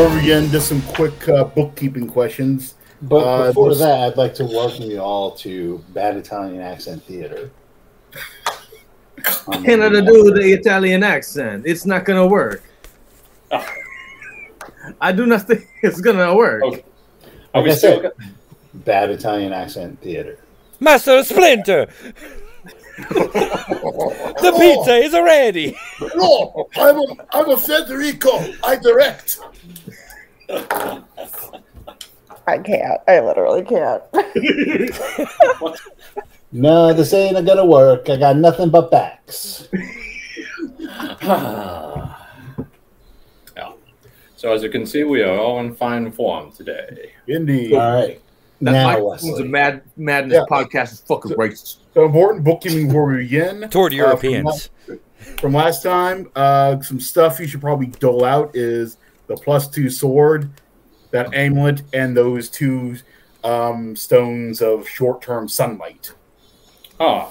before 0.00 0.18
again, 0.18 0.40
begin, 0.44 0.50
just 0.52 0.68
some 0.68 0.82
quick 0.94 1.28
uh, 1.28 1.44
bookkeeping 1.44 2.08
questions. 2.08 2.74
But 3.02 3.16
Uh, 3.24 3.46
before 3.48 3.70
this- 3.70 3.78
that, 3.80 4.00
I'd 4.00 4.16
like 4.16 4.34
to 4.34 4.44
welcome 4.44 4.84
you 4.84 5.00
all 5.00 5.30
to 5.32 5.82
Bad 5.94 6.16
Italian 6.16 6.60
Accent 6.62 7.02
Theater. 7.04 7.50
Canada 9.64 10.00
do 10.00 10.30
the 10.32 10.52
Italian 10.52 11.02
accent. 11.02 11.64
It's 11.66 11.84
not 11.84 12.04
gonna 12.06 12.26
work. 12.26 12.62
I 15.00 15.12
do 15.12 15.26
not 15.26 15.46
think 15.46 15.66
it's 15.82 16.00
gonna 16.00 16.34
work. 16.34 16.62
Okay. 16.64 16.84
Are 17.54 17.60
Like 17.60 17.64
we 17.64 17.70
I 17.72 17.74
still? 17.74 18.10
Bad 18.72 19.10
Italian 19.10 19.52
Accent 19.52 20.00
Theater. 20.00 20.38
Master 20.78 21.22
Splinter, 21.22 21.88
the 23.10 24.54
pizza 24.58 24.94
is 24.96 25.12
ready. 25.12 25.76
No, 26.14 26.68
I'm 26.76 26.96
a, 26.98 27.04
I'm 27.32 27.50
a 27.50 27.56
Federico. 27.56 28.30
I 28.64 28.76
direct. 28.76 29.38
I 32.46 32.58
can't. 32.58 33.00
I 33.06 33.20
literally 33.20 33.62
can't. 33.64 34.02
No, 36.52 36.92
this 36.92 37.12
ain't 37.12 37.46
gonna 37.46 37.64
work. 37.64 38.08
I 38.10 38.16
got 38.16 38.36
nothing 38.36 38.70
but 38.70 38.90
backs. 38.90 39.68
yeah. 41.22 42.16
So 44.36 44.52
as 44.52 44.62
you 44.64 44.68
can 44.70 44.84
see, 44.84 45.04
we 45.04 45.22
are 45.22 45.38
all 45.38 45.60
in 45.60 45.76
fine 45.76 46.10
form 46.10 46.50
today. 46.50 47.12
Indeed. 47.28 47.74
All 47.74 47.92
right. 47.92 48.20
That 48.62 48.72
now, 48.72 48.86
microphone's 48.88 49.22
a 49.22 49.26
Wesley. 49.34 49.48
mad 49.48 49.82
madness 49.96 50.38
Yeah. 50.38 50.44
podcast 50.50 50.92
is 50.92 51.00
fucking 51.02 51.30
racist. 51.32 51.76
So 51.94 52.04
important 52.04 52.44
bookkeeping 52.44 52.86
before 52.86 53.06
we 53.06 53.22
begin. 53.24 53.68
Toward 53.70 53.92
Uh, 53.92 53.96
Europeans. 53.96 54.70
from, 54.86 54.94
la- 54.96 55.36
from 55.40 55.52
last 55.54 55.82
time, 55.82 56.30
uh, 56.36 56.80
some 56.80 57.00
stuff 57.00 57.40
you 57.40 57.46
should 57.46 57.60
probably 57.60 57.86
dole 57.86 58.24
out 58.24 58.54
is 58.54 58.96
the 59.26 59.36
plus 59.36 59.68
two 59.68 59.90
sword, 59.90 60.48
that 61.10 61.34
amulet, 61.34 61.82
and 61.92 62.16
those 62.16 62.48
two 62.48 62.96
um, 63.42 63.96
stones 63.96 64.62
of 64.62 64.88
short-term 64.88 65.48
sunlight. 65.48 66.12
Huh. 67.00 67.26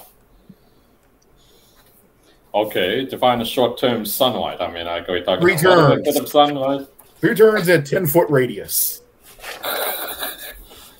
Okay, 2.53 3.05
define 3.05 3.41
a 3.41 3.45
short-term 3.45 4.05
sunlight. 4.05 4.59
I 4.59 4.71
mean, 4.71 4.87
I 4.87 4.99
go 5.01 5.21
talking 5.21 5.41
Three 5.41 5.53
about 5.53 5.91
a 5.91 5.95
turns. 5.95 6.03
bit 6.03 6.23
of 6.23 6.27
sunlight. 6.29 6.87
Three 7.21 7.35
turns 7.35 7.69
at 7.69 7.85
ten-foot 7.85 8.29
radius. 8.29 9.01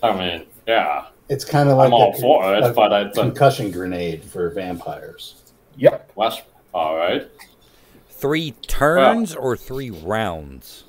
I 0.03 0.15
mean, 0.15 0.45
yeah, 0.67 1.07
It's 1.29 1.45
kind 1.45 1.69
of 1.69 1.77
like 1.77 1.87
I'm 1.87 1.93
all 1.93 2.13
a, 2.15 2.19
for 2.19 2.55
it, 2.55 2.63
a 2.63 2.73
but 2.73 2.91
it's 2.91 3.17
a 3.17 3.21
concussion 3.21 3.71
grenade 3.71 4.23
for 4.23 4.49
vampires. 4.49 5.35
Yep. 5.77 6.13
flash. 6.13 6.41
All 6.73 6.97
right. 6.97 7.29
Three 8.09 8.51
turns 8.67 9.35
or 9.35 9.55
three 9.55 9.91
rounds? 9.91 10.83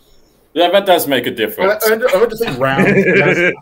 Yeah, 0.55 0.71
that 0.71 0.87
does 0.87 1.07
make 1.07 1.27
a 1.27 1.31
difference. 1.31 1.85
I, 1.87 1.95
I 1.95 1.97
meant 1.97 2.31
to 2.31 2.37
say 2.37 2.57
rounds. 2.57 3.55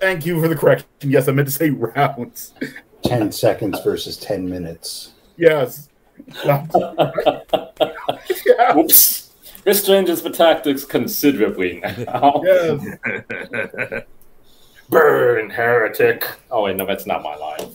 Thank 0.00 0.24
you 0.24 0.40
for 0.40 0.48
the 0.48 0.56
correction. 0.56 0.88
Yes, 1.02 1.28
I 1.28 1.32
meant 1.32 1.48
to 1.48 1.52
say 1.52 1.70
rounds. 1.70 2.54
Ten 3.02 3.30
seconds 3.30 3.80
versus 3.82 4.16
ten 4.16 4.48
minutes. 4.48 5.12
Yes. 5.36 5.90
yeah. 6.44 6.62
Whoops. 8.72 9.32
This 9.64 9.84
changes 9.84 10.22
the 10.22 10.30
tactics 10.30 10.84
considerably 10.84 11.80
now. 11.80 12.40
Yes. 12.44 14.04
Burn, 14.88 15.50
heretic. 15.50 16.26
Oh 16.50 16.64
wait, 16.64 16.76
no, 16.76 16.86
that's 16.86 17.06
not 17.06 17.22
my 17.22 17.36
line. 17.36 17.74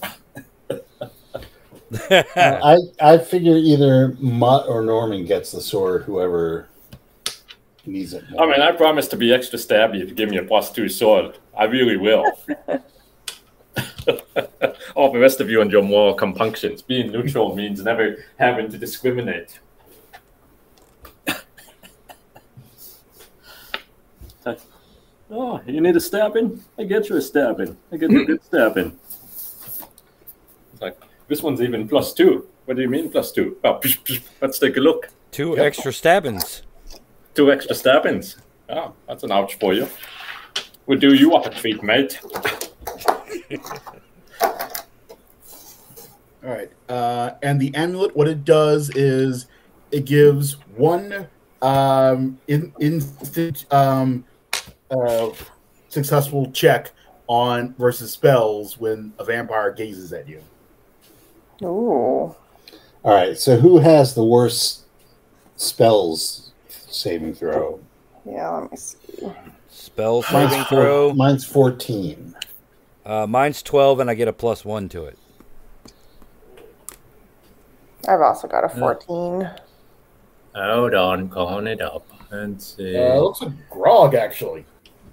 I 2.36 2.78
I 3.02 3.18
figure 3.18 3.56
either 3.56 4.16
Mutt 4.20 4.68
or 4.68 4.84
Norman 4.84 5.26
gets 5.26 5.52
the 5.52 5.62
sword. 5.62 6.04
Whoever 6.04 6.70
needs 7.86 8.14
it. 8.14 8.30
More. 8.30 8.44
I 8.44 8.52
mean, 8.52 8.62
I 8.62 8.72
promise 8.72 9.08
to 9.10 9.16
be 9.18 9.34
extra 9.34 9.58
stabby 9.58 10.02
if 10.02 10.10
you 10.10 10.16
give 10.16 10.30
me 10.30 10.38
a 10.38 10.44
plus 10.44 10.72
two 10.72 10.88
sword. 10.88 11.38
I 11.58 11.64
really 11.66 11.98
will. 11.98 12.26
All 14.96 15.12
the 15.12 15.20
rest 15.20 15.42
of 15.42 15.50
you 15.50 15.62
and 15.62 15.72
your 15.72 15.84
moral 15.84 16.14
compunctions. 16.14 16.82
Being 16.82 17.12
neutral 17.12 17.56
means 17.56 17.84
never 17.84 18.24
having 18.38 18.70
to 18.72 18.78
discriminate. 18.78 19.60
Oh, 25.32 25.62
you 25.68 25.80
need 25.80 25.96
a 25.96 26.00
stabbing? 26.00 26.64
I 26.78 26.84
get 26.86 27.08
you 27.10 27.18
a 27.18 27.22
stabbing. 27.22 27.78
I 27.92 27.98
get 27.98 28.10
you 28.10 28.24
a 28.24 28.26
good 28.26 28.44
stabbing. 28.44 28.98
It's 30.74 30.82
like, 30.82 30.98
this 31.28 31.44
one's 31.44 31.62
even 31.62 31.88
plus 31.88 32.14
two. 32.14 32.48
What 32.66 32.78
do 32.78 32.82
you 32.82 32.90
mean 32.90 33.12
plus 33.12 33.32
two? 33.32 33.58
Oh, 33.64 33.76
psh, 33.76 34.02
psh, 34.04 34.24
let's 34.42 34.58
take 34.58 34.78
a 34.78 34.80
look. 34.80 35.10
Two 35.32 35.58
extra 35.58 35.94
stabbings. 35.94 36.64
Two 37.36 37.52
extra 37.52 37.76
stabbings. 37.76 38.38
Oh, 38.70 38.94
that's 39.08 39.24
an 39.24 39.32
ouch 39.32 39.56
for 39.60 39.74
you. 39.74 39.88
We'll 40.88 41.00
do 41.00 41.14
you 41.14 41.36
up 41.36 41.46
a 41.46 41.52
treat, 41.52 41.84
mate. 41.84 42.20
All 46.44 46.50
right. 46.56 46.72
Uh, 46.88 47.32
and 47.44 47.60
the 47.60 47.74
amulet, 47.76 48.16
what 48.16 48.28
it 48.28 48.44
does 48.46 48.90
is 48.96 49.46
it 49.92 50.06
gives 50.06 50.54
one 50.76 51.28
um, 51.62 52.40
in, 52.48 52.74
instant 52.80 53.72
um, 53.72 54.24
uh, 54.92 55.30
successful 55.90 56.52
check 56.52 56.92
on 57.28 57.74
versus 57.78 58.12
spells 58.12 58.78
when 58.78 59.14
a 59.20 59.24
vampire 59.24 59.72
gazes 59.72 60.12
at 60.14 60.28
you. 60.28 60.42
Ooh. 61.64 62.36
All 63.04 63.14
right. 63.14 63.38
So 63.38 63.58
who 63.58 63.80
has 63.80 64.16
the 64.16 64.24
worst 64.24 64.86
spells 65.56 66.52
saving 66.68 67.34
throw? 67.36 67.80
Yeah, 68.26 68.50
let 68.50 68.72
me 68.72 68.78
see. 68.78 68.98
Spell 69.70 70.22
saving 70.22 70.50
Mine's, 70.50 70.68
throw. 70.68 71.08
four, 71.10 71.16
mine's 71.16 71.46
fourteen. 71.46 72.36
Uh, 73.06 73.26
mine's 73.26 73.64
12, 73.64 74.02
and 74.02 74.10
I 74.10 74.14
get 74.14 74.28
a 74.28 74.34
plus 74.34 74.64
one 74.64 74.88
to 74.90 75.06
it. 75.06 75.18
I've 78.08 78.22
also 78.22 78.48
got 78.48 78.64
a 78.64 78.70
14. 78.70 79.50
Hold 80.56 80.94
on, 80.94 81.30
calling 81.30 81.66
it 81.66 81.82
up. 81.82 82.06
Let's 82.32 82.76
see. 82.76 82.96
Uh, 82.96 83.16
looks 83.16 83.42
like 83.42 83.54
Grog, 83.72 84.14
actually. 84.14 84.64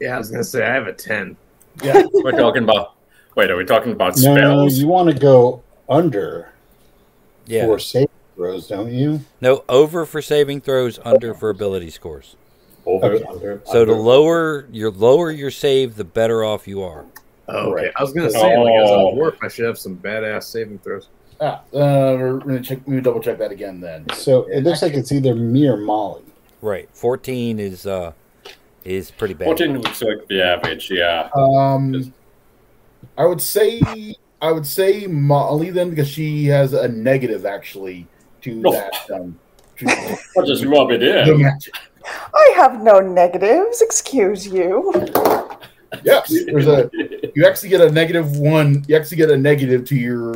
Yeah, 0.01 0.15
I 0.15 0.19
was 0.19 0.31
gonna 0.31 0.45
say 0.45 0.65
I 0.65 0.73
have 0.75 0.87
a 0.87 0.93
ten. 0.93 1.37
Yeah. 1.83 2.03
We're 2.13 2.33
talking 2.33 2.65
about. 2.65 2.95
Wait, 3.35 3.51
are 3.51 3.57
we 3.57 3.65
talking 3.65 3.93
about 3.93 4.17
No, 4.17 4.35
spells? 4.35 4.79
you 4.79 4.87
want 4.87 5.11
to 5.11 5.15
go 5.19 5.63
under 5.89 6.49
Yeah. 7.47 7.67
for 7.67 7.79
saving 7.79 8.09
throws, 8.35 8.69
don't 8.69 8.91
you? 8.93 9.21
No, 9.41 9.63
over 9.69 10.07
for 10.07 10.23
saving 10.23 10.63
throws, 10.63 10.99
under 11.05 11.35
for 11.35 11.51
ability 11.51 11.91
scores. 11.91 12.37
Over, 12.87 13.07
Okay. 13.15 13.25
under, 13.25 13.61
So 13.67 13.85
the 13.85 13.93
under. 13.93 13.95
lower 14.03 14.67
your 14.71 14.91
lower 14.91 15.31
your 15.31 15.51
save, 15.51 15.97
the 15.97 16.05
better 16.05 16.45
off 16.45 16.67
you 16.67 16.83
are. 16.83 17.05
Oh, 17.49 17.71
okay. 17.73 17.85
Right. 17.85 17.93
I 17.97 18.03
was 18.03 18.13
gonna 18.13 18.31
say, 18.31 18.39
like 18.57 18.75
as 18.83 18.91
a 18.91 18.93
Oh. 18.95 19.15
dwarf, 19.15 19.37
I 19.43 19.49
should 19.49 19.67
have 19.67 19.79
some 19.79 19.97
badass 19.97 20.45
saving 20.45 20.79
throws. 20.79 21.09
Ah, 21.41 21.61
uh, 21.75 22.17
we're 22.19 22.39
gonna 22.39 22.61
check. 22.61 22.79
Let 22.87 22.89
me 22.89 23.01
double 23.03 23.21
check 23.21 23.39
that 23.39 23.51
again. 23.53 23.81
Then 23.81 24.07
So 24.15 24.45
it 24.51 24.63
looks 24.65 24.81
like 24.81 24.95
it's 24.95 25.13
either 25.13 25.35
me 25.35 25.69
or 25.69 25.77
Molly. 25.77 26.23
Right. 26.63 26.89
14 26.95 27.61
is 27.61 27.87
uh 27.87 28.13
is 28.87 29.11
pretty 29.11 29.35
bad. 29.35 29.47
14 29.47 29.79
looks 29.81 30.01
like 30.03 30.27
the 30.29 30.43
average, 30.43 30.91
yeah. 30.91 31.29
um, 31.35 32.13
I 33.19 33.25
would 33.27 33.41
say 33.41 33.81
I 34.43 34.53
would 34.53 34.67
say 34.67 35.07
Molly 35.07 35.71
then 35.71 35.91
because 35.91 36.09
she 36.09 36.47
has 36.47 36.73
a 36.73 36.89
negative 36.89 37.47
actually 37.47 38.07
to 38.43 38.63
Oh. 38.67 38.73
that. 38.73 39.11
Um, 39.11 39.39
to 39.79 40.17
I'll 40.39 40.47
just 40.47 40.65
rub 40.65 40.91
it 40.91 41.03
in. 41.03 41.43
magic. 41.43 41.75
I 42.35 42.53
have 42.57 42.83
no 42.83 43.01
negatives. 43.01 43.83
Excuse 43.83 44.47
you. 44.47 44.93
Yes, 46.05 46.33
there's 46.47 46.67
a. 46.67 46.91
You 47.35 47.47
actually 47.47 47.69
get 47.71 47.81
a 47.81 47.91
negative 47.91 48.37
one. 48.39 48.85
You 48.89 48.97
actually 48.97 49.17
get 49.19 49.31
a 49.31 49.37
negative 49.37 49.85
to 49.87 49.97
your. 49.97 50.35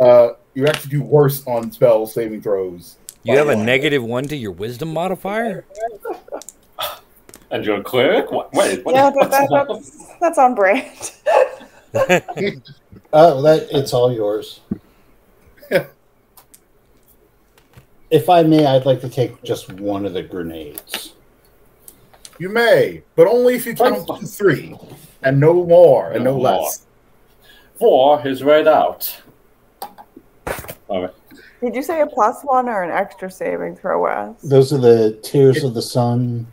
Uh, 0.00 0.30
you 0.54 0.66
actually 0.66 0.90
do 0.90 1.02
worse 1.02 1.46
on 1.46 1.70
spell 1.70 2.06
saving 2.06 2.42
throws. 2.42 2.96
You 3.22 3.36
have 3.36 3.48
a 3.48 3.56
negative 3.56 4.04
one 4.04 4.24
to 4.28 4.36
your 4.36 4.52
wisdom 4.52 4.92
modifier? 4.92 5.64
And 7.56 7.64
you're 7.64 7.78
a 7.78 7.82
cleric? 7.82 8.30
What? 8.30 8.52
Wait, 8.52 8.84
what? 8.84 8.94
Yeah, 8.94 9.08
that, 9.08 9.30
that, 9.30 9.48
that? 9.48 9.66
that's, 9.66 10.06
that's 10.20 10.38
on 10.38 10.54
brand. 10.54 11.12
Oh, 13.12 13.40
that 13.42 13.68
it's 13.70 13.94
all 13.94 14.12
yours. 14.12 14.60
if 18.10 18.28
I 18.28 18.42
may, 18.42 18.66
I'd 18.66 18.84
like 18.84 19.00
to 19.00 19.08
take 19.08 19.42
just 19.42 19.72
one 19.72 20.04
of 20.04 20.12
the 20.12 20.22
grenades. 20.22 21.14
You 22.38 22.50
may, 22.50 23.04
but 23.14 23.26
only 23.26 23.54
if 23.54 23.64
you 23.64 23.74
count 23.74 24.06
to 24.08 24.26
three, 24.26 24.76
and 25.22 25.40
no 25.40 25.64
more, 25.64 26.10
and 26.10 26.24
no, 26.24 26.32
No 26.32 26.40
less. 26.40 26.84
Four 27.78 28.26
is 28.26 28.42
right 28.42 28.66
out. 28.66 29.22
All 30.88 31.02
right. 31.02 31.14
Did 31.62 31.74
you 31.74 31.82
say 31.82 32.02
a 32.02 32.06
plus 32.06 32.42
one 32.42 32.68
or 32.68 32.82
an 32.82 32.90
extra 32.90 33.30
saving 33.30 33.76
throw, 33.76 34.02
Wes? 34.02 34.42
Those 34.42 34.74
are 34.74 34.78
the 34.78 35.18
tears 35.22 35.64
of 35.64 35.72
the 35.72 35.80
sun. 35.80 36.48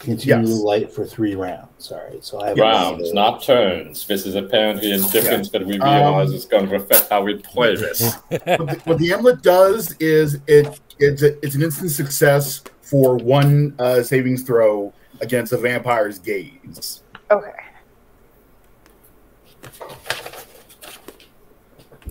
Continue 0.00 0.48
Yes. 0.48 0.60
light 0.60 0.90
for 0.90 1.04
three 1.04 1.34
rounds. 1.34 1.92
All 1.92 1.98
right, 1.98 2.24
so 2.24 2.40
I 2.40 2.48
have 2.48 2.58
Rounds, 2.58 3.12
not 3.12 3.42
turns. 3.42 4.06
This 4.06 4.24
is 4.24 4.34
apparently 4.34 4.92
a 4.92 4.98
difference 4.98 5.50
that 5.50 5.64
we 5.64 5.74
realize 5.74 6.30
Um, 6.30 6.34
is 6.34 6.46
going 6.46 6.70
to 6.70 6.76
affect 6.76 7.10
how 7.10 7.22
we 7.22 7.34
play 7.34 7.76
this. 7.76 8.14
what, 8.28 8.44
the, 8.46 8.80
what 8.84 8.98
the 8.98 9.12
amulet 9.12 9.42
does 9.42 9.94
is 10.00 10.38
it 10.46 10.80
it's 10.98 11.22
a, 11.22 11.36
it's 11.44 11.54
an 11.54 11.62
instant 11.62 11.90
success 11.90 12.62
for 12.80 13.16
one 13.18 13.74
uh, 13.78 14.02
savings 14.02 14.42
throw 14.42 14.90
against 15.20 15.52
a 15.52 15.58
vampire's 15.58 16.18
gaze. 16.18 17.02
Okay. 17.30 17.52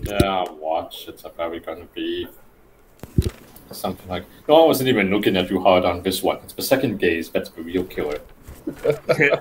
Yeah, 0.02 0.44
watch. 0.48 1.08
It's 1.08 1.22
probably 1.22 1.58
gonna 1.58 1.86
be 1.92 2.28
something 3.72 4.08
like. 4.08 4.24
No, 4.48 4.62
I 4.62 4.66
wasn't 4.66 4.88
even 4.88 5.10
looking 5.10 5.36
at 5.36 5.50
you 5.50 5.60
hard 5.60 5.84
on 5.84 6.02
this 6.02 6.22
one. 6.22 6.38
It's 6.38 6.54
the 6.54 6.62
second 6.62 6.98
gaze. 6.98 7.30
That's 7.30 7.50
the 7.50 7.62
real 7.62 7.84
killer. 7.84 8.20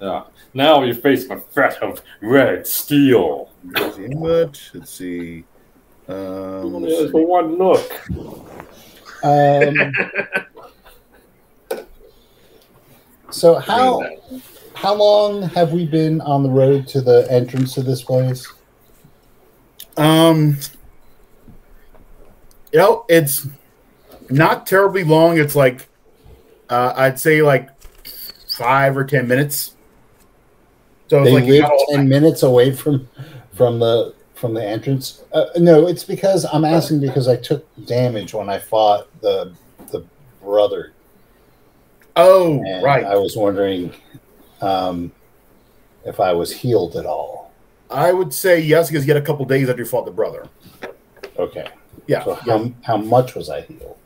yeah. 0.00 0.24
Now 0.54 0.82
you 0.82 0.94
face 0.94 1.28
the 1.28 1.36
threat 1.36 1.82
of 1.82 2.02
red 2.20 2.66
steel. 2.66 3.50
Amulet. 3.76 4.70
Let's 4.74 4.90
see. 4.90 5.44
Um, 6.08 6.74
let's 6.74 6.94
There's 6.94 7.06
see. 7.06 7.18
the 7.18 7.18
one 7.18 7.58
look. 7.58 8.10
Um, 9.22 9.92
so 13.30 13.56
how 13.56 14.02
how 14.74 14.94
long 14.94 15.42
have 15.42 15.72
we 15.72 15.84
been 15.84 16.20
on 16.22 16.42
the 16.42 16.48
road 16.48 16.86
to 16.88 17.00
the 17.00 17.26
entrance 17.30 17.74
to 17.74 17.82
this 17.82 18.02
place? 18.02 18.46
Um, 19.96 20.58
you 22.72 22.78
know, 22.78 23.04
it's 23.08 23.46
not 24.30 24.66
terribly 24.66 25.04
long. 25.04 25.38
It's 25.38 25.56
like 25.56 25.88
uh, 26.68 26.92
I'd 26.96 27.18
say 27.18 27.42
like 27.42 27.70
five 28.56 28.96
or 28.96 29.04
ten 29.04 29.26
minutes. 29.28 29.74
So 31.08 31.24
They 31.24 31.32
like 31.32 31.44
live 31.44 31.70
ten 31.90 32.08
minutes 32.08 32.42
away 32.42 32.72
from 32.72 33.08
from 33.54 33.78
the 33.78 34.14
from 34.34 34.54
the 34.54 34.64
entrance. 34.64 35.24
Uh, 35.32 35.46
no, 35.56 35.86
it's 35.86 36.04
because 36.04 36.44
I'm 36.52 36.64
asking 36.64 37.00
because 37.00 37.28
I 37.28 37.36
took 37.36 37.66
damage 37.86 38.34
when 38.34 38.48
I 38.48 38.58
fought 38.58 39.08
the 39.20 39.54
the 39.90 40.04
brother. 40.42 40.92
oh, 42.16 42.62
And 42.64 42.82
right. 42.82 43.04
I 43.04 43.16
was 43.16 43.36
wondering 43.36 43.92
um, 44.60 45.12
if 46.04 46.20
I 46.20 46.32
was 46.32 46.52
healed 46.52 46.96
at 46.96 47.06
all. 47.06 47.52
I 47.90 48.12
would 48.12 48.34
say 48.34 48.60
yes 48.60 48.88
because 48.90 49.06
you 49.06 49.14
had 49.14 49.22
a 49.22 49.24
couple 49.24 49.44
days 49.46 49.68
after 49.68 49.82
you 49.82 49.88
fought 49.88 50.04
the 50.04 50.10
brother. 50.10 50.46
Okay. 51.38 51.68
Yeah. 52.08 52.24
So 52.24 52.34
how, 52.34 52.72
how 52.82 52.96
much 52.96 53.34
was 53.36 53.48
I 53.50 53.60
healed? 53.60 53.96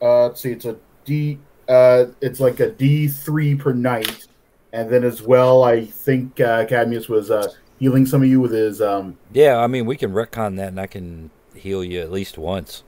Uh, 0.00 0.28
let's 0.28 0.40
see. 0.40 0.52
It's 0.52 0.64
a 0.64 0.76
D. 1.04 1.38
Uh, 1.68 2.06
it's 2.22 2.40
like 2.40 2.60
a 2.60 2.70
D 2.70 3.08
three 3.08 3.54
per 3.54 3.72
night, 3.74 4.26
and 4.72 4.88
then 4.88 5.04
as 5.04 5.20
well, 5.20 5.62
I 5.64 5.84
think 5.84 6.40
uh, 6.40 6.64
Cadmius 6.64 7.08
was 7.10 7.30
uh, 7.30 7.52
healing 7.78 8.06
some 8.06 8.22
of 8.22 8.28
you 8.28 8.40
with 8.40 8.52
his. 8.52 8.80
Um, 8.80 9.18
Yeah, 9.34 9.58
I 9.58 9.66
mean, 9.66 9.84
we 9.84 9.96
can 9.96 10.12
retcon 10.12 10.56
that, 10.56 10.68
and 10.68 10.80
I 10.80 10.86
can 10.86 11.30
heal 11.54 11.84
you 11.84 12.00
at 12.00 12.10
least 12.10 12.38
once 12.38 12.84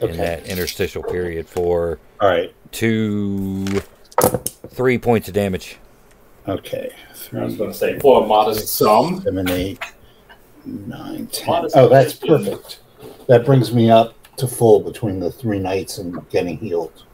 in 0.00 0.16
that 0.16 0.44
interstitial 0.48 1.02
period 1.04 1.48
for 1.48 2.00
All 2.20 2.28
right. 2.28 2.52
two, 2.72 3.64
three 4.68 4.98
points 4.98 5.28
of 5.28 5.34
damage. 5.34 5.78
Okay. 6.48 6.90
I 7.32 7.44
was 7.44 7.56
going 7.56 7.70
to 7.70 7.76
say 7.76 7.98
for 8.00 8.22
a 8.22 8.26
modest 8.26 8.68
sum. 8.68 9.22
seven, 9.22 9.48
eight, 9.48 9.78
nine, 10.66 11.26
ten. 11.28 11.46
Modest 11.46 11.76
Oh, 11.76 11.88
that's 11.88 12.18
donation. 12.18 12.52
perfect. 12.52 12.80
That 13.26 13.44
brings 13.46 13.72
me 13.72 13.90
up 13.90 14.14
to 14.36 14.46
full 14.46 14.80
between 14.80 15.20
the 15.20 15.30
three 15.30 15.58
nights 15.58 15.98
and 15.98 16.28
getting 16.30 16.58
healed. 16.58 17.04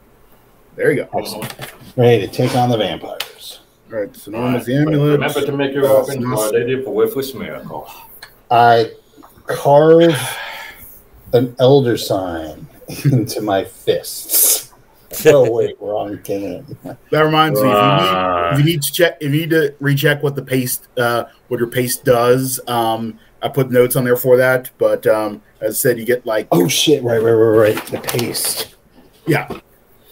there 0.75 0.91
you 0.91 1.03
go. 1.05 1.19
Excellent. 1.19 1.53
Ready 1.95 2.25
to 2.25 2.33
take 2.33 2.55
on 2.55 2.69
the 2.69 2.77
vampires. 2.77 3.59
All 3.91 3.99
right. 3.99 4.15
So 4.15 4.31
Norma's 4.31 4.65
the 4.65 4.75
amulet. 4.75 5.13
Remember 5.19 5.45
to 5.45 5.51
make 5.51 5.73
your 5.73 5.85
Uh, 5.85 6.01
open 6.01 6.23
for 6.23 6.47
a 6.47 6.51
lady 6.51 6.73
of 6.73 6.87
a 6.87 6.89
worthless 6.89 7.33
miracle. 7.33 7.87
I 8.49 8.91
carve 9.47 10.15
an 11.33 11.55
elder 11.59 11.97
sign 11.97 12.67
into 13.05 13.41
my 13.41 13.63
fists. 13.63 14.73
Oh 15.25 15.49
wait, 15.55 15.75
wrong 15.79 16.19
game. 16.23 16.65
That 17.11 17.21
reminds 17.21 17.61
me. 17.61 17.69
If 17.69 17.75
you, 17.75 17.83
need, 18.01 18.53
if 18.53 18.59
you 18.59 18.65
need 18.65 18.81
to 18.81 18.91
check, 18.91 19.17
if 19.19 19.33
you 19.33 19.41
need 19.41 19.49
to 19.51 19.75
recheck 19.79 20.23
what 20.23 20.35
the 20.35 20.41
paste, 20.41 20.87
uh, 20.97 21.25
what 21.49 21.59
your 21.59 21.69
paste 21.69 22.03
does, 22.05 22.59
um, 22.67 23.19
I 23.41 23.49
put 23.49 23.71
notes 23.71 23.95
on 23.95 24.03
there 24.03 24.15
for 24.15 24.37
that. 24.37 24.69
But 24.77 25.05
um, 25.07 25.41
as 25.59 25.75
I 25.75 25.77
said, 25.77 25.99
you 25.99 26.05
get 26.05 26.25
like, 26.25 26.47
Oh 26.51 26.67
shit! 26.67 27.03
Right, 27.03 27.21
right, 27.21 27.31
right, 27.31 27.73
right. 27.75 27.85
The 27.87 27.99
paste. 27.99 28.75
yeah, 29.27 29.47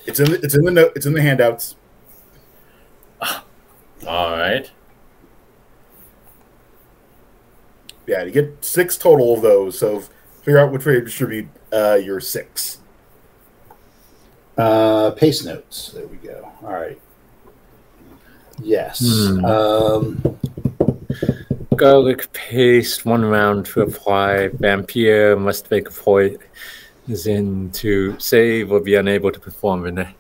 it's 0.06 0.20
in 0.20 0.32
the, 0.32 0.40
it's 0.42 0.56
in 0.56 0.64
the 0.66 0.72
note, 0.72 0.94
it's 0.96 1.06
in 1.06 1.14
the 1.14 1.22
handouts. 1.22 1.76
All 4.08 4.32
right. 4.32 4.70
Yeah, 8.08 8.24
you 8.24 8.32
get 8.32 8.64
six 8.66 8.98
total 8.98 9.36
of 9.36 9.42
those. 9.42 9.78
So 9.78 10.02
figure 10.42 10.58
out 10.58 10.72
which 10.72 10.86
way 10.86 10.94
to 10.94 11.02
distribute 11.02 11.48
uh, 11.72 12.00
your 12.02 12.20
six. 12.20 12.80
Uh, 14.58 15.12
paste 15.12 15.46
notes. 15.46 15.92
There 15.92 16.08
we 16.08 16.18
go. 16.18 16.52
All 16.64 16.74
right. 16.74 17.00
Yes. 18.62 19.00
Hmm. 19.00 19.46
Um, 19.46 20.39
Garlic 21.80 22.32
paste, 22.34 23.06
one 23.06 23.24
round 23.24 23.66
to 23.68 23.82
apply. 23.82 24.50
Vampire 24.50 25.38
must 25.38 25.72
make 25.72 25.88
a 25.88 25.92
poison 25.92 27.72
to 27.72 28.20
save 28.20 28.72
or 28.72 28.82
be 28.82 28.96
unable 28.96 29.32
to 29.32 29.40
perform 29.40 29.88
in 29.88 29.98
a 30.00 30.14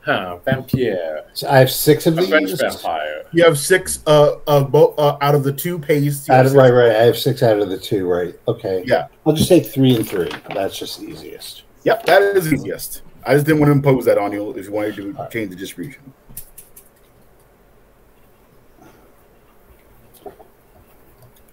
huh, 0.00 0.38
vampire. 0.44 1.24
so 1.34 1.48
I 1.48 1.58
have 1.58 1.70
six 1.70 2.06
of 2.06 2.18
A 2.18 2.22
French 2.26 2.48
these. 2.48 2.60
vampire. 2.60 3.24
You 3.32 3.44
have 3.44 3.58
six 3.58 4.00
uh, 4.06 4.36
of 4.46 4.72
bo- 4.72 4.94
uh, 4.96 5.18
out 5.20 5.34
of 5.34 5.44
the 5.44 5.52
two 5.52 5.78
pastes. 5.78 6.30
Out 6.30 6.46
of, 6.46 6.54
right, 6.54 6.70
right. 6.72 6.90
I 6.96 7.02
have 7.02 7.18
six 7.18 7.42
out 7.42 7.58
of 7.58 7.68
the 7.68 7.78
two. 7.78 8.06
Right. 8.08 8.34
Okay. 8.48 8.82
Yeah. 8.86 9.08
I'll 9.26 9.34
just 9.34 9.48
take 9.50 9.66
three 9.66 9.94
and 9.94 10.08
three. 10.08 10.30
That's 10.54 10.78
just 10.78 10.98
the 11.00 11.06
easiest. 11.08 11.64
Yep, 11.84 12.06
that 12.06 12.22
is 12.36 12.52
easiest. 12.52 13.02
I 13.26 13.34
just 13.34 13.44
didn't 13.46 13.60
want 13.60 13.68
to 13.68 13.72
impose 13.74 14.04
that 14.06 14.16
on 14.18 14.32
you 14.32 14.50
if 14.52 14.66
you 14.66 14.72
wanted 14.72 14.96
to 14.96 15.28
change 15.30 15.50
the 15.50 15.56
distribution. 15.56 16.02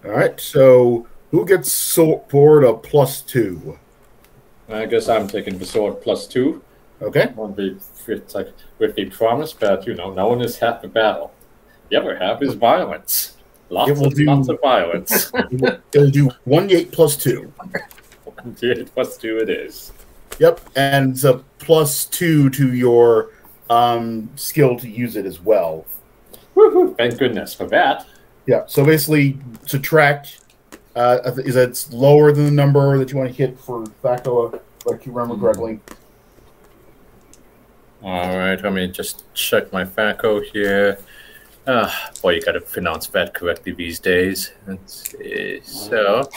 All 0.04 0.12
right, 0.12 0.40
so 0.40 1.06
who 1.30 1.44
gets 1.44 1.70
sword 1.70 2.64
a 2.64 2.74
plus 2.74 3.20
two? 3.20 3.78
I 4.68 4.86
guess 4.86 5.08
I'm 5.08 5.28
taking 5.28 5.58
the 5.58 5.66
sword 5.66 6.00
plus 6.00 6.26
two. 6.26 6.62
Okay, 7.02 7.32
Won't 7.34 7.56
be 7.56 7.76
it's 8.06 8.34
like 8.34 8.48
with 8.78 8.94
the 8.94 9.06
promise, 9.06 9.52
but 9.52 9.86
you 9.86 9.94
know, 9.94 10.12
no 10.12 10.28
one 10.28 10.42
is 10.42 10.58
half 10.58 10.82
the 10.82 10.88
battle. 10.88 11.32
The 11.88 11.96
other 11.96 12.16
half 12.16 12.42
is 12.42 12.54
violence. 12.54 13.36
Lots 13.68 13.90
of 14.00 14.14
do- 14.14 14.24
lots 14.24 14.48
of 14.48 14.60
violence. 14.60 15.32
it'll 15.92 16.10
do 16.10 16.30
one 16.44 16.68
d8 16.68 16.92
plus 16.92 17.16
two. 17.16 17.52
One 18.24 18.56
eight 18.62 18.92
plus 18.94 19.16
two 19.16 19.38
it 19.38 19.48
is. 19.48 19.92
Yep, 20.38 20.60
and 20.76 21.12
it's 21.12 21.24
a 21.24 21.44
plus 21.58 22.06
two 22.06 22.50
to 22.50 22.74
your 22.74 23.30
um, 23.68 24.30
skill 24.36 24.76
to 24.78 24.88
use 24.88 25.16
it 25.16 25.26
as 25.26 25.40
well. 25.40 25.86
Woohoo! 26.56 26.96
Thank 26.96 27.18
goodness 27.18 27.54
for 27.54 27.66
that. 27.66 28.06
Yeah, 28.50 28.64
so 28.66 28.84
basically 28.84 29.38
subtract 29.64 30.40
uh, 30.96 31.20
is 31.44 31.54
that 31.54 31.68
it's 31.68 31.92
lower 31.92 32.32
than 32.32 32.46
the 32.46 32.50
number 32.50 32.98
that 32.98 33.08
you 33.12 33.16
want 33.16 33.30
to 33.30 33.32
hit 33.36 33.56
for 33.56 33.84
Thaco, 34.02 34.60
if 34.88 35.06
you 35.06 35.12
remember 35.12 35.40
correctly. 35.40 35.78
All 38.02 38.36
right, 38.36 38.60
let 38.60 38.72
me 38.72 38.88
just 38.88 39.22
check 39.34 39.72
my 39.72 39.84
FACO 39.84 40.40
here. 40.40 40.98
Ah, 41.68 42.10
boy, 42.22 42.30
you 42.30 42.42
got 42.42 42.52
to 42.52 42.60
pronounce 42.60 43.06
that 43.06 43.34
correctly 43.34 43.70
these 43.70 44.00
days. 44.00 44.50
Let's 44.66 45.12
see. 45.12 45.60
So, 45.62 46.28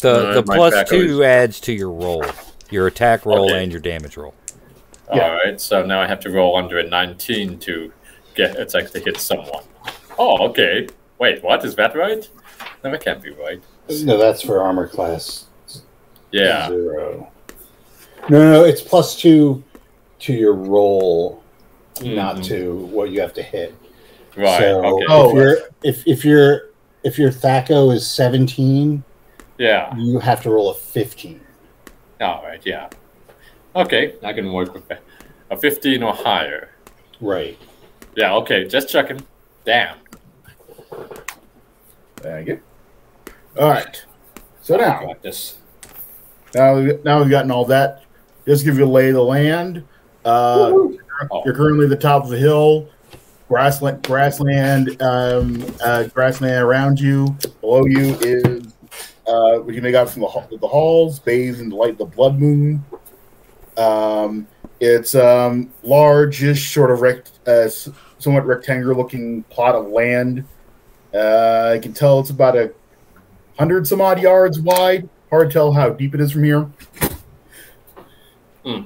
The 0.00 0.10
Uh, 0.10 0.34
the 0.34 0.44
my 0.44 0.56
plus 0.56 0.74
back 0.74 0.88
two 0.88 1.22
adds 1.22 1.60
to 1.60 1.72
your 1.72 1.92
roll, 1.92 2.24
your 2.68 2.88
attack 2.88 3.24
roll 3.24 3.44
Okay. 3.44 3.62
and 3.62 3.70
your 3.70 3.80
damage 3.80 4.16
roll. 4.16 4.34
Yeah. 5.14 5.22
all 5.22 5.34
right. 5.36 5.60
So 5.60 5.86
now 5.86 6.00
I 6.00 6.08
have 6.08 6.18
to 6.20 6.30
roll 6.30 6.56
under 6.56 6.80
a 6.80 6.82
19 6.82 7.60
to 7.60 7.92
get 8.34 8.56
it's 8.56 8.74
like 8.74 8.90
to 8.90 8.98
hit 8.98 9.18
someone. 9.18 9.62
Oh, 10.18 10.48
okay. 10.48 10.88
Wait, 11.22 11.40
what? 11.40 11.64
Is 11.64 11.76
that 11.76 11.94
right? 11.94 12.28
No, 12.82 12.90
that 12.90 13.04
can't 13.04 13.22
be 13.22 13.30
right. 13.30 13.62
No, 14.02 14.18
that's 14.18 14.42
for 14.42 14.60
armor 14.60 14.88
class 14.88 15.46
Yeah. 16.32 16.66
zero. 16.66 17.30
No, 18.28 18.52
no, 18.52 18.64
it's 18.64 18.80
plus 18.80 19.14
two 19.14 19.62
to 20.18 20.32
your 20.32 20.52
roll, 20.52 21.40
not 22.02 22.38
Mhm. 22.38 22.44
to 22.46 22.74
what 22.86 23.10
you 23.10 23.20
have 23.20 23.32
to 23.34 23.42
hit. 23.42 23.72
Right. 24.36 24.58
So 24.58 24.84
okay. 24.84 25.06
Oh. 25.08 25.28
if 25.28 25.34
you're 25.36 25.58
if 25.84 26.06
if 26.08 26.24
your 26.24 26.70
if 27.04 27.20
your 27.20 27.30
Thaco 27.30 27.94
is 27.94 28.04
seventeen, 28.04 29.04
Yeah. 29.58 29.94
you 29.96 30.18
have 30.18 30.42
to 30.42 30.50
roll 30.50 30.70
a 30.70 30.74
fifteen. 30.74 31.40
All 32.20 32.42
right. 32.44 32.60
Yeah. 32.64 32.88
Okay, 33.76 34.14
I 34.24 34.32
can 34.32 34.52
work 34.52 34.74
with 34.74 34.88
that. 34.88 35.02
A 35.52 35.56
15 35.56 36.02
or 36.02 36.14
higher. 36.14 36.70
Right. 37.20 37.56
Yeah. 38.16 38.34
Okay. 38.38 38.64
Just 38.66 38.88
checking. 38.88 39.20
Damn. 39.64 39.98
Thank 42.16 42.48
you. 42.48 42.60
All 43.58 43.68
right. 43.68 44.04
So 44.62 44.76
now, 44.76 45.00
Practice. 45.02 45.58
now, 46.54 46.74
now 47.04 47.20
we've 47.20 47.30
gotten 47.30 47.50
all 47.50 47.64
that. 47.66 48.04
Just 48.46 48.64
give 48.64 48.78
you 48.78 48.84
a 48.84 48.86
lay 48.86 49.08
of 49.08 49.14
the 49.14 49.22
land. 49.22 49.84
Uh, 50.24 50.72
Oh. 51.30 51.42
You're 51.44 51.54
currently 51.54 51.84
at 51.84 51.90
the 51.90 51.96
top 51.96 52.24
of 52.24 52.30
the 52.30 52.38
hill. 52.38 52.88
Grassland, 53.48 54.02
grassland, 54.02 55.00
um, 55.00 55.64
uh, 55.84 56.04
grassland 56.04 56.54
around 56.64 56.98
you. 56.98 57.36
Below 57.60 57.84
you 57.84 58.14
is 58.20 58.72
uh, 59.28 59.58
what 59.58 59.72
you 59.74 59.82
make 59.82 59.94
out 59.94 60.08
from 60.10 60.22
the, 60.22 60.58
the 60.60 60.66
halls, 60.66 61.20
bathed 61.20 61.60
in 61.60 61.68
the 61.68 61.76
light 61.76 61.90
of 61.90 61.98
the 61.98 62.06
blood 62.06 62.40
moon. 62.40 62.84
Um, 63.76 64.48
It's 64.80 65.14
um 65.14 65.70
largish, 65.84 66.72
sort 66.74 66.90
of 66.90 67.02
rect, 67.02 67.30
uh, 67.46 67.68
somewhat 68.18 68.46
rectangular 68.46 68.96
looking 68.96 69.44
plot 69.44 69.76
of 69.76 69.86
land. 69.88 70.44
Uh, 71.14 71.72
I 71.74 71.78
can 71.78 71.92
tell 71.92 72.20
it's 72.20 72.30
about 72.30 72.56
a 72.56 72.72
hundred 73.58 73.86
some 73.86 74.00
odd 74.00 74.20
yards 74.20 74.60
wide. 74.60 75.08
Hard 75.30 75.50
to 75.50 75.52
tell 75.52 75.72
how 75.72 75.90
deep 75.90 76.14
it 76.14 76.20
is 76.20 76.32
from 76.32 76.44
here. 76.44 76.70
Hmm. 78.64 78.82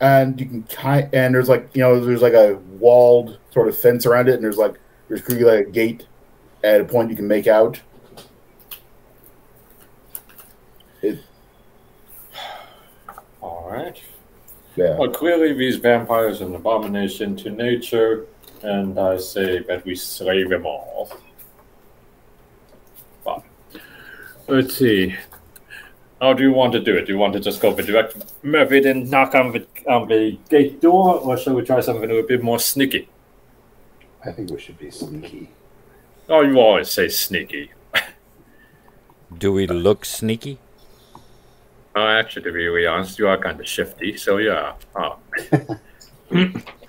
And 0.00 0.40
you 0.40 0.46
can 0.46 0.62
kind 0.64 1.08
and 1.12 1.34
there's 1.34 1.48
like 1.48 1.70
you 1.74 1.82
know 1.82 2.04
there's 2.04 2.22
like 2.22 2.34
a 2.34 2.54
walled 2.78 3.38
sort 3.50 3.68
of 3.68 3.78
fence 3.78 4.06
around 4.06 4.28
it, 4.28 4.34
and 4.34 4.44
there's 4.44 4.56
like 4.56 4.78
there's 5.08 5.22
clearly 5.22 5.44
like 5.44 5.66
a 5.66 5.70
gate 5.70 6.06
at 6.62 6.80
a 6.80 6.84
point 6.84 7.10
you 7.10 7.16
can 7.16 7.28
make 7.28 7.46
out. 7.46 7.80
It, 11.02 11.18
All 13.40 13.68
right. 13.70 14.00
Yeah. 14.76 14.98
Well, 14.98 15.10
clearly 15.10 15.52
these 15.52 15.76
vampires 15.76 16.40
are 16.40 16.46
an 16.46 16.54
abomination 16.54 17.36
to 17.36 17.50
nature, 17.50 18.26
and 18.64 18.98
I 18.98 19.18
say 19.18 19.60
that 19.60 19.84
we 19.84 19.94
slay 19.94 20.44
them 20.44 20.66
all. 20.66 21.12
But, 23.24 23.42
Let's 24.48 24.76
see. 24.76 25.16
How 26.20 26.32
do 26.32 26.42
you 26.42 26.52
want 26.52 26.72
to 26.72 26.80
do 26.80 26.96
it? 26.96 27.06
Do 27.06 27.12
you 27.12 27.18
want 27.18 27.34
to 27.34 27.40
just 27.40 27.60
go 27.60 27.74
the 27.74 27.82
direct 27.82 28.16
method 28.42 28.86
and 28.86 29.10
knock 29.10 29.34
on 29.34 29.52
the 29.52 29.66
on 29.86 30.08
the 30.08 30.38
gate 30.48 30.80
door, 30.80 31.18
or 31.18 31.36
shall 31.36 31.54
we 31.54 31.62
try 31.62 31.80
something 31.80 32.10
a 32.10 32.22
bit 32.22 32.42
more 32.42 32.58
sneaky? 32.58 33.08
I 34.24 34.32
think 34.32 34.50
we 34.50 34.58
should 34.58 34.78
be 34.78 34.90
sneaky. 34.90 35.50
Oh, 36.28 36.40
you 36.40 36.58
always 36.58 36.90
say 36.90 37.08
sneaky. 37.08 37.72
Do 39.36 39.52
we 39.52 39.66
look 39.66 40.06
sneaky? 40.06 40.58
Oh, 41.94 42.06
actually, 42.06 42.42
to 42.44 42.52
be 42.52 42.66
really 42.66 42.86
honest, 42.86 43.18
you 43.18 43.28
are 43.28 43.36
kind 43.36 43.60
of 43.60 43.68
shifty, 43.68 44.16
so 44.16 44.38
yeah. 44.38 44.74
Oh. 44.96 45.18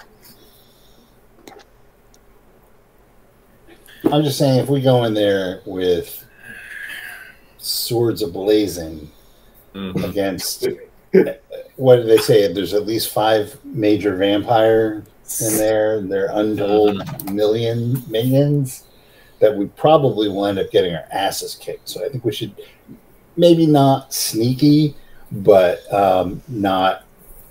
I'm 4.12 4.24
just 4.24 4.38
saying, 4.38 4.59
if 4.59 4.69
we 4.69 4.81
go 4.81 5.03
in 5.05 5.13
there 5.13 5.62
with 5.65 6.24
swords 7.57 8.24
ablazing 8.24 9.07
Mhm. 9.74 10.07
against, 10.09 10.67
what 11.75 11.97
did 11.97 12.07
they 12.07 12.17
say? 12.17 12.51
There's 12.51 12.74
at 12.74 12.85
least 12.85 13.09
five 13.09 13.57
major 13.63 14.15
vampire 14.15 15.03
in 15.41 15.57
there. 15.57 15.97
And 15.97 16.12
they're 16.12 16.29
untold 16.31 17.01
million 17.31 18.03
minions 18.07 18.83
that 19.39 19.57
we 19.57 19.65
probably 19.65 20.29
will 20.29 20.45
end 20.45 20.59
up 20.59 20.71
getting 20.71 20.93
our 20.93 21.05
asses 21.12 21.55
kicked. 21.55 21.89
So 21.89 22.05
I 22.05 22.09
think 22.09 22.24
we 22.24 22.31
should 22.31 22.53
maybe 23.35 23.65
not 23.65 24.13
sneaky, 24.13 24.95
but 25.31 25.91
um, 25.93 26.41
not, 26.47 27.03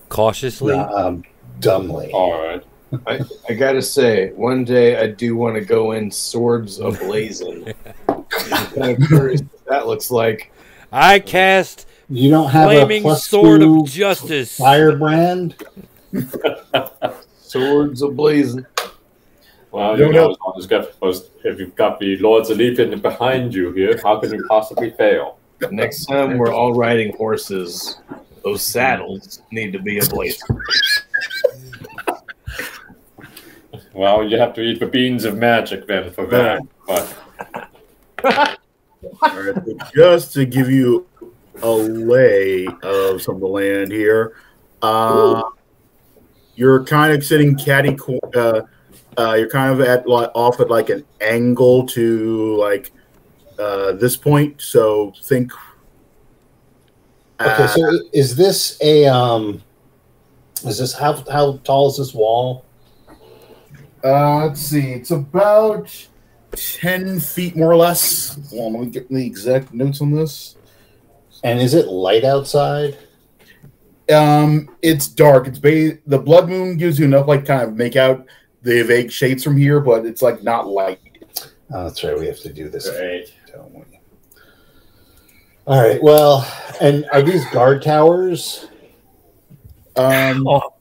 Cautiously? 0.08 0.76
not 0.76 0.94
um, 0.94 1.25
dumbly. 1.61 2.11
All 2.12 2.32
right. 2.42 2.64
I, 3.07 3.21
I 3.49 3.55
gotta 3.55 3.83
say, 3.83 4.31
one 4.33 4.65
day 4.65 4.97
I 4.97 5.07
do 5.09 5.37
want 5.37 5.55
to 5.57 5.61
go 5.65 5.93
in 5.93 6.11
swords 6.11 6.79
ablazing. 6.79 7.75
I'm 8.09 8.25
kind 8.73 9.03
of 9.03 9.09
curious 9.09 9.41
what 9.43 9.65
that 9.67 9.87
looks 9.87 10.11
like. 10.11 10.53
I 10.93 11.19
cast 11.19 11.87
You 12.09 12.31
don't 12.31 12.51
have 12.51 12.71
a 12.71 12.75
Flaming 12.75 13.03
plus 13.03 13.27
Sword 13.27 13.61
two 13.61 13.81
of 13.83 13.89
Justice. 13.89 14.57
firebrand. 14.57 15.57
Swords 17.43 18.03
ablazing. 18.03 18.65
Well, 19.71 19.99
You 19.99 20.07
you 20.07 20.13
know- 20.13 20.29
know, 20.31 20.55
as 20.57 20.67
got, 20.67 20.89
if 21.03 21.59
you've 21.59 21.75
got 21.75 21.99
the 21.99 22.17
Lords 22.19 22.51
of 22.51 22.59
Leaping 22.59 22.99
behind 23.01 23.55
you 23.55 23.73
here, 23.73 23.99
how 24.03 24.19
can 24.21 24.33
you 24.33 24.45
possibly 24.49 24.91
fail? 24.91 25.39
Next 25.71 26.07
time 26.07 26.39
we're 26.39 26.53
all 26.53 26.75
riding 26.75 27.17
horses, 27.17 27.99
those 28.45 28.63
saddles 28.63 29.43
need 29.51 29.73
to 29.73 29.79
be 29.79 29.99
ablaze. 29.99 30.43
Well, 33.95 34.29
you 34.29 34.39
have 34.39 34.55
to 34.55 34.61
eat 34.61 34.81
the 34.81 34.87
beans 34.87 35.25
of 35.25 35.37
magic 35.37 35.87
then 35.87 36.11
for 36.13 36.27
that. 36.27 36.63
But 36.87 37.17
All 39.23 39.43
right, 39.43 39.55
so 39.55 39.79
just 39.95 40.33
to 40.35 40.45
give 40.45 40.69
you 40.69 41.07
a 41.63 41.71
lay 41.71 42.67
of 42.83 43.23
some 43.23 43.37
of 43.37 43.41
the 43.41 43.47
land 43.47 43.93
here, 43.93 44.37
uh, 44.83 45.43
you're 46.57 46.85
kind 46.85 47.13
of 47.13 47.25
sitting 47.25 47.57
catty. 47.57 47.95
co- 47.95 48.19
Uh, 48.35 48.63
uh, 49.17 49.35
you're 49.35 49.49
kind 49.49 49.73
of 49.73 49.81
at 49.81 50.09
like, 50.09 50.31
off 50.35 50.59
at 50.59 50.71
like 50.71 50.91
an 50.91 51.05
angle 51.21 51.87
to 51.87 52.57
like 52.57 52.91
uh, 53.59 53.93
this 53.93 54.17
point. 54.17 54.61
So 54.61 55.13
think. 55.23 55.53
Okay, 57.41 57.67
so 57.67 57.99
is 58.13 58.35
this 58.35 58.79
a 58.81 59.07
um 59.07 59.63
is 60.65 60.79
this 60.79 60.93
how 60.95 61.13
how 61.31 61.59
tall 61.59 61.89
is 61.89 61.99
this 61.99 62.15
wall? 62.15 62.65
Uh, 64.04 64.46
let's 64.46 64.61
see. 64.61 64.92
It's 64.92 65.11
about 65.11 65.90
ten 66.52 67.18
feet, 67.20 67.56
more 67.56 67.70
or 67.73 67.76
less. 67.76 68.38
Hold 68.50 68.66
on, 68.66 68.80
let 68.80 68.87
me 68.87 68.90
get 68.90 69.08
the 69.08 69.25
exact 69.26 69.73
notes 69.73 70.00
on 70.00 70.12
this. 70.12 70.56
And 71.42 71.58
is 71.61 71.75
it 71.75 71.88
light 71.88 72.25
outside? 72.25 72.99
Um, 74.12 74.76
it's 74.82 75.08
dark. 75.08 75.46
It's 75.49 75.58
ba- 75.58 75.99
the 76.06 76.18
blood 76.18 76.49
moon 76.49 76.76
gives 76.76 76.99
you 76.99 77.06
enough 77.06 77.26
like 77.26 77.46
kind 77.46 77.62
of 77.62 77.75
make 77.75 77.96
out 77.96 78.26
the 78.62 78.82
vague 78.82 79.11
shades 79.11 79.42
from 79.42 79.56
here, 79.56 79.80
but 79.80 80.04
it's 80.04 80.20
like 80.23 80.42
not 80.42 80.66
light. 80.66 81.00
Oh, 81.73 81.84
that's 81.84 82.04
right. 82.04 82.18
We 82.18 82.26
have 82.26 82.40
to 82.40 82.52
do 82.52 82.68
this, 82.68 82.88
Great. 82.90 83.32
don't 83.52 83.75
we? 83.75 83.82
All 85.66 85.80
right. 85.82 86.02
Well, 86.02 86.46
and 86.80 87.06
are 87.12 87.23
these 87.23 87.44
guard 87.50 87.82
towers? 87.82 88.68
Um, 89.96 90.46
Oh. 90.46 90.75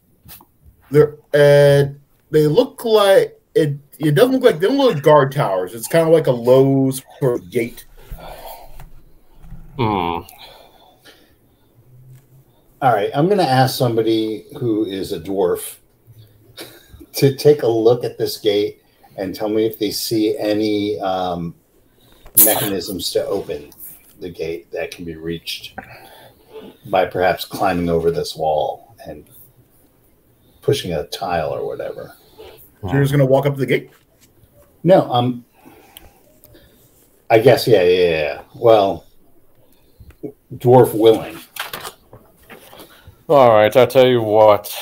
they're 0.91 1.15
uh, 1.33 1.93
they 2.33 2.47
look 2.47 2.83
like 2.83 3.39
it. 3.53 3.77
It 3.99 4.15
doesn't 4.15 4.33
look 4.33 4.43
like 4.43 4.59
they 4.59 4.67
don't 4.67 4.77
look 4.77 4.95
like 4.95 5.03
guard 5.03 5.31
towers. 5.31 5.75
It's 5.75 5.87
kind 5.87 6.07
of 6.07 6.11
like 6.11 6.25
a 6.25 6.31
Lowe's 6.31 7.03
sort 7.19 7.39
of 7.39 7.49
gate. 7.51 7.85
Hmm. 9.77 10.21
All 12.81 12.93
right. 12.93 13.11
I'm 13.13 13.27
going 13.27 13.37
to 13.37 13.47
ask 13.47 13.77
somebody 13.77 14.45
who 14.57 14.83
is 14.85 15.11
a 15.11 15.19
dwarf 15.19 15.77
to 17.13 17.35
take 17.35 17.61
a 17.61 17.67
look 17.67 18.03
at 18.03 18.17
this 18.17 18.37
gate 18.39 18.81
and 19.15 19.35
tell 19.35 19.47
me 19.47 19.67
if 19.67 19.77
they 19.77 19.91
see 19.91 20.35
any 20.35 20.99
um, 20.99 21.53
mechanisms 22.43 23.11
to 23.11 23.23
open 23.27 23.69
the 24.19 24.29
gate 24.29 24.71
that 24.71 24.89
can 24.89 25.05
be 25.05 25.15
reached 25.15 25.77
by 26.87 27.05
perhaps 27.05 27.45
climbing 27.45 27.89
over 27.89 28.09
this 28.09 28.35
wall 28.35 28.95
and 29.05 29.29
pushing 30.61 30.93
a 30.93 31.05
tile 31.07 31.49
or 31.51 31.65
whatever. 31.67 32.15
So 32.83 32.93
you're 32.93 33.01
just 33.01 33.13
gonna 33.13 33.25
walk 33.25 33.45
up 33.45 33.53
to 33.53 33.59
the 33.59 33.65
gate. 33.65 33.91
No, 34.83 35.09
um, 35.11 35.45
I 37.29 37.39
guess 37.39 37.65
yeah, 37.65 37.83
yeah, 37.83 38.09
yeah. 38.09 38.41
Well, 38.53 39.05
dwarf 40.55 40.93
willing. 40.93 41.39
All 43.29 43.51
right, 43.51 43.75
I'll 43.75 43.87
tell 43.87 44.07
you 44.07 44.21
what. 44.21 44.75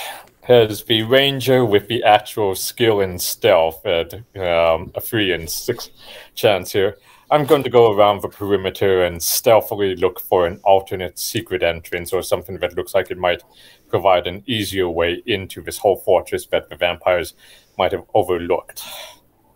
As 0.50 0.84
the 0.84 1.04
ranger 1.04 1.64
with 1.64 1.88
the 1.88 2.04
actual 2.04 2.56
skill 2.56 3.00
in 3.02 3.20
stealth 3.20 3.86
at 3.86 4.14
um, 4.36 4.92
a 4.96 5.00
three 5.00 5.32
and 5.32 5.50
six 5.50 5.92
chance 6.34 6.74
here, 6.74 6.98
I'm 7.30 7.46
going 7.46 7.64
to 7.64 7.70
go 7.70 7.94
around 7.94 8.22
the 8.22 8.28
perimeter 8.28 9.06
and 9.06 9.24
stealthily 9.24 9.96
look 9.96 10.20
for 10.20 10.46
an 10.46 10.60
alternate 10.66 11.18
secret 11.18 11.64
entrance 11.64 12.12
or 12.12 12.22
something 12.22 12.58
that 12.60 12.76
looks 12.76 12.94
like 12.94 13.10
it 13.10 13.18
might 13.18 13.44
provide 13.88 14.28
an 14.28 14.44
easier 14.48 14.90
way 14.90 15.24
into 15.28 15.62
this 15.62 15.78
whole 15.78 15.96
fortress 15.96 16.48
that 16.48 16.68
the 16.68 16.76
vampires 16.76 17.36
might 17.82 17.92
have 17.94 18.06
overlooked. 18.14 18.84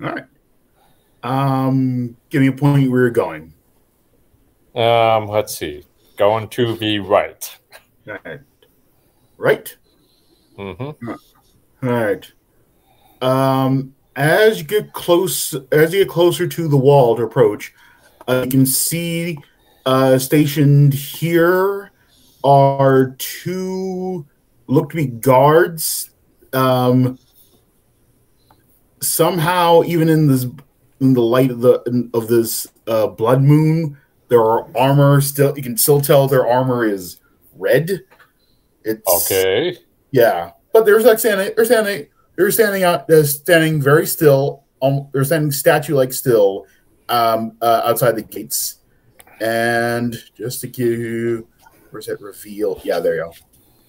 All 0.01 0.12
right. 0.12 0.25
Um, 1.22 2.17
give 2.32 2.41
me 2.41 2.48
a 2.48 2.51
point 2.51 2.89
where 2.89 3.01
you're 3.01 3.12
going. 3.12 3.53
Um, 4.74 5.27
let's 5.27 5.55
see. 5.55 5.86
Going 6.17 6.48
to 6.48 6.75
the 6.75 6.98
right. 6.98 7.55
All 8.08 8.17
right. 8.25 8.39
Right. 9.38 9.77
Mm-hmm. 10.58 11.08
All 11.08 11.17
right. 11.84 12.32
Um, 13.22 13.94
as 14.15 14.58
you 14.58 14.63
get 14.63 14.91
close, 14.94 15.53
as 15.72 15.94
you 15.94 16.03
get 16.03 16.10
closer 16.10 16.48
to 16.48 16.67
the 16.67 16.77
wall 16.77 17.15
to 17.15 17.22
approach, 17.22 17.75
uh, 18.27 18.41
you 18.46 18.50
can 18.50 18.65
see 18.65 19.38
uh, 19.86 20.17
stationed 20.17 20.96
here 20.96 21.91
are 22.44 23.15
two 23.20 24.25
look 24.65 24.89
to 24.89 24.96
be 24.96 25.05
guards. 25.05 26.10
Um, 26.53 27.20
somehow, 29.05 29.83
even 29.83 30.09
in 30.09 30.27
this, 30.27 30.45
in 31.00 31.13
the 31.13 31.21
light 31.21 31.51
of 31.51 31.62
the 31.62 31.81
in, 31.88 32.09
of 32.13 32.27
this 32.27 32.67
uh, 32.88 33.07
blood 33.07 33.41
moon, 33.41 33.97
their 34.27 34.43
armor 34.77 35.21
still 35.21 35.55
you 35.55 35.63
can 35.63 35.77
still 35.77 36.01
tell 36.01 36.27
their 36.27 36.47
armor 36.47 36.85
is 36.85 37.19
red. 37.55 38.01
It's 38.83 39.31
Okay. 39.31 39.77
yeah, 40.12 40.51
but 40.74 40.85
they're 40.85 41.00
like 41.01 41.19
standing. 41.19 41.51
They're 41.55 41.65
standing. 41.65 42.07
They're 42.35 42.51
standing 42.51 42.83
out. 42.83 43.07
They're 43.07 43.24
standing 43.24 43.81
very 43.81 44.05
still. 44.05 44.63
Um, 44.81 45.07
they're 45.13 45.24
standing 45.24 45.51
statue-like 45.51 46.12
still 46.13 46.65
um, 47.09 47.57
uh, 47.62 47.81
outside 47.85 48.15
the 48.15 48.21
gates. 48.21 48.79
And 49.41 50.21
just 50.38 50.62
to 50.62 50.67
give 50.67 51.00
you, 51.00 51.47
where's 51.89 52.05
that 52.07 52.21
reveal? 52.21 52.79
Yeah, 52.83 53.00
there 53.00 53.15
you 53.15 53.24
go. 53.24 53.33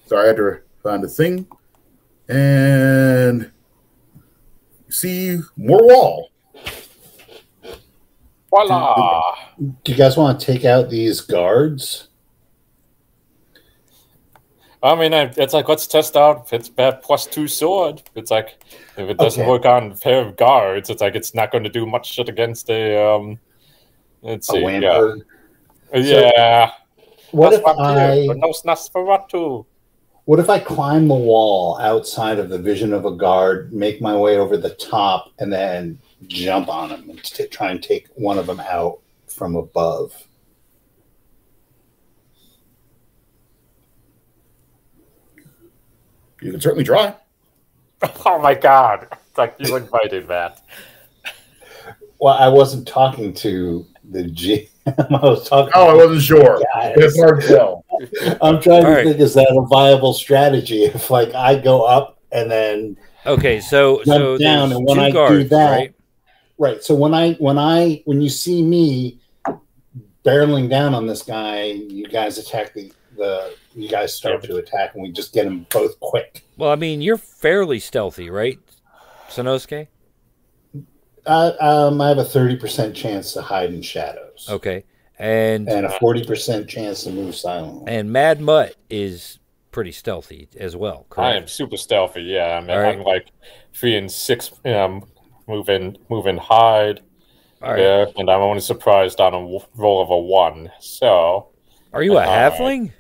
Sorry, 0.06 0.25
I 0.25 0.26
had 0.28 0.37
to 0.37 0.61
find 0.82 1.04
a 1.04 1.08
thing. 1.08 1.46
And 2.28 3.50
see 4.88 5.38
more 5.57 5.85
wall. 5.85 6.31
Voila! 8.50 9.35
Do 9.59 9.93
you 9.93 9.99
guys 9.99 10.16
want 10.16 10.38
to 10.40 10.47
take 10.47 10.64
out 10.64 10.88
these 10.88 11.21
guards? 11.21 12.09
I 14.83 14.95
mean, 14.95 15.12
I- 15.14 15.33
it's 15.37 15.52
like 15.52 15.69
let's 15.69 15.87
test 15.87 16.16
out 16.16 16.45
if 16.47 16.52
it's 16.52 16.69
bad 16.69 17.02
plus 17.02 17.26
two 17.26 17.49
sword. 17.49 18.02
It's 18.14 18.31
like 18.31 18.62
if 18.97 19.09
it 19.11 19.19
doesn't 19.19 19.43
Okay. 19.43 19.50
work 19.50 19.64
on 19.66 19.93
a 19.93 19.95
pair 19.97 20.25
of 20.25 20.37
guards, 20.37 20.90
it's 20.90 21.00
like 21.00 21.16
it's 21.16 21.35
not 21.35 21.50
going 21.50 21.64
to 21.64 21.71
do 21.71 21.87
much 21.87 22.12
shit 22.12 22.28
against 22.28 22.71
a 22.71 22.97
um. 23.14 23.38
Let's 24.23 24.49
A 24.49 24.52
see, 24.52 24.61
yeah, 24.61 24.66
Lampard? 24.66 25.23
yeah. 25.95 26.71
What 27.33 27.52
if 27.52 27.62
Nosferatu, 27.62 27.78
I 27.81 28.26
but 28.28 28.37
no 28.38 28.49
Nosferatu. 28.64 29.66
What 30.26 30.40
if 30.40 30.50
I 30.50 30.59
climb 30.59 31.06
the 31.06 31.14
wall 31.14 31.78
outside 31.78 32.40
of 32.40 32.49
the 32.49 32.59
vision 32.59 32.92
of 32.92 33.04
a 33.04 33.12
guard, 33.12 33.73
make 33.73 34.02
my 34.02 34.14
way 34.16 34.38
over 34.38 34.56
the 34.56 34.75
top, 34.75 35.33
and 35.38 35.52
then 35.52 36.00
jump 36.26 36.68
on 36.68 36.88
them 36.88 37.09
and 37.09 37.23
t- 37.23 37.47
try 37.47 37.71
and 37.71 37.80
take 37.80 38.09
one 38.16 38.37
of 38.37 38.49
them 38.49 38.59
out 38.59 38.99
from 39.28 39.54
above? 39.54 40.12
You 46.42 46.50
can 46.50 46.61
certainly 46.61 46.85
try. 46.85 47.14
Oh 48.26 48.38
my 48.38 48.52
god! 48.52 49.09
It's 49.11 49.38
like 49.38 49.54
you 49.59 49.75
invited 49.75 50.28
that. 50.28 50.61
Well, 52.21 52.35
I 52.35 52.49
wasn't 52.49 52.87
talking 52.87 53.33
to 53.35 53.87
the 54.11 54.25
GM. 54.25 54.68
I 54.99 55.19
was 55.23 55.49
talking. 55.49 55.73
Oh, 55.75 55.88
I 55.88 55.95
wasn't 55.95 56.23
sure. 56.23 56.62
Guys. 56.75 56.95
It's 56.97 57.19
hard 57.21 57.43
to 57.43 57.49
tell. 57.49 57.85
I'm 58.43 58.61
trying 58.61 58.83
to 58.83 58.87
All 58.88 58.93
right. 58.95 59.05
think: 59.05 59.19
is 59.21 59.35
that 59.35 59.49
a 59.50 59.66
viable 59.66 60.12
strategy? 60.12 60.85
If 60.85 61.11
like 61.11 61.35
I 61.35 61.59
go 61.59 61.83
up 61.83 62.19
and 62.33 62.50
then 62.50 62.97
Okay, 63.25 63.61
so 63.61 63.97
Jump 64.05 64.07
so 64.07 64.38
down, 64.38 64.73
and 64.73 64.85
when 64.87 64.97
two 64.97 65.02
I 65.02 65.11
do 65.28 65.45
that- 65.45 65.71
right? 65.71 65.95
right, 66.59 66.83
so 66.85 66.95
when 66.95 67.14
I 67.14 67.33
when 67.35 67.59
I 67.59 68.02
when 68.05 68.21
you 68.21 68.28
see 68.28 68.62
me 68.62 69.19
barreling 70.25 70.69
down 70.69 70.95
on 70.95 71.07
this 71.07 71.23
guy, 71.23 71.64
you 71.64 72.07
guys 72.07 72.38
attack 72.38 72.75
the 72.75 72.93
the 73.16 73.55
you 73.75 73.88
guys 73.88 74.14
start 74.14 74.43
Yeah, 74.43 74.50
to 74.50 74.57
attack, 74.59 74.95
and 74.95 75.02
we 75.02 75.11
just 75.12 75.33
get 75.33 75.45
them 75.45 75.66
both 75.71 75.99
quick. 76.00 76.45
Well, 76.57 76.71
I 76.71 76.76
mean, 76.76 77.00
you're 77.02 77.19
fairly 77.19 77.78
stealthy, 77.81 78.31
right, 78.31 78.59
Sanosuke? 79.28 79.88
Uh, 81.26 81.52
um, 81.61 82.00
I 82.00 82.09
have 82.09 82.18
a 82.18 82.25
thirty 82.25 82.56
percent 82.56 82.95
chance 82.95 83.33
to 83.33 83.42
hide 83.42 83.73
in 83.73 83.83
shadows, 83.83 84.47
Okay, 84.49 84.85
and 85.18 85.68
and 85.68 85.87
a 85.87 85.90
forty 85.99 86.25
percent 86.25 86.68
chance 86.68 87.04
to 87.04 87.11
move 87.11 87.35
silently. 87.35 87.92
and 87.92 88.12
Mad 88.12 88.40
Mutt 88.40 88.76
is 88.90 89.38
pretty 89.73 89.92
stealthy 89.92 90.49
as 90.56 90.77
well. 90.77 91.07
I 91.16 91.35
am 91.35 91.46
super 91.48 91.77
stealthy. 91.77 92.22
Yeah, 92.22 92.57
I 92.57 92.61
mean, 92.61 92.70
All 92.70 92.79
right. 92.81 92.96
I'm 92.98 93.03
like 93.05 93.27
three 93.74 93.96
and 93.96 94.11
six. 94.11 94.53
Um, 94.64 95.05
moving, 95.48 95.96
moving 96.09 96.37
hide. 96.37 97.00
All 97.62 97.72
right. 97.72 97.81
Yeah, 97.81 98.05
and 98.16 98.31
I'm 98.31 98.40
only 98.40 98.61
surprised 98.61 99.20
on 99.20 99.35
a 99.35 99.59
roll 99.74 100.03
of 100.03 100.11
a 100.11 100.18
one. 100.18 100.70
So 100.81 101.48
Are 101.92 102.03
you 102.03 102.18
a 102.18 102.24
All 102.24 102.27
right. 102.27 102.53
halfling? 102.53 102.92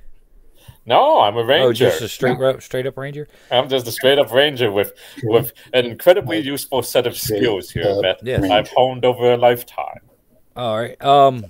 No, 0.86 1.20
I'm 1.20 1.36
a 1.36 1.44
ranger. 1.44 1.62
Oh, 1.64 1.66
ranger. 1.68 1.84
just 1.90 2.02
a 2.02 2.08
straight 2.08 2.40
up, 2.40 2.62
straight 2.62 2.86
up 2.86 2.96
ranger. 2.96 3.28
I'm 3.50 3.68
just 3.68 3.86
a 3.86 3.92
straight 3.92 4.18
up 4.18 4.32
ranger 4.32 4.70
with 4.72 4.92
with 5.24 5.52
an 5.72 5.84
incredibly 5.86 6.38
useful 6.40 6.82
set 6.82 7.06
of 7.06 7.16
skills 7.16 7.70
here 7.70 7.88
up 7.88 8.02
that 8.02 8.18
Yes. 8.22 8.50
I've 8.50 8.68
honed 8.74 9.04
over 9.04 9.32
a 9.32 9.36
lifetime. 9.36 10.00
All 10.56 10.78
right. 10.78 11.00
Um. 11.04 11.46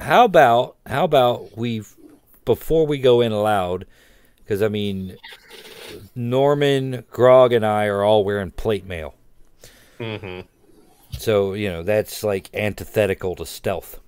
How 0.00 0.24
about 0.24 0.76
how 0.86 1.04
about 1.04 1.56
we 1.56 1.82
before 2.44 2.86
we 2.86 2.98
go 2.98 3.20
in 3.22 3.32
loud, 3.32 3.86
because 4.38 4.62
I 4.62 4.68
mean, 4.68 5.16
Norman, 6.14 7.04
Grog, 7.10 7.52
and 7.52 7.64
I 7.64 7.86
are 7.86 8.02
all 8.04 8.22
wearing 8.24 8.50
plate 8.50 8.84
mail, 8.86 9.14
Mm-hmm. 9.98 10.40
so 11.18 11.54
you 11.54 11.68
know 11.70 11.82
that's 11.82 12.22
like 12.22 12.50
antithetical 12.54 13.34
to 13.36 13.46
stealth. 13.46 14.00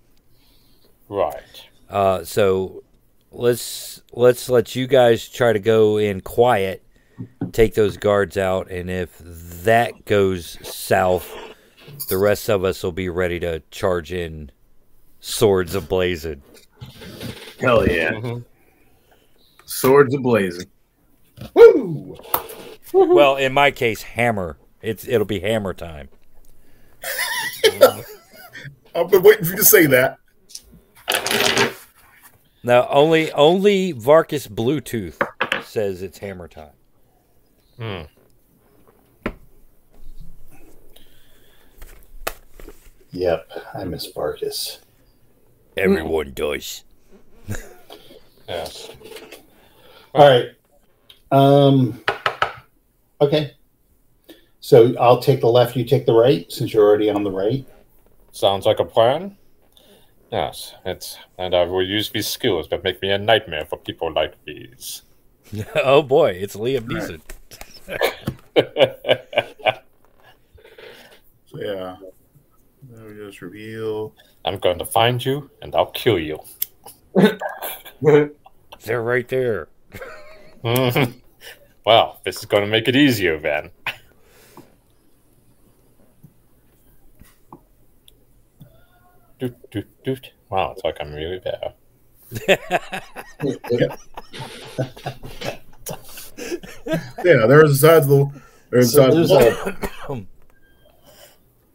Right. 1.08 1.67
Uh, 1.88 2.24
so 2.24 2.82
let's 3.30 4.02
let's 4.12 4.48
let 4.48 4.74
you 4.76 4.86
guys 4.86 5.28
try 5.28 5.52
to 5.52 5.58
go 5.58 5.96
in 5.98 6.20
quiet, 6.20 6.82
take 7.52 7.74
those 7.74 7.96
guards 7.96 8.36
out, 8.36 8.70
and 8.70 8.90
if 8.90 9.16
that 9.18 10.04
goes 10.04 10.58
south, 10.68 11.34
the 12.08 12.18
rest 12.18 12.48
of 12.48 12.64
us 12.64 12.82
will 12.82 12.92
be 12.92 13.08
ready 13.08 13.40
to 13.40 13.62
charge 13.70 14.12
in, 14.12 14.50
swords 15.20 15.74
ablazing. 15.74 16.40
Hell 17.60 17.86
yeah. 17.88 18.12
Mhm. 18.12 18.44
Swords 19.64 20.14
ablazing. 20.14 20.66
Woo! 21.54 22.16
well, 22.92 23.36
in 23.36 23.52
my 23.52 23.70
case, 23.70 24.02
hammer. 24.02 24.58
It's 24.82 25.06
it'll 25.06 25.26
be 25.26 25.40
hammer 25.40 25.74
time. 25.74 26.08
I've 28.94 29.10
been 29.10 29.22
waiting 29.22 29.44
for 29.44 29.50
you 29.52 29.56
to 29.56 29.64
say 29.64 29.86
that. 29.86 30.18
Now 32.68 32.86
only 32.90 33.32
only 33.32 33.94
Varkus 33.94 34.46
Bluetooth 34.46 35.16
says 35.64 36.02
it's 36.02 36.18
hammer 36.18 36.48
time. 36.48 36.74
Hmm. 37.78 38.02
Yep, 43.10 43.50
I 43.72 43.84
miss 43.84 44.12
Barkus. 44.12 44.80
Everyone 45.78 46.34
does. 46.34 46.84
Yes. 48.46 48.90
All 50.14 50.28
right. 50.28 50.48
Um. 51.30 52.04
Okay. 53.22 53.54
So 54.60 54.94
I'll 55.00 55.20
take 55.20 55.40
the 55.40 55.48
left. 55.48 55.74
You 55.74 55.84
take 55.84 56.04
the 56.04 56.12
right, 56.12 56.50
since 56.52 56.74
you're 56.74 56.86
already 56.86 57.08
on 57.08 57.24
the 57.24 57.30
right. 57.30 57.66
Sounds 58.32 58.66
like 58.66 58.78
a 58.78 58.84
plan. 58.84 59.37
Yes, 60.30 60.74
it's 60.84 61.18
and 61.38 61.54
I 61.54 61.64
will 61.64 61.82
use 61.82 62.10
these 62.10 62.26
skills 62.26 62.68
that 62.68 62.84
make 62.84 63.00
me 63.00 63.10
a 63.10 63.18
nightmare 63.18 63.64
for 63.64 63.78
people 63.78 64.12
like 64.12 64.34
these. 64.44 65.02
oh 65.76 66.02
boy, 66.02 66.30
it's 66.30 66.56
Liam 66.56 66.86
Neeson. 66.86 67.20
So, 71.50 71.58
yeah. 71.62 71.96
Let 72.90 73.08
me 73.08 73.24
just 73.24 73.40
reveal. 73.40 74.14
I'm 74.44 74.58
going 74.58 74.78
to 74.78 74.84
find 74.84 75.24
you 75.24 75.50
and 75.62 75.74
I'll 75.74 75.86
kill 75.92 76.18
you. 76.18 76.38
They're 78.02 79.02
right 79.02 79.26
there. 79.28 79.68
Well, 80.62 82.20
this 82.24 82.36
is 82.36 82.44
going 82.44 82.64
to 82.64 82.68
make 82.68 82.86
it 82.86 82.96
easier 82.96 83.38
then. 83.38 83.70
Doot, 89.38 89.70
doot, 89.70 90.04
doot. 90.04 90.32
Wow, 90.50 90.72
it's 90.72 90.84
like 90.84 90.96
I'm 91.00 91.12
really 91.14 91.40
there. 91.40 91.74
Yeah, 97.24 97.46
there's 97.46 97.80
the 97.80 97.88
sides 97.88 98.06
of 98.06 98.10
the. 98.10 98.42
There's 98.70 98.92
So 98.92 99.08
the 99.08 99.14
there's 99.16 99.28
sides 99.30 99.56
a, 100.08 100.26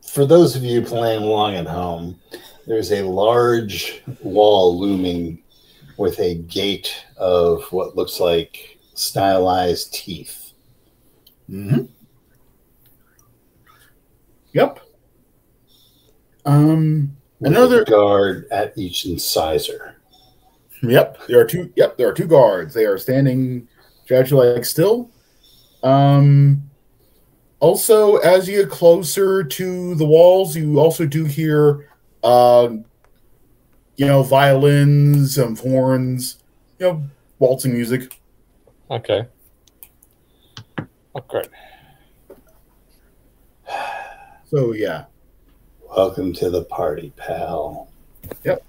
for 0.11 0.25
those 0.25 0.55
of 0.55 0.63
you 0.63 0.81
playing 0.81 1.23
along 1.23 1.55
at 1.55 1.67
home, 1.67 2.19
there's 2.67 2.91
a 2.91 3.01
large 3.01 4.03
wall 4.21 4.79
looming 4.79 5.41
with 5.97 6.19
a 6.19 6.35
gate 6.35 7.05
of 7.17 7.63
what 7.71 7.95
looks 7.95 8.19
like 8.19 8.77
stylized 8.93 9.93
teeth. 9.93 10.53
hmm 11.47 11.85
Yep. 14.53 14.79
Um. 16.45 17.17
With 17.43 17.51
Another- 17.51 17.81
a 17.81 17.85
guard 17.85 18.47
at 18.51 18.77
each 18.77 19.05
incisor. 19.05 19.95
Yep. 20.81 21.27
There 21.27 21.39
are 21.39 21.45
two. 21.45 21.71
Yep. 21.75 21.97
There 21.97 22.09
are 22.09 22.13
two 22.13 22.27
guards. 22.27 22.73
They 22.73 22.85
are 22.85 22.97
standing 22.97 23.67
statue 24.05 24.35
like 24.35 24.65
still. 24.65 25.09
Um. 25.83 26.69
Also, 27.59 28.17
as 28.17 28.45
you 28.49 28.61
get 28.61 28.69
closer 28.69 29.41
to 29.41 29.95
the 29.95 30.03
walls, 30.05 30.53
you 30.57 30.79
also 30.81 31.05
do 31.05 31.23
hear, 31.23 31.87
um, 32.21 32.83
you 33.95 34.05
know, 34.05 34.21
violins, 34.21 35.37
and 35.37 35.57
horns, 35.57 36.43
you 36.77 36.87
know, 36.87 37.03
waltzing 37.39 37.71
music. 37.71 38.19
Okay. 38.91 39.25
Oh, 41.15 41.21
great. 41.25 41.47
So 44.45 44.73
yeah. 44.73 45.05
Welcome 45.95 46.33
to 46.33 46.49
the 46.49 46.63
party, 46.63 47.13
pal. 47.17 47.87
Yep. 48.43 48.65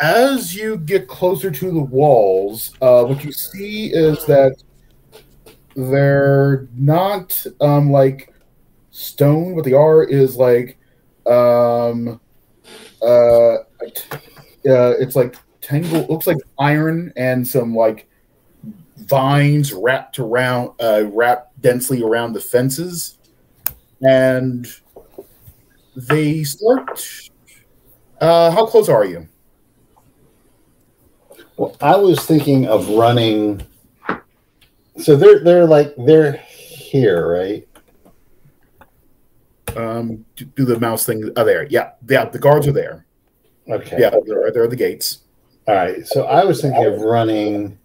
As 0.00 0.54
you 0.54 0.78
get 0.78 1.06
closer 1.06 1.50
to 1.50 1.70
the 1.70 1.82
walls, 1.82 2.72
uh, 2.80 3.04
what 3.04 3.22
you 3.22 3.30
see 3.30 3.92
is 3.92 4.24
that 4.24 4.56
they're 5.76 6.66
not 6.74 7.44
um, 7.60 7.90
like 7.90 8.32
stone. 8.90 9.54
What 9.54 9.66
they 9.66 9.74
are 9.74 10.02
is 10.02 10.34
like 10.36 10.78
um, 11.26 12.18
uh, 13.02 13.56
uh, 13.56 13.58
it's 14.64 15.14
like 15.14 15.36
tangle. 15.60 16.06
Looks 16.08 16.26
like 16.26 16.38
iron 16.58 17.12
and 17.16 17.46
some 17.46 17.74
like 17.74 18.08
vines 18.96 19.74
wrapped 19.74 20.18
around, 20.18 20.70
uh, 20.80 21.04
wrapped 21.12 21.60
densely 21.60 22.02
around 22.02 22.32
the 22.32 22.40
fences, 22.40 23.18
and 24.00 24.66
they 25.96 26.44
start. 26.44 27.30
Uh, 28.20 28.50
how 28.50 28.66
close 28.66 28.88
are 28.88 29.04
you? 29.04 29.26
Well, 31.56 31.76
I 31.80 31.96
was 31.96 32.24
thinking 32.24 32.66
of 32.66 32.88
running. 32.90 33.62
So 34.98 35.16
they're 35.16 35.42
they're 35.42 35.66
like 35.66 35.94
they're 35.96 36.32
here, 36.32 37.28
right? 37.30 37.68
Um, 39.76 40.24
do, 40.36 40.44
do 40.44 40.64
the 40.64 40.78
mouse 40.78 41.06
thing. 41.06 41.30
Oh, 41.36 41.44
there. 41.44 41.66
Yeah, 41.68 41.92
yeah. 42.08 42.26
The 42.26 42.38
guards 42.38 42.66
are 42.66 42.72
there. 42.72 43.06
Okay. 43.68 43.96
Yeah, 43.98 44.10
they're, 44.26 44.52
they're 44.52 44.64
at 44.64 44.70
the 44.70 44.76
gates. 44.76 45.22
All 45.66 45.74
right. 45.74 46.06
So 46.06 46.24
I 46.24 46.44
was 46.44 46.60
thinking 46.60 46.84
of 46.84 47.00
running. 47.00 47.78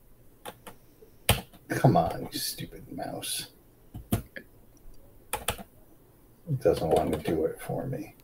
Come 1.70 1.98
on, 1.98 2.30
you 2.32 2.40
stupid 2.40 2.86
mouse. 2.92 3.48
It 6.50 6.62
doesn't 6.62 6.90
want 6.90 7.12
to 7.12 7.20
do 7.20 7.46
it 7.46 7.60
for 7.62 7.86
me. 7.88 8.16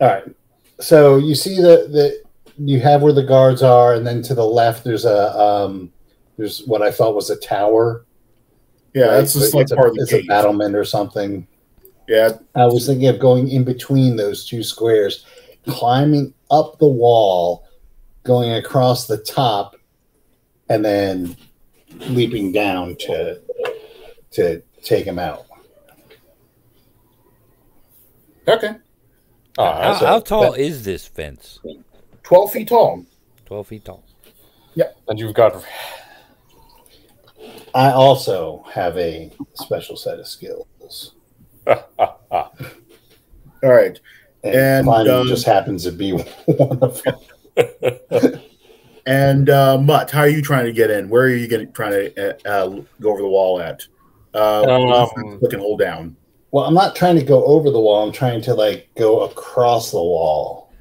All 0.00 0.08
right. 0.08 0.24
So 0.80 1.16
you 1.16 1.34
see 1.34 1.56
that 1.60 1.92
the 1.92 2.22
you 2.58 2.80
have 2.80 3.02
where 3.02 3.12
the 3.12 3.22
guards 3.22 3.62
are, 3.62 3.94
and 3.94 4.06
then 4.06 4.22
to 4.22 4.34
the 4.34 4.44
left 4.44 4.84
there's 4.84 5.04
a 5.04 5.38
um 5.38 5.92
there's 6.36 6.64
what 6.66 6.82
I 6.82 6.90
thought 6.90 7.14
was 7.14 7.30
a 7.30 7.36
tower. 7.36 8.04
Yeah, 8.94 9.06
right? 9.06 9.10
that's 9.16 9.34
just 9.34 9.52
But 9.52 9.58
like 9.58 9.62
it's 9.64 9.72
a, 9.72 9.76
part 9.76 9.88
of 9.88 9.94
the 9.94 10.02
it's 10.02 10.12
a 10.12 10.22
battlement 10.22 10.74
or 10.74 10.84
something. 10.84 11.46
Yeah, 12.08 12.30
I 12.54 12.66
was 12.66 12.86
thinking 12.86 13.08
of 13.08 13.18
going 13.18 13.48
in 13.48 13.64
between 13.64 14.16
those 14.16 14.46
two 14.46 14.62
squares, 14.62 15.26
climbing 15.66 16.32
up 16.50 16.78
the 16.78 16.86
wall, 16.86 17.66
going 18.22 18.52
across 18.52 19.06
the 19.06 19.18
top, 19.18 19.76
and 20.68 20.84
then 20.84 21.36
leaping 22.08 22.52
down 22.52 22.96
to 22.96 23.40
to 24.32 24.62
take 24.82 25.04
him 25.04 25.18
out. 25.18 25.45
Okay. 28.48 28.74
All 29.58 29.72
How, 29.72 29.94
how 29.94 30.20
tall 30.20 30.54
is 30.54 30.84
this 30.84 31.06
fence? 31.06 31.58
Twelve 32.22 32.52
feet 32.52 32.68
tall. 32.68 33.04
12 33.46 33.66
feet 33.68 33.84
tall. 33.84 34.04
Yeah. 34.74 34.90
And 35.08 35.18
you've 35.18 35.34
got 35.34 35.64
I 37.74 37.92
also 37.92 38.64
have 38.72 38.96
a 38.98 39.30
special 39.54 39.96
set 39.96 40.18
of 40.18 40.26
skills, 40.26 41.14
All 41.66 42.52
right. 43.62 44.00
and, 44.42 44.54
And, 44.54 44.86
climbing 44.86 45.12
um, 45.12 45.26
just 45.28 45.46
happens 45.46 45.84
to 45.84 45.92
be 45.92 46.12
one 46.46 46.78
of 46.82 47.02
them. 47.02 48.40
And 49.08 49.48
uh, 49.48 49.78
Mutt, 49.78 50.10
how 50.10 50.22
are 50.22 50.28
you 50.28 50.42
trying 50.42 50.64
to 50.64 50.72
get 50.72 50.90
in? 50.90 51.08
Where 51.08 51.22
are 51.22 51.28
you 51.28 51.46
getting 51.46 51.70
trying 51.70 51.92
to 51.92 52.30
uh, 52.44 52.48
uh, 52.48 52.82
go 53.00 53.12
over 53.12 53.22
the 53.22 53.28
wall 53.28 53.60
at? 53.60 53.86
Uh, 54.34 54.64
Um, 54.64 55.38
click 55.38 55.52
and 55.52 55.62
hold 55.62 55.78
down. 55.78 56.16
Well, 56.50 56.64
I'm 56.64 56.74
not 56.74 56.96
trying 56.96 57.16
to 57.16 57.24
go 57.24 57.44
over 57.44 57.70
the 57.70 57.80
wall. 57.80 58.06
I'm 58.06 58.12
trying 58.12 58.40
to 58.42 58.54
like 58.54 58.88
go 58.96 59.20
across 59.22 59.90
the 59.90 59.98
wall, 59.98 60.72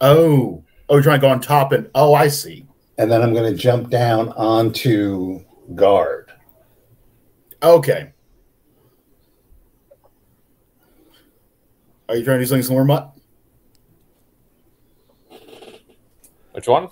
Oh, 0.00 0.62
oh, 0.88 0.94
you're 0.94 1.02
trying 1.02 1.20
to 1.20 1.26
go 1.26 1.30
on 1.30 1.40
top 1.40 1.72
and 1.72 1.88
oh, 1.94 2.14
I 2.14 2.28
see. 2.28 2.66
and 2.98 3.10
then 3.10 3.22
I'm 3.22 3.32
going 3.32 3.50
to 3.50 3.58
jump 3.58 3.90
down 3.90 4.28
onto 4.30 5.42
guard. 5.74 6.30
Okay. 7.62 8.12
Are 12.08 12.16
you 12.16 12.24
trying 12.24 12.38
to 12.38 12.44
do 12.44 12.48
something 12.48 12.62
similar, 12.62 12.84
Mutt? 12.84 13.10
which 16.52 16.68
one? 16.68 16.88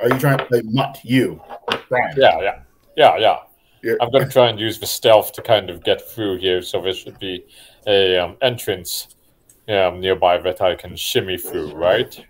Are 0.00 0.08
you 0.08 0.18
trying 0.18 0.38
to 0.38 0.46
like, 0.50 0.64
Mutt? 0.66 0.98
You, 1.04 1.40
Brian? 1.88 2.14
Yeah, 2.16 2.40
yeah, 2.40 2.60
yeah, 2.96 3.16
yeah. 3.18 3.36
You're- 3.82 3.98
I'm 4.00 4.10
going 4.10 4.24
to 4.24 4.30
try 4.30 4.48
and 4.48 4.58
use 4.58 4.78
the 4.78 4.86
stealth 4.86 5.32
to 5.32 5.42
kind 5.42 5.70
of 5.70 5.84
get 5.84 6.02
through 6.10 6.38
here. 6.38 6.62
So 6.62 6.80
there 6.80 6.92
should 6.92 7.18
be 7.18 7.44
a 7.86 8.18
um, 8.18 8.36
entrance 8.42 9.08
um, 9.68 10.00
nearby 10.00 10.38
that 10.38 10.60
I 10.60 10.74
can 10.74 10.96
shimmy 10.96 11.38
through, 11.38 11.74
right? 11.74 12.24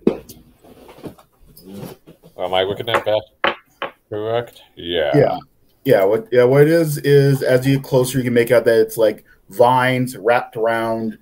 Am 2.38 2.54
I 2.54 2.62
looking 2.62 2.88
at 2.88 3.04
that 3.04 3.56
correct? 4.08 4.62
Yeah. 4.76 5.16
Yeah. 5.16 5.38
Yeah, 5.84 6.04
what 6.04 6.28
yeah, 6.30 6.44
what 6.44 6.62
it 6.62 6.68
is 6.68 6.98
is 6.98 7.42
as 7.42 7.66
you 7.66 7.76
get 7.76 7.84
closer, 7.84 8.18
you 8.18 8.24
can 8.24 8.34
make 8.34 8.50
out 8.50 8.66
that 8.66 8.78
it's 8.78 8.98
like 8.98 9.24
vines 9.48 10.18
wrapped 10.18 10.54
around 10.54 11.16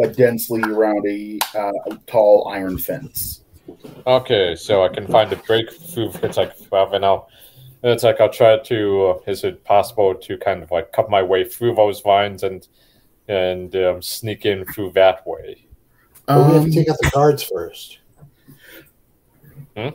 uh, 0.00 0.06
densely 0.08 0.62
around 0.62 1.04
a, 1.08 1.40
uh, 1.58 1.96
tall 2.06 2.46
iron 2.46 2.78
fence. 2.78 3.42
Okay, 4.06 4.54
so 4.54 4.84
I 4.84 4.90
can 4.90 5.08
find 5.08 5.32
a 5.32 5.36
break 5.36 5.72
through. 5.72 6.12
It's 6.22 6.36
like 6.36 6.52
well, 6.70 6.88
then 6.88 7.02
I'll. 7.02 7.28
It's 7.84 8.04
like 8.04 8.20
I'll 8.20 8.28
try 8.30 8.58
to. 8.58 9.06
Uh, 9.06 9.18
is 9.30 9.42
it 9.44 9.64
possible 9.64 10.14
to 10.14 10.38
kind 10.38 10.62
of 10.62 10.70
like 10.70 10.92
cut 10.92 11.10
my 11.10 11.22
way 11.22 11.44
through 11.44 11.74
those 11.74 12.00
vines 12.00 12.42
and 12.44 12.66
and 13.28 13.74
um, 13.76 14.02
sneak 14.02 14.46
in 14.46 14.64
through 14.66 14.92
that 14.92 15.26
way? 15.26 15.66
But 16.26 16.46
we 16.46 16.52
have 16.54 16.62
Um, 16.62 16.70
to 16.70 16.76
take 16.76 16.88
out 16.88 16.96
the 17.02 17.10
guards 17.10 17.42
first. 17.42 17.98
Hmm? 19.76 19.88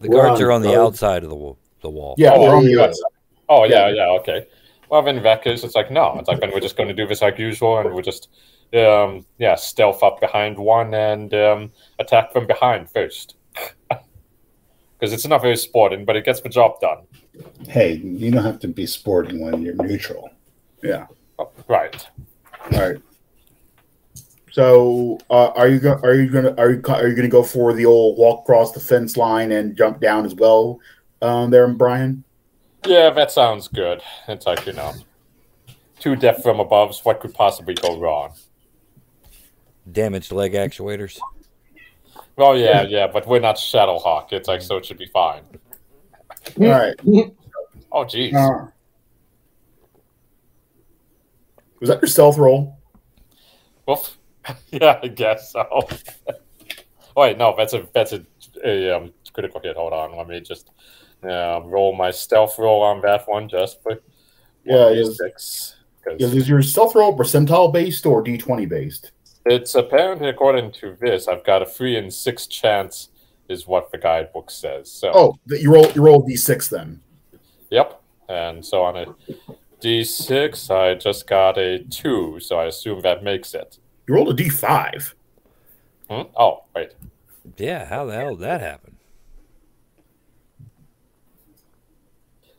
The 0.00 0.08
We're 0.08 0.22
guards 0.22 0.40
on 0.40 0.46
are 0.46 0.52
on 0.52 0.62
the 0.62 0.68
guard. 0.68 0.80
outside 0.80 1.22
of 1.22 1.30
the, 1.30 1.36
wa- 1.36 1.54
the 1.82 1.90
wall. 1.90 2.16
yeah, 2.18 2.32
Oh, 2.34 2.42
we're 2.42 2.56
on 2.56 2.64
the 2.64 2.72
yeah. 2.72 2.82
outside. 2.82 3.10
Oh 3.48 3.64
yeah, 3.64 3.88
yeah, 3.88 4.08
okay. 4.20 4.46
Well, 4.88 5.02
then 5.02 5.18
in 5.18 5.22
that 5.22 5.42
case, 5.44 5.62
it's 5.62 5.74
like 5.76 5.90
no. 5.90 6.16
It's 6.18 6.28
like 6.28 6.40
then 6.40 6.50
we're 6.52 6.60
just 6.60 6.76
going 6.76 6.88
to 6.88 6.94
do 6.94 7.06
this 7.06 7.22
like 7.22 7.38
usual, 7.38 7.78
and 7.78 7.92
we'll 7.92 8.02
just 8.02 8.28
um, 8.74 9.24
yeah 9.38 9.54
stealth 9.54 10.02
up 10.02 10.20
behind 10.20 10.58
one 10.58 10.92
and 10.94 11.32
um, 11.34 11.70
attack 11.98 12.32
from 12.32 12.46
behind 12.46 12.90
first. 12.90 13.36
Because 15.02 15.12
it's 15.12 15.26
not 15.26 15.42
very 15.42 15.56
sporting, 15.56 16.04
but 16.04 16.14
it 16.14 16.24
gets 16.24 16.40
the 16.42 16.48
job 16.48 16.78
done. 16.78 16.98
Hey, 17.66 17.94
you 17.94 18.30
don't 18.30 18.44
have 18.44 18.60
to 18.60 18.68
be 18.68 18.86
sporting 18.86 19.40
when 19.40 19.60
you're 19.60 19.74
neutral. 19.74 20.30
Yeah. 20.80 21.08
Oh, 21.40 21.50
right. 21.66 22.06
All 22.70 22.78
right. 22.78 23.02
So, 24.52 25.18
uh, 25.28 25.48
are 25.56 25.66
you 25.66 25.80
going? 25.80 26.04
Are 26.04 26.14
you 26.14 26.30
going 26.30 26.44
to? 26.44 26.56
Are 26.56 26.70
you? 26.70 26.80
Are 26.86 27.08
you 27.08 27.16
going 27.16 27.22
to 27.22 27.28
go 27.28 27.42
for 27.42 27.72
the 27.72 27.84
old 27.84 28.16
walk 28.16 28.42
across 28.42 28.70
the 28.70 28.78
fence 28.78 29.16
line 29.16 29.50
and 29.50 29.76
jump 29.76 30.00
down 30.00 30.24
as 30.24 30.36
well? 30.36 30.78
Um, 31.20 31.50
there, 31.50 31.66
Brian. 31.66 32.22
Yeah, 32.86 33.10
that 33.10 33.32
sounds 33.32 33.66
good. 33.66 34.02
It's 34.28 34.46
like 34.46 34.64
you 34.66 34.72
know, 34.72 34.92
two 35.98 36.14
death 36.14 36.44
from 36.44 36.60
above. 36.60 36.96
What 37.02 37.18
could 37.18 37.34
possibly 37.34 37.74
go 37.74 37.98
wrong? 37.98 38.34
Damaged 39.90 40.30
leg 40.30 40.52
actuators. 40.52 41.18
Well, 42.42 42.58
yeah, 42.58 42.82
yeah, 42.82 43.06
but 43.06 43.24
we're 43.28 43.38
not 43.38 43.54
Shadowhawk. 43.54 44.32
It's 44.32 44.48
like 44.48 44.62
so 44.62 44.76
it 44.76 44.84
should 44.84 44.98
be 44.98 45.06
fine. 45.06 45.42
All 46.60 46.68
right. 46.68 46.94
Oh, 47.94 48.06
geez. 48.06 48.34
Uh, 48.34 48.68
was 51.78 51.90
that 51.90 52.00
your 52.00 52.08
stealth 52.08 52.38
roll? 52.38 52.78
Oof. 53.90 54.16
yeah, 54.70 54.98
I 55.02 55.08
guess 55.08 55.52
so. 55.52 55.66
oh, 55.70 55.86
wait, 57.16 57.36
no, 57.36 57.54
that's 57.54 57.74
a 57.74 57.86
that's 57.92 58.14
a, 58.14 58.24
a 58.64 58.96
um, 58.96 59.12
critical 59.34 59.60
hit. 59.60 59.76
Hold 59.76 59.92
on, 59.92 60.16
let 60.16 60.26
me 60.26 60.40
just 60.40 60.70
um, 61.22 61.66
roll 61.66 61.94
my 61.94 62.10
stealth 62.10 62.58
roll 62.58 62.80
on 62.80 63.02
that 63.02 63.28
one 63.28 63.46
just 63.46 63.82
for 63.82 64.00
Yeah, 64.64 64.88
it 64.88 64.98
is. 64.98 65.18
six. 65.18 65.76
Yeah, 66.18 66.28
is 66.28 66.48
your 66.48 66.62
stealth 66.62 66.94
roll 66.94 67.14
percentile 67.16 67.70
based 67.70 68.06
or 68.06 68.22
d 68.22 68.38
twenty 68.38 68.64
based? 68.64 69.12
It's 69.44 69.74
apparently 69.74 70.28
according 70.28 70.72
to 70.72 70.96
this, 71.00 71.26
I've 71.28 71.44
got 71.44 71.62
a 71.62 71.66
three 71.66 71.96
and 71.96 72.12
six 72.12 72.46
chance, 72.46 73.08
is 73.48 73.66
what 73.66 73.90
the 73.90 73.98
guidebook 73.98 74.50
says. 74.50 74.90
So, 74.90 75.10
Oh, 75.14 75.38
that 75.46 75.60
you 75.60 75.72
roll 75.72 75.90
you 75.92 76.02
roll 76.02 76.22
d 76.22 76.36
six 76.36 76.68
then. 76.68 77.00
yep. 77.70 78.00
And 78.28 78.64
so 78.64 78.82
on 78.82 78.96
a 78.96 79.06
d6, 79.80 80.70
I 80.70 80.94
just 80.94 81.26
got 81.26 81.58
a 81.58 81.80
two, 81.80 82.38
so 82.40 82.58
I 82.58 82.66
assume 82.66 83.02
that 83.02 83.24
makes 83.24 83.52
it. 83.52 83.78
You 84.06 84.14
rolled 84.14 84.30
a 84.30 84.34
d 84.34 84.48
five. 84.48 85.14
Hmm? 86.08 86.22
Oh, 86.36 86.64
wait. 86.74 86.92
Yeah, 87.56 87.84
how 87.86 88.04
the 88.04 88.14
hell 88.14 88.36
did 88.36 88.40
that 88.44 88.60
happen? 88.60 88.96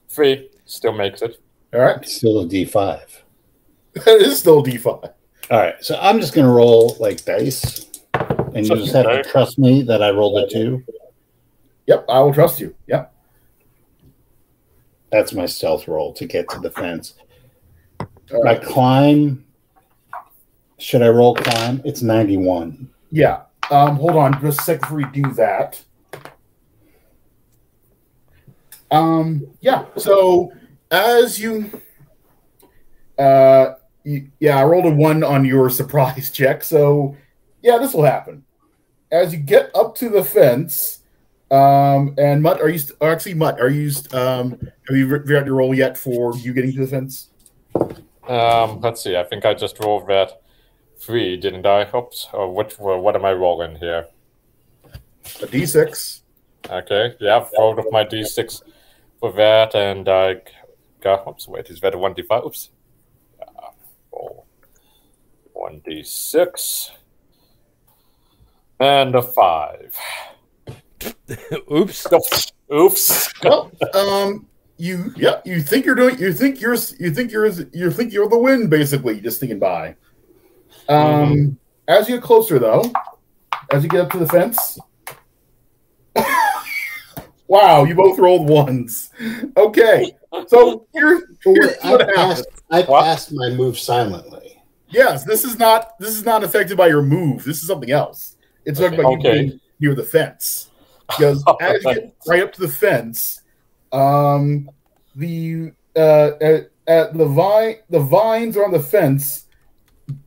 Three 0.09 0.49
still 0.65 0.91
makes 0.93 1.21
it. 1.21 1.39
All 1.73 1.79
right, 1.81 2.05
Still 2.07 2.41
a 2.41 2.45
D5. 2.45 3.01
it 3.95 4.21
is 4.21 4.39
still 4.39 4.61
d 4.61 4.77
five. 4.77 5.09
All 5.51 5.59
right, 5.59 5.75
so 5.81 5.97
I'm 6.01 6.19
just 6.19 6.33
going 6.33 6.47
to 6.47 6.53
roll 6.53 6.95
like 6.99 7.25
dice, 7.25 7.85
and 8.13 8.65
you 8.65 8.75
just 8.75 8.93
have 8.93 9.05
to 9.05 9.23
trust 9.23 9.59
me 9.59 9.81
that 9.83 10.01
I 10.01 10.09
rolled 10.09 10.37
a 10.37 10.47
two. 10.47 10.83
Yep, 11.85 12.05
I 12.07 12.19
will 12.21 12.33
trust 12.33 12.59
you. 12.59 12.73
Yep. 12.87 13.13
That's 15.11 15.33
my 15.33 15.45
stealth 15.45 15.87
roll 15.87 16.13
to 16.13 16.25
get 16.25 16.49
to 16.49 16.59
the 16.59 16.71
fence. 16.71 17.15
All 17.99 18.43
My 18.43 18.53
right. 18.53 18.63
climb, 18.63 19.45
should 20.79 21.01
I 21.01 21.09
roll 21.09 21.35
climb? 21.35 21.81
It's 21.83 22.01
91. 22.01 22.89
Yeah. 23.11 23.43
Um, 23.69 23.97
hold 23.97 24.15
on 24.15 24.41
just 24.41 24.61
a 24.61 24.63
second 24.63 24.81
before 24.81 24.97
we 24.97 25.05
do 25.21 25.33
that. 25.33 25.83
Um, 28.91 29.45
yeah. 29.61 29.85
So 29.97 30.51
as 30.89 31.39
you, 31.39 31.69
uh, 33.19 33.73
yeah, 34.03 34.57
I 34.59 34.63
rolled 34.63 34.85
a 34.85 34.89
one 34.89 35.23
on 35.23 35.45
your 35.45 35.69
surprise 35.69 36.29
check. 36.33 36.63
So 36.63 37.15
yeah, 37.61 37.77
this 37.77 37.93
will 37.93 38.03
happen. 38.03 38.43
As 39.11 39.31
you 39.33 39.39
get 39.39 39.69
up 39.75 39.95
to 39.97 40.09
the 40.09 40.23
fence, 40.23 40.99
Um, 41.51 42.15
and 42.17 42.41
Mutt, 42.41 42.61
are 42.61 42.69
you 42.69 42.79
st- 42.79 42.97
or 42.99 43.11
actually 43.11 43.35
Mutt? 43.35 43.61
Are 43.61 43.69
you 43.69 43.91
st- 43.91 44.13
um, 44.15 44.57
have 44.87 44.97
you 44.97 45.07
figured 45.07 45.37
out 45.37 45.45
your 45.45 45.55
roll 45.55 45.75
yet 45.75 45.95
for 45.97 46.35
you 46.37 46.51
getting 46.51 46.73
to 46.73 46.79
the 46.79 46.87
fence? 46.87 47.29
Um, 48.27 48.79
let's 48.81 49.03
see. 49.03 49.15
I 49.15 49.23
think 49.23 49.45
I 49.45 49.53
just 49.53 49.77
rolled 49.83 50.07
that 50.07 50.41
three, 50.97 51.37
didn't 51.37 51.65
I? 51.65 51.87
Oops. 51.95 52.27
Or 52.33 52.49
what? 52.51 52.73
What 52.79 53.15
am 53.15 53.23
I 53.25 53.33
rolling 53.33 53.75
here? 53.75 54.07
A 55.41 55.45
D6. 55.47 56.21
Okay. 56.69 57.13
Yeah, 57.19 57.37
I've 57.37 57.51
rolled 57.57 57.77
with 57.77 57.91
my 57.91 58.03
d6 58.05 58.63
for 59.19 59.31
that, 59.33 59.75
and 59.75 60.09
I 60.09 60.41
got. 61.01 61.27
Oops. 61.27 61.47
Wait, 61.47 61.69
is 61.69 61.79
that 61.81 61.93
a 61.93 61.97
one 61.99 62.15
d5? 62.15 62.45
Oops. 62.47 62.69
Roll 64.13 64.45
one 65.53 65.81
d6 65.87 66.91
and 68.79 69.15
a 69.15 69.21
five. 69.21 69.95
Oops. 71.71 72.07
Oops. 72.73 73.33
Well, 73.43 73.71
um, 73.93 74.47
you 74.77 75.13
yeah, 75.15 75.41
you 75.45 75.61
think 75.61 75.85
you're 75.85 75.95
doing, 75.95 76.17
you 76.17 76.33
think 76.33 76.59
you're, 76.59 76.75
you 76.99 77.11
think 77.11 77.31
you're, 77.31 77.47
you 77.47 77.91
think 77.91 78.11
you're 78.11 78.29
the 78.29 78.37
win, 78.37 78.67
basically, 78.67 79.21
just 79.21 79.39
thinking 79.39 79.59
by. 79.59 79.95
Um, 80.89 81.57
as 81.87 82.09
you 82.09 82.15
get 82.15 82.23
closer, 82.23 82.59
though, 82.59 82.91
as 83.71 83.83
you 83.83 83.89
get 83.89 84.01
up 84.01 84.11
to 84.11 84.17
the 84.19 84.27
fence. 84.27 84.79
wow, 87.47 87.83
you 87.83 87.95
both 87.95 88.19
rolled 88.19 88.49
ones. 88.49 89.11
Okay, 89.55 90.15
so 90.47 90.87
here's, 90.93 91.23
here's 91.43 91.77
what 91.83 92.01
happened. 92.15 92.45
Passed, 92.81 92.89
I 92.89 92.91
What? 92.91 93.03
passed 93.03 93.31
my 93.33 93.49
move 93.49 93.77
silently. 93.77 94.61
Yes, 94.89 95.23
this 95.25 95.43
is 95.43 95.57
not 95.57 95.97
this 95.99 96.15
is 96.15 96.23
not 96.25 96.43
affected 96.43 96.77
by 96.77 96.87
your 96.87 97.01
move. 97.01 97.43
This 97.43 97.61
is 97.61 97.67
something 97.67 97.91
else. 97.91 98.35
It's 98.65 98.79
affected 98.79 98.97
by 99.03 99.09
you 99.11 99.17
Okay. 99.17 99.41
being 99.45 99.59
near 99.79 99.95
the 99.95 100.03
fence. 100.03 100.69
Because 101.07 101.43
as 101.61 101.83
you 101.83 101.93
get 101.95 102.15
right 102.27 102.43
up 102.43 102.53
to 102.53 102.61
the 102.61 102.67
fence, 102.67 103.41
um, 103.91 104.69
the 105.15 105.71
uh, 105.95 106.31
at, 106.41 106.69
at 106.87 107.13
the 107.13 107.25
vine 107.25 107.77
the 107.89 107.99
vines 107.99 108.57
on 108.57 108.71
the 108.71 108.79
fence 108.79 109.45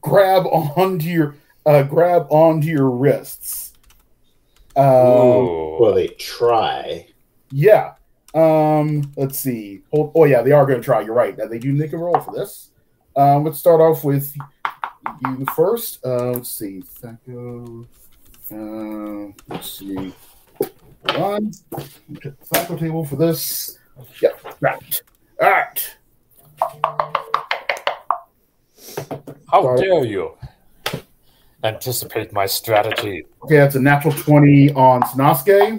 grab 0.01 0.47
onto 0.47 1.07
your 1.09 1.37
uh, 1.65 1.83
grab 1.83 2.27
onto 2.31 2.69
your 2.69 2.91
wrists. 2.91 3.73
Um, 4.77 4.85
Ooh. 4.85 5.77
Well, 5.81 5.95
they 5.95 6.09
try. 6.09 7.07
yeah. 7.51 7.93
Um, 8.35 9.13
let's 9.17 9.39
see. 9.39 9.83
Hold, 9.93 10.13
oh 10.15 10.25
yeah, 10.25 10.43
they 10.43 10.53
are 10.53 10.67
going 10.67 10.81
to 10.81 10.85
try. 10.85 11.01
You're 11.01 11.15
right. 11.15 11.37
They 11.37 11.59
do 11.59 11.73
make 11.73 11.93
a 11.93 11.97
roll 11.99 12.21
for 12.21 12.35
this. 12.35 12.71
Um, 13.17 13.45
let's 13.45 13.59
start 13.59 13.81
off 13.81 14.05
with 14.05 14.37
you 15.23 15.47
first. 15.55 16.05
Uh, 16.05 16.33
let's 16.33 16.51
see. 16.51 16.83
Thaco. 17.01 17.87
Uh, 18.51 19.33
let's 19.49 19.71
see. 19.79 20.15
Hold 21.11 21.23
on. 21.23 21.51
Thaco 22.53 22.79
table 22.79 23.05
for 23.05 23.17
this. 23.17 23.79
Yeah. 24.21 24.31
Right. 24.61 25.03
All 25.41 25.51
right. 25.51 25.97
How 29.51 29.63
Sorry. 29.63 29.81
dare 29.81 30.05
you 30.05 30.33
anticipate 31.65 32.33
my 32.33 32.47
strategy? 32.47 33.27
Okay, 33.45 33.57
that's 33.57 33.77
a 33.77 33.81
natural 33.81 34.13
twenty 34.13 34.73
on 34.73 35.03
Sanosuke, 35.03 35.79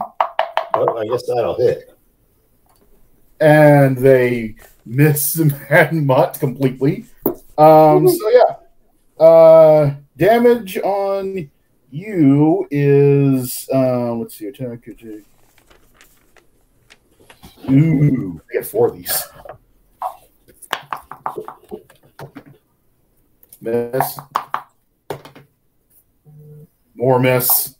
Well, 0.73 0.97
I 0.97 1.05
guess 1.05 1.27
that'll 1.27 1.57
hit. 1.57 1.96
And 3.39 3.97
they 3.97 4.55
miss 4.85 5.37
Mad 5.69 5.93
Mutt 5.93 6.39
completely. 6.39 7.05
Um, 7.57 8.07
so 8.07 8.29
yeah, 8.29 9.23
uh, 9.23 9.93
damage 10.17 10.77
on 10.77 11.49
you 11.89 12.67
is 12.69 13.67
um, 13.73 14.21
let's 14.21 14.37
see, 14.37 14.47
attack. 14.47 14.87
attack. 14.87 15.23
Ooh, 17.69 18.41
I 18.49 18.53
get 18.53 18.65
four 18.65 18.87
of 18.87 18.95
these. 18.95 19.23
Miss. 23.59 24.19
More 26.95 27.19
miss. 27.19 27.75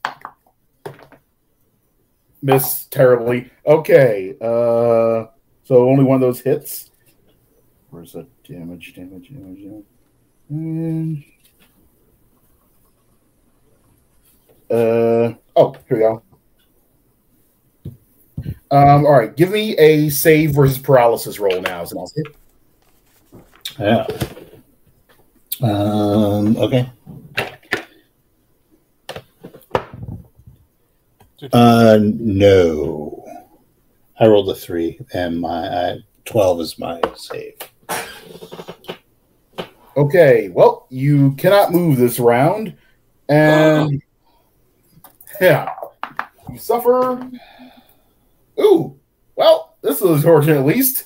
Miss 2.41 2.85
terribly. 2.85 3.49
Okay. 3.65 4.35
Uh, 4.41 5.25
so 5.67 5.89
only 5.89 6.06
one 6.06 6.15
of 6.15 6.21
those 6.21 6.39
hits. 6.39 6.91
Where's 7.89 8.13
the 8.13 8.25
damage? 8.47 8.93
Damage. 8.95 9.30
Damage. 9.30 9.60
damage. 9.60 9.86
And, 10.49 11.23
uh, 14.71 15.34
oh, 15.58 15.75
here 15.89 15.97
we 15.97 15.99
go. 15.99 16.23
Um, 18.71 19.06
all 19.06 19.12
right, 19.12 19.36
give 19.36 19.51
me 19.51 19.75
a 19.77 20.08
save 20.10 20.51
versus 20.51 20.77
paralysis 20.77 21.38
roll 21.38 21.62
now. 21.62 21.82
As 21.82 21.91
an 21.91 21.97
also. 21.97 22.21
Yeah. 23.77 24.08
Um. 25.62 26.56
Okay. 26.56 26.89
Uh, 31.51 31.99
no. 32.01 33.26
I 34.19 34.27
rolled 34.27 34.49
a 34.49 34.56
three, 34.56 34.99
and 35.13 35.39
my 35.39 35.67
uh, 35.67 35.97
twelve 36.25 36.60
is 36.62 36.80
my 36.80 36.99
save. 37.15 37.53
Okay, 39.95 40.49
well, 40.49 40.88
you 40.89 41.34
cannot 41.34 41.71
move 41.71 41.97
this 41.97 42.19
round, 42.19 42.75
and 43.30 44.01
yeah, 45.39 45.69
you 46.51 46.58
suffer. 46.58 47.30
Ooh, 48.60 48.99
well, 49.36 49.77
this 49.84 50.01
is 50.01 50.10
unfortunate. 50.10 50.58
At 50.58 50.65
least 50.65 51.06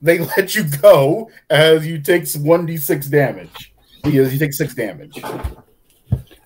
they 0.00 0.18
let 0.36 0.54
you 0.54 0.64
go 0.64 1.30
as 1.50 1.86
you 1.86 2.00
take 2.00 2.28
one 2.34 2.66
d 2.66 2.76
six 2.76 3.08
damage. 3.08 3.74
Because 4.04 4.32
you 4.32 4.38
take 4.38 4.52
six 4.54 4.74
damage. 4.76 5.20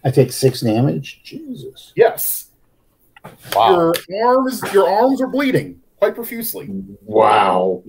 I 0.05 0.11
take 0.11 0.33
six 0.33 0.63
damage. 0.63 1.21
Jesus. 1.23 1.93
Yes, 1.95 2.49
Wow. 3.55 3.93
your 4.09 4.27
arms, 4.27 4.63
your 4.73 4.89
arms 4.89 5.21
are 5.21 5.27
bleeding 5.27 5.82
quite 6.03 6.17
profusely. 6.17 6.69
Wow. 7.03 7.85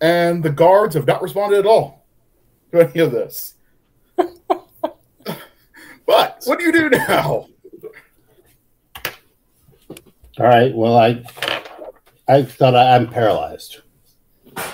and 0.00 0.44
the 0.44 0.50
guards 0.50 0.94
have 0.94 1.08
not 1.08 1.20
responded 1.20 1.58
at 1.58 1.66
all 1.66 2.06
to 2.70 2.88
any 2.88 3.00
of 3.00 3.10
this. 3.10 3.54
but 4.16 4.36
what 6.06 6.58
do 6.60 6.64
you 6.64 6.70
do 6.72 6.88
now? 6.88 7.48
All 10.38 10.46
right. 10.46 10.72
Well, 10.72 10.96
I 10.96 11.24
I 12.28 12.44
thought 12.44 12.76
I, 12.76 12.94
I'm 12.94 13.08
paralyzed. 13.10 13.80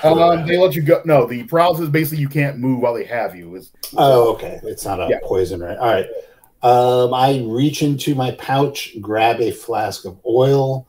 Um, 0.03 0.46
they 0.46 0.59
let 0.59 0.75
you 0.77 0.83
go. 0.83 1.01
No, 1.07 1.25
the 1.25 1.44
paralysis 1.44 1.85
is 1.85 1.88
basically 1.90 2.18
you 2.18 2.29
can't 2.29 2.59
move 2.59 2.81
while 2.81 2.92
they 2.92 3.05
have 3.05 3.35
you. 3.35 3.55
Is 3.55 3.72
Oh, 3.96 4.35
okay. 4.35 4.61
It's 4.64 4.85
not 4.85 5.01
a 5.01 5.09
Yeah. 5.09 5.20
poison, 5.25 5.61
right? 5.61 5.79
All 5.79 5.87
right. 5.87 6.07
Um, 6.66 7.14
I 7.14 7.44
reach 7.46 7.83
into 7.83 8.16
my 8.16 8.33
pouch, 8.33 9.00
grab 9.00 9.40
a 9.40 9.52
flask 9.52 10.05
of 10.05 10.18
oil, 10.26 10.88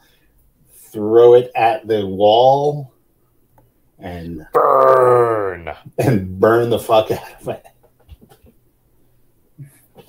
throw 0.74 1.36
it 1.36 1.52
at 1.56 1.88
the 1.88 2.04
wall, 2.04 2.92
and 4.00 4.44
Burn. 4.54 5.72
and 6.00 6.40
burn 6.40 6.72
the 6.72 6.80
fuck 6.80 7.12
out 7.12 7.42
of 7.42 7.50
it. 7.50 7.66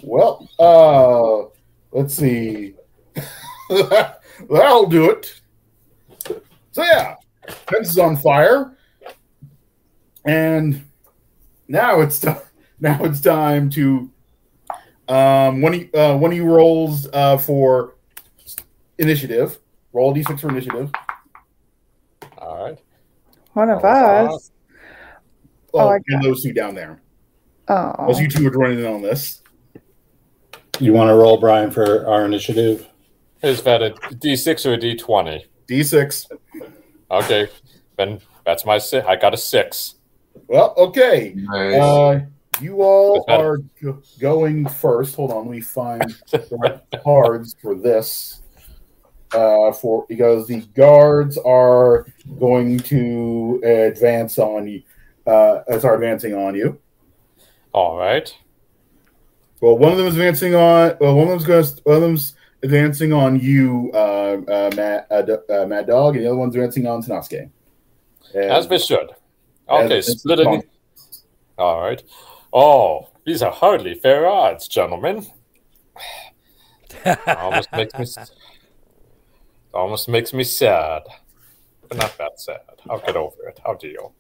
well, 0.02 0.48
uh, 0.58 1.50
let's 1.92 2.14
see. 2.14 2.74
That'll 3.68 4.86
do 4.86 5.10
it. 5.10 5.38
So 6.72 6.82
yeah, 6.82 7.16
fence 7.66 7.90
is 7.90 7.98
on 7.98 8.16
fire, 8.16 8.74
and 10.24 10.82
now 11.68 12.00
it's 12.00 12.20
time. 12.20 12.40
Now 12.80 13.02
it's 13.02 13.20
time 13.20 13.70
to 13.70 14.08
um 15.08 15.60
one 15.62 15.74
of 15.74 15.80
you- 15.80 15.90
uh, 15.98 16.16
one 16.16 16.30
of 16.32 16.36
you 16.36 16.44
rolls 16.44 17.08
uh 17.12 17.38
for 17.38 17.94
initiative. 18.98 19.58
Roll 19.92 20.10
a 20.12 20.14
d6 20.14 20.40
for 20.40 20.48
initiative. 20.50 20.90
All 22.38 22.64
right. 22.64 22.78
One 23.54 23.70
of 23.70 23.84
us. 23.84 24.50
Oh, 25.74 25.80
Oh, 25.80 25.88
I 25.88 25.98
and 26.08 26.22
those 26.22 26.42
two 26.42 26.52
down 26.52 26.74
there. 26.74 27.00
Oh. 27.68 28.06
Those 28.06 28.20
you 28.20 28.28
two 28.28 28.46
are 28.46 28.50
joining 28.50 28.78
in 28.80 28.86
on 28.86 29.02
this. 29.02 29.42
You 30.80 30.92
want 30.94 31.08
to 31.08 31.14
roll, 31.14 31.36
Brian, 31.38 31.70
for 31.70 32.06
our 32.06 32.24
initiative? 32.24 32.86
Is 33.42 33.62
that 33.64 33.82
a 33.82 33.90
D6 33.90 34.64
or 34.64 34.74
a 34.74 34.78
D20? 34.78 35.44
D6. 35.68 36.26
Okay. 37.10 37.48
Then 37.96 38.20
that's 38.46 38.64
my 38.64 38.78
six. 38.78 39.06
I 39.06 39.16
got 39.16 39.34
a 39.34 39.36
six. 39.36 39.96
Well, 40.46 40.72
okay. 40.78 41.34
Nice. 41.36 41.74
Uh, 41.82 42.20
you 42.60 42.82
all 42.82 43.24
are 43.28 43.58
go- 43.82 44.02
going 44.18 44.68
first. 44.68 45.16
Hold 45.16 45.32
on, 45.32 45.46
let 45.46 45.52
me 45.52 45.60
find 45.60 46.02
the 46.30 46.46
right 46.62 47.02
cards 47.02 47.54
for 47.60 47.74
this. 47.74 48.42
Uh, 49.34 49.70
for 49.72 50.06
because 50.08 50.46
the 50.46 50.60
guards 50.74 51.36
are 51.38 52.06
going 52.38 52.78
to 52.78 53.60
advance 53.62 54.38
on 54.38 54.66
you. 54.66 54.82
Uh, 55.26 55.60
start 55.78 55.96
advancing 55.96 56.34
on 56.34 56.54
you. 56.54 56.78
All 57.72 57.98
right. 57.98 58.34
Well, 59.60 59.76
one 59.76 59.92
of 59.92 59.98
them 59.98 60.06
is 60.06 60.14
advancing 60.14 60.54
on. 60.54 60.96
Well, 61.00 61.14
one 61.14 61.24
of 61.24 61.30
them's 61.30 61.44
going. 61.44 61.64
One 61.84 61.96
of 61.96 62.02
them's 62.02 62.34
advancing 62.62 63.12
on 63.12 63.38
you, 63.38 63.90
uh, 63.92 64.40
uh, 64.48 64.70
Matt, 64.74 65.06
uh, 65.10 65.36
uh, 65.52 65.66
Mad 65.66 65.86
Dog, 65.86 66.16
and 66.16 66.24
the 66.24 66.28
other 66.28 66.38
one's 66.38 66.54
advancing 66.54 66.86
on 66.86 67.02
Sanosuke. 67.02 67.50
As 68.34 68.68
we 68.68 68.78
should. 68.78 69.10
Okay, 69.68 69.98
as- 69.98 70.20
splitting. 70.20 70.62
All 71.58 71.80
right. 71.82 72.02
Oh, 72.52 73.08
these 73.26 73.42
are 73.42 73.52
hardly 73.52 73.94
fair 73.94 74.26
odds, 74.26 74.68
gentlemen. 74.68 75.26
almost 77.26 77.68
makes 77.72 77.98
me 77.98 78.06
almost 79.74 80.08
makes 80.08 80.32
me 80.32 80.44
sad, 80.44 81.02
but 81.88 81.98
not 81.98 82.16
that 82.18 82.40
sad. 82.40 82.60
I'll 82.88 83.00
get 83.00 83.16
over 83.16 83.48
it. 83.48 83.60
I'll 83.66 83.76
deal. 83.76 84.14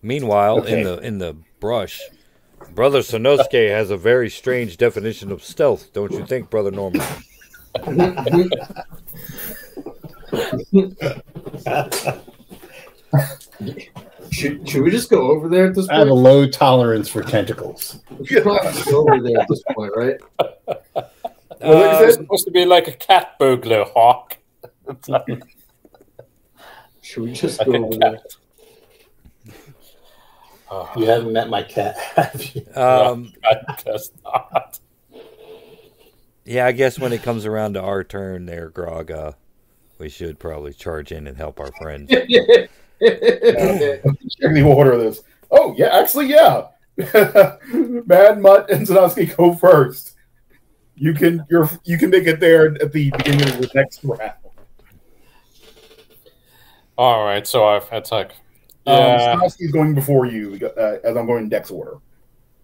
Meanwhile, 0.00 0.60
Okay. 0.60 0.78
in 0.78 0.84
the 0.84 0.98
in 0.98 1.18
the 1.18 1.36
brush, 1.60 2.00
Brother 2.74 3.00
Sanosuke 3.00 3.70
has 3.70 3.90
a 3.90 3.96
very 3.96 4.30
strange 4.30 4.76
definition 4.78 5.30
of 5.30 5.44
stealth, 5.44 5.92
don't 5.92 6.12
you 6.12 6.24
think, 6.26 6.48
Brother 6.50 6.70
Norman? 6.70 7.02
Should, 14.32 14.66
should 14.68 14.82
we 14.82 14.90
just 14.90 15.10
go 15.10 15.30
over 15.30 15.48
there 15.48 15.66
at 15.66 15.74
this 15.74 15.86
point? 15.86 15.96
I 15.96 15.98
have 16.00 16.08
a 16.08 16.14
low 16.14 16.48
tolerance 16.48 17.08
for 17.08 17.22
tentacles. 17.22 18.00
We 18.18 18.26
should 18.26 18.42
probably 18.42 18.72
just 18.72 18.86
go 18.86 19.00
over 19.02 19.20
there 19.20 19.38
at 19.40 19.46
this 19.48 19.62
point, 19.74 19.92
right? 19.94 20.16
Well, 20.38 21.06
Uh, 21.62 22.00
it's 22.02 22.16
supposed 22.16 22.44
to 22.44 22.50
be 22.50 22.64
like 22.64 22.88
a 22.88 22.92
cat 22.92 23.38
burglar 23.38 23.84
hawk. 23.84 24.36
Should 27.02 27.22
we 27.22 27.32
just 27.32 27.60
a 27.60 27.64
go 27.64 27.84
over 27.84 27.96
there? 27.96 28.16
cat. 28.16 28.36
Oh, 30.68 30.90
You 30.96 31.04
haven't 31.04 31.32
met 31.32 31.48
my 31.48 31.62
cat, 31.62 31.96
have 32.16 32.42
you? 32.52 32.66
Um, 32.74 33.32
I 33.44 33.76
guess 33.84 34.10
not. 34.24 34.80
yeah, 36.44 36.66
I 36.66 36.72
guess 36.72 36.98
when 36.98 37.12
it 37.12 37.22
comes 37.22 37.46
around 37.46 37.74
to 37.74 37.80
our 37.82 38.02
turn, 38.02 38.46
there, 38.46 38.68
Grog, 38.68 39.12
uh, 39.12 39.32
we 39.98 40.08
should 40.08 40.40
probably 40.40 40.72
charge 40.72 41.12
in 41.12 41.28
and 41.28 41.36
help 41.36 41.60
our 41.60 41.70
friends. 41.80 42.10
Checking 43.02 44.54
the 44.54 44.62
order 44.62 44.92
of 44.92 45.00
this. 45.00 45.22
Oh 45.50 45.74
yeah, 45.76 45.88
actually 45.98 46.26
yeah. 46.28 46.66
Mad 46.96 48.40
Mutt 48.40 48.70
and 48.70 48.86
Sanosuke 48.86 49.36
go 49.36 49.54
first. 49.54 50.14
You 50.94 51.14
can 51.14 51.44
you're 51.50 51.68
you 51.84 51.98
can 51.98 52.10
make 52.10 52.26
it 52.26 52.38
there 52.38 52.66
at 52.66 52.80
the 52.92 53.10
beginning 53.10 53.48
of 53.48 53.58
the 53.58 53.70
next 53.74 54.04
round. 54.04 54.32
All 56.98 57.24
right, 57.24 57.46
so 57.46 57.66
I've 57.66 57.88
it's 57.92 58.12
like 58.12 58.32
Um, 58.86 58.96
yeah. 58.96 59.34
Sanosuke's 59.34 59.72
going 59.72 59.94
before 59.94 60.26
you 60.26 60.58
uh, 60.76 60.98
as 61.02 61.16
I'm 61.16 61.26
going 61.26 61.44
in 61.44 61.48
Dex 61.48 61.70
order. 61.70 61.96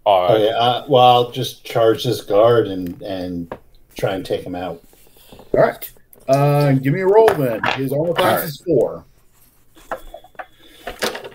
all 0.05 0.29
right. 0.29 0.35
Okay, 0.37 0.51
uh, 0.51 0.85
well, 0.89 1.03
I'll 1.03 1.31
just 1.31 1.65
charge 1.65 2.05
this 2.05 2.21
guard 2.21 2.69
and 2.69 3.01
and 3.03 3.57
try 3.97 4.15
and 4.15 4.25
take 4.25 4.45
him 4.45 4.55
out. 4.55 4.83
All 5.33 5.61
right. 5.61 5.91
Uh, 6.29 6.73
give 6.73 6.93
me 6.93 7.01
a 7.01 7.07
roll 7.07 7.29
then. 7.29 7.61
His 7.77 7.93
armor 7.93 8.13
class 8.13 8.45
is 8.45 8.61
four. 8.61 9.05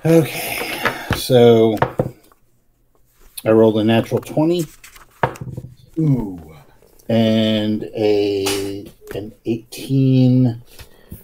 Okay, 0.06 0.70
so 1.16 1.78
I 3.46 3.52
rolled 3.52 3.78
a 3.78 3.86
natural 3.86 4.20
twenty 4.20 4.66
Ooh. 5.98 6.58
and 7.08 7.84
a 7.96 8.86
an 9.16 9.34
eighteen, 9.46 10.62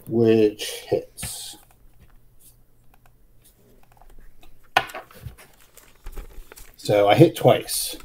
which 0.07 0.63
hits. 0.87 1.57
So 6.77 7.09
I 7.09 7.15
hit 7.15 7.35
twice, 7.35 7.97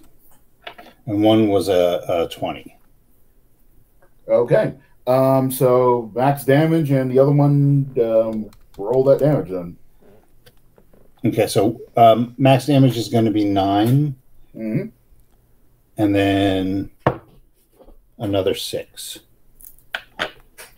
and 1.07 1.23
one 1.23 1.51
was 1.51 1.69
a, 1.69 2.03
a 2.09 2.29
twenty. 2.29 2.77
Okay. 4.27 4.75
Um, 5.07 5.53
so 5.53 6.11
max 6.17 6.45
damage 6.45 6.91
and 6.91 7.13
the 7.13 7.21
other 7.21 7.31
one 7.31 7.95
um, 8.03 8.51
roll 8.77 9.05
that 9.05 9.21
damage 9.21 9.51
then. 9.51 9.77
Okay, 11.25 11.47
so 11.47 11.81
um, 11.97 12.35
max 12.37 12.67
damage 12.67 12.97
is 12.97 13.09
going 13.09 13.25
to 13.25 13.31
be 13.31 13.45
nine, 13.45 14.15
hmm 14.53 14.87
and 15.97 16.15
then 16.15 16.91
another 18.19 18.55
six. 18.55 19.21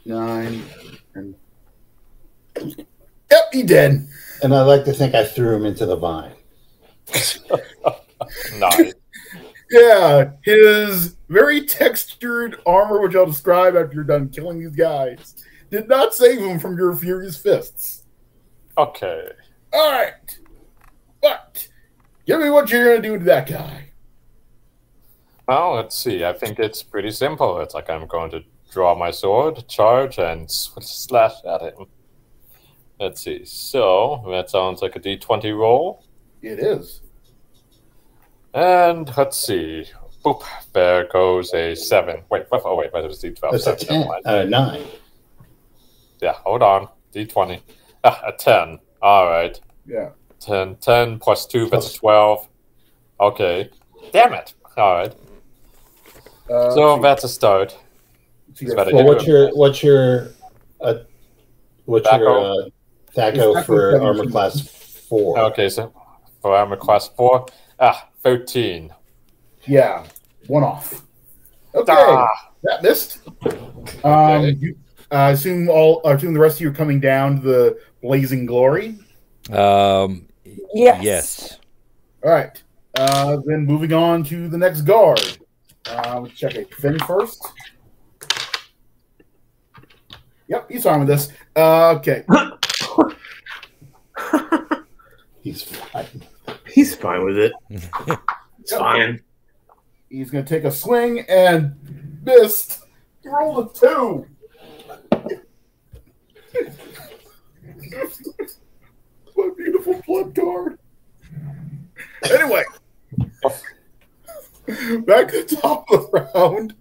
Nine 0.04 0.62
and 1.14 1.34
Yep, 2.56 3.44
he 3.52 3.62
did. 3.62 4.06
And 4.42 4.54
I 4.54 4.62
like 4.62 4.84
to 4.84 4.92
think 4.92 5.14
I 5.14 5.24
threw 5.24 5.56
him 5.56 5.64
into 5.64 5.86
the 5.86 5.96
vine. 5.96 6.32
Nice. 8.58 8.94
Yeah, 9.70 10.30
his 10.42 11.16
very 11.28 11.66
textured 11.66 12.60
armor, 12.66 13.00
which 13.00 13.14
I'll 13.14 13.26
describe 13.26 13.76
after 13.76 13.94
you're 13.94 14.04
done 14.04 14.30
killing 14.30 14.58
these 14.58 14.74
guys, 14.74 15.44
did 15.70 15.88
not 15.88 16.14
save 16.14 16.38
him 16.38 16.58
from 16.58 16.78
your 16.78 16.94
furious 16.96 17.36
fists. 17.36 18.04
Okay. 18.78 19.28
All 19.72 19.92
right, 19.92 20.38
but 21.20 21.68
give 22.26 22.40
me 22.40 22.50
what 22.50 22.70
you're 22.70 22.84
gonna 22.96 23.02
do 23.02 23.18
to 23.18 23.24
that 23.24 23.46
guy. 23.48 23.90
Well, 25.48 25.74
let's 25.74 25.96
see. 25.96 26.24
I 26.24 26.32
think 26.32 26.58
it's 26.58 26.82
pretty 26.82 27.10
simple. 27.12 27.60
It's 27.60 27.74
like 27.74 27.88
I'm 27.90 28.06
going 28.06 28.30
to 28.32 28.42
draw 28.72 28.94
my 28.96 29.10
sword, 29.12 29.66
charge, 29.68 30.18
and 30.18 30.50
slash 30.50 31.34
at 31.48 31.62
him. 31.62 31.86
Let's 32.98 33.20
see. 33.22 33.44
So 33.44 34.24
that 34.30 34.50
sounds 34.50 34.82
like 34.82 34.96
a 34.96 35.00
d20 35.00 35.56
roll. 35.56 36.02
It 36.42 36.58
is. 36.58 37.02
And 38.54 39.14
let's 39.16 39.36
see. 39.36 39.86
Boop. 40.24 40.42
There 40.72 41.06
goes 41.12 41.52
a 41.54 41.74
seven. 41.76 42.22
Wait. 42.30 42.46
what- 42.48 42.62
Oh 42.64 42.74
wait. 42.74 42.92
That 42.92 43.04
was 43.04 43.22
d12. 43.22 43.50
That's 43.52 43.66
a 43.66 43.78
Seven, 43.78 43.86
ten, 43.86 44.00
never 44.00 44.08
mind. 44.12 44.26
uh, 44.26 44.44
nine. 44.44 44.86
Yeah. 46.20 46.32
Hold 46.44 46.62
on. 46.62 46.88
D20. 47.14 47.60
Ah, 48.02 48.20
a 48.26 48.32
ten. 48.32 48.78
All 49.06 49.28
right. 49.28 49.58
Yeah. 49.86 50.08
10, 50.40 50.76
10 50.76 51.20
plus 51.20 51.46
2, 51.46 51.68
that's 51.70 51.86
Plus- 51.86 51.94
12. 51.94 52.48
Okay. 53.20 53.70
Damn 54.12 54.32
it. 54.34 54.52
All 54.76 54.94
right. 54.94 55.14
Uh, 56.50 56.74
So 56.74 56.94
let's 56.96 57.02
that's 57.02 57.24
a 57.24 57.28
start. 57.28 57.70
see. 57.70 57.76
it's 58.50 58.62
Your 58.62 58.74
better. 58.76 58.90
Well, 58.92 59.04
hit 59.04 59.08
what's 59.08 59.26
your 59.26 59.48
what's 59.54 59.82
your 59.84 60.28
uh, 60.80 60.94
what's 61.84 62.10
your 62.10 62.18
Thaco? 62.20 62.66
uh, 62.66 62.70
Thaco 63.16 63.64
for 63.64 63.92
Thaco's 63.92 64.02
armor 64.02 64.26
class 64.30 64.68
four? 65.08 65.38
Okay, 65.38 65.68
so 65.68 65.92
for 66.42 66.52
armor 66.56 66.76
class 66.76 67.08
4, 67.16 67.46
ah, 67.78 68.08
13. 68.24 68.92
Yeah, 69.68 70.04
one 70.48 70.64
off. 70.64 71.02
Okay, 71.76 71.92
Ah, 71.96 72.28
that 72.64 72.82
missed. 72.82 73.20
Um, 74.04 74.12
Okay. 74.42 74.50
you, 74.58 74.76
I 75.12 75.30
assume 75.30 75.68
all. 75.68 76.00
I 76.04 76.12
assume 76.14 76.34
the 76.34 76.40
rest 76.40 76.56
of 76.56 76.60
you 76.62 76.70
are 76.70 76.74
coming 76.74 76.98
down 77.00 77.36
to 77.36 77.42
the 77.42 77.78
blazing 78.02 78.46
glory. 78.46 78.98
Um, 79.52 80.26
Yes. 80.74 81.02
yes. 81.02 81.58
All 82.24 82.30
right. 82.30 82.62
Uh, 82.98 83.38
then 83.44 83.64
moving 83.66 83.92
on 83.92 84.22
to 84.24 84.48
the 84.48 84.56
next 84.58 84.82
guard. 84.82 85.20
Uh, 85.88 86.20
let's 86.20 86.34
check 86.34 86.54
a 86.56 86.64
Finn 86.66 86.98
first. 87.00 87.44
Yep, 90.48 90.70
he's 90.70 90.82
fine 90.84 91.00
with 91.00 91.08
this. 91.08 91.30
Uh, 91.56 91.90
okay. 91.96 92.24
He's 95.40 95.62
fine. 95.62 96.06
He's 96.66 96.94
fine 96.96 97.24
with 97.24 97.38
it. 97.38 97.52
It's 97.70 97.88
Yep. 98.72 98.80
fine. 98.80 99.20
He's 100.08 100.30
going 100.30 100.44
to 100.44 100.48
take 100.48 100.64
a 100.64 100.72
swing 100.72 101.20
and 101.28 101.76
missed. 102.24 102.80
He 103.22 103.28
rolled 103.28 103.70
a 103.70 103.78
two. 103.78 104.26
What 109.36 109.52
a 109.52 109.54
beautiful 109.54 110.02
blood 110.06 110.34
card. 110.34 110.78
Anyway, 112.24 112.64
back 115.06 115.28
to 115.28 115.44
the 115.44 115.56
top 115.60 115.84
of 115.90 116.10
the 116.10 116.28
round. 116.34 116.74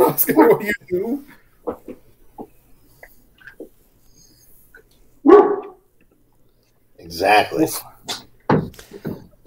Oscar, 0.00 0.48
what 0.48 0.60
do 0.60 0.66
you 0.66 0.72
do? 0.88 1.24
Exactly. 6.98 7.66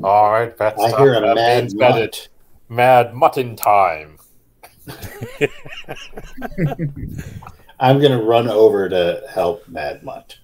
all 0.03 0.31
right, 0.31 0.55
that's 0.57 0.81
I 0.81 0.89
hear 0.97 1.13
a 1.15 1.21
that 1.21 1.35
mad 1.35 1.63
means 1.63 1.75
mutt. 1.75 1.97
it- 2.01 2.29
Mad 2.69 3.13
mutton 3.15 3.55
time. 3.55 4.17
I'm 7.79 8.01
gonna 8.01 8.21
run 8.21 8.47
over 8.49 8.89
to 8.89 9.23
help 9.29 9.67
Mad 9.67 10.03
Mutt. 10.03 10.37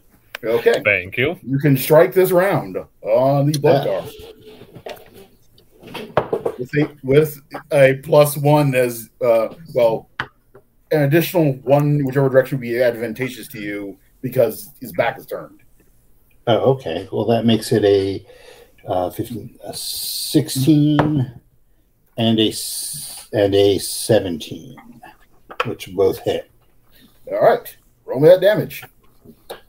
Okay, 0.43 0.81
Thank 0.83 1.17
you. 1.17 1.39
you 1.41 1.57
can 1.59 1.77
strike 1.77 2.13
this 2.13 2.31
round 2.31 2.77
on 3.01 3.45
the 3.49 3.57
blood 3.59 3.87
card. 3.87 4.11
With 6.59 6.69
a, 6.77 6.97
with 7.03 7.41
a 7.71 7.99
plus 8.03 8.37
one 8.37 8.75
as 8.75 9.09
uh, 9.23 9.49
well, 9.73 10.09
an 10.91 11.03
additional 11.03 11.53
one, 11.63 12.03
whichever 12.05 12.29
direction 12.29 12.57
would 12.57 12.61
be 12.61 12.81
advantageous 12.81 13.47
to 13.49 13.59
you 13.61 13.97
because 14.21 14.71
his 14.79 14.91
back 14.93 15.17
is 15.17 15.25
turned. 15.25 15.61
Oh, 16.47 16.73
okay. 16.73 17.07
Well, 17.11 17.25
that 17.25 17.45
makes 17.45 17.71
it 17.71 17.83
a, 17.85 18.25
uh, 18.87 19.09
15, 19.09 19.57
a 19.63 19.73
16 19.73 21.41
and 22.17 22.39
a, 22.39 22.47
s- 22.49 23.29
and 23.33 23.55
a 23.55 23.77
17, 23.79 24.75
which 25.65 25.93
both 25.95 26.19
hit. 26.19 26.49
All 27.33 27.41
right. 27.41 27.77
Roll 28.05 28.19
me 28.19 28.29
that 28.29 28.41
damage. 28.41 28.83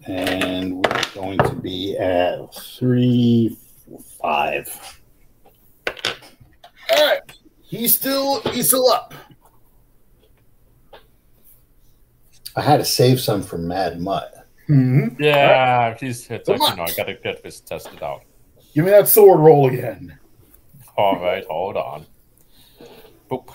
And 0.06 0.76
we're 0.76 1.04
going 1.14 1.38
to 1.38 1.54
be 1.54 1.96
at 1.96 2.54
three, 2.54 3.56
four, 3.86 4.00
five. 4.20 5.00
All 6.90 7.06
right. 7.06 7.20
He's 7.62 7.94
still 7.94 8.40
he's 8.42 8.68
still 8.68 8.90
up. 8.90 9.14
I 12.54 12.60
had 12.60 12.76
to 12.76 12.84
save 12.84 13.18
some 13.20 13.42
for 13.42 13.56
Mad 13.58 14.00
Mutt. 14.00 14.32
hmm 14.66 15.08
Yeah, 15.18 15.96
he's 15.98 16.30
it's 16.30 16.48
Come 16.48 16.58
like, 16.58 16.70
you 16.70 16.72
on. 16.72 16.76
know, 16.76 16.84
I 16.84 16.94
gotta 16.96 17.16
get 17.22 17.42
this 17.42 17.60
tested 17.60 18.02
out. 18.02 18.20
Give 18.74 18.84
me 18.84 18.90
that 18.90 19.08
sword 19.08 19.40
roll 19.40 19.68
again. 19.68 20.18
All 20.96 21.18
right, 21.18 21.44
hold 21.46 21.76
on. 21.76 22.06
Boop. 23.30 23.48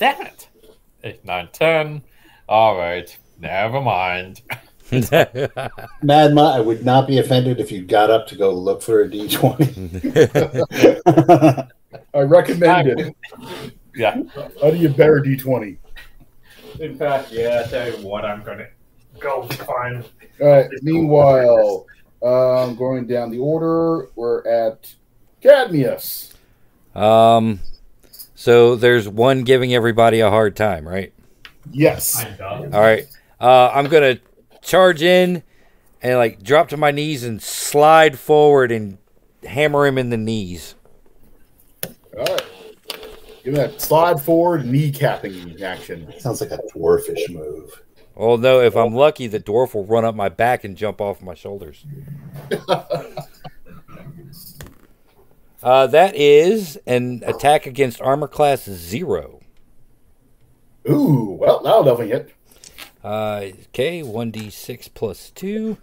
Damn 0.00 0.22
it! 0.22 0.48
Eight, 1.04 1.24
nine, 1.26 1.50
ten. 1.52 2.00
All 2.48 2.78
right, 2.78 3.14
never 3.38 3.82
mind. 3.82 4.40
Mad 4.90 6.34
Mutt, 6.34 6.56
I 6.56 6.60
would 6.60 6.86
not 6.86 7.06
be 7.06 7.18
offended 7.18 7.60
if 7.60 7.70
you 7.70 7.84
got 7.84 8.10
up 8.10 8.26
to 8.28 8.36
go 8.36 8.50
look 8.50 8.80
for 8.80 9.02
a 9.02 9.08
D20. 9.10 11.68
I 12.14 12.20
recommend 12.20 12.88
it. 12.88 13.14
Yeah. 13.94 14.22
How 14.62 14.70
do 14.70 14.78
you 14.78 14.88
better 14.88 15.20
D20? 15.20 15.76
In 16.78 16.96
fact, 16.96 17.30
yeah. 17.30 17.64
I 17.66 17.68
tell 17.68 17.86
you 17.86 17.98
what, 18.06 18.24
I'm 18.24 18.42
gonna 18.42 18.68
go 19.18 19.42
find. 19.48 20.02
All 20.40 20.48
right. 20.48 20.70
Meanwhile, 20.80 21.84
um, 22.22 22.74
going 22.74 23.06
down 23.06 23.30
the 23.30 23.38
order, 23.38 24.08
we're 24.16 24.48
at 24.48 24.94
Cadmius. 25.42 26.32
um, 26.94 27.60
so 28.40 28.74
there's 28.74 29.06
one 29.06 29.42
giving 29.44 29.74
everybody 29.74 30.20
a 30.20 30.30
hard 30.30 30.56
time, 30.56 30.88
right? 30.88 31.12
Yes. 31.70 32.24
All 32.40 32.70
right. 32.70 33.06
Uh, 33.38 33.70
I'm 33.74 33.88
gonna 33.88 34.18
charge 34.62 35.02
in 35.02 35.42
and 36.00 36.16
like 36.16 36.42
drop 36.42 36.70
to 36.70 36.78
my 36.78 36.90
knees 36.90 37.22
and 37.22 37.42
slide 37.42 38.18
forward 38.18 38.72
and 38.72 38.96
hammer 39.44 39.84
him 39.84 39.98
in 39.98 40.08
the 40.08 40.16
knees. 40.16 40.74
All 41.84 42.24
right. 42.24 42.42
Give 43.44 43.52
me 43.52 43.58
that 43.58 43.78
slide 43.78 44.22
forward 44.22 44.64
knee 44.64 44.90
kneecapping 44.90 45.60
action. 45.60 46.10
Sounds 46.18 46.40
like 46.40 46.50
a 46.50 46.60
dwarfish 46.74 47.28
move. 47.28 47.82
Well, 48.14 48.38
no, 48.38 48.62
if 48.62 48.74
I'm 48.74 48.94
lucky, 48.94 49.26
the 49.26 49.38
dwarf 49.38 49.74
will 49.74 49.84
run 49.84 50.06
up 50.06 50.14
my 50.14 50.30
back 50.30 50.64
and 50.64 50.78
jump 50.78 51.02
off 51.02 51.20
my 51.20 51.34
shoulders. 51.34 51.84
uh, 55.62 55.86
that 55.88 56.14
is 56.16 56.78
an 56.86 57.22
attack 57.26 57.66
against 57.66 58.00
armor 58.00 58.28
class 58.28 58.64
zero. 58.64 59.40
Ooh, 60.88 61.36
well, 61.38 61.60
that'll 61.62 61.84
definitely 61.84 62.08
hit. 62.08 62.34
Uh, 63.02 63.50
okay, 63.68 64.02
1d6 64.02 64.90
plus 64.94 65.30
2. 65.30 65.76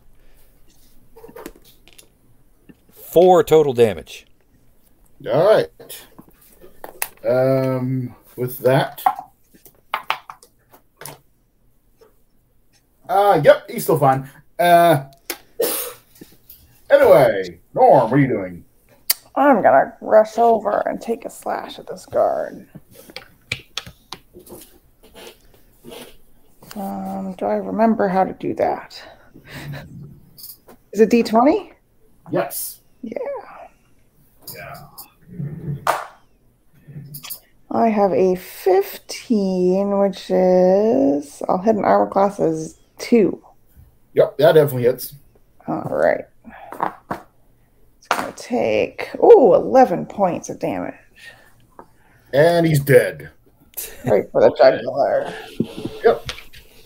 4 2.91 3.43
total 3.43 3.73
damage. 3.73 4.25
All 5.31 5.47
right. 5.47 6.05
Um, 7.27 8.15
with 8.35 8.59
that. 8.59 9.03
Uh, 13.09 13.41
yep, 13.43 13.69
he's 13.69 13.83
still 13.83 13.97
fine. 13.97 14.29
Uh, 14.59 15.05
anyway, 16.89 17.59
Norm, 17.73 18.11
what 18.11 18.13
are 18.13 18.19
you 18.19 18.27
doing? 18.27 18.65
I'm 19.37 19.61
gonna 19.61 19.95
rush 20.01 20.37
over 20.39 20.79
and 20.87 20.99
take 20.99 21.23
a 21.23 21.29
slash 21.29 21.77
at 21.77 21.87
this 21.87 22.07
guard. 22.07 22.67
Um, 26.75 27.33
do 27.37 27.45
I 27.45 27.55
remember 27.55 28.07
how 28.07 28.23
to 28.23 28.33
do 28.33 28.53
that? 28.55 29.01
Is 30.91 30.99
it 31.01 31.09
D20? 31.09 31.71
Yes. 32.31 32.81
Yeah. 33.03 33.17
Yeah. 34.55 34.85
I 37.69 37.89
have 37.89 38.11
a 38.13 38.35
15, 38.35 39.99
which 39.99 40.31
is 40.31 41.43
I'll 41.47 41.59
hit 41.59 41.75
an 41.75 41.85
armor 41.85 42.09
class 42.09 42.39
as 42.39 42.79
two. 42.97 43.43
Yep, 44.13 44.37
that 44.37 44.53
definitely 44.53 44.83
hits. 44.83 45.13
All 45.67 45.83
right. 45.83 46.25
Take 48.37 49.09
oh 49.19 49.55
11 49.55 50.05
points 50.05 50.49
of 50.49 50.59
damage 50.59 50.93
And 52.33 52.65
he's 52.65 52.79
dead. 52.79 53.31
right 54.05 54.23
for 54.31 54.41
the 54.41 54.51
jugular. 54.57 55.33
Yep. 56.03 56.31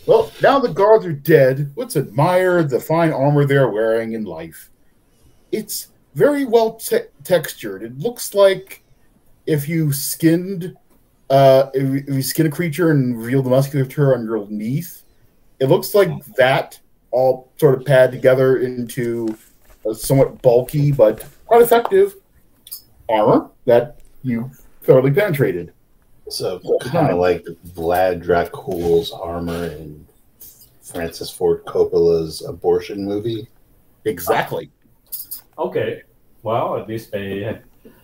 Well, 0.08 0.32
now 0.42 0.60
the 0.60 0.70
guards 0.70 1.06
are 1.06 1.14
dead. 1.14 1.72
Let's 1.76 1.96
admire 1.98 2.64
the 2.64 2.80
fine 2.80 3.12
armor 3.12 3.46
they're 3.46 3.70
wearing 3.70 4.14
in 4.14 4.24
life. 4.24 4.70
It's 5.52 5.90
very 6.16 6.46
well 6.46 6.74
te- 6.74 7.08
textured. 7.24 7.84
It 7.84 7.98
looks 8.00 8.34
like 8.34 8.84
if 9.46 9.68
you 9.70 9.92
skinned, 9.94 10.76
uh, 11.30 11.70
if 11.74 11.84
you- 11.84 12.04
if 12.08 12.16
you 12.16 12.22
skin 12.22 12.46
a 12.48 12.50
creature 12.50 12.92
and 12.92 13.18
reveal 13.18 13.42
the 13.44 13.50
musculature 13.50 14.14
underneath, 14.14 15.04
it 15.60 15.68
looks 15.68 15.94
like 15.94 16.10
that 16.38 16.80
all 17.12 17.52
sort 17.58 17.78
of 17.78 17.86
pad 17.86 18.12
together 18.12 18.58
into 18.58 19.38
a 19.90 19.94
somewhat 19.94 20.42
bulky 20.42 20.92
but 20.92 21.24
quite 21.52 21.62
effective 21.62 22.16
armor 23.10 23.50
that 23.66 24.00
you 24.24 24.50
thoroughly 24.84 25.12
penetrated. 25.12 25.74
So 26.30 26.62
kind 26.80 27.12
of 27.12 27.18
like 27.20 27.44
Vlad 27.76 28.24
Dracula's 28.24 29.12
armor 29.12 29.66
in 29.66 30.08
Francis 30.82 31.30
Ford 31.30 31.66
Coppola's 31.66 32.42
abortion 32.48 33.04
movie. 33.04 33.50
Exactly. 34.06 34.72
Okay. 35.58 36.04
Well, 36.44 36.78
at 36.78 36.88
least 36.88 37.12
they 37.12 37.60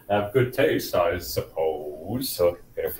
have 0.09 0.33
good 0.33 0.51
taste, 0.51 0.93
I 0.93 1.17
suppose. 1.19 2.27
So, 2.29 2.57
if- 2.75 2.99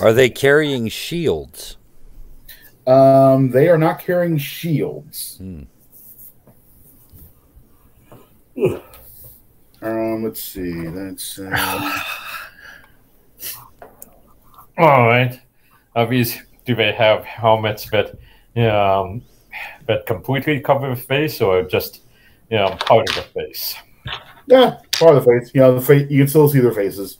Are 0.00 0.14
they 0.14 0.30
carrying 0.30 0.88
shields? 0.88 1.76
Um, 2.86 3.50
they 3.50 3.68
are 3.68 3.76
not 3.78 4.00
carrying 4.00 4.38
shields. 4.38 5.36
Hmm. 5.36 5.64
Um, 9.80 10.24
let's 10.24 10.42
see. 10.42 10.86
That's 10.86 11.38
uh, 11.38 11.92
All 14.78 15.06
right. 15.06 15.40
Obviously, 15.94 16.42
do 16.64 16.74
they 16.74 16.92
have 16.92 17.24
helmets 17.24 17.88
that 17.90 18.10
um, 18.56 19.22
that 19.86 20.06
completely 20.06 20.60
cover 20.60 20.90
the 20.90 20.96
face, 20.96 21.40
or 21.40 21.62
just 21.62 22.02
you 22.50 22.56
know 22.56 22.70
part 22.80 23.08
of 23.08 23.14
the 23.14 23.22
face? 23.22 23.76
yeah, 24.46 24.78
part 24.92 25.16
of 25.16 25.24
the 25.24 25.30
face. 25.30 25.50
You 25.54 25.60
know, 25.60 25.74
the 25.74 25.80
face. 25.80 26.10
You 26.10 26.22
can 26.22 26.28
still 26.28 26.48
see 26.48 26.60
their 26.60 26.72
faces. 26.72 27.18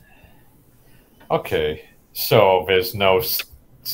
Okay. 1.30 1.84
So 2.12 2.64
there's 2.66 2.94
no 2.94 3.22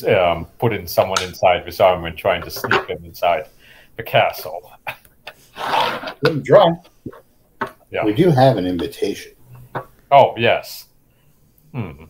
um, 0.08 0.46
putting 0.58 0.86
someone 0.86 1.22
inside 1.22 1.66
this 1.66 1.80
armor 1.80 2.06
and 2.06 2.16
trying 2.16 2.42
to 2.42 2.50
sneak 2.50 2.88
them 2.88 3.04
inside 3.04 3.48
the 3.96 4.02
castle. 4.02 4.72
Draw. 6.42 6.72
Yeah. 7.94 8.04
We 8.04 8.12
do 8.12 8.30
have 8.30 8.56
an 8.56 8.66
invitation. 8.66 9.32
Oh 10.10 10.34
yes. 10.36 10.86
Hmm. 11.72 12.06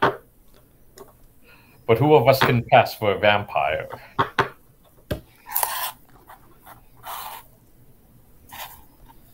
But 0.00 1.98
who 1.98 2.14
of 2.14 2.26
us 2.26 2.40
can 2.40 2.64
pass 2.64 2.94
for 2.94 3.12
a 3.12 3.18
vampire? 3.18 3.88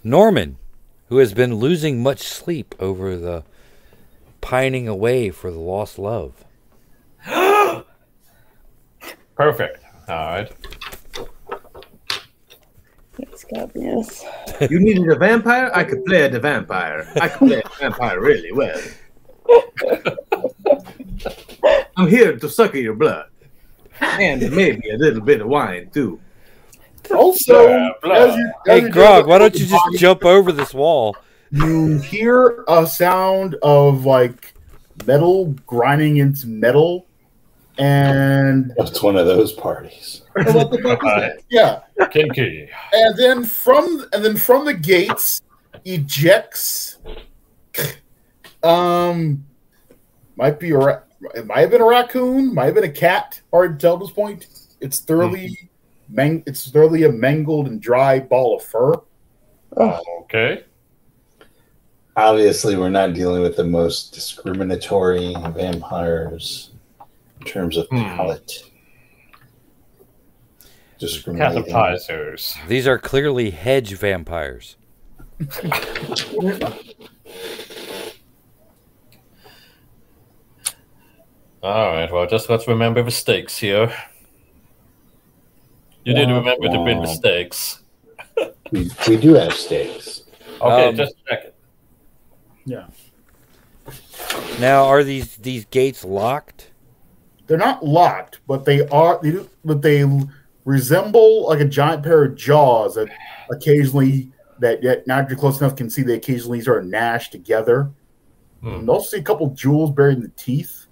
Norman, 0.03 0.59
who 1.09 1.19
has 1.19 1.33
been 1.33 1.55
losing 1.55 2.03
much 2.03 2.23
sleep 2.23 2.75
over 2.81 3.17
the 3.17 3.45
pining 4.41 4.89
away 4.89 5.31
for 5.31 5.53
the 5.53 5.61
lost 5.61 5.97
love. 5.97 6.45
Perfect. 9.37 9.85
All 10.09 10.27
right. 10.27 10.53
Yes, 13.19 13.45
God, 13.55 13.71
yes. 13.75 14.25
You 14.71 14.81
needed 14.81 15.09
a 15.09 15.17
vampire? 15.17 15.71
I 15.75 15.85
could 15.85 16.05
play 16.05 16.27
the 16.29 16.41
vampire. 16.41 17.11
I 17.21 17.29
could 17.29 17.49
play 17.49 17.62
a 17.65 17.69
vampire 17.79 18.21
really 18.21 18.53
well. 18.53 18.81
I'm 21.97 22.09
here 22.09 22.37
to 22.37 22.49
suck 22.49 22.75
your 22.75 22.95
blood. 22.95 23.27
And 24.01 24.41
maybe 24.51 24.91
a 24.91 24.97
little 24.97 25.21
bit 25.21 25.41
of 25.41 25.47
wine, 25.47 25.91
too. 25.91 26.21
Also, 27.15 27.67
Blah, 27.69 27.91
blah. 28.03 28.15
as 28.15 28.37
you, 28.37 28.47
as 28.47 28.53
Hey, 28.67 28.81
you 28.87 28.91
Grog, 28.91 29.27
why 29.27 29.39
don't 29.39 29.55
you 29.55 29.67
just 29.67 29.85
body, 29.85 29.99
jump 29.99 30.25
over 30.25 30.51
this 30.51 30.75
wall? 30.75 31.17
You 31.53 31.99
hear 31.99 32.65
a 32.67 32.87
sound 32.87 33.55
of 33.62 34.05
like 34.07 34.55
metal 35.07 35.55
grinding 35.67 36.17
into 36.17 36.49
metal, 36.49 37.07
and 37.79 38.72
It's 38.79 39.03
one 39.03 39.16
of 39.16 39.27
those 39.27 39.53
parties. 39.53 40.22
what 40.35 40.70
the 40.70 40.79
fuck 40.83 41.05
is 41.05 41.11
that? 41.20 41.43
Yeah, 41.51 41.81
Kinky. 42.11 42.68
and 42.93 43.16
then 43.18 43.45
from 43.45 44.07
and 44.12 44.25
then 44.25 44.37
from 44.37 44.64
the 44.64 44.75
gates 44.75 45.43
ejects. 45.85 46.99
Um, 48.62 49.45
might 50.37 50.59
be 50.59 50.70
a 50.70 50.79
ra- 50.79 51.01
it 51.35 51.47
might 51.47 51.61
have 51.61 51.70
been 51.70 51.81
a 51.83 51.87
raccoon, 51.87 52.55
might 52.55 52.66
have 52.66 52.75
been 52.75 52.85
a 52.85 52.89
cat. 52.89 53.41
Hard 53.53 53.79
to 53.79 53.83
tell 53.87 53.95
at 53.95 54.01
this 54.01 54.11
point. 54.11 54.47
It's 54.81 55.01
thoroughly 55.01 55.70
mang- 56.09 56.43
It's 56.47 56.70
thoroughly 56.70 57.05
a 57.05 57.12
mangled 57.12 57.66
and 57.66 57.81
dry 57.81 58.20
ball 58.20 58.57
of 58.57 58.62
fur. 58.64 58.95
Oh. 59.77 60.01
Okay. 60.22 60.64
Obviously, 62.16 62.77
we're 62.77 62.91
not 62.91 63.12
dealing 63.12 63.43
with 63.43 63.57
the 63.57 63.64
most 63.64 64.14
discriminatory 64.14 65.35
vampires 65.51 66.70
in 67.45 67.51
terms 67.53 67.77
of 67.77 67.87
Hmm. 67.89 68.03
palate. 68.17 68.63
Discriminating. 70.99 71.65
These 72.69 72.87
are 72.87 72.99
clearly 72.99 73.51
hedge 73.51 73.93
vampires. 73.95 74.77
All 81.63 81.93
right. 81.95 82.11
Well, 82.13 82.27
just 82.27 82.49
let's 82.51 82.69
remember 82.69 83.03
the 83.03 83.11
stakes 83.11 83.59
here. 83.59 83.93
You 86.05 86.15
did 86.15 86.29
remember 86.29 86.69
to 86.69 86.83
bring 86.83 87.01
the 87.01 87.07
stakes. 87.07 87.81
We, 88.73 88.91
we 89.07 89.17
do 89.19 89.35
have 89.35 89.53
stakes. 89.53 90.23
Okay, 90.61 90.89
Um, 90.89 90.97
just 90.97 91.15
check 91.29 91.45
it. 91.45 91.55
Yeah, 92.65 92.87
Now, 94.59 94.85
are 94.87 95.05
these 95.05 95.37
these 95.37 95.65
gates 95.67 96.03
locked? 96.05 96.71
They're 97.47 97.59
not 97.59 97.85
locked, 97.85 98.41
but 98.47 98.65
they 98.65 98.87
are. 98.89 99.21
They 99.23 99.33
do, 99.33 99.49
but 99.65 99.83
they 99.83 100.05
resemble 100.65 101.47
like 101.49 101.61
a 101.61 101.65
giant 101.65 102.03
pair 102.03 102.25
of 102.25 102.37
jaws 102.37 102.95
that 102.95 103.09
occasionally 103.51 104.31
that 104.61 104.83
yet 104.83 105.07
now 105.07 105.21
that 105.21 105.29
you're 105.29 105.39
close 105.39 105.61
enough 105.61 105.77
can 105.77 105.91
see 105.91 106.03
they 106.03 106.15
occasionally 106.15 106.61
sort 106.61 106.83
of 106.85 106.91
gnash 106.91 107.31
together. 107.31 107.91
Hmm. 108.63 108.75
And 108.75 108.89
also 108.89 109.17
see 109.17 109.21
a 109.21 109.23
couple 109.23 109.49
jewels 109.51 109.91
buried 109.91 110.17
in 110.17 110.23
the 110.23 110.33
teeth. 110.37 110.87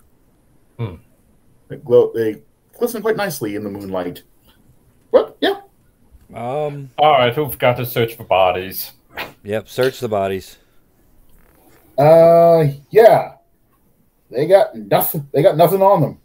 Hmm. 0.78 0.96
They 1.68 1.76
glow. 1.76 2.12
They 2.14 2.42
glisten 2.78 3.00
quite 3.00 3.16
nicely 3.16 3.56
in 3.56 3.64
the 3.64 3.70
moonlight. 3.70 4.22
What? 5.10 5.36
yeah, 5.40 5.60
Um. 6.34 6.90
All 6.98 7.12
right, 7.12 7.34
who've 7.34 7.58
got 7.58 7.76
to 7.76 7.86
search 7.86 8.14
for 8.14 8.24
bodies? 8.24 8.92
Yep. 9.44 9.68
Search 9.68 10.00
the 10.00 10.08
bodies. 10.08 10.56
uh, 11.98 12.64
yeah, 12.90 13.34
they 14.30 14.46
got 14.46 14.74
nothing. 14.74 15.28
They 15.32 15.42
got 15.42 15.56
nothing 15.56 15.82
on 15.82 16.00
them. 16.00 16.18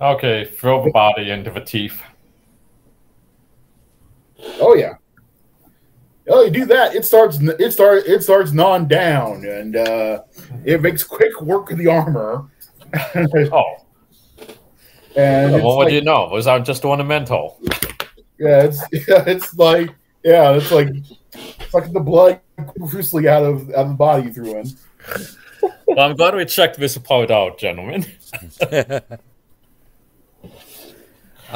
Okay, 0.00 0.44
throw 0.44 0.84
the 0.84 0.90
body 0.90 1.30
into 1.30 1.50
the 1.50 1.60
teeth. 1.60 2.00
Oh 4.60 4.74
yeah. 4.74 4.94
Oh, 6.28 6.44
you 6.44 6.50
do 6.50 6.66
that, 6.66 6.94
it 6.94 7.04
starts. 7.04 7.38
It 7.40 7.72
start. 7.72 8.04
It 8.06 8.22
starts 8.22 8.52
gnawing 8.52 8.88
down, 8.88 9.44
and 9.44 9.76
uh, 9.76 10.22
it 10.64 10.82
makes 10.82 11.02
quick 11.04 11.40
work 11.40 11.70
of 11.70 11.78
the 11.78 11.86
armor. 11.86 12.50
Oh, 13.52 13.76
And 15.16 15.52
well, 15.52 15.76
what 15.76 15.84
like, 15.84 15.88
do 15.88 15.94
you 15.94 16.02
know? 16.02 16.28
Was 16.30 16.46
I 16.46 16.58
just 16.58 16.84
ornamental? 16.84 17.58
yeah, 18.38 18.64
it's 18.64 18.80
yeah, 18.92 19.24
it's 19.26 19.56
like 19.56 19.90
yeah, 20.22 20.52
it's 20.52 20.70
like 20.70 20.88
sucking 21.70 21.94
the 21.94 22.00
blood 22.00 22.40
profusely 22.76 23.26
out 23.28 23.42
of 23.42 23.70
out 23.70 23.76
of 23.76 23.88
the 23.88 23.94
body 23.94 24.30
through 24.30 24.56
him. 24.56 24.66
Well, 25.86 26.00
I'm 26.00 26.16
glad 26.16 26.34
we 26.34 26.44
checked 26.44 26.78
this 26.78 26.98
part 26.98 27.30
out, 27.30 27.58
gentlemen. 27.58 28.04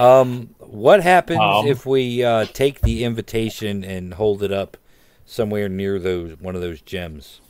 Um. 0.01 0.55
What 0.59 1.03
happens 1.03 1.40
Um. 1.40 1.66
if 1.66 1.84
we 1.84 2.22
uh, 2.24 2.46
take 2.46 2.80
the 2.80 3.05
invitation 3.05 3.84
and 3.84 4.14
hold 4.14 4.42
it 4.42 4.53
up 4.53 4.76
somewhere 5.24 5.68
near 5.68 5.98
those 5.98 6.38
one 6.40 6.55
of 6.55 6.61
those 6.61 6.80
gems? 6.80 7.40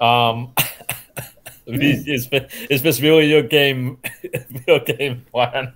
Um, 0.00 0.52
is, 1.66 2.28
is 2.70 2.82
this 2.82 3.00
really 3.00 3.26
your 3.26 3.42
game? 3.42 3.98
Your 4.66 4.80
game 4.80 5.24
plan? 5.32 5.72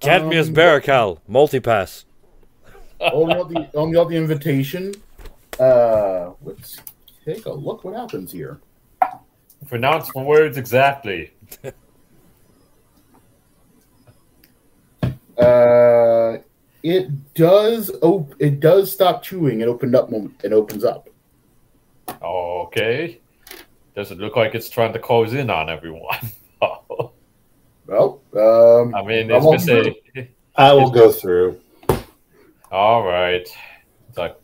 Cadmius 0.00 0.48
Um, 0.48 0.54
Baracal 0.54 1.18
multipass. 1.28 2.04
only 3.00 3.34
on 3.34 3.52
the 3.52 3.68
only 3.74 3.96
on 3.96 4.08
the 4.08 4.16
invitation. 4.16 4.94
Uh, 5.58 6.30
let's 6.42 6.78
take 7.24 7.46
a 7.46 7.52
look. 7.52 7.84
What 7.84 7.94
happens 7.94 8.30
here? 8.32 8.60
Pronounce 9.66 10.12
the 10.12 10.20
words 10.22 10.56
exactly. 10.56 11.32
Uh, 15.38 16.38
it 16.82 17.34
does. 17.34 17.90
Op- 18.02 18.34
it 18.38 18.60
does 18.60 18.92
stop 18.92 19.22
chewing. 19.22 19.60
It 19.60 19.68
opened 19.68 19.94
up. 19.94 20.10
mom- 20.10 20.34
It 20.42 20.52
opens 20.52 20.84
up. 20.84 21.08
Okay. 22.22 23.20
Does 23.94 24.10
it 24.10 24.18
look 24.18 24.36
like 24.36 24.54
it's 24.54 24.68
trying 24.68 24.92
to 24.92 24.98
close 24.98 25.34
in 25.34 25.50
on 25.50 25.68
everyone? 25.70 26.18
Well, 27.86 28.20
um, 28.36 28.94
I 28.94 29.02
mean, 29.02 29.32
I'm 29.32 29.42
is 29.54 29.64
this 29.64 29.86
on 29.86 29.94
a? 30.18 30.28
I 30.56 30.74
will 30.74 30.90
go 30.90 31.10
through. 31.10 31.58
All 32.70 33.02
right. 33.02 33.48
It's 34.10 34.18
like, 34.18 34.36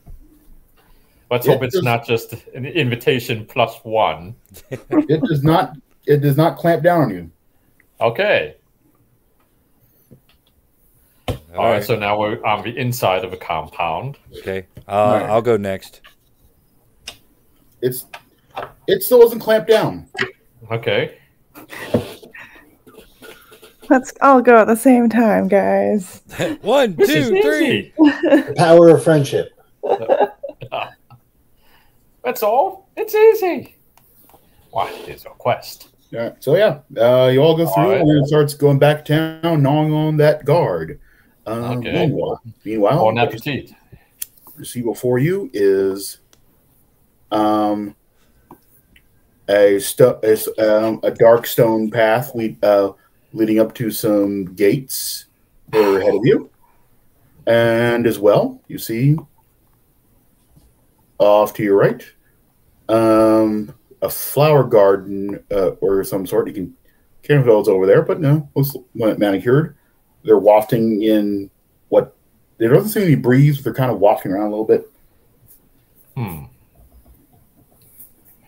let's 1.31 1.47
Yeah, 1.47 1.53
hope 1.53 1.65
it's 1.65 1.75
just- 1.75 1.85
not 1.85 2.07
just 2.07 2.33
an 2.55 2.65
invitation 2.65 3.45
plus 3.45 3.77
one. 3.85 4.35
it 4.71 5.21
does 5.29 5.43
not. 5.45 5.77
It 6.07 6.23
does 6.23 6.39
not 6.39 6.57
clamp 6.57 6.83
down 6.83 7.03
on 7.03 7.11
you. 7.11 7.31
Okay. 8.01 8.57
All 11.55 11.61
All 11.61 11.67
right. 11.67 11.75
right. 11.75 11.85
So 11.85 11.97
now 11.97 12.19
we're 12.19 12.45
on 12.45 12.65
the 12.65 12.77
inside 12.77 13.25
of 13.25 13.33
a 13.33 13.37
compound. 13.37 14.19
Okay. 14.39 14.67
Uh, 14.89 15.19
right. 15.21 15.31
I'll 15.31 15.43
go 15.43 15.57
next. 15.57 16.01
It's. 17.81 18.07
It 18.87 19.03
still 19.03 19.21
doesn't 19.21 19.41
clamp 19.41 19.67
down. 19.67 20.09
Okay. 20.71 21.19
Let's 23.91 24.13
all 24.23 24.41
go 24.41 24.57
at 24.59 24.67
the 24.67 24.77
same 24.77 25.09
time, 25.09 25.49
guys. 25.49 26.23
One, 26.63 26.95
This 26.97 27.11
two, 27.13 27.43
three. 27.43 27.93
The 27.99 28.55
power 28.57 28.89
of 28.89 29.05
friendship. 29.05 29.51
That's 32.25 32.43
all. 32.43 32.89
It's 32.97 33.15
easy. 33.15 33.77
What 34.71 34.91
is 35.09 35.25
your 35.25 35.35
quest? 35.35 35.89
Yeah. 36.11 36.33
So 36.41 36.57
yeah, 36.57 36.79
uh, 36.99 37.29
you 37.29 37.41
all 37.41 37.57
go 37.57 37.67
through, 37.67 37.83
All 37.83 37.91
right. 37.91 38.01
and 38.01 38.23
it 38.23 38.27
starts 38.29 38.55
going 38.55 38.79
back 38.79 39.05
town, 39.05 39.63
gnawing 39.63 39.93
on 39.93 40.17
that 40.19 40.45
guard. 40.45 41.01
Um, 41.47 41.79
Okay. 41.79 41.93
Meanwhile, 41.93 42.43
meanwhile 42.65 42.97
Bon 43.05 43.15
what 43.17 43.33
you 43.33 43.39
appetit. 43.39 43.73
see 44.63 44.81
before 44.83 45.19
you 45.19 45.51
is 45.53 46.19
um, 47.31 47.95
a, 49.49 49.79
sto- 49.79 50.21
a 50.23 50.33
s- 50.33 50.49
um, 50.59 51.01
a 51.03 51.11
dark 51.11 51.47
stone 51.47 51.91
path 51.91 52.35
lead, 52.35 52.63
uh, 52.65 52.93
leading 53.33 53.59
up 53.59 53.75
to 53.75 53.91
some 53.91 54.47
gates 54.55 55.27
that 55.71 55.85
are 55.85 55.99
ahead 55.99 56.15
of 56.15 56.21
you, 56.25 56.49
and 57.47 58.07
as 58.07 58.19
well, 58.19 58.61
you 58.69 58.79
see 58.79 59.17
off 61.19 61.55
to 61.55 61.63
your 61.63 61.77
right 61.77 62.05
um, 62.89 63.75
a 64.03 64.09
flower 64.09 64.65
garden 64.65 65.43
uh, 65.51 65.71
or 65.81 66.05
some 66.05 66.27
sort. 66.27 66.47
You 66.49 66.53
can 66.55 66.77
can't 67.23 67.41
if 67.41 67.47
it's 67.47 67.69
over 67.69 67.87
there, 67.87 68.03
but 68.03 68.21
no, 68.21 68.49
looks 68.55 68.75
manicured. 68.95 69.77
They're 70.25 70.39
wafting 70.39 71.03
in 71.03 71.51
what 71.89 72.17
there 72.59 72.71
doesn't 72.73 72.91
seem 72.91 73.03
to 73.03 73.09
be 73.09 73.15
breeze. 73.15 73.57
But 73.59 73.65
they're 73.65 73.75
kind 73.75 73.91
of 73.91 73.99
wafting 74.01 74.33
around 74.33 74.47
a 74.47 74.51
little 74.51 74.65
bit. 74.65 74.91
Hmm. 76.17 76.45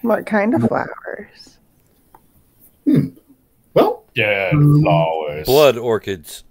What 0.02 0.26
kind 0.26 0.54
of 0.54 0.62
flowers? 0.68 1.58
Hmm. 2.84 3.08
Well, 3.74 4.04
Dead 4.14 4.52
Hmm. 4.54 4.82
flowers. 4.82 5.46
Blood 5.46 5.76
orchids. 5.76 6.44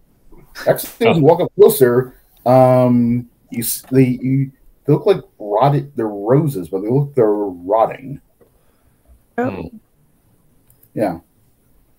actually, 0.68 1.08
as 1.08 1.18
you 1.18 1.24
walk 1.24 1.42
up 1.42 1.52
closer, 1.56 2.14
um, 2.46 3.30
you 3.50 3.64
they 3.92 4.04
you, 4.22 4.52
they 4.86 4.94
look 4.94 5.06
like 5.06 5.22
rotted. 5.40 5.92
They're 5.96 6.08
roses, 6.08 6.70
but 6.70 6.82
they 6.82 6.90
look 6.90 7.16
they're 7.16 7.26
rotting. 7.32 8.22
Oh, 9.38 9.50
Hmm. 9.50 9.78
Yeah. 10.94 11.20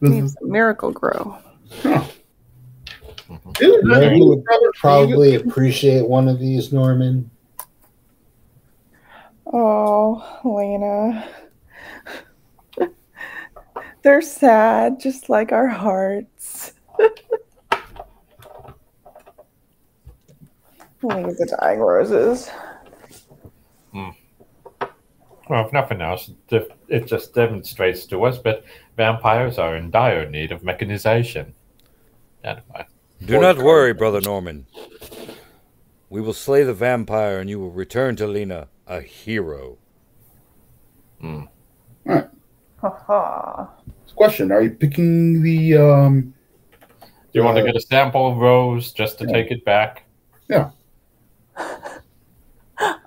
This 0.00 0.10
needs 0.10 0.30
is- 0.32 0.36
Miracle-Gro. 0.42 1.38
this 1.82 2.15
is 3.30 3.38
Yeah, 3.60 4.10
you 4.12 4.26
would 4.26 4.44
Probably 4.74 5.34
appreciate 5.36 6.08
one 6.08 6.28
of 6.28 6.38
these, 6.38 6.72
Norman. 6.72 7.30
Oh, 9.52 10.40
Lena. 10.44 11.28
They're 14.02 14.22
sad, 14.22 15.00
just 15.00 15.28
like 15.28 15.52
our 15.52 15.68
hearts. 15.68 16.72
Leave 21.02 21.36
the 21.36 21.56
dying 21.60 21.80
roses. 21.80 22.50
Hmm. 23.92 24.10
Well, 25.48 25.64
if 25.64 25.72
nothing 25.72 26.00
else, 26.02 26.32
it 26.50 26.72
it 26.88 27.06
just 27.06 27.32
demonstrates 27.34 28.06
to 28.06 28.24
us 28.24 28.40
that 28.40 28.64
vampires 28.96 29.58
are 29.58 29.76
in 29.76 29.90
dire 29.90 30.28
need 30.28 30.50
of 30.50 30.64
mechanization. 30.64 31.54
Anyway, 32.42 32.86
Do 33.24 33.40
not 33.40 33.58
worry, 33.58 33.92
brother 33.94 34.20
Norman. 34.20 34.66
We 36.10 36.20
will 36.20 36.32
slay 36.32 36.62
the 36.62 36.74
vampire, 36.74 37.38
and 37.40 37.50
you 37.50 37.58
will 37.58 37.70
return 37.70 38.14
to 38.16 38.26
Lena 38.26 38.68
a 38.86 39.00
hero. 39.00 39.78
Hmm. 41.20 41.42
All 42.08 42.14
right. 42.14 42.28
Haha. 42.80 43.66
Question: 44.14 44.52
Are 44.52 44.62
you 44.62 44.70
picking 44.70 45.42
the? 45.42 45.76
Um, 45.76 46.34
do 47.00 47.08
you 47.40 47.44
want 47.44 47.56
to 47.56 47.62
Uh, 47.62 47.66
get 47.66 47.76
a 47.76 47.80
sample 47.80 48.28
of 48.30 48.38
Rose 48.38 48.92
just 48.92 49.18
to 49.18 49.26
yeah. 49.26 49.32
take 49.32 49.50
it 49.50 49.64
back? 49.64 50.04
Yeah. 50.48 50.70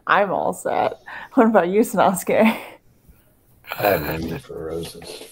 I'm 0.07 0.32
all 0.32 0.53
set. 0.53 0.93
What 1.36 1.47
about 1.47 1.70
you, 1.70 1.82
Sanosuke? 1.82 2.41
I 3.80 3.82
have 3.82 4.01
no 4.01 4.18
need 4.18 4.41
for 4.41 4.66
roses. 4.68 5.28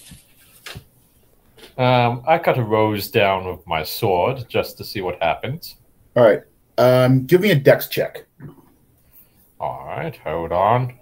Um, 1.78 2.24
I 2.28 2.40
cut 2.40 2.58
a 2.58 2.64
rose 2.64 3.10
down 3.10 3.46
with 3.46 3.66
my 3.68 3.84
sword 3.84 4.46
just 4.50 4.78
to 4.78 4.84
see 4.84 5.02
what 5.02 5.22
happens. 5.22 5.76
all 6.16 6.24
right. 6.24 6.42
Um, 6.80 7.26
give 7.26 7.42
me 7.42 7.52
a 7.52 7.56
dex 7.56 7.88
check. 7.88 8.26
All 9.60 9.86
right, 9.88 10.16
hold 10.18 10.52
on. 10.52 10.98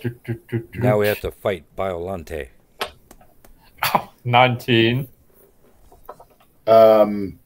Do, 0.00 0.10
do, 0.24 0.34
do, 0.48 0.58
do. 0.72 0.80
Now 0.80 0.98
we 0.98 1.06
have 1.06 1.20
to 1.20 1.30
fight 1.30 1.64
Biollante. 1.76 2.48
19. 4.24 5.08
Um, 6.66 7.38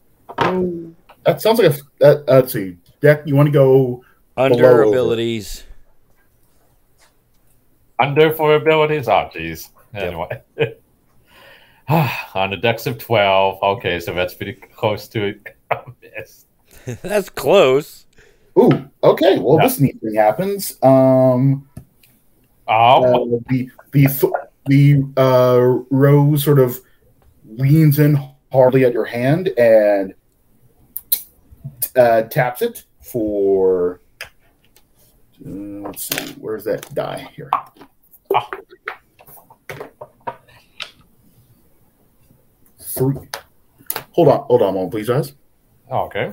that 1.24 1.40
sounds 1.40 1.58
like 1.58 1.72
a. 1.72 1.76
That, 2.00 2.16
uh, 2.28 2.34
let's 2.36 2.52
see. 2.52 2.76
Deck, 3.00 3.22
you 3.26 3.36
want 3.36 3.48
to 3.48 3.52
go? 3.52 4.04
Under 4.36 4.56
Below. 4.56 4.88
abilities. 4.88 5.64
Under 7.98 8.32
for 8.32 8.54
abilities? 8.56 9.08
Oh, 9.08 9.30
jeez. 9.34 9.68
Anyway. 9.94 10.42
On 11.88 12.50
the 12.50 12.56
dex 12.56 12.86
of 12.86 12.98
12. 12.98 13.62
Okay, 13.62 14.00
so 14.00 14.14
that's 14.14 14.34
pretty 14.34 14.54
close 14.54 15.06
to 15.08 15.24
it. 15.26 15.56
Miss. 16.02 16.46
That's 17.02 17.28
close. 17.30 18.06
Ooh. 18.58 18.88
Okay. 19.02 19.38
Well, 19.38 19.56
Yeah. 19.58 19.66
this 19.68 19.80
neat 19.80 20.00
thing 20.00 20.14
happens. 20.14 20.78
Um, 20.82 21.68
Oh, 22.66 23.04
uh, 23.04 23.38
the 23.48 23.68
the 23.92 24.06
th- 24.06 24.32
the 24.66 25.02
uh, 25.18 25.82
rose 25.94 26.42
sort 26.44 26.58
of 26.58 26.80
leans 27.46 27.98
in 27.98 28.18
hardly 28.52 28.84
at 28.84 28.92
your 28.94 29.04
hand 29.04 29.48
and 29.58 30.14
uh, 31.96 32.22
taps 32.22 32.62
it 32.62 32.84
for. 33.02 34.00
Uh, 34.22 34.28
let's 35.44 36.04
see. 36.04 36.32
Where's 36.38 36.64
that 36.64 36.92
die 36.94 37.28
here? 37.36 37.50
Ah. 38.34 38.48
Three. 42.94 43.16
Hold 44.12 44.28
on. 44.28 44.40
Hold 44.42 44.62
on 44.62 44.68
a 44.68 44.72
moment, 44.72 44.92
please, 44.92 45.08
guys. 45.08 45.32
okay. 45.90 46.32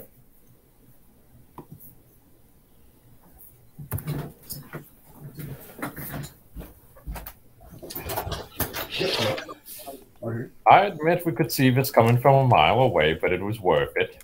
I 10.69 10.85
admit 10.85 11.25
we 11.25 11.31
could 11.31 11.51
see 11.51 11.71
this 11.71 11.89
coming 11.89 12.19
from 12.19 12.45
a 12.45 12.47
mile 12.47 12.79
away, 12.81 13.15
but 13.15 13.33
it 13.33 13.41
was 13.41 13.59
worth 13.59 13.91
it. 13.97 14.23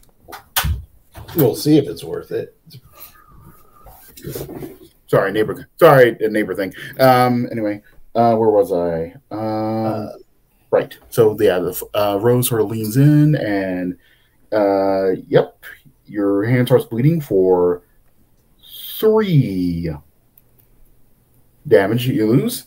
We'll 1.36 1.56
see 1.56 1.78
if 1.78 1.88
it's 1.88 2.04
worth 2.04 2.32
it. 2.32 2.56
Sorry, 5.08 5.32
neighbor. 5.32 5.68
Sorry, 5.78 6.16
a 6.20 6.30
neighbor 6.30 6.54
thing. 6.54 6.74
Um. 7.00 7.48
Anyway, 7.52 7.82
uh, 8.14 8.36
where 8.36 8.50
was 8.50 8.72
I? 8.72 9.16
Um. 9.32 9.86
Uh, 9.86 10.08
right. 10.72 10.98
So 11.10 11.38
yeah, 11.40 11.60
the 11.60 11.90
uh, 11.94 12.18
rose 12.22 12.50
sort 12.50 12.62
of 12.62 12.70
leans 12.70 12.98
in, 12.98 13.36
and 13.36 13.98
uh, 14.52 15.12
yep, 15.28 15.64
your 16.06 16.46
hand 16.46 16.68
starts 16.68 16.86
bleeding 16.86 17.22
for 17.22 17.84
three 19.00 19.92
damage. 21.68 22.08
You 22.08 22.28
lose. 22.28 22.66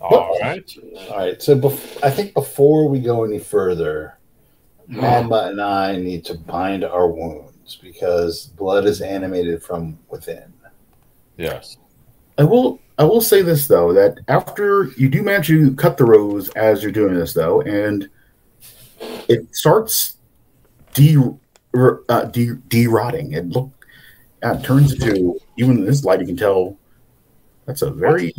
All 0.00 0.38
right. 0.40 0.70
all 1.10 1.16
right. 1.16 1.42
So 1.42 1.58
bef- 1.58 2.04
I 2.04 2.10
think 2.10 2.32
before 2.34 2.88
we 2.88 3.00
go 3.00 3.24
any 3.24 3.38
further, 3.38 4.18
Magma 4.86 5.48
and 5.50 5.60
I 5.60 5.96
need 5.96 6.24
to 6.26 6.34
bind 6.34 6.84
our 6.84 7.08
wounds 7.08 7.76
because 7.82 8.46
blood 8.46 8.86
is 8.86 9.00
animated 9.00 9.62
from 9.62 9.98
within. 10.08 10.52
Yes. 11.36 11.76
I 12.38 12.44
will. 12.44 12.80
I 12.98 13.04
will 13.04 13.20
say 13.20 13.42
this 13.42 13.68
though 13.68 13.92
that 13.92 14.18
after 14.28 14.84
you 14.96 15.08
do 15.08 15.22
manage 15.22 15.46
to 15.48 15.72
cut 15.74 15.96
the 15.96 16.04
rose 16.04 16.48
as 16.50 16.82
you're 16.82 16.92
doing 16.92 17.14
this 17.14 17.32
though, 17.32 17.60
and 17.62 18.08
it 19.28 19.54
starts 19.54 20.16
de 20.94 21.16
uh, 22.08 22.24
de 22.24 22.54
de-rotting. 22.68 23.32
It 23.32 23.46
look 23.48 23.70
uh, 24.44 24.54
it 24.60 24.64
turns 24.64 24.92
into 24.92 25.38
even 25.56 25.78
in 25.78 25.84
this 25.84 26.04
light 26.04 26.20
you 26.20 26.26
can 26.26 26.36
tell 26.36 26.76
that's 27.66 27.82
a 27.82 27.90
very 27.90 28.34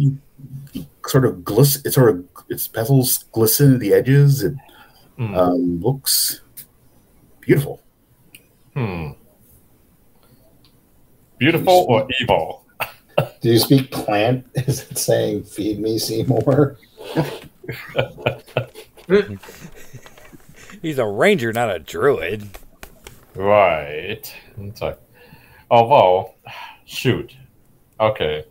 sort 1.08 1.26
of 1.26 1.36
gliss. 1.38 1.86
It 1.86 1.94
sort 1.94 2.10
of 2.10 2.26
its 2.50 2.68
petals 2.68 3.26
glisten 3.32 3.76
at 3.76 3.80
the 3.80 3.94
edges. 3.94 4.44
It 4.44 4.54
Hmm. 5.18 5.36
um, 5.36 5.82
looks 5.82 6.40
beautiful. 7.42 7.82
Hmm. 8.74 9.10
Beautiful 11.38 11.86
or 11.90 12.08
evil? 12.22 12.64
Do 13.42 13.50
you 13.50 13.60
speak 13.60 13.92
plant? 13.92 14.46
Is 14.56 14.90
it 14.90 14.98
saying 14.98 15.44
"feed 15.44 15.80
me, 15.80 15.98
Seymour"? 15.98 16.78
He's 20.82 20.98
a 20.98 21.06
ranger, 21.06 21.54
not 21.54 21.74
a 21.74 21.80
druid. 21.80 22.48
Right. 23.36 24.34
It's 24.58 24.82
like, 24.82 25.00
although, 25.72 26.34
shoot. 26.86 27.36
Okay. 28.00 28.46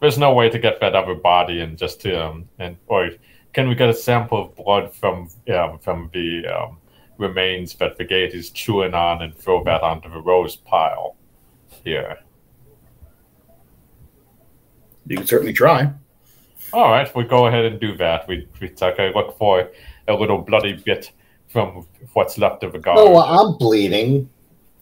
There's 0.00 0.18
no 0.18 0.32
way 0.32 0.50
to 0.50 0.58
get 0.58 0.80
that 0.80 0.94
other 0.94 1.14
body 1.14 1.60
and 1.60 1.78
just 1.78 2.00
to, 2.02 2.22
um 2.22 2.48
and 2.58 2.76
or 2.86 3.10
can 3.52 3.68
we 3.68 3.74
get 3.74 3.88
a 3.88 3.94
sample 3.94 4.42
of 4.42 4.56
blood 4.56 4.94
from 4.94 5.28
um 5.54 5.78
from 5.78 6.10
the 6.12 6.46
um, 6.46 6.78
remains 7.18 7.74
that 7.76 7.96
the 7.96 8.04
gate 8.04 8.34
is 8.34 8.50
chewing 8.50 8.94
on 8.94 9.22
and 9.22 9.36
throw 9.36 9.62
that 9.64 9.82
onto 9.82 10.10
the 10.10 10.20
rose 10.20 10.56
pile 10.56 11.16
here? 11.84 12.18
You 15.06 15.18
can 15.18 15.26
certainly 15.26 15.52
try. 15.52 15.92
All 16.72 16.90
right, 16.90 17.14
we 17.14 17.24
go 17.24 17.46
ahead 17.46 17.64
and 17.64 17.80
do 17.80 17.96
that. 17.98 18.26
We 18.26 18.48
we 18.60 18.68
take 18.68 18.98
a 18.98 19.12
look 19.14 19.38
for 19.38 19.70
a 20.08 20.14
little 20.14 20.38
bloody 20.38 20.72
bit 20.72 21.12
from 21.48 21.86
what's 22.14 22.38
left 22.38 22.64
of 22.64 22.72
the 22.72 22.78
guard. 22.78 22.98
Oh, 22.98 23.12
well, 23.12 23.22
I'm 23.22 23.56
bleeding. 23.58 24.28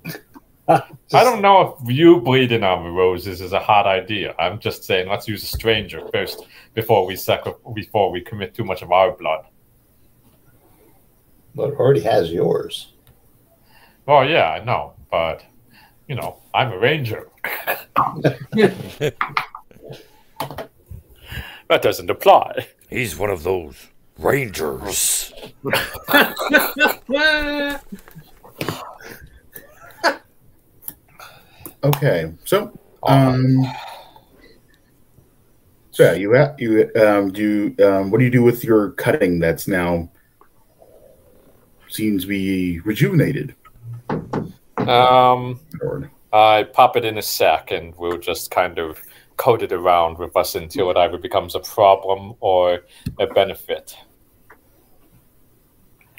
I 0.68 0.82
don't 1.10 1.42
know 1.42 1.76
if 1.82 1.94
you 1.94 2.20
bleeding 2.20 2.62
on 2.62 2.84
the 2.84 2.90
roses 2.90 3.40
is 3.40 3.52
a 3.52 3.60
hot 3.60 3.86
idea. 3.86 4.34
I'm 4.38 4.58
just 4.58 4.84
saying 4.84 5.08
let's 5.08 5.28
use 5.28 5.42
a 5.42 5.46
stranger 5.46 6.06
first 6.12 6.46
before 6.72 7.04
we 7.04 7.16
sacri- 7.16 7.52
before 7.74 8.10
we 8.10 8.20
commit 8.20 8.54
too 8.54 8.64
much 8.64 8.80
of 8.80 8.92
our 8.92 9.12
blood. 9.12 9.44
But 11.54 11.70
it 11.70 11.78
already 11.78 12.00
has 12.00 12.32
yours. 12.32 12.92
Oh 14.08 14.22
yeah, 14.22 14.50
I 14.50 14.64
know, 14.64 14.94
but 15.10 15.44
you 16.08 16.14
know, 16.14 16.40
I'm 16.54 16.72
a 16.72 16.78
ranger. 16.78 17.28
that 21.68 21.82
doesn't 21.82 22.11
apply. 22.11 22.66
He's 22.88 23.16
one 23.16 23.30
of 23.30 23.43
those 23.43 23.88
rangers. 24.18 25.32
Okay, 31.84 32.32
so 32.45 32.72
um, 33.03 33.66
so 35.90 36.05
yeah, 36.05 36.12
you 36.12 36.36
ha- 36.36 36.55
you 36.59 36.88
um, 36.95 37.32
do 37.32 37.74
um, 37.84 38.11
what 38.11 38.18
do 38.18 38.24
you 38.24 38.30
do 38.30 38.43
with 38.43 38.62
your 38.62 38.93
cutting 38.93 39.40
that's 39.40 39.66
now 39.66 40.09
seems 41.88 42.22
to 42.22 42.28
be 42.28 42.78
rejuvenated? 42.80 43.57
Um, 44.76 45.59
I 46.32 46.68
pop 46.72 46.97
it 46.97 47.05
in 47.05 47.18
a 47.18 47.22
sack 47.22 47.72
and 47.72 47.95
we'll 47.97 48.18
just 48.18 48.53
kind 48.53 48.78
of 48.78 49.03
coat 49.43 49.61
it 49.61 49.72
around 49.72 50.18
with 50.18 50.36
us 50.36 50.55
until 50.55 50.88
it 50.88 50.97
either 50.97 51.18
becomes 51.18 51.57
a 51.57 51.61
problem 51.61 52.34
or 52.38 52.82
a 53.18 53.26
benefit. 53.26 53.97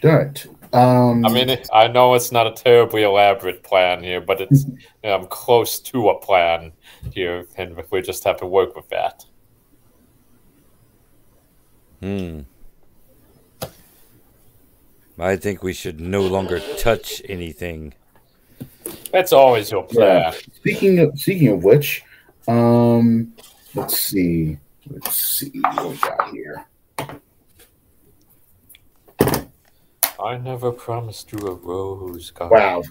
right. 0.04 0.46
Um, 0.74 1.26
I 1.26 1.30
mean, 1.32 1.50
it- 1.50 1.70
I 1.72 1.88
know 1.88 2.16
it's 2.16 2.34
not 2.34 2.48
a 2.48 2.52
terribly 2.52 3.04
elaborate 3.04 3.64
plan 3.64 4.04
here, 4.04 4.20
but 4.20 4.42
it's 4.42 4.66
um, 5.06 5.28
close 5.28 5.80
to 5.92 6.10
a 6.10 6.20
plan 6.20 6.74
here, 7.14 7.46
and 7.56 7.82
we 7.92 8.02
just 8.02 8.26
have 8.26 8.38
to 8.40 8.46
work 8.46 8.76
with 8.76 8.90
that. 8.90 9.24
Hmm. 12.02 12.42
I 15.18 15.38
think 15.38 15.64
we 15.64 15.72
should 15.74 16.02
no 16.02 16.24
longer 16.24 16.60
touch 16.78 17.22
anything. 17.30 17.94
That's 19.14 19.32
always 19.32 19.72
your 19.72 19.84
plan. 19.84 20.34
speaking 20.56 21.00
of 21.00 21.18
speaking 21.18 21.50
of 21.50 21.64
which, 21.64 22.04
um, 22.48 23.34
let's 23.76 24.00
see. 24.00 24.58
Let's 24.90 25.16
see 25.16 25.52
what 25.62 25.90
we 25.90 25.98
got 25.98 26.30
here. 26.32 26.66
I 30.20 30.38
never 30.38 30.72
promised 30.72 31.32
you 31.32 31.40
a 31.40 31.54
rose, 31.54 32.32
God. 32.32 32.52
Wow, 32.52 32.84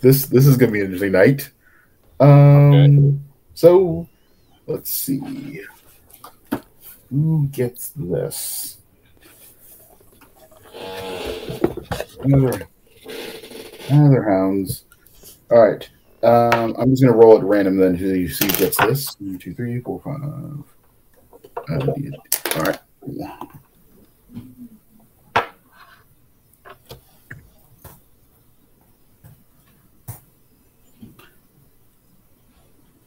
this 0.00 0.26
this 0.26 0.46
is 0.46 0.56
gonna 0.56 0.72
be 0.72 0.80
an 0.80 0.86
interesting 0.86 1.12
night. 1.12 1.50
Um, 2.20 3.24
so 3.54 4.08
let's 4.66 4.90
see 4.90 5.60
who 7.10 7.48
gets 7.48 7.90
this. 7.90 8.78
Another, 12.20 12.68
another 13.88 14.22
hounds. 14.22 14.84
All 15.50 15.62
right. 15.62 15.88
Um, 16.24 16.74
I'm 16.78 16.90
just 16.90 17.02
gonna 17.02 17.16
roll 17.16 17.36
at 17.36 17.44
random 17.44 17.76
then 17.76 17.94
who 17.94 18.14
you 18.14 18.28
see 18.28 18.48
gets 18.48 18.78
this. 18.78 19.14
One, 19.20 19.38
two, 19.38 19.52
three, 19.54 19.80
four, 19.80 20.00
five. 20.00 20.22
Uh, 20.22 20.62
all 22.56 22.62
right. 22.62 22.78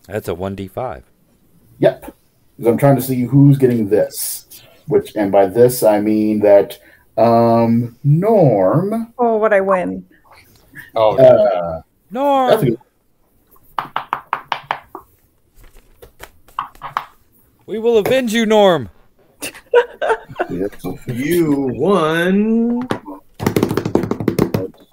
That's 0.08 0.28
a 0.28 0.34
1d5. 0.34 1.04
Yep. 1.80 2.16
Because 2.58 2.72
I'm 2.72 2.78
trying 2.78 2.96
to 2.96 3.02
see 3.02 3.24
who's 3.24 3.58
getting 3.58 3.90
this. 3.90 4.46
Which, 4.88 5.16
and 5.16 5.32
by 5.32 5.48
this 5.48 5.84
I 5.84 6.00
mean 6.00 6.40
that 6.40 6.80
um, 7.18 7.98
Norm. 8.04 9.14
Oh, 9.18 9.36
what 9.38 9.54
I 9.54 9.62
win. 9.62 10.06
Oh, 10.96 11.18
Uh, 11.18 11.82
Norm! 12.10 12.50
that's 12.52 12.64
a 12.64 12.66
good- 12.68 12.80
We 17.68 17.80
will 17.80 17.98
avenge 17.98 18.34
you, 18.34 18.46
Norm! 18.46 18.90
You 21.08 21.70
won 21.76 22.88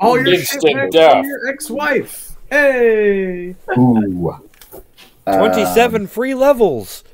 all 0.01 0.17
your 0.17 0.27
shit 0.39 0.65
Instant 0.65 0.75
back 0.75 0.91
death. 0.91 1.25
your 1.25 1.49
ex-wife. 1.49 2.33
Hey. 2.51 3.55
Ooh. 3.79 4.37
Uh, 5.27 5.39
27 5.39 6.09
free 6.09 6.35
levels! 6.35 7.05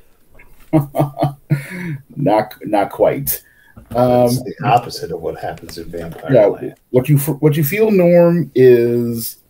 not 2.16 2.54
not 2.62 2.90
quite. 2.90 3.42
Um, 3.90 4.24
It's 4.28 4.42
the 4.42 4.54
opposite 4.64 5.12
of 5.12 5.20
what 5.20 5.38
happens 5.38 5.76
in 5.76 5.90
Vampire 5.90 6.32
yeah, 6.32 6.46
Land. 6.46 6.74
what 6.90 7.08
you 7.10 7.18
what 7.18 7.56
you 7.56 7.64
feel, 7.64 7.90
Norm, 7.90 8.50
is 8.54 9.42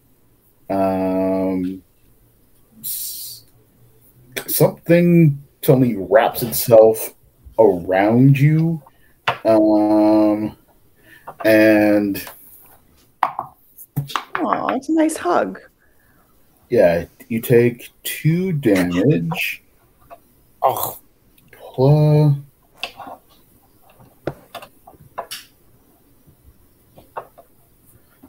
um, 0.69 1.83
something 4.47 5.41
suddenly 5.63 5.97
wraps 5.97 6.43
itself 6.43 7.15
around 7.59 8.39
you, 8.39 8.83
um, 9.45 10.57
and 11.45 12.27
Oh, 14.37 14.69
it's 14.75 14.89
a 14.89 14.93
nice 14.95 15.17
hug. 15.17 15.61
yeah, 16.71 17.05
you 17.29 17.41
take 17.41 17.91
two 18.03 18.53
damage 18.53 19.63
oh, 20.63 20.99
plus. 21.53 22.35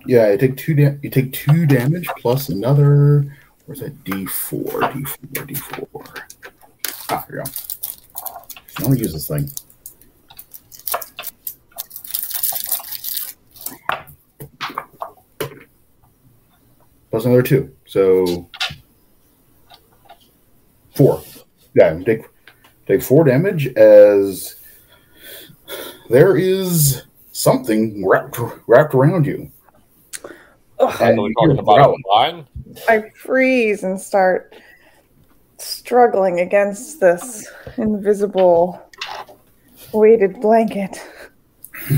Yeah, 0.06 0.32
you 0.32 0.38
take 0.38 0.58
two. 0.58 0.74
Da- 0.74 0.98
you 1.02 1.10
take 1.10 1.32
two 1.32 1.66
damage 1.66 2.08
plus 2.20 2.50
another. 2.50 3.26
Where's 3.66 3.80
that? 3.82 4.04
D 4.04 4.26
four. 4.26 4.92
D 4.94 5.04
four. 5.04 5.46
D 5.46 5.54
four. 5.54 6.04
Ah, 7.14 7.26
here 7.28 7.40
we 7.40 7.44
go. 7.44 7.52
I 8.80 8.84
want 8.84 8.98
to 8.98 9.04
use 9.04 9.12
this 9.12 9.28
thing. 9.28 9.50
Plus 17.10 17.26
another 17.26 17.42
two. 17.42 17.76
So 17.86 18.50
four. 20.96 21.22
Yeah, 21.74 22.00
take 22.06 22.28
take 22.88 23.02
four 23.04 23.26
damage 23.26 23.68
as 23.76 24.56
there 26.10 26.38
is 26.38 27.04
something 27.34 28.08
wrapped 28.08 28.40
wrapped 28.68 28.94
around 28.94 29.26
you. 29.26 29.52
Ugh, 30.80 31.02
And 31.02 31.20
are 31.20 31.28
you're 31.28 31.34
talking 31.34 31.60
about 31.60 31.98
growling. 32.06 32.48
I 32.88 33.10
freeze 33.10 33.84
and 33.84 34.00
start 34.00 34.56
struggling 35.92 36.40
against 36.40 37.02
this 37.02 37.52
invisible 37.76 38.82
weighted 39.92 40.40
blanket. 40.40 41.06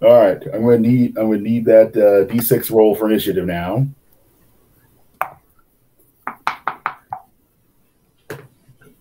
All 0.00 0.22
right, 0.22 0.42
I'm 0.50 0.62
gonna 0.62 0.78
need 0.78 1.18
I'm 1.18 1.28
gonna 1.28 1.42
need 1.42 1.66
that 1.66 1.88
uh, 1.88 2.24
D6 2.32 2.70
roll 2.70 2.94
for 2.94 3.10
initiative 3.10 3.44
now. 3.44 3.86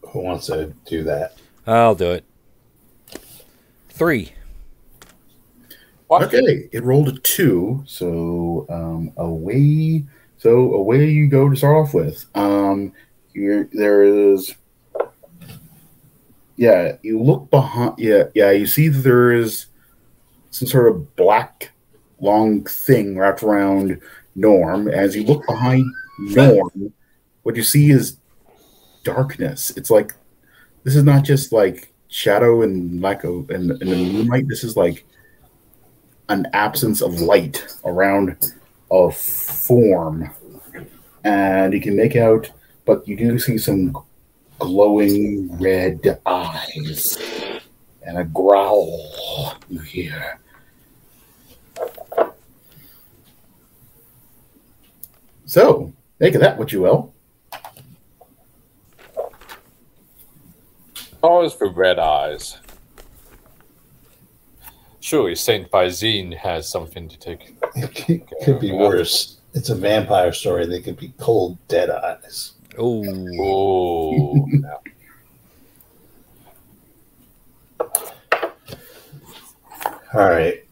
Who 0.09 0.19
wants 0.19 0.47
to 0.47 0.73
do 0.85 1.05
that? 1.05 1.37
I'll 1.65 1.95
do 1.95 2.11
it. 2.11 2.25
Three. 3.87 4.33
Okay, 6.11 6.67
it 6.73 6.83
rolled 6.83 7.07
a 7.07 7.17
two, 7.19 7.81
so 7.87 8.65
um, 8.69 9.13
away. 9.15 10.03
So 10.37 10.73
away 10.73 11.09
you 11.09 11.29
go 11.29 11.49
to 11.49 11.55
start 11.55 11.77
off 11.77 11.93
with. 11.93 12.25
Um, 12.35 12.91
you're, 13.33 13.65
there 13.73 14.03
is. 14.03 14.53
Yeah, 16.55 16.97
you 17.01 17.19
look 17.19 17.49
behind. 17.49 17.95
Yeah, 17.97 18.25
yeah, 18.35 18.51
you 18.51 18.67
see 18.67 18.87
that 18.87 18.99
there 18.99 19.31
is 19.31 19.67
some 20.51 20.67
sort 20.67 20.87
of 20.87 21.15
black, 21.15 21.71
long 22.19 22.63
thing 22.65 23.17
wrapped 23.17 23.43
around 23.43 23.99
Norm. 24.35 24.87
As 24.87 25.15
you 25.15 25.23
look 25.23 25.45
behind 25.47 25.85
Norm, 26.19 26.93
what 27.41 27.55
you 27.55 27.63
see 27.63 27.89
is 27.89 28.17
darkness. 29.03 29.71
It's 29.71 29.89
like 29.89 30.13
this 30.83 30.95
is 30.95 31.03
not 31.03 31.23
just 31.23 31.51
like 31.51 31.91
shadow 32.07 32.61
and 32.61 33.01
lack 33.01 33.23
of 33.23 33.49
and, 33.49 33.71
and 33.71 33.91
the 33.91 33.95
moonlight. 33.95 34.47
This 34.47 34.63
is 34.63 34.77
like 34.77 35.05
an 36.29 36.47
absence 36.53 37.01
of 37.01 37.19
light 37.19 37.65
around 37.83 38.53
a 38.91 39.11
form, 39.11 40.29
and 41.23 41.73
you 41.73 41.81
can 41.81 41.95
make 41.95 42.15
out, 42.15 42.51
but 42.85 43.07
you 43.07 43.15
do 43.15 43.39
see 43.39 43.57
some 43.57 43.97
glowing 44.59 45.57
red 45.57 46.19
eyes 46.25 47.17
and 48.03 48.17
a 48.17 48.23
growl 48.23 49.55
you 49.69 49.79
hear. 49.79 50.39
So, 55.45 55.93
make 56.19 56.35
of 56.35 56.41
that 56.41 56.57
what 56.57 56.71
you 56.71 56.81
will. 56.81 57.13
Always 61.21 61.53
for 61.53 61.69
red 61.69 61.99
eyes. 61.99 62.57
Surely 64.99 65.35
Saint 65.35 65.69
Bizine 65.69 66.35
has 66.35 66.67
something 66.67 67.07
to 67.07 67.19
take. 67.19 67.55
It 67.75 67.93
could, 67.93 68.23
could 68.43 68.59
be 68.59 68.71
worse. 68.71 69.37
It's 69.53 69.69
a 69.69 69.75
vampire 69.75 70.33
story. 70.33 70.65
They 70.65 70.81
could 70.81 70.97
be 70.97 71.13
cold, 71.17 71.57
dead 71.67 71.89
eyes. 71.89 72.53
Oh, 72.77 73.03
Oh. 73.39 74.47
All 80.13 80.29
right. 80.29 80.63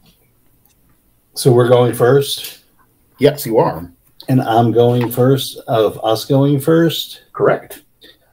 So 1.33 1.51
we're 1.51 1.69
going 1.69 1.93
first, 1.93 2.59
Yes, 3.17 3.45
you 3.45 3.57
are. 3.57 3.91
and 4.29 4.41
I'm 4.41 4.71
going 4.71 5.09
first. 5.09 5.57
Of 5.67 5.99
us 6.03 6.25
going 6.25 6.59
first, 6.59 7.23
Correct. 7.33 7.83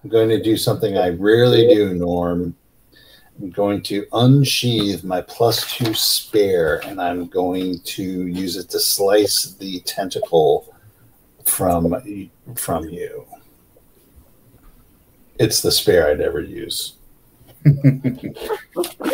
I'm 0.05 0.11
going 0.11 0.29
to 0.29 0.43
do 0.43 0.57
something 0.57 0.97
I 0.99 1.11
rarely 1.11 1.69
do, 1.75 1.95
Norm. 1.95 2.55
I'm 3.41 3.51
going 3.51 3.83
to 3.85 4.05
unsheath 4.13 5.05
my 5.05 5.23
plus 5.23 5.73
two 5.77 5.95
spare, 5.95 6.81
and 6.85 7.01
I'm 7.01 7.27
going 7.29 7.81
to 7.81 8.03
use 8.03 8.57
it 8.57 8.69
to 8.71 8.81
slice 8.81 9.55
the 9.59 9.81
tentacle 9.81 10.75
from 11.45 11.95
from 12.55 12.89
you. 12.89 13.25
It's 15.39 15.61
the 15.61 15.71
spare 15.71 16.09
I 16.11 16.15
never 16.15 16.41
use. 16.41 16.95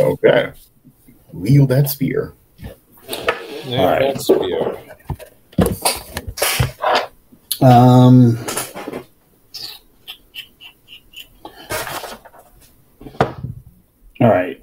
Okay. 0.00 0.52
Wield 1.32 1.68
that 1.70 1.88
spear. 1.88 2.34
Yeah, 3.64 3.78
All 3.80 3.86
right. 3.86 4.14
that's 4.14 4.26
spear. 4.26 4.76
Um. 7.62 8.38
All 14.20 14.28
right. 14.28 14.62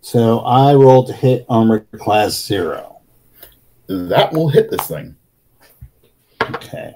So 0.00 0.38
I 0.40 0.74
rolled 0.74 1.08
to 1.08 1.12
hit 1.12 1.44
armor 1.48 1.80
class 1.98 2.42
zero. 2.44 3.00
That 3.88 4.32
will 4.32 4.48
hit 4.48 4.70
this 4.70 4.86
thing. 4.86 5.16
Okay. 6.42 6.94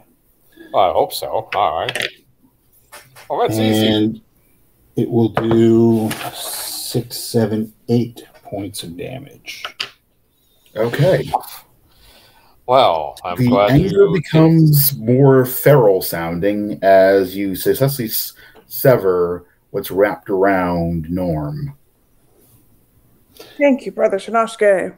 I 0.75 0.91
hope 0.93 1.13
so. 1.13 1.49
All 1.55 1.81
right. 1.81 2.09
Oh, 3.35 3.41
that's 3.41 3.59
easy. 3.59 3.87
and 3.87 4.21
it 4.97 5.09
will 5.09 5.31
do 5.31 6.11
six, 6.35 7.17
seven, 7.17 7.73
eight 7.89 8.23
points 8.45 8.83
of 8.83 8.95
damage. 8.99 9.65
Okay. 10.77 11.33
Well, 12.67 13.17
I'm 13.25 13.39
the 13.39 13.49
glad 13.49 13.71
anger 13.71 13.89
you 13.89 14.13
becomes 14.13 14.95
more 14.99 15.47
feral 15.47 16.03
sounding 16.03 16.79
as 16.83 17.35
you 17.35 17.55
successfully 17.57 18.09
s- 18.09 18.35
sever 18.67 19.47
what's 19.71 19.91
wrapped 19.91 20.29
around 20.29 21.09
Norm. 21.11 21.75
Thank 23.57 23.87
you, 23.87 23.93
Brother 23.93 24.19
Sanosuke. 24.19 24.95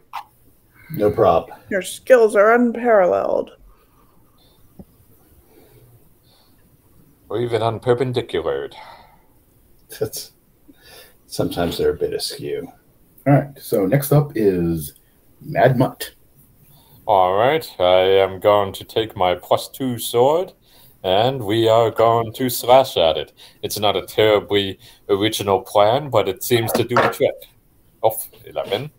No 0.90 1.08
prob. 1.12 1.50
Your 1.70 1.82
skills 1.82 2.34
are 2.34 2.52
unparalleled. 2.52 3.52
Or 7.34 7.40
even 7.40 7.62
unperpendicular. 7.62 8.70
That's 9.98 10.32
sometimes 11.26 11.76
they're 11.76 11.90
a 11.90 11.94
bit 11.94 12.14
askew. 12.14 12.68
All 13.26 13.32
right. 13.32 13.58
So 13.58 13.86
next 13.86 14.12
up 14.12 14.32
is 14.36 14.94
Mad 15.40 15.76
Mutt. 15.76 16.14
All 17.06 17.34
right, 17.34 17.68
I 17.78 18.00
am 18.22 18.40
going 18.40 18.72
to 18.72 18.84
take 18.84 19.14
my 19.14 19.34
plus 19.34 19.68
two 19.68 19.98
sword, 19.98 20.54
and 21.02 21.42
we 21.42 21.68
are 21.68 21.90
going 21.90 22.32
to 22.34 22.48
slash 22.48 22.96
at 22.96 23.18
it. 23.18 23.32
It's 23.62 23.78
not 23.78 23.96
a 23.96 24.06
terribly 24.06 24.78
original 25.10 25.60
plan, 25.60 26.08
but 26.08 26.28
it 26.28 26.42
seems 26.42 26.72
to 26.72 26.84
do 26.84 26.94
the 26.94 27.08
trick. 27.08 27.34
Oh, 28.02 28.16
11. 28.46 28.90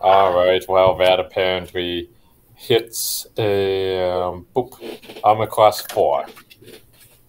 All 0.00 0.34
right, 0.34 0.64
well, 0.68 0.96
that 0.96 1.20
apparently 1.20 2.08
hits 2.54 3.26
a 3.36 4.10
um, 4.10 4.46
boop, 4.56 5.20
armor 5.22 5.46
class 5.46 5.82
4. 5.82 6.24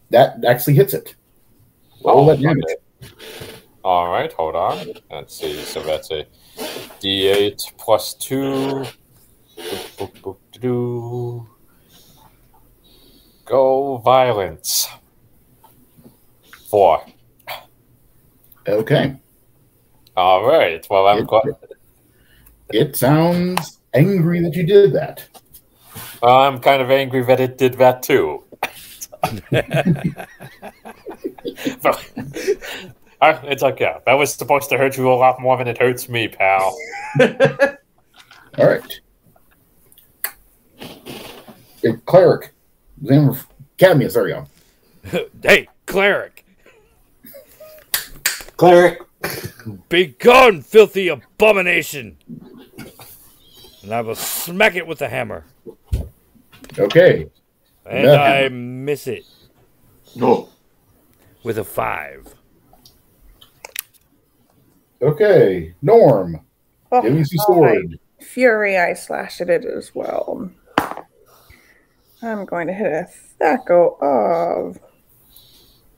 That 0.09 0.43
actually 0.45 0.75
hits 0.75 0.93
it. 0.93 1.15
Roll 2.03 2.29
oh, 2.29 2.35
that 2.35 2.41
damage. 2.41 2.63
All 3.83 4.11
right, 4.11 4.31
hold 4.33 4.55
on. 4.55 4.87
Let's 5.11 5.39
see. 5.39 5.53
So 5.61 5.81
that's 5.81 6.11
a 6.11 6.25
D8 7.01 7.77
plus 7.77 8.13
two. 8.15 8.85
Go 13.45 13.97
violence. 13.97 14.87
Four. 16.69 17.03
Okay. 18.67 19.15
All 20.15 20.45
right. 20.45 20.85
Well, 20.89 21.07
I'm 21.07 21.19
It- 21.19 21.27
glad. 21.27 21.43
It 22.71 22.95
sounds 22.95 23.79
angry 23.95 24.41
that 24.41 24.55
you 24.55 24.63
did 24.63 24.93
that. 24.93 25.27
I'm 26.21 26.59
kind 26.59 26.81
of 26.81 26.91
angry 26.91 27.23
that 27.23 27.39
it 27.39 27.57
did 27.57 27.75
that 27.75 28.03
too. 28.03 28.43
But- 31.81 32.11
Uh, 33.21 33.37
it's 33.43 33.61
like, 33.61 33.77
yeah, 33.81 33.99
that 34.05 34.13
was 34.13 34.33
supposed 34.33 34.69
to 34.69 34.77
hurt 34.77 34.95
you 34.95 35.11
a 35.11 35.13
lot 35.13 35.41
more 35.41 35.57
than 35.57 35.67
it 35.67 35.77
hurts 35.77 36.07
me, 36.07 36.29
pal. 36.29 36.73
All 38.57 38.65
right. 38.65 38.99
A 41.83 41.93
cleric. 42.05 42.53
Name 43.01 43.27
of 43.27 43.45
Cadmius. 43.77 44.13
There 44.13 44.29
you 44.29 44.45
go. 45.11 45.25
hey, 45.43 45.67
cleric, 45.85 46.45
Cleric. 48.55 49.01
be 49.89 50.07
gone, 50.07 50.61
filthy 50.61 51.09
abomination! 51.09 52.17
And 53.83 53.93
I 53.93 53.99
will 53.99 54.15
smack 54.15 54.75
it 54.75 54.87
with 54.87 54.99
the 54.99 55.09
hammer, 55.09 55.43
Okay. 56.77 57.29
And 57.89 58.05
Yeah. 58.05 58.21
I 58.21 58.49
miss 58.49 59.07
it 59.07 59.25
No. 60.15 60.49
with 61.43 61.57
a 61.57 61.63
five. 61.63 62.33
Okay. 65.01 65.73
Norm. 65.81 66.39
Oh, 66.91 67.01
Give 67.01 67.13
me 67.13 67.23
some 67.23 67.55
all 67.55 67.63
right. 67.63 67.73
sword. 67.81 67.99
Fury, 68.21 68.77
I 68.77 68.93
slashed 68.93 69.41
at 69.41 69.49
it 69.49 69.63
as 69.65 69.93
well. 69.95 70.51
I'm 72.21 72.45
going 72.45 72.67
to 72.67 72.73
hit 72.73 72.87
a 72.91 73.07
Thaco 73.41 73.97
of 74.01 74.77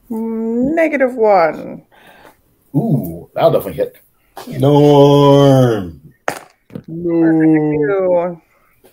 negative 0.10 1.16
one. 1.16 1.86
Ooh, 2.76 3.30
that'll 3.34 3.52
definitely 3.52 3.74
hit. 3.74 3.98
Norm. 4.60 6.14
Two. 6.86 8.42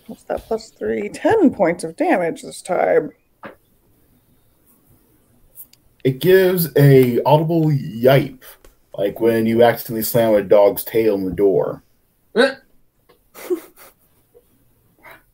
What's 0.09 0.23
that? 0.23 0.47
Plus 0.47 0.71
three. 0.71 1.09
Ten 1.09 1.53
points 1.53 1.83
of 1.83 1.95
damage 1.95 2.41
this 2.41 2.63
time. 2.63 3.11
It 6.03 6.19
gives 6.19 6.75
a 6.75 7.21
audible 7.23 7.65
yipe, 7.65 8.41
like 8.97 9.19
when 9.19 9.45
you 9.45 9.61
accidentally 9.63 10.01
slam 10.01 10.33
a 10.33 10.41
dog's 10.41 10.83
tail 10.83 11.13
in 11.15 11.25
the 11.25 11.31
door. 11.31 11.83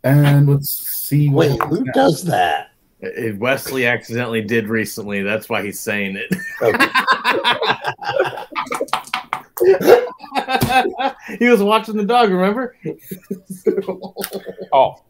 And 0.03 0.47
let's 0.47 0.69
see 0.69 1.30
what 1.30 1.49
Wait, 1.49 1.59
who 1.63 1.84
does 1.93 2.23
that? 2.26 2.73
Uh, 3.03 3.34
Wesley 3.38 3.88
accidentally 3.88 4.41
did 4.41 4.67
recently. 4.67 5.23
That's 5.23 5.49
why 5.49 5.63
he's 5.63 5.80
saying 5.80 6.15
it. 6.15 6.32
he 11.39 11.49
was 11.49 11.61
watching 11.61 11.95
the 11.97 12.05
dog, 12.05 12.29
remember? 12.29 12.75
Oh, 14.73 15.01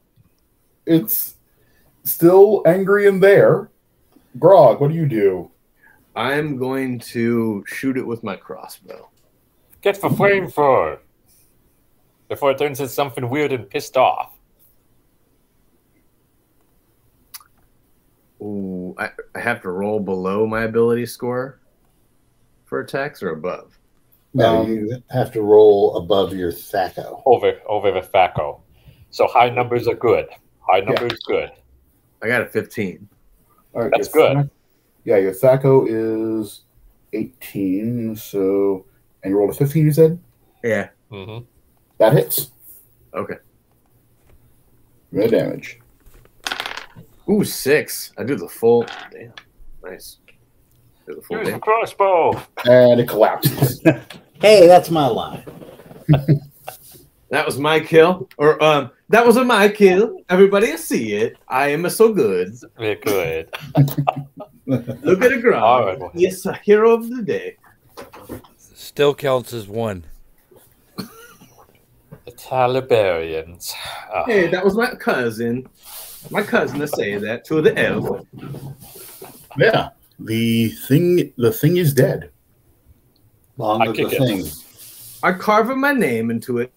It's 0.85 1.35
still 2.03 2.61
angry 2.65 3.07
in 3.07 3.19
there. 3.19 3.69
Grog, 4.39 4.81
what 4.81 4.89
do 4.89 4.95
you 4.95 5.07
do? 5.07 5.51
I'm 6.15 6.57
going 6.57 6.99
to 6.99 7.63
shoot 7.67 7.97
it 7.97 8.05
with 8.05 8.23
my 8.23 8.35
crossbow. 8.35 9.09
get 9.81 9.99
the 10.01 10.07
flamethrower 10.09 10.99
before 12.29 12.51
it 12.51 12.57
turns 12.57 12.79
into 12.79 12.91
something 12.91 13.29
weird 13.29 13.51
and 13.51 13.69
pissed 13.69 13.97
off. 13.97 14.31
Ooh, 18.41 18.95
I, 18.97 19.09
I 19.33 19.39
have 19.39 19.61
to 19.61 19.69
roll 19.69 19.99
below 19.99 20.45
my 20.45 20.63
ability 20.63 21.05
score 21.05 21.59
for 22.65 22.79
attacks 22.81 23.23
or 23.23 23.29
above. 23.29 23.74
No, 24.35 24.61
Um, 24.63 24.67
you 24.67 24.97
have 25.11 25.31
to 25.31 25.41
roll 25.41 25.95
above 25.95 26.33
your 26.35 26.51
Thaco. 26.51 27.21
over 27.25 27.57
over 27.67 27.89
the 27.91 28.01
THACO. 28.01 28.61
So 29.09 29.27
high 29.27 29.49
numbers 29.49 29.87
are 29.87 29.95
good. 29.95 30.27
High 30.59 30.81
numbers 30.81 31.17
good. 31.25 31.49
I 32.21 32.27
got 32.27 32.41
a 32.41 32.45
15. 32.45 33.07
All 33.73 33.83
right, 33.83 33.91
That's 33.95 34.09
good. 34.09 34.35
Thac- 34.35 34.49
yeah, 35.05 35.17
your 35.17 35.31
Thaco 35.33 35.85
is 35.87 36.63
18, 37.13 38.15
so. 38.17 38.85
And 39.23 39.31
you 39.31 39.37
rolled 39.37 39.51
a 39.51 39.53
15, 39.53 39.85
you 39.85 39.93
said? 39.93 40.19
Yeah. 40.63 40.89
hmm 41.09 41.39
That 41.99 42.11
hits. 42.13 42.51
Okay. 43.13 43.35
No 45.13 45.27
damage. 45.27 45.79
Ooh, 47.29 47.43
six. 47.45 48.11
I 48.17 48.23
do 48.23 48.35
the 48.35 48.49
full. 48.49 48.85
Damn. 49.11 49.33
Nice. 49.83 50.17
Do 51.07 51.15
the 51.15 51.21
full 51.21 51.37
Use 51.37 51.45
the 51.45 51.51
damage. 51.51 51.61
crossbow. 51.63 52.41
And 52.65 52.99
it 52.99 53.07
collapses. 53.07 53.81
Hey, 54.41 54.67
that's 54.67 54.89
my 54.89 55.07
line. 55.07 55.43
That 57.31 57.45
was 57.45 57.57
my 57.57 57.79
kill. 57.79 58.29
Or 58.37 58.63
um 58.63 58.91
that 59.09 59.25
was 59.25 59.35
a 59.35 59.43
my 59.43 59.67
kill. 59.67 60.21
Everybody 60.29 60.77
see 60.77 61.13
it. 61.13 61.35
I 61.49 61.69
am 61.69 61.89
so 61.89 62.13
good. 62.13 62.53
Very 62.77 62.95
good. 62.95 63.49
Look 64.67 65.21
at 65.23 65.31
the 65.31 65.39
ground. 65.41 65.63
All 65.63 65.85
right. 65.85 65.99
Yes, 66.13 66.45
a 66.45 66.53
hero 66.53 66.91
of 66.93 67.09
the 67.09 67.23
day. 67.23 67.57
Still 68.57 69.15
counts 69.15 69.53
as 69.53 69.67
one. 69.67 70.05
The 70.97 72.31
Talibarians. 72.37 73.73
Ah, 74.13 74.23
Hey, 74.27 74.47
that 74.47 74.63
was 74.63 74.75
my 74.75 74.91
cousin. 74.95 75.67
My 76.29 76.43
cousin 76.43 76.79
to 76.79 76.87
say 76.87 77.17
that 77.17 77.43
to 77.45 77.59
the 77.61 77.77
elf. 77.77 78.25
yeah. 79.57 79.89
The 80.19 80.69
thing 80.69 81.33
the 81.37 81.51
thing 81.51 81.77
is 81.77 81.93
dead. 81.93 82.29
Long 83.57 83.81
I 83.81 83.85
of 83.87 83.95
the 83.95 84.07
it. 84.07 84.17
thing. 84.17 84.45
I 85.23 85.31
carved 85.33 85.75
my 85.75 85.93
name 85.93 86.29
into 86.29 86.59
it. 86.59 86.71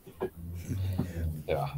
yeah. 1.49 1.69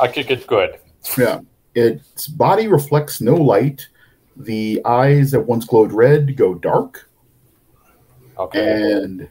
I 0.00 0.08
kick 0.08 0.30
it 0.30 0.46
good. 0.46 0.78
Yeah. 1.16 1.40
Its 1.74 2.28
body 2.28 2.68
reflects 2.68 3.20
no 3.20 3.34
light. 3.34 3.88
The 4.36 4.80
eyes 4.84 5.30
that 5.30 5.40
once 5.40 5.64
glowed 5.64 5.92
red 5.92 6.36
go 6.36 6.54
dark. 6.54 7.08
Okay. 8.38 8.82
and 8.82 9.28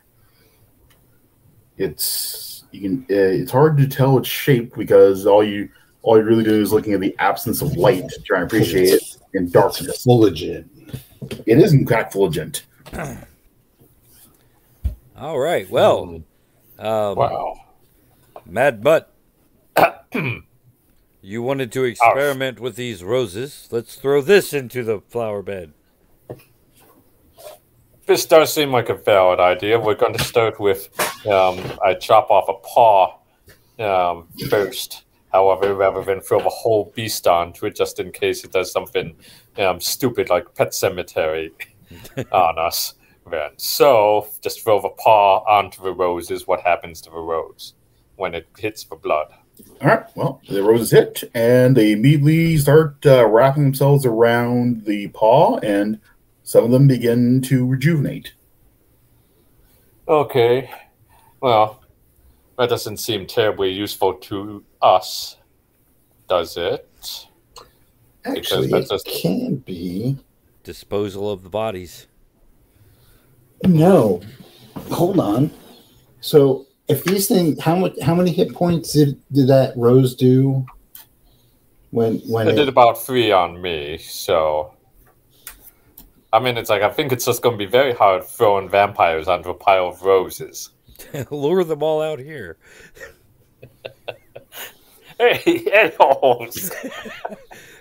it's 1.77 2.63
you 2.71 2.81
can 2.81 3.01
uh, 3.09 3.41
it's 3.41 3.51
hard 3.51 3.77
to 3.77 3.87
tell 3.87 4.17
its 4.17 4.27
shape 4.27 4.75
because 4.75 5.25
all 5.25 5.43
you 5.43 5.69
all 6.03 6.17
you 6.17 6.23
really 6.23 6.43
do 6.43 6.61
is 6.61 6.71
looking 6.71 6.93
at 6.93 6.99
the 6.99 7.15
absence 7.19 7.61
of 7.61 7.75
light 7.75 8.07
to 8.09 8.21
try 8.21 8.37
and 8.37 8.45
appreciate 8.45 8.89
it 8.89 9.17
in 9.33 9.49
darkness. 9.49 10.03
Fulgent. 10.03 10.69
It 11.45 11.57
is 11.57 11.73
in 11.73 11.85
fact 11.85 12.13
fulgent. 12.13 12.65
All 15.21 15.37
right. 15.37 15.69
Well, 15.69 16.23
um, 16.79 17.15
wow. 17.15 17.55
Mad 18.43 18.83
Butt, 18.83 19.13
you 21.21 21.43
wanted 21.43 21.71
to 21.73 21.83
experiment 21.83 22.59
with 22.59 22.75
these 22.75 23.03
roses. 23.03 23.67
Let's 23.69 23.97
throw 23.97 24.21
this 24.21 24.51
into 24.51 24.83
the 24.83 24.99
flower 25.09 25.43
bed. 25.43 25.73
this 28.07 28.25
does 28.25 28.51
seem 28.51 28.71
like 28.71 28.89
a 28.89 28.95
valid 28.95 29.39
idea. 29.39 29.79
We're 29.79 29.93
going 29.93 30.17
to 30.17 30.23
start 30.23 30.59
with 30.59 30.89
um, 31.27 31.59
I 31.85 31.93
chop 31.93 32.31
off 32.31 32.49
a 32.49 32.55
paw 32.65 33.19
um, 33.77 34.27
first. 34.49 35.03
However, 35.31 35.75
rather 35.75 36.03
than 36.03 36.19
throw 36.21 36.39
the 36.39 36.49
whole 36.49 36.91
beast 36.95 37.27
onto 37.27 37.67
it, 37.67 37.75
just 37.75 37.99
in 37.99 38.11
case 38.11 38.43
it 38.43 38.51
does 38.51 38.71
something 38.71 39.15
um, 39.59 39.79
stupid 39.79 40.31
like 40.31 40.55
Pet 40.55 40.69
Sematary 40.69 41.51
on 42.31 42.57
us. 42.57 42.95
Then, 43.29 43.51
so 43.57 44.27
just 44.41 44.63
throw 44.63 44.81
the 44.81 44.89
paw 44.89 45.43
onto 45.45 45.81
the 45.81 45.93
roses. 45.93 46.47
What 46.47 46.61
happens 46.61 47.01
to 47.01 47.09
the 47.09 47.19
rose 47.19 47.75
when 48.15 48.33
it 48.33 48.47
hits 48.57 48.83
the 48.83 48.95
blood? 48.95 49.27
All 49.81 49.87
right. 49.87 50.03
Well, 50.15 50.41
the 50.49 50.63
roses 50.63 50.91
hit, 50.91 51.23
and 51.33 51.77
they 51.77 51.91
immediately 51.91 52.57
start 52.57 53.05
uh, 53.05 53.27
wrapping 53.27 53.63
themselves 53.63 54.05
around 54.05 54.85
the 54.85 55.09
paw, 55.09 55.59
and 55.59 55.99
some 56.43 56.63
of 56.63 56.71
them 56.71 56.87
begin 56.87 57.41
to 57.43 57.65
rejuvenate. 57.65 58.33
Okay. 60.07 60.69
Well, 61.41 61.83
that 62.57 62.69
doesn't 62.69 62.97
seem 62.97 63.27
terribly 63.27 63.71
useful 63.71 64.15
to 64.15 64.63
us, 64.81 65.37
does 66.27 66.57
it? 66.57 66.87
Actually, 68.25 68.69
it 68.71 69.03
can 69.05 69.57
be. 69.57 70.17
Disposal 70.63 71.31
of 71.31 71.43
the 71.43 71.49
bodies. 71.49 72.07
No, 73.63 74.21
hold 74.91 75.19
on. 75.19 75.51
So, 76.21 76.67
if 76.87 77.03
these 77.03 77.27
things, 77.27 77.61
how 77.61 77.75
much, 77.75 77.93
how 78.01 78.15
many 78.15 78.31
hit 78.31 78.53
points 78.53 78.93
did 78.93 79.19
did 79.31 79.47
that 79.47 79.73
rose 79.77 80.15
do? 80.15 80.65
When 81.91 82.19
when 82.19 82.47
It 82.47 82.53
it, 82.53 82.55
did 82.57 82.69
about 82.69 83.01
three 83.01 83.31
on 83.31 83.61
me, 83.61 83.97
so. 83.97 84.73
I 86.33 86.39
mean, 86.39 86.57
it's 86.57 86.69
like, 86.69 86.81
I 86.81 86.89
think 86.89 87.11
it's 87.11 87.25
just 87.25 87.41
going 87.41 87.57
to 87.59 87.65
be 87.65 87.69
very 87.69 87.93
hard 87.93 88.23
throwing 88.23 88.69
vampires 88.69 89.27
onto 89.27 89.49
a 89.49 89.53
pile 89.53 89.89
of 89.89 90.01
roses. 90.01 90.69
Lure 91.29 91.65
them 91.65 91.83
all 91.83 92.01
out 92.01 92.19
here. 92.19 92.57
Hey, 95.19 95.67
assholes! 95.71 96.71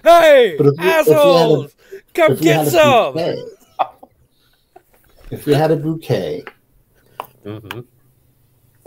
Hey, 0.04 0.56
if 0.58 0.60
we- 0.60 0.66
if 0.66 0.78
a- 0.78 0.82
assholes! 0.82 1.74
Come 2.12 2.32
if 2.32 2.40
we 2.40 2.46
had 2.48 2.64
get 2.64 2.72
some. 2.72 3.14
bouquet, 3.14 3.42
if 5.30 5.46
we 5.46 5.54
had 5.54 5.70
a 5.70 5.76
bouquet, 5.76 6.44
hmm 7.44 7.80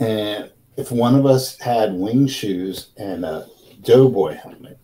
and 0.00 0.50
if 0.76 0.90
one 0.90 1.14
of 1.14 1.24
us 1.24 1.58
had 1.58 1.92
wing 1.94 2.26
shoes 2.26 2.88
and 2.96 3.24
a 3.24 3.46
doughboy 3.82 4.34
helmet, 4.34 4.78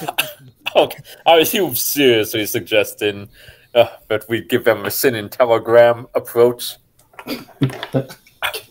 Okay, 0.76 0.98
I 1.26 1.32
are 1.32 1.40
you 1.40 1.74
seriously 1.74 2.44
suggesting 2.44 3.28
uh, 3.74 3.86
that 4.08 4.28
we 4.28 4.42
give 4.42 4.64
them 4.64 4.84
a 4.84 4.90
sin 4.90 5.14
in 5.14 5.28
telegram 5.28 6.06
approach? 6.14 6.76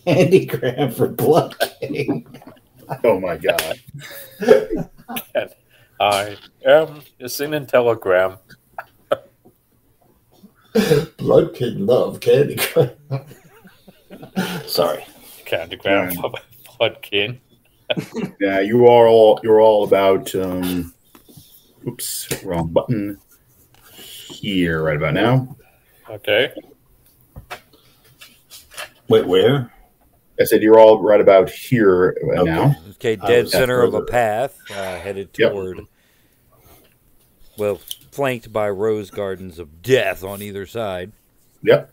Candygram 0.05 0.93
for 0.93 1.07
Blood 1.07 1.55
King. 1.80 2.28
Oh 3.03 3.19
my 3.19 3.38
god! 3.38 3.80
I 5.99 6.38
am 6.65 7.01
a 7.19 7.28
sin 7.30 7.53
in 7.55 7.65
telegram. 7.65 8.38
Blood 11.17 11.53
King 11.55 11.86
love 11.86 12.19
Candygram. 12.19 12.95
Sorry. 14.67 15.05
Candy 15.45 15.78
Yeah. 15.86 16.09
for 16.11 16.32
Bloodkin. 16.80 17.39
Yeah, 18.41 18.59
you 18.61 18.88
are 18.88 19.07
all 19.07 19.39
you're 19.43 19.61
all 19.61 19.84
about. 19.84 20.34
Um, 20.36 20.93
oops, 21.88 22.28
wrong 22.43 22.67
button. 22.69 23.19
Here, 23.93 24.82
right 24.84 24.97
about 24.97 25.13
now. 25.13 25.55
Okay. 26.09 26.51
Wait, 29.07 29.26
where? 29.28 29.71
I 30.39 30.43
said 30.43 30.61
you're 30.61 30.80
all 30.80 31.01
right 31.01 31.21
about 31.21 31.49
here 31.49 32.17
right 32.23 32.39
Okay. 32.39 32.51
now. 32.51 32.76
Okay, 32.95 33.15
dead 33.15 33.43
was 33.43 33.51
center 33.53 33.82
of 33.84 33.93
a 33.93 34.01
path, 34.01 34.59
uh, 34.71 34.97
headed 34.97 35.30
Yep. 35.38 35.51
toward. 35.51 35.82
Well, 37.57 37.80
flanked 38.16 38.53
by 38.53 38.70
rose 38.70 39.11
gardens 39.11 39.59
of 39.59 39.82
death 39.82 40.24
on 40.24 40.41
either 40.41 40.66
side. 40.66 41.11
Yep. 41.63 41.91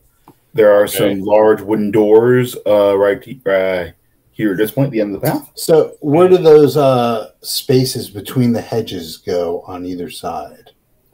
There 0.55 0.71
are 0.73 0.85
Okay. 0.85 0.99
some 0.99 1.21
large 1.23 1.61
wooden 1.61 1.91
doors 1.91 2.57
uh, 2.67 2.97
right 2.97 3.19
uh, 3.47 3.91
here 4.31 4.53
at 4.53 4.57
this 4.59 4.71
point, 4.71 4.93
the 4.93 5.01
end 5.01 5.15
of 5.15 5.21
the 5.21 5.27
path. 5.27 5.51
So, 5.55 5.97
where 6.01 6.29
do 6.29 6.37
those 6.39 6.77
uh, 6.77 7.31
spaces 7.41 8.09
between 8.09 8.53
the 8.53 8.61
hedges 8.61 9.17
go 9.17 9.63
on 9.67 9.85
either 9.85 10.11
side? 10.11 10.71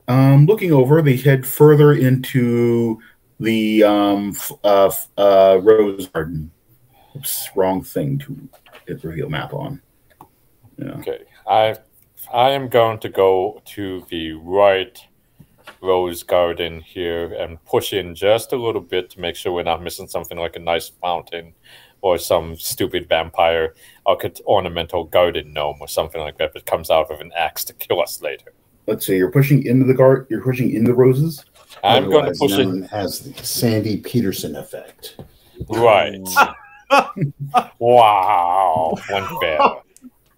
Um, 0.09 0.47
looking 0.47 0.73
over, 0.73 1.01
they 1.03 1.17
head 1.17 1.47
further 1.47 1.93
into 1.95 2.99
the 3.41 3.85
um, 3.85 4.31
f- 4.31 4.53
uh, 4.65 4.87
f- 4.87 5.09
uh, 5.17 5.61
rose 5.63 6.09
garden. 6.09 6.51
Oops, 7.17 7.49
wrong 7.57 7.83
thing 7.83 8.19
to 8.21 8.49
hit 8.87 9.05
reveal 9.05 9.29
map 9.29 9.55
on. 9.55 9.81
Yeah. 10.79 10.93
Okay. 10.99 11.21
I 11.47 11.77
I 12.33 12.51
am 12.51 12.69
going 12.69 12.99
to 13.01 13.09
go 13.09 13.63
to 13.67 14.05
the 14.11 14.33
right 14.33 14.99
rose 15.81 16.23
garden 16.23 16.81
here 16.81 17.33
and 17.35 17.63
push 17.65 17.93
in 17.93 18.15
just 18.15 18.53
a 18.53 18.57
little 18.57 18.81
bit 18.81 19.11
to 19.11 19.21
make 19.21 19.37
sure 19.37 19.53
we're 19.53 19.63
not 19.63 19.83
missing 19.83 20.09
something 20.09 20.39
like 20.39 20.57
a 20.57 20.61
nice 20.61 20.89
fountain 20.89 21.55
or 22.01 22.19
some 22.19 22.57
stupid 22.57 23.09
vampire 23.09 23.75
orchid- 24.07 24.41
ornamental 24.47 25.05
garden 25.05 25.53
gnome 25.53 25.79
or 25.81 25.89
something 25.89 26.21
like 26.21 26.39
that 26.39 26.53
that 26.53 26.67
comes 26.67 26.91
out 26.91 27.11
with 27.11 27.21
an 27.21 27.33
axe 27.37 27.65
to 27.65 27.73
kill 27.75 28.01
us 28.01 28.21
later. 28.23 28.53
Let's 28.87 29.07
see. 29.07 29.17
You're 29.17 29.31
pushing 29.31 29.65
into 29.67 29.85
the 29.85 29.95
guard. 29.95 30.27
You're 30.31 30.43
pushing 30.43 30.71
into 30.73 30.93
the 30.93 30.97
roses. 30.97 31.45
I'm 31.85 32.11
going 32.11 32.25
to 32.25 32.31
Otherwise 32.31 32.39
push 32.39 32.53
it 32.53 32.65
known 32.65 32.89
as 32.93 33.21
the 33.21 33.45
Sandy 33.45 33.99
Petersen 33.99 34.57
effect. 34.57 35.17
right. 35.69 36.19
wow. 37.79 38.95
One 39.11 39.41
fail. 39.41 39.83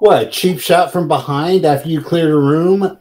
What, 0.01 0.33
cheap 0.33 0.59
shot 0.61 0.93
from 0.93 1.09
behind 1.09 1.65
after 1.65 1.89
you 1.89 2.01
cleared 2.01 2.31
a 2.31 2.37
room? 2.37 2.99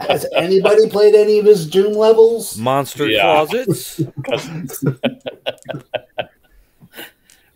Has 0.00 0.26
anybody 0.34 0.88
played 0.90 1.14
any 1.14 1.38
of 1.38 1.44
his 1.44 1.68
Doom 1.68 1.92
levels? 1.92 2.56
Monster 2.58 3.06
Yeah. 3.08 3.44
closets. 3.46 4.00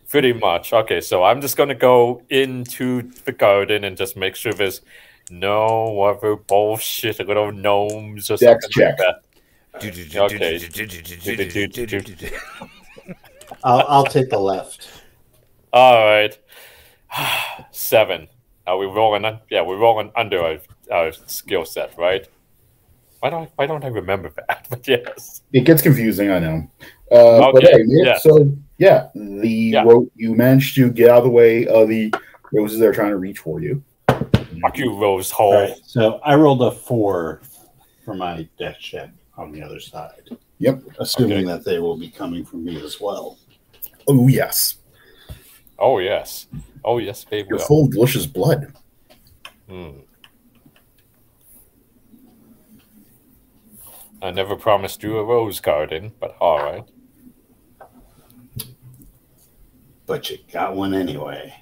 Pretty 0.09 0.33
much. 0.33 0.71
Okay, 0.71 1.01
so 1.01 1.23
I'm 1.23 1.41
just 1.41 1.57
gonna 1.57 1.73
go 1.73 2.21
into 2.29 3.01
the 3.25 3.31
garden 3.31 3.83
and 3.83 3.97
just 3.97 4.15
make 4.15 4.35
sure 4.35 4.53
there's 4.53 4.81
no 5.31 6.01
other 6.03 6.35
bullshit 6.35 7.17
little 7.27 7.51
gnomes 7.51 8.29
or 8.29 8.37
Dex 8.37 8.65
something 8.65 8.83
like 8.85 8.97
check. 8.97 8.97
that. 8.99 9.23
I'll, 13.63 13.85
I'll 13.87 14.05
take 14.05 14.29
the 14.29 14.37
left. 14.39 14.87
All 15.73 16.05
right, 16.05 16.37
seven. 17.71 18.27
Are 18.65 18.77
we 18.77 18.85
rolling? 18.85 19.25
Un- 19.25 19.39
yeah, 19.49 19.61
we're 19.61 19.77
rolling 19.77 20.11
under 20.15 20.41
our, 20.41 20.57
our 20.91 21.11
skill 21.11 21.65
set, 21.65 21.97
right? 21.97 22.27
Why 23.19 23.29
don't 23.29 23.49
Why 23.55 23.65
don't 23.67 23.83
I 23.83 23.87
remember 23.87 24.31
that? 24.47 24.67
But 24.69 24.87
yes. 24.87 25.41
It 25.51 25.61
gets 25.61 25.81
confusing, 25.81 26.31
I 26.31 26.39
know. 26.39 26.71
Uh, 27.11 27.51
but 27.51 27.63
Okay, 27.63 27.71
hey, 27.73 27.83
yeah, 27.87 28.03
yeah. 28.05 28.17
so 28.17 28.55
yeah, 28.77 29.07
the 29.15 29.47
Yeah. 29.49 29.83
ro- 29.83 30.09
you 30.15 30.33
managed 30.35 30.75
to 30.75 30.89
get 30.91 31.09
out 31.09 31.19
of 31.19 31.23
the 31.25 31.29
way 31.29 31.67
of 31.67 31.87
the 31.89 32.13
roses 32.51 32.79
that 32.79 32.87
are 32.87 32.93
trying 32.93 33.09
to 33.11 33.17
reach 33.17 33.39
for 33.39 33.59
you. 33.61 33.83
Fuck 34.07 34.77
you, 34.77 34.95
Rose 34.97 35.31
All 35.31 35.51
Hole. 35.51 35.53
right, 35.61 35.73
so 35.83 36.19
I 36.23 36.35
rolled 36.35 36.61
a 36.61 36.71
four 36.71 37.41
for 38.05 38.15
my 38.15 38.47
death 38.57 38.77
check 38.79 39.09
on 39.37 39.51
the 39.51 39.61
other 39.61 39.79
side. 39.79 40.29
Yep. 40.59 40.83
Assuming 40.99 41.39
Okay. 41.39 41.45
that 41.47 41.65
they 41.65 41.79
will 41.79 41.97
be 41.97 42.09
coming 42.09 42.45
from 42.45 42.63
me 42.63 42.81
as 42.83 43.01
well. 43.01 43.37
Oh 44.07 44.27
yes, 44.27 44.75
Oh 45.79 45.99
yes. 45.99 46.47
Oh 46.85 46.97
yes, 46.97 47.25
they 47.29 47.39
you're 47.39 47.57
will. 47.57 47.59
full 47.59 47.85
of 47.85 47.91
delicious 47.91 48.25
blood. 48.25 48.73
Hmm. 49.69 49.99
I 54.21 54.31
never 54.31 54.55
promised 54.55 55.03
you 55.03 55.17
a 55.17 55.23
rose 55.23 55.59
garden, 55.59 56.13
but 56.19 56.35
all 56.39 56.59
right. 56.63 56.85
But 60.05 60.29
you 60.29 60.37
got 60.51 60.75
one 60.75 60.93
anyway. 60.93 61.53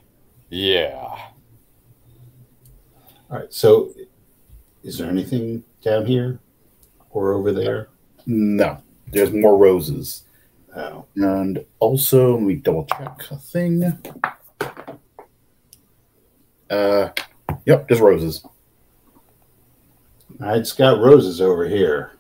Yeah. 0.50 0.98
All 3.30 3.40
right, 3.40 3.52
so 3.54 3.94
is 4.84 4.98
there 4.98 5.10
anything 5.10 5.64
down 5.82 6.06
here 6.06 6.40
or 7.12 7.34
over 7.34 7.52
there? 7.52 7.90
No, 8.26 8.78
there's 9.08 9.32
more 9.32 9.58
roses, 9.58 10.24
Oh, 10.76 11.06
and 11.16 11.64
also 11.80 12.34
let 12.34 12.44
me 12.44 12.56
double 12.56 12.86
check 12.86 13.18
a 13.32 13.38
thing. 13.38 13.82
Uh, 16.72 17.10
yep, 17.66 17.88
just 17.90 18.02
roses. 18.02 18.46
I 20.40 20.58
just 20.58 20.78
got 20.78 21.02
roses 21.02 21.42
over 21.42 21.68
here. 21.68 22.14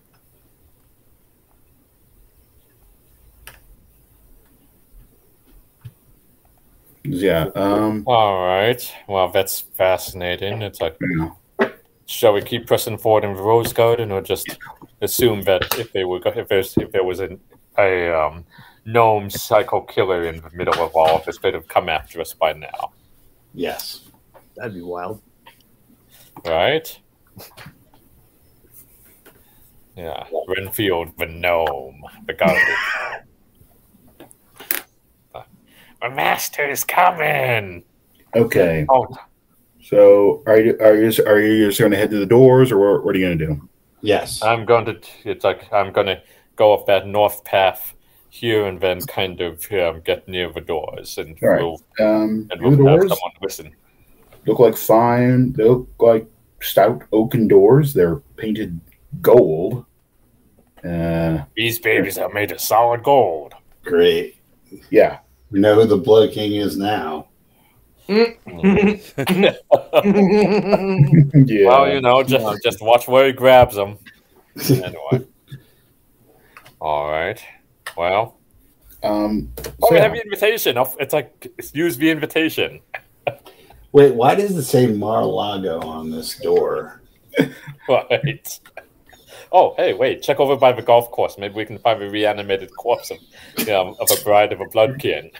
Yeah. 7.03 7.49
Um. 7.55 8.03
All 8.05 8.45
right. 8.45 8.93
Well, 9.07 9.29
that's 9.29 9.59
fascinating. 9.61 10.61
It's 10.61 10.81
like, 10.81 10.97
yeah. 11.01 11.69
shall 12.05 12.33
we 12.33 12.41
keep 12.41 12.67
pressing 12.67 12.97
forward 12.97 13.23
in 13.23 13.33
the 13.33 13.41
rose 13.41 13.73
garden 13.73 14.11
or 14.11 14.21
just 14.21 14.59
assume 15.01 15.41
that 15.43 15.79
if 15.79 15.91
they 15.93 16.03
were 16.03 16.21
if 16.25 16.47
there's 16.47 16.77
if 16.77 16.91
there 16.91 17.03
was 17.03 17.19
an, 17.21 17.39
a 17.77 18.13
um, 18.13 18.45
gnome 18.85 19.29
psycho 19.29 19.81
killer 19.81 20.25
in 20.25 20.41
the 20.41 20.49
middle 20.51 20.79
of 20.83 20.91
all 20.93 21.15
of 21.15 21.25
this, 21.25 21.37
they'd 21.39 21.53
have 21.53 21.67
come 21.67 21.89
after 21.89 22.21
us 22.21 22.33
by 22.33 22.53
now, 22.53 22.91
Yes. 23.53 24.10
That'd 24.61 24.75
be 24.75 24.83
wild. 24.83 25.19
right? 26.45 26.99
Yeah, 29.97 30.23
Renfield 30.47 31.17
the 31.17 31.25
gnome, 31.25 32.03
the 32.27 32.33
garbage. 32.33 32.61
My 35.99 36.09
master 36.09 36.69
is 36.69 36.83
coming. 36.83 37.83
Okay. 38.35 38.85
Oh, 38.87 39.07
So 39.81 40.43
are 40.45 40.59
you 40.59 40.77
are 40.79 40.95
you 40.95 41.11
are 41.25 41.39
you 41.39 41.65
just 41.67 41.79
going 41.79 41.91
to 41.91 41.97
head 41.97 42.11
to 42.11 42.19
the 42.19 42.25
doors, 42.27 42.71
or 42.71 42.77
what, 42.77 43.03
what 43.03 43.15
are 43.15 43.17
you 43.17 43.25
going 43.25 43.39
to 43.39 43.45
do? 43.47 43.69
Yes. 44.01 44.43
I'm 44.43 44.65
going 44.65 44.85
to. 44.85 45.01
It's 45.23 45.43
like 45.43 45.73
I'm 45.73 45.91
going 45.91 46.07
to 46.07 46.21
go 46.55 46.71
up 46.71 46.85
that 46.85 47.07
north 47.07 47.43
path 47.45 47.95
here 48.29 48.67
and 48.67 48.79
then 48.79 49.01
kind 49.01 49.41
of 49.41 49.65
um, 49.71 50.01
get 50.01 50.27
near 50.27 50.51
the 50.51 50.61
doors, 50.61 51.17
and 51.17 51.35
All 51.41 51.49
right. 51.49 51.61
we'll 51.63 51.81
Um, 51.99 52.47
and 52.51 52.61
the 52.61 52.69
we'll 52.69 52.71
have 52.71 52.99
doors 52.99 53.09
someone 53.09 53.31
listen. 53.41 53.75
Look 54.45 54.59
like 54.59 54.77
fine. 54.77 55.53
They 55.53 55.63
look 55.63 55.89
like 55.99 56.27
stout 56.61 57.03
oaken 57.11 57.47
doors. 57.47 57.93
They're 57.93 58.17
painted 58.37 58.79
gold. 59.21 59.85
Uh, 60.83 61.43
These 61.55 61.79
babies 61.79 62.17
are 62.17 62.29
made 62.29 62.51
of 62.51 62.59
solid 62.59 63.03
gold. 63.03 63.53
Great. 63.83 64.37
yeah. 64.89 65.19
We 65.51 65.59
know 65.59 65.75
who 65.75 65.85
the 65.85 65.97
Blood 65.97 66.31
King 66.31 66.53
is 66.53 66.77
now. 66.77 67.27
yeah. 68.07 68.33
Well, 71.67 71.93
you 71.93 72.01
know, 72.01 72.23
just 72.23 72.63
just 72.63 72.81
watch 72.81 73.07
where 73.07 73.27
he 73.27 73.31
grabs 73.31 73.75
them. 73.75 73.97
Anyway. 74.69 75.27
All 76.81 77.09
right. 77.09 77.41
Well, 77.95 78.37
um, 79.03 79.51
oh, 79.57 79.63
so 79.63 79.73
we 79.91 79.97
yeah. 79.97 80.03
have 80.03 80.13
the 80.13 80.21
invitation. 80.21 80.77
It's 80.99 81.13
like 81.13 81.51
it's 81.57 81.73
use 81.75 81.97
the 81.97 82.09
invitation. 82.09 82.81
Wait, 83.93 84.13
why 84.15 84.35
does 84.35 84.55
it 84.55 84.63
say 84.63 84.87
Mar-a-Lago 84.87 85.79
on 85.81 86.11
this 86.11 86.37
door? 86.37 87.01
Right. 87.89 88.59
Oh, 89.51 89.73
hey, 89.75 89.93
wait! 89.93 90.21
Check 90.21 90.39
over 90.39 90.55
by 90.55 90.71
the 90.71 90.81
golf 90.81 91.11
course. 91.11 91.37
Maybe 91.37 91.55
we 91.55 91.65
can 91.65 91.77
find 91.79 92.01
a 92.01 92.09
reanimated 92.09 92.73
corpse 92.75 93.11
of, 93.11 93.17
um, 93.69 93.95
of 93.99 94.09
a 94.11 94.23
bride 94.23 94.53
of 94.53 94.61
a 94.61 94.65
bloodkin. 94.65 95.31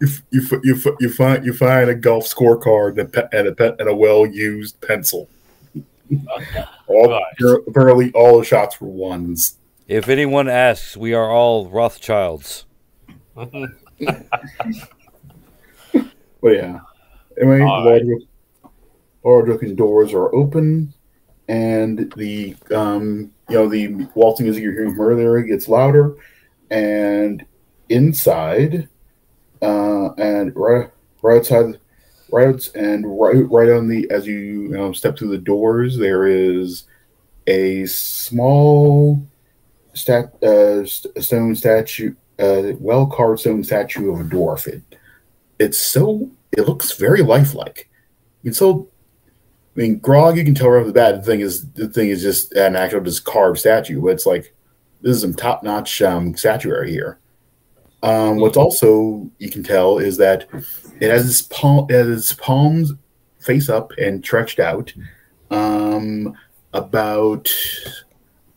you, 0.00 0.08
you, 0.30 0.60
you, 0.64 0.96
you 1.00 1.08
find 1.12 1.44
you 1.44 1.52
find 1.52 1.90
a 1.90 1.94
golf 1.94 2.24
scorecard 2.24 2.98
and 2.98 3.14
a 3.14 3.36
and 3.36 3.48
a, 3.48 3.52
pe- 3.52 3.76
and 3.78 3.88
a 3.88 3.94
well 3.94 4.26
used 4.26 4.80
pencil. 4.80 5.28
All, 6.88 7.08
Right. 7.08 7.60
Apparently, 7.68 8.10
all 8.12 8.38
the 8.38 8.44
shots 8.44 8.80
were 8.80 8.88
ones. 8.88 9.58
If 9.86 10.08
anyone 10.08 10.48
asks, 10.48 10.96
we 10.96 11.12
are 11.14 11.30
all 11.30 11.68
Rothschilds. 11.68 12.64
But 16.42 16.54
yeah. 16.54 16.80
Anyway, 17.40 17.62
All 17.62 17.84
the 17.84 17.90
right. 17.90 18.04
large, 18.04 18.22
large 19.24 19.48
oaken 19.48 19.74
doors 19.74 20.12
are 20.12 20.34
open, 20.34 20.92
and 21.48 22.12
the 22.16 22.54
um, 22.74 23.32
you 23.48 23.56
know 23.56 23.68
the 23.68 24.06
waltzing 24.14 24.46
music 24.46 24.62
you're 24.62 24.72
hearing 24.72 24.94
from 24.94 25.06
earlier 25.06 25.42
gets 25.42 25.68
louder, 25.68 26.16
and 26.70 27.44
inside, 27.88 28.88
uh, 29.62 30.12
and 30.18 30.54
right 30.54 30.90
right 31.22 31.38
outside, 31.38 31.78
right 32.30 32.68
and 32.74 33.04
right 33.06 33.50
right 33.50 33.70
on 33.70 33.88
the 33.88 34.10
as 34.10 34.26
you, 34.26 34.36
you 34.36 34.68
know, 34.68 34.92
step 34.92 35.16
through 35.18 35.30
the 35.30 35.38
doors, 35.38 35.96
there 35.96 36.26
is 36.26 36.84
a 37.46 37.86
small 37.86 39.24
stat 39.94 40.34
uh, 40.42 40.84
st- 40.84 41.24
stone 41.24 41.56
statue, 41.56 42.14
uh, 42.38 42.72
well 42.78 43.06
carved 43.06 43.40
stone 43.40 43.64
statue 43.64 44.12
of 44.12 44.20
a 44.20 44.24
dwarf. 44.24 44.66
It 44.66 44.82
it's 45.58 45.78
so 45.78 46.30
it 46.52 46.62
looks 46.62 46.92
very 46.92 47.22
lifelike. 47.22 47.88
And 48.44 48.54
so 48.54 48.88
I 49.76 49.80
mean 49.80 49.98
Grog 49.98 50.36
you 50.36 50.44
can 50.44 50.54
tell 50.54 50.68
right 50.70 50.80
off 50.80 50.86
the 50.86 50.92
bat 50.92 51.16
the 51.16 51.22
thing 51.22 51.40
is 51.40 51.70
the 51.72 51.88
thing 51.88 52.08
is 52.08 52.22
just 52.22 52.52
an 52.52 52.76
actual 52.76 53.00
just 53.00 53.24
carved 53.24 53.58
statue, 53.58 54.00
but 54.00 54.08
it's 54.08 54.26
like 54.26 54.54
this 55.02 55.16
is 55.16 55.22
some 55.22 55.34
top 55.34 55.62
notch 55.62 56.02
um, 56.02 56.36
statuary 56.36 56.90
here. 56.90 57.18
Um, 58.02 58.36
what's 58.38 58.56
also 58.56 59.30
you 59.38 59.50
can 59.50 59.62
tell 59.62 59.98
is 59.98 60.16
that 60.16 60.46
it 61.00 61.10
has 61.10 61.28
its 61.28 61.42
palm 61.42 61.86
it 61.90 61.94
has 61.94 62.08
its 62.08 62.32
palms 62.32 62.92
face 63.38 63.68
up 63.68 63.92
and 63.98 64.24
stretched 64.24 64.58
out, 64.58 64.92
um, 65.50 66.34
about 66.72 67.48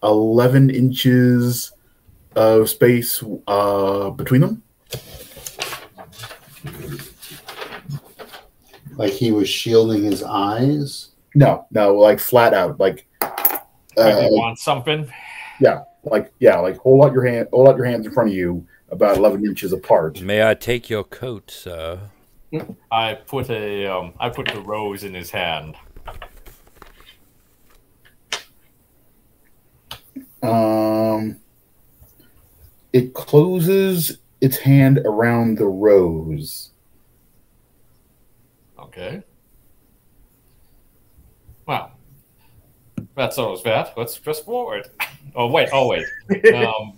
eleven 0.02 0.70
inches 0.70 1.72
of 2.36 2.70
space 2.70 3.24
uh, 3.48 4.10
between 4.12 4.42
them. 4.42 4.64
Like 8.96 9.14
he 9.14 9.32
was 9.32 9.50
shielding 9.50 10.04
his 10.04 10.24
eyes. 10.24 11.10
No, 11.36 11.66
no, 11.72 11.96
like 11.96 12.20
flat 12.20 12.54
out, 12.54 12.80
like, 12.80 13.08
Maybe 13.22 14.12
uh, 14.12 14.22
you 14.22 14.38
want 14.38 14.60
something? 14.60 15.12
Yeah, 15.60 15.84
like 16.04 16.32
yeah, 16.40 16.58
like 16.60 16.78
hold 16.78 17.06
out 17.06 17.14
your 17.14 17.26
hand, 17.26 17.48
hold 17.52 17.68
out 17.68 17.78
your 17.78 17.86
hands 17.86 18.06
in 18.06 18.14
front 18.14 18.30
of 18.30 18.36
you, 18.36 18.68
about 18.90 19.18
eleven 19.18 19.46
inches 19.46 19.74
apart. 19.74 20.22
May 20.22 20.48
I 20.48 20.54
take 20.54 20.90
your 20.90 21.04
coat, 21.04 21.50
sir? 21.50 22.12
I 22.92 23.16
put 23.16 23.50
a 23.50 23.88
um, 23.88 24.14
I 24.20 24.30
put 24.30 24.48
the 24.48 24.62
rose 24.62 25.04
in 25.04 25.14
his 25.14 25.32
hand. 25.32 25.76
Um, 30.44 31.40
it 32.92 33.14
closes 33.14 34.20
its 34.42 34.58
hand 34.58 35.00
around 35.06 35.58
the 35.58 35.66
rose. 35.66 36.73
Okay. 38.94 39.24
Well, 41.66 41.92
that's 43.16 43.38
all 43.40 43.58
that. 43.64 43.94
Let's 43.98 44.18
press 44.18 44.40
forward. 44.40 44.90
Oh 45.36 45.48
wait! 45.48 45.70
Oh 45.72 45.88
wait! 45.88 46.06
Um, 46.54 46.98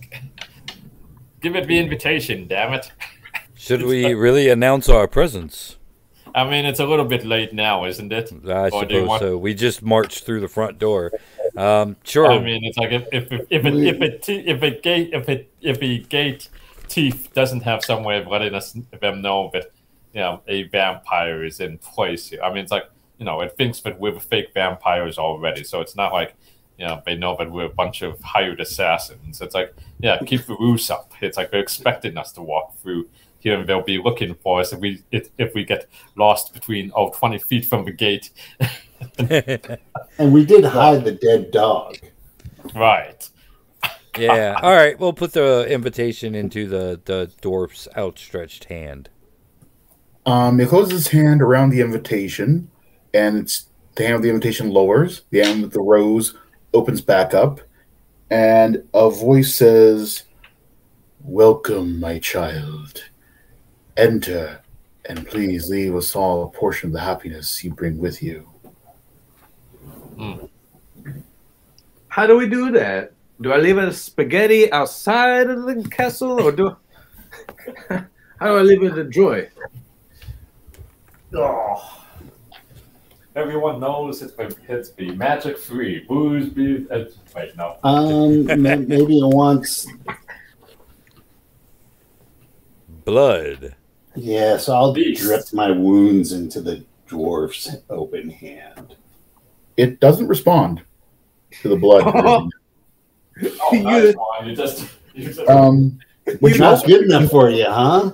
give 1.42 1.56
it 1.56 1.68
the 1.68 1.78
invitation, 1.80 2.48
damn 2.48 2.74
it! 2.74 2.92
Should 3.54 3.84
we 3.84 4.14
really 4.14 4.50
announce 4.50 4.90
our 4.90 5.08
presence? 5.08 5.78
I 6.34 6.44
mean, 6.50 6.66
it's 6.66 6.82
a 6.82 6.86
little 6.86 7.06
bit 7.06 7.24
late 7.24 7.54
now, 7.54 7.86
isn't 7.86 8.12
it? 8.12 8.34
I 8.46 8.70
Or 8.70 8.82
suppose 8.82 9.08
want- 9.08 9.22
so. 9.22 9.38
We 9.38 9.54
just 9.54 9.84
marched 9.84 10.26
through 10.26 10.42
the 10.42 10.50
front 10.50 10.80
door. 10.80 11.14
Um, 11.56 11.96
sure. 12.04 12.30
I 12.30 12.40
mean, 12.40 12.66
it's 12.66 12.78
like 12.78 12.92
if 12.92 13.08
if 13.14 13.32
if 13.32 13.42
if 13.50 13.66
it, 13.66 13.76
if 13.76 14.02
it 14.02 14.30
if 14.30 14.62
a 14.64 14.72
gate 14.82 15.10
if 15.14 15.30
it 15.30 15.52
if 15.62 15.82
a 15.82 16.00
gate 16.00 16.50
thief 16.90 17.32
doesn't 17.34 17.62
have 17.62 17.86
some 17.86 18.04
way 18.04 18.18
of 18.18 18.28
letting 18.28 18.54
us 18.54 18.76
them 19.00 19.22
know 19.22 19.50
that 19.54 19.72
you 20.16 20.22
know 20.22 20.42
a 20.48 20.64
vampire 20.64 21.44
is 21.44 21.60
in 21.60 21.78
place 21.78 22.30
here. 22.30 22.42
I 22.42 22.50
mean, 22.50 22.64
it's 22.64 22.72
like 22.72 22.90
you 23.20 23.26
know 23.26 23.42
it 23.42 23.56
thinks 23.58 23.82
that 23.82 24.00
we're 24.00 24.18
fake 24.20 24.54
vampires 24.54 25.20
already, 25.20 25.64
so 25.64 25.82
it's 25.82 25.96
not 25.96 26.14
like 26.14 26.34
you 26.80 26.88
know 26.88 27.04
they 27.06 27.16
know 27.16 27.36
that 27.38 27.52
we're 27.52 27.66
a 27.66 27.70
bunch 27.70 28.02
of 28.02 28.20
hired 28.22 28.62
assassins. 28.62 29.42
It's 29.42 29.54
like 29.54 29.76
yeah, 30.00 30.18
keep 30.26 30.46
the 30.46 30.56
ruse 30.56 30.90
up. 30.90 31.12
It's 31.22 31.38
like 31.38 31.52
they're 31.52 31.60
expecting 31.60 32.18
us 32.18 32.32
to 32.34 32.42
walk 32.42 32.78
through 32.78 33.10
here, 33.40 33.60
and 33.60 33.68
they'll 33.68 33.84
be 33.84 33.98
looking 33.98 34.36
for 34.36 34.62
us 34.62 34.72
if 34.72 34.80
we 34.80 35.04
if, 35.12 35.30
if 35.38 35.54
we 35.54 35.66
get 35.66 35.88
lost 36.16 36.54
between 36.54 36.92
oh 36.96 37.10
20 37.12 37.38
feet 37.40 37.66
from 37.66 37.84
the 37.86 37.92
gate. 37.92 38.32
And 40.18 40.32
we 40.32 40.46
did 40.46 40.64
hide 40.64 41.04
the 41.04 41.12
dead 41.12 41.52
dog. 41.52 41.98
right. 42.74 43.30
yeah. 44.18 44.58
All 44.64 44.72
right. 44.72 44.98
We'll 44.98 45.12
put 45.12 45.34
the 45.34 45.68
invitation 45.70 46.34
into 46.34 46.68
the 46.68 47.02
the 47.04 47.30
dwarf's 47.42 47.90
outstretched 47.98 48.64
hand. 48.64 49.10
Um, 50.26 50.60
it 50.60 50.70
closes 50.70 51.02
its 51.02 51.08
hand 51.10 51.42
around 51.42 51.70
the 51.70 51.82
invitation, 51.82 52.70
and 53.14 53.38
it's 53.38 53.68
the 53.96 54.04
hand 54.04 54.16
of 54.16 54.22
the 54.24 54.30
invitation 54.30 54.72
lowers. 54.72 55.22
The 55.30 55.40
hand 55.40 55.62
with 55.62 55.74
the 55.74 55.82
rose 55.82 56.36
opens 56.74 57.02
back 57.02 57.34
up, 57.34 57.62
and 58.30 58.84
a 58.94 59.10
voice 59.10 59.54
says, 59.54 60.24
"Welcome, 61.24 62.00
my 62.00 62.18
child. 62.20 63.04
Enter, 63.98 64.62
and 65.08 65.28
please 65.28 65.70
leave 65.70 65.96
us 65.96 66.16
all 66.16 66.44
a 66.44 66.50
portion 66.50 66.88
of 66.90 66.94
the 66.94 67.02
happiness 67.02 67.64
you 67.64 67.72
bring 67.72 68.00
with 68.00 68.24
you." 68.24 68.50
How 72.08 72.26
do 72.26 72.38
we 72.38 72.48
do 72.48 72.72
that? 72.72 73.12
Do 73.42 73.52
I 73.52 73.58
leave 73.58 73.78
a 73.78 73.94
spaghetti 73.94 74.72
outside 74.72 75.50
of 75.50 75.64
the 75.66 75.88
castle, 75.90 76.42
or 76.42 76.52
do? 76.52 76.76
How 77.90 78.48
do 78.48 78.58
I 78.58 78.62
leave 78.62 78.84
it 78.84 78.96
the 78.96 79.04
joy? 79.04 79.50
Oh. 81.34 82.02
Everyone 83.36 83.80
knows 83.82 84.22
it's 84.22 84.32
been 84.32 84.56
it's 84.70 84.90
be 84.90 85.12
magic 85.12 85.58
free. 85.58 86.06
Booze 86.08 86.50
be 86.50 86.88
uh, 86.90 87.06
wait 87.36 87.56
no. 87.58 87.78
Um, 87.84 88.46
ma- 88.46 88.76
maybe 88.78 89.20
it 89.20 89.28
wants. 89.36 89.88
Blood. 93.04 93.76
Yeah, 94.16 94.58
so 94.58 94.74
I'll 94.74 94.94
Beast. 94.94 95.22
drip 95.22 95.42
my 95.54 95.70
wounds 95.72 96.32
into 96.32 96.62
the 96.62 96.84
dwarf's 97.10 97.76
open 97.90 98.30
hand. 98.30 98.96
It 99.76 100.00
doesn't 100.00 100.28
respond 100.28 100.82
to 101.62 101.70
the 101.70 101.76
blood. 101.76 102.50
Oh, 103.60 103.74
You- 103.74 103.84
nice 103.84 104.16
one. 104.16 104.48
You 104.48 104.56
just, 104.56 104.88
you 105.14 105.26
just 105.26 105.42
Um, 105.50 106.00
which 106.40 106.54
It's 106.54 106.60
not 106.62 106.76
also, 106.76 106.88
good 106.88 107.04
enough 107.04 107.30
for 107.30 107.50
you, 107.50 107.66
huh? 107.66 108.14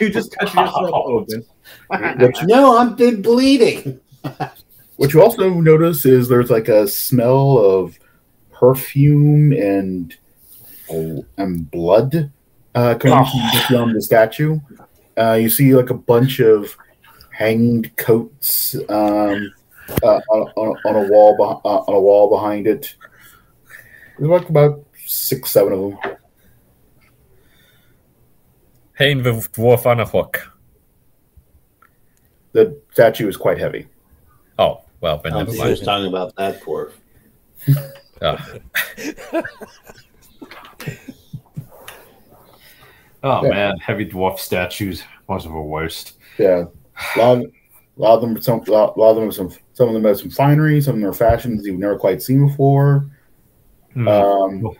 You 0.00 0.08
just 0.08 0.34
cut 0.34 0.48
yourself 0.54 0.76
open. 0.94 1.44
Which, 2.18 2.36
No, 2.44 2.76
I've 2.76 2.96
been 2.96 3.22
bleeding. 3.22 4.00
what 4.96 5.12
you 5.12 5.22
also 5.22 5.50
notice 5.50 6.04
is 6.06 6.28
there's 6.28 6.50
like 6.50 6.68
a 6.68 6.86
smell 6.88 7.58
of 7.58 7.98
perfume 8.52 9.52
and 9.52 10.16
and 11.36 11.70
blood 11.70 12.30
uh, 12.74 12.94
coming 12.94 13.24
from 13.24 13.62
beyond 13.68 13.96
the 13.96 14.02
statue. 14.02 14.60
Uh, 15.18 15.32
you 15.32 15.48
see 15.48 15.74
like 15.74 15.90
a 15.90 15.94
bunch 15.94 16.40
of 16.40 16.76
hanged 17.30 17.94
coats 17.96 18.74
um, 18.88 19.52
uh, 20.02 20.20
on, 20.30 20.52
on, 20.56 20.76
on 20.84 21.04
a 21.04 21.08
wall 21.08 21.36
beh- 21.38 21.60
uh, 21.64 21.90
on 21.90 21.94
a 21.94 22.00
wall 22.00 22.30
behind 22.30 22.66
it. 22.66 22.94
There's 24.18 24.30
like 24.30 24.48
about 24.48 24.84
six, 25.04 25.50
seven 25.50 25.72
of 25.72 25.80
them. 25.80 26.16
Pain 28.94 29.22
the 29.22 29.32
dwarf 29.32 29.84
on 29.84 30.00
a 30.00 30.06
hook. 30.06 30.52
The 32.56 32.80
statue 32.90 33.28
is 33.28 33.36
quite 33.36 33.58
heavy. 33.58 33.86
Oh, 34.58 34.80
well, 35.02 35.20
then 35.22 35.34
I 35.34 35.38
never 35.40 35.50
was 35.50 35.58
mind. 35.58 35.70
just 35.72 35.84
talking 35.84 36.06
about 36.06 36.34
that 36.36 36.62
dwarf. 36.62 36.92
Ah. 38.22 38.50
oh 43.22 43.44
Yeah. 43.44 43.50
man, 43.50 43.76
heavy 43.76 44.06
dwarf 44.06 44.38
statues. 44.38 45.02
Most 45.28 45.44
of 45.44 45.52
the 45.52 45.60
worst. 45.60 46.14
Yeah, 46.38 46.64
a 47.16 47.18
lot, 47.18 47.36
of, 47.36 47.42
a 47.42 48.00
lot 48.00 48.14
of 48.14 48.20
them, 48.22 48.40
some, 48.40 48.60
a 48.60 48.70
lot, 48.70 48.96
a 48.96 49.00
lot 49.00 49.10
of 49.10 49.16
them, 49.16 49.24
have 49.26 49.34
some, 49.34 49.52
some 49.74 49.88
of 49.88 49.92
them 49.94 50.04
have 50.04 50.18
some 50.18 50.30
finery, 50.30 50.80
some 50.80 50.94
of 50.94 51.00
them 51.02 51.10
are 51.10 51.12
fashions 51.12 51.66
you've 51.66 51.78
never 51.78 51.98
quite 51.98 52.22
seen 52.22 52.48
before. 52.48 53.04
Hmm. 53.92 54.08
Um, 54.08 54.70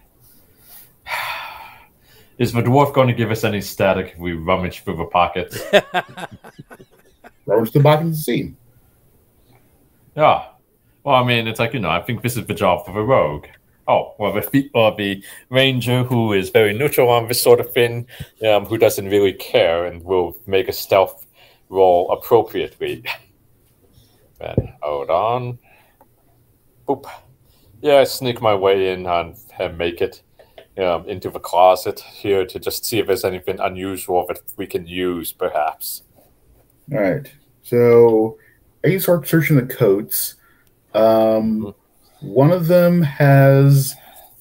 Is 2.39 2.55
the 2.55 2.63
dwarf 2.63 2.95
going 2.95 3.09
to 3.09 3.15
give 3.15 3.31
us 3.31 3.45
any 3.45 3.61
static 3.61 4.13
if 4.15 4.19
we 4.19 4.33
rummage 4.33 4.83
through 4.83 4.97
the 4.97 5.05
pockets? 5.05 5.63
rummage 7.47 7.73
the 7.73 7.81
back 7.81 8.01
of 8.01 8.11
the 8.11 8.17
sea. 8.17 8.55
yeah. 10.17 10.47
Well, 11.05 11.15
I 11.15 11.25
mean, 11.25 11.47
it's 11.47 11.61
like 11.61 11.73
you 11.73 11.79
know, 11.81 11.91
I 11.91 12.03
think 12.03 12.23
this 12.23 12.37
is 12.37 12.47
the 12.47 12.55
job 12.55 12.85
for 12.85 12.93
the 12.93 13.01
rogue. 13.01 13.47
Oh, 13.89 14.15
well, 14.19 14.33
the 14.33 14.71
or 14.75 14.95
the 14.97 15.23
ranger 15.51 16.03
who 16.03 16.33
is 16.33 16.51
very 16.51 16.77
neutral 16.77 17.09
on 17.09 17.29
this 17.29 17.41
sort 17.41 17.61
of 17.61 17.73
thing, 17.73 18.09
um, 18.47 18.65
who 18.65 18.77
doesn't 18.77 19.09
really 19.09 19.33
care 19.33 19.87
and 19.87 20.03
will 20.03 20.37
make 20.47 20.69
a 20.69 20.73
stealth 20.73 21.25
roll 21.69 22.11
appropriately. 22.11 23.05
then 24.41 24.75
hold 24.83 25.11
on. 25.11 25.59
Boop. 26.89 27.09
Yeah, 27.81 27.99
I 27.99 28.05
sneak 28.05 28.41
my 28.41 28.55
way 28.55 28.93
in 28.93 29.07
and, 29.07 29.37
and 29.59 29.79
make 29.79 30.01
it 30.01 30.23
um, 30.79 31.09
into 31.09 31.31
the 31.31 31.41
closet 31.41 32.01
here 32.01 32.45
to 32.47 32.59
just 32.59 32.85
see 32.85 32.99
if 32.99 33.07
there's 33.07 33.25
anything 33.25 33.61
unusual 33.61 34.27
that 34.27 34.41
we 34.57 34.67
can 34.67 34.87
use, 34.87 35.33
perhaps. 35.33 36.03
All 36.93 37.01
right. 37.01 37.31
So, 37.63 38.39
as 38.85 38.93
you 38.93 39.01
start 39.01 39.27
searching 39.27 39.57
the 39.57 39.67
coats, 39.75 40.37
um, 40.95 41.75
one 42.21 42.53
of 42.53 42.67
them 42.67 43.03
has, 43.03 43.95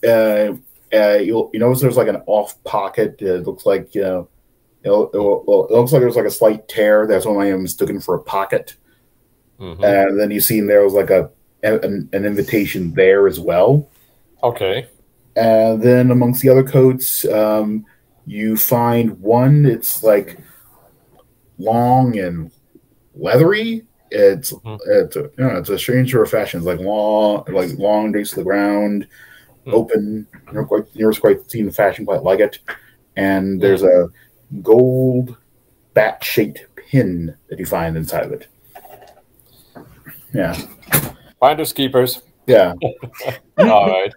uh, 0.06 0.54
uh, 0.94 1.18
you'll, 1.18 1.50
you 1.54 1.60
notice 1.60 1.82
there's 1.82 1.98
like 1.98 2.08
an 2.08 2.22
off 2.28 2.62
pocket. 2.64 3.22
It 3.22 3.46
looks 3.46 3.66
like, 3.66 3.94
you 3.96 4.02
know, 4.02 4.30
it, 4.84 4.90
it, 4.90 5.18
it 5.18 5.72
looks 5.74 5.92
like 5.92 6.02
there's 6.02 6.16
like 6.16 6.26
a 6.26 6.32
slight 6.32 6.68
tear. 6.68 7.08
That's 7.08 7.26
one 7.26 7.44
I 7.44 7.50
am 7.50 7.64
mistaken 7.64 8.00
for 8.00 8.16
a 8.16 8.22
pocket. 8.22 8.76
Mhm. 9.60 9.84
And 9.84 10.20
then 10.20 10.32
you 10.32 10.40
see 10.40 10.62
there 10.62 10.84
was 10.84 10.94
like 10.94 11.10
a 11.10 11.30
an, 11.64 12.10
an 12.14 12.26
invitation 12.26 12.94
there 12.94 13.28
as 13.28 13.40
well. 13.40 13.90
Okay. 14.44 14.88
And 15.36 15.82
then 15.82 16.12
amongst 16.12 16.42
the 16.42 16.50
other 16.50 16.64
coats, 16.64 17.26
um, 17.26 17.86
you 18.26 18.56
find 18.58 19.20
one. 19.20 19.66
It's 19.66 20.04
like 20.04 20.38
long 21.58 22.18
and 22.20 22.52
leathery. 23.16 23.84
It's 24.12 24.52
Mhm. 24.54 24.80
it's 24.88 25.16
a 25.16 25.20
you 25.22 25.32
know, 25.38 25.58
it's 25.58 25.70
a 25.70 25.80
strange 25.80 26.12
sort 26.12 26.24
of 26.24 26.32
fashion. 26.32 26.60
It's 26.60 26.68
like 26.68 26.80
long, 26.80 27.44
like 27.50 27.78
long 27.78 28.12
days 28.12 28.30
to 28.32 28.36
the 28.38 28.44
ground, 28.44 29.08
Hmm. 29.66 29.74
open. 29.74 30.28
You 30.34 30.54
never 30.54 30.66
quite 30.66 30.86
you 30.94 31.06
never 31.08 31.20
quite 31.20 31.50
seen 31.50 31.68
a 31.68 31.72
fashion 31.72 32.06
quite 32.06 32.24
like 32.24 32.40
it. 32.40 32.60
And 33.18 33.60
there's 33.62 33.84
a 33.84 34.10
gold 34.62 35.36
bat 35.94 36.24
shaped 36.24 36.60
pin 36.76 37.36
that 37.50 37.58
you 37.60 37.66
find 37.66 37.98
inside 37.98 38.26
of 38.26 38.32
it. 38.34 38.48
Yeah, 40.34 40.54
Finders 41.40 41.72
keepers. 41.74 42.22
yeah. 42.46 42.74
All 43.58 43.88
right. 43.90 44.14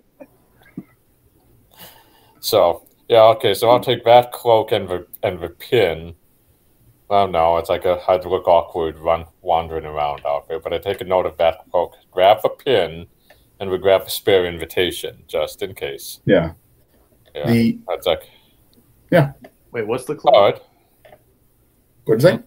So 2.40 2.82
yeah, 3.08 3.22
okay. 3.36 3.54
So 3.54 3.70
I'll 3.70 3.80
take 3.80 4.04
that 4.04 4.32
cloak 4.32 4.72
and 4.72 4.88
the 4.88 5.06
and 5.22 5.40
the 5.40 5.48
pin. 5.48 6.14
Well, 7.08 7.26
no, 7.28 7.56
it's 7.56 7.70
like 7.70 7.84
a, 7.86 7.98
I'd 8.08 8.24
look 8.26 8.46
awkward 8.46 8.98
run 8.98 9.24
wandering 9.40 9.86
around 9.86 10.22
out 10.26 10.46
there. 10.48 10.60
But 10.60 10.74
I 10.74 10.78
take 10.78 11.00
a 11.00 11.04
note 11.04 11.24
of 11.26 11.36
that 11.38 11.60
cloak, 11.70 11.94
grab 12.10 12.42
the 12.42 12.50
pin, 12.50 13.06
and 13.60 13.70
we 13.70 13.78
grab 13.78 14.02
a 14.02 14.10
spare 14.10 14.44
invitation 14.46 15.22
just 15.26 15.62
in 15.62 15.74
case. 15.74 16.20
Yeah. 16.26 16.52
Yeah, 17.34 17.50
The 17.50 17.78
that's 17.88 18.06
like 18.06 18.28
Yeah. 19.10 19.32
Wait, 19.72 19.86
what's 19.86 20.04
the 20.04 20.14
cloak? 20.14 20.34
all 20.34 20.42
right. 20.44 20.62
what'd 22.04 22.22
you 22.22 22.28
say? 22.30 22.42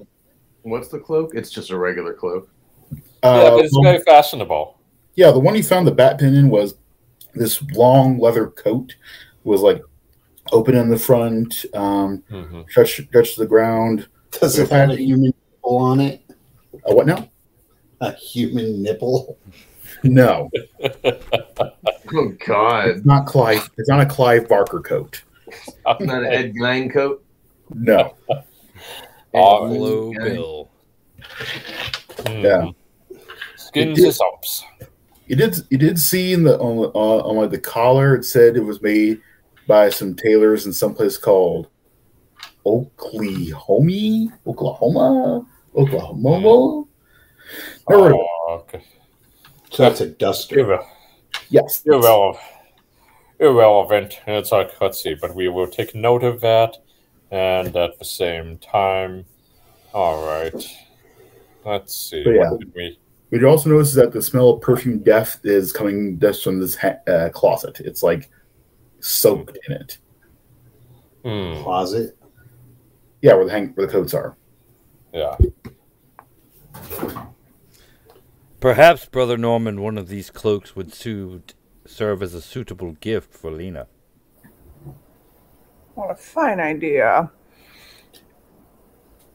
What's 0.64 0.90
the 0.90 1.00
cloak? 1.00 1.34
It's 1.34 1.50
just 1.50 1.72
a 1.72 1.78
regular 1.78 2.14
cloak. 2.14 2.50
Yeah, 2.92 2.98
Uh, 3.30 3.50
but 3.52 3.66
it's 3.66 3.74
well, 3.74 3.84
very 3.94 4.04
fashionable. 4.04 4.80
yeah, 5.16 5.32
the 5.32 5.40
one 5.40 5.56
you 5.56 5.64
found 5.64 5.88
the 5.88 5.92
bat 5.92 6.20
pin 6.20 6.36
in 6.36 6.50
was 6.50 6.76
this 7.34 7.62
long 7.72 8.20
leather 8.20 8.48
coat. 8.48 8.96
Was 9.44 9.62
like 9.62 9.82
open 10.52 10.76
in 10.76 10.90
the 10.90 11.00
front, 11.00 11.66
um, 11.74 12.24
hmm 12.30 12.62
stretched 12.70 13.02
stretched 13.08 13.36
to 13.36 13.42
the 13.42 13.48
ground. 13.48 14.08
Does 14.32 14.58
it 14.58 14.70
have 14.70 14.90
a 14.92 14.96
human 14.96 15.34
nipple 15.54 15.78
on 15.78 16.00
it? 16.00 16.22
Uh, 16.74 16.94
what 16.94 17.06
now? 17.06 17.30
A 18.02 18.14
human 18.14 18.82
nipple? 18.82 19.38
No, 20.04 20.50
Oh 22.14 22.34
God, 22.46 22.88
it's 22.90 23.06
not 23.06 23.28
Clive. 23.28 23.70
It's 23.78 23.88
not 23.90 24.02
a 24.02 24.06
Clive 24.06 24.48
Barker 24.50 24.80
coat. 24.80 25.22
It's 25.48 25.76
not 25.86 26.24
an 26.24 26.26
Ed 26.26 26.54
Gein 26.56 26.92
coat. 26.92 27.24
No. 27.74 28.16
All 29.34 29.68
right. 29.68 29.70
Buffalo 29.70 30.12
Yeah. 30.14 30.24
Bill. 30.24 30.70
Yeah. 32.30 32.66
Skins 33.58 34.00
It 34.00 34.02
did- 34.02 34.08
is 34.08 34.22
ups. 34.22 34.64
You 35.28 35.36
did 35.38 35.56
you 35.70 35.78
did 35.78 35.98
see 36.00 36.34
in 36.34 36.44
the 36.44 36.58
on, 36.60 36.78
on, 36.94 37.22
on 37.22 37.36
like 37.38 37.52
the 37.52 37.60
collar 37.60 38.16
it 38.16 38.26
said 38.26 38.58
it 38.58 38.64
was 38.66 38.82
made 38.82 39.22
by 39.68 39.90
some 39.90 40.14
tailors 40.16 40.66
in 40.66 40.74
some 40.74 40.94
place 40.94 41.18
called 41.18 41.68
Oklahoma, 42.66 44.38
Oklahoma, 44.48 45.46
Oklahoma. 45.76 46.86
Never 47.90 48.04
heard 48.04 48.14
of 48.14 48.20
it. 48.20 48.26
Oh, 48.48 48.66
okay. 48.68 48.84
So 49.72 49.84
that's 49.84 50.02
a 50.02 50.08
duster. 50.08 50.56
Irre- 50.58 50.86
Yes, 51.50 51.82
irrelevant. 51.86 52.38
Irrelevant. 53.40 54.20
And 54.28 54.36
It's 54.38 54.52
like 54.52 54.80
let's 54.80 55.02
see, 55.02 55.16
but 55.16 55.36
we 55.36 55.50
will 55.50 55.68
take 55.68 55.96
note 55.96 56.24
of 56.24 56.40
that, 56.42 56.78
and 57.32 57.76
at 57.76 57.98
the 58.00 58.06
same 58.06 58.58
time, 58.60 59.26
all 59.94 60.26
right. 60.26 60.78
Let's 61.66 61.96
see. 61.96 62.24
But 62.24 62.32
yeah. 62.36 62.52
What 62.52 62.60
did 62.60 62.74
we? 62.76 63.00
What 63.30 63.42
you 63.42 63.48
also 63.48 63.70
notice 63.70 63.90
is 63.90 63.96
that 63.96 64.12
the 64.12 64.22
smell 64.22 64.50
of 64.50 64.62
perfume 64.62 65.00
death 65.00 65.40
is 65.44 65.72
coming 65.72 66.20
just 66.20 66.44
from 66.44 66.60
this 66.60 66.76
ha- 66.76 67.00
uh, 67.08 67.30
closet. 67.30 67.80
It's 67.80 68.04
like 68.04 68.30
soaked 69.00 69.58
in 69.68 69.74
it. 69.76 69.98
Hmm. 71.24 71.64
Closet. 71.64 72.18
Yeah, 73.22 73.34
where 73.36 73.46
the 73.46 73.52
hang- 73.52 73.70
where 73.74 73.86
the 73.88 73.92
coats 73.92 74.14
are. 74.14 74.36
Yeah. 75.14 75.36
Perhaps, 78.60 79.06
Brother 79.06 79.38
Norman, 79.38 79.82
one 79.82 79.98
of 79.98 80.08
these 80.08 80.30
cloaks 80.30 80.76
would 80.76 80.94
suit, 80.94 81.54
serve 81.86 82.22
as 82.22 82.34
a 82.34 82.42
suitable 82.42 82.94
gift 82.94 83.34
for 83.34 83.52
Lena. 83.52 83.88
What 85.96 86.12
a 86.12 86.16
fine 86.16 86.60
idea. 86.60 87.32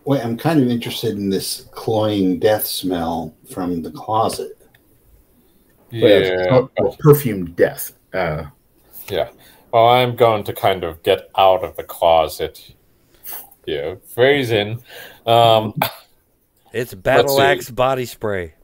Wait, 0.04 0.24
I'm 0.24 0.36
kind 0.36 0.62
of 0.62 0.68
interested 0.68 1.16
in 1.16 1.28
this 1.28 1.62
cloying 1.72 2.38
death 2.38 2.64
smell 2.64 3.34
from 3.52 3.82
the 3.82 3.90
closet. 3.90 4.56
Yeah, 5.90 6.08
it's 6.08 6.44
Yeah. 6.46 6.60
not- 6.78 6.98
perfume 6.98 7.52
death. 7.52 7.92
Uh, 8.14 8.44
Yeah. 9.08 9.28
Well, 9.72 9.88
I'm 9.88 10.16
going 10.16 10.44
to 10.44 10.52
kind 10.52 10.82
of 10.84 11.02
get 11.02 11.28
out 11.36 11.62
of 11.64 11.76
the 11.76 11.82
closet 11.84 12.74
here. 13.66 13.98
Phrase 14.14 14.50
in. 14.50 14.80
Um, 15.26 15.74
It's 16.72 16.94
Battle. 16.94 17.40
Axe 17.40 17.70
body 17.70 18.04
spray. 18.06 18.54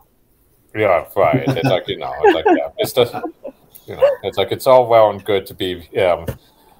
yeah, 0.74 1.04
right. 1.16 1.44
It's 1.48 1.68
like, 1.68 1.88
you 1.88 1.98
know, 1.98 2.12
it's 2.22 2.34
like, 2.34 2.44
yeah, 2.56 2.68
it's 2.78 2.92
just, 2.92 3.14
you 3.86 3.96
know, 3.96 4.02
it's 4.22 4.36
like, 4.38 4.52
it's 4.52 4.66
all 4.66 4.86
well 4.86 5.10
and 5.10 5.24
good 5.24 5.46
to 5.46 5.54
be 5.54 5.88
um, 5.98 6.26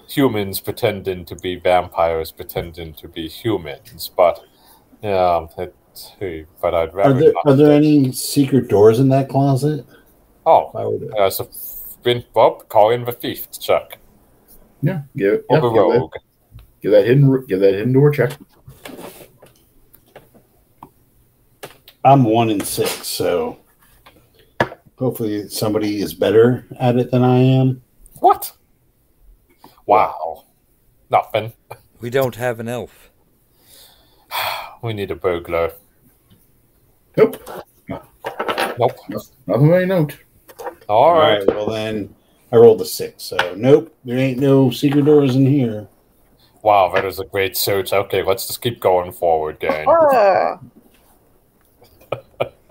humans 0.09 0.61
pretending 0.61 1.25
to 1.27 1.37
be 1.37 1.57
vampires, 1.57 2.31
pretending 2.33 2.93
to 2.95 3.09
be 3.09 3.29
humans, 3.29 4.11
but, 4.17 4.41
um, 5.03 5.49
it, 5.59 5.75
but 6.61 6.75
I'd 6.75 6.91
Are 6.91 6.97
rather 6.97 7.15
there 7.21 7.33
not. 7.33 7.47
are 7.47 7.55
there 7.57 7.73
any 7.73 8.13
secret 8.13 8.69
doors 8.69 8.99
in 9.01 9.09
that 9.11 9.29
closet? 9.29 9.87
oh, 10.47 10.69
If 10.71 10.77
I 10.77 10.85
were 10.85 10.99
to- 10.99 11.07
there's 11.17 11.41
a, 11.41 11.47
bring 12.03 12.25
Bob, 12.35 12.69
call 12.69 12.91
in 12.91 13.05
the 13.05 13.13
thief 13.13 13.51
Chuck. 13.59 13.97
Yeah, 14.83 15.03
give, 15.17 15.45
Or 15.49 15.57
yeah, 15.57 15.61
the 15.61 15.69
give, 15.69 15.73
that, 15.75 15.81
rogue. 16.01 16.13
Give 16.83 16.91
that 16.93 17.07
hidden 17.07 17.47
give 17.47 17.61
that 17.61 17.75
hidden 17.75 17.93
door 17.93 18.11
check. 18.11 18.33
I'm 22.05 22.25
one 22.25 22.51
in 22.51 22.61
six, 22.61 23.07
so 23.07 23.59
hopefully 24.99 25.49
somebody 25.49 26.01
is 26.01 26.15
better 26.15 26.67
at 26.79 26.97
it 26.97 27.11
than 27.13 27.23
I 27.23 27.39
am. 27.39 27.83
What? 28.19 28.53
Wow. 29.87 30.47
Nothing. 31.11 31.53
We 32.01 32.11
don't 32.11 32.37
have 32.37 32.61
an 32.61 32.69
elf. 32.69 33.11
We 34.83 34.93
need 34.93 35.13
a 35.13 35.15
burglar. 35.15 35.75
Nope, 37.17 37.49
Nope. 37.89 38.97
nothing 39.47 39.73
I 39.75 39.85
note. 39.85 40.19
All 40.89 41.05
All 41.05 41.15
right. 41.15 41.39
right, 41.39 41.47
well 41.47 41.67
then 41.71 42.13
I 42.51 42.57
rolled 42.57 42.81
a 42.81 42.85
six, 42.85 43.23
so 43.23 43.37
nope, 43.57 43.95
there 44.05 44.19
ain't 44.19 44.41
no 44.41 44.71
secret 44.71 45.05
doors 45.05 45.37
in 45.37 45.47
here. 45.47 45.87
Wow, 46.63 46.93
that 46.95 47.05
is 47.05 47.19
a 47.19 47.25
great 47.25 47.57
search. 47.57 47.93
Okay, 47.93 48.23
let's 48.23 48.47
just 48.47 48.63
keep 48.63 48.81
going 48.81 49.13
forward, 49.13 49.59
gang. 49.59 49.87
Ah, 49.89 50.61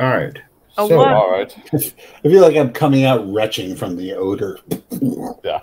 All 0.00 0.08
right. 0.08 0.38
A 0.76 0.88
so, 0.88 0.96
what? 0.98 1.08
All 1.08 1.30
right. 1.30 1.56
I 1.72 2.28
feel 2.28 2.42
like 2.42 2.56
I'm 2.56 2.72
coming 2.72 3.04
out 3.04 3.24
retching 3.32 3.76
from 3.76 3.96
the 3.96 4.12
odor. 4.12 4.58
Yeah. 5.44 5.60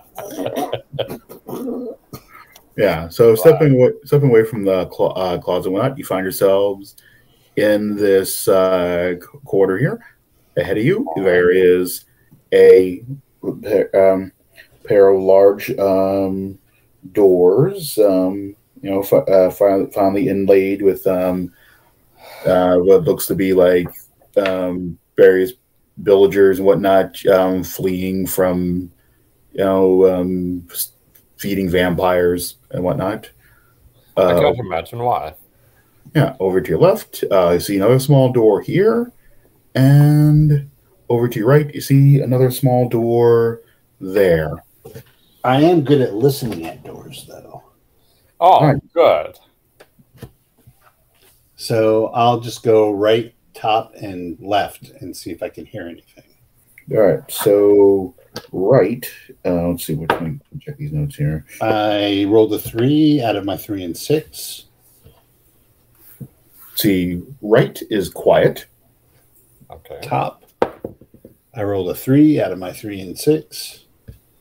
Yeah. 2.78 3.10
So 3.10 3.36
stepping 3.36 3.74
away, 3.74 3.91
stepping 4.06 4.30
away 4.30 4.45
from 4.45 4.64
the 4.64 4.86
clo- 4.88 5.10
uh, 5.10 5.38
closet 5.38 5.68
and 5.68 5.74
whatnot, 5.74 5.98
you 5.98 6.06
find 6.06 6.24
yourselves 6.24 6.95
in 7.58 7.95
this 7.95 8.48
uh, 8.48 9.16
quarter 9.44 9.78
here. 9.78 10.03
Ahead 10.58 10.78
of 10.78 10.86
you, 10.86 11.06
there 11.18 11.52
is 11.52 12.06
a 12.53 13.03
um, 13.94 14.32
pair 14.86 15.10
of 15.10 15.22
large 15.22 15.72
um, 15.78 16.58
doors. 17.11 17.98
Um, 17.98 18.56
you 18.82 18.90
know, 18.90 19.03
fi- 19.03 19.18
uh, 19.18 19.52
finally, 19.52 19.91
finally 19.91 20.28
inlaid 20.28 20.82
with 20.82 21.06
um, 21.07 21.53
uh, 22.45 22.78
what 22.78 23.03
looks 23.03 23.28
to 23.28 23.36
be 23.36 23.53
like 23.53 23.88
um, 24.38 24.98
various 25.15 25.53
villagers 25.98 26.57
and 26.57 26.65
whatnot 26.65 27.23
um, 27.28 27.64
fleeing 27.64 28.26
from, 28.26 28.91
you 29.53 29.64
know, 29.64 30.07
um, 30.11 30.68
feeding 31.38 31.69
vampires 31.69 32.57
and 32.72 32.84
whatnot. 32.84 33.30
I 34.18 34.22
Uh, 34.22 34.41
can't 34.41 34.60
imagine 34.60 34.99
why. 34.99 35.36
yeah, 36.15 36.36
over 36.40 36.60
to 36.61 36.69
your 36.69 36.80
left, 36.80 37.23
uh, 37.32 37.52
you 37.52 37.60
see 37.60 37.78
another 37.78 37.99
small 37.99 38.32
door 38.32 38.61
here, 38.61 39.11
and 39.76 40.69
over 41.10 41.28
to 41.28 41.40
your 41.40 41.48
right, 41.48 41.73
you 41.73 41.82
see 41.82 42.19
another 42.19 42.52
small 42.52 42.90
door 42.90 43.61
there. 43.99 44.64
I 45.44 45.62
am 45.62 45.84
good 45.84 46.02
at 46.02 46.14
listening 46.14 46.66
at 46.66 46.84
doors, 46.84 47.26
though. 47.28 47.64
Oh, 48.40 48.66
Right. 48.66 48.94
good. 48.94 49.40
So 51.56 52.08
I'll 52.08 52.40
just 52.40 52.64
go 52.64 52.92
right, 52.92 53.34
top, 53.54 53.94
and 53.96 54.38
left 54.40 54.90
and 55.02 55.16
see 55.16 55.32
if 55.32 55.44
I 55.44 55.50
can 55.50 55.66
hear 55.66 55.88
anything. 55.88 56.24
All 56.92 56.98
right, 56.98 57.32
so 57.32 58.16
right, 58.52 59.06
uh, 59.46 59.68
let's 59.70 59.86
see 59.86 59.94
what 59.94 60.10
let 60.10 60.24
me 60.24 60.40
check 60.60 60.78
these 60.78 60.92
notes 60.92 61.16
here. 61.16 61.46
I 61.62 62.26
rolled 62.28 62.54
a 62.54 62.60
three 62.60 63.22
out 63.22 63.36
of 63.36 63.46
my 63.46 63.56
three 63.56 63.84
and 63.84 63.96
six. 63.96 64.66
See, 66.76 67.22
right 67.42 67.80
is 67.92 68.10
quiet. 68.10 68.66
Okay. 69.70 70.00
Top, 70.02 70.44
I 71.54 71.64
rolled 71.64 71.90
a 71.92 71.96
three 71.96 72.42
out 72.42 72.52
of 72.52 72.58
my 72.60 72.74
three 72.74 73.00
and 73.00 73.18
six. 73.18 73.81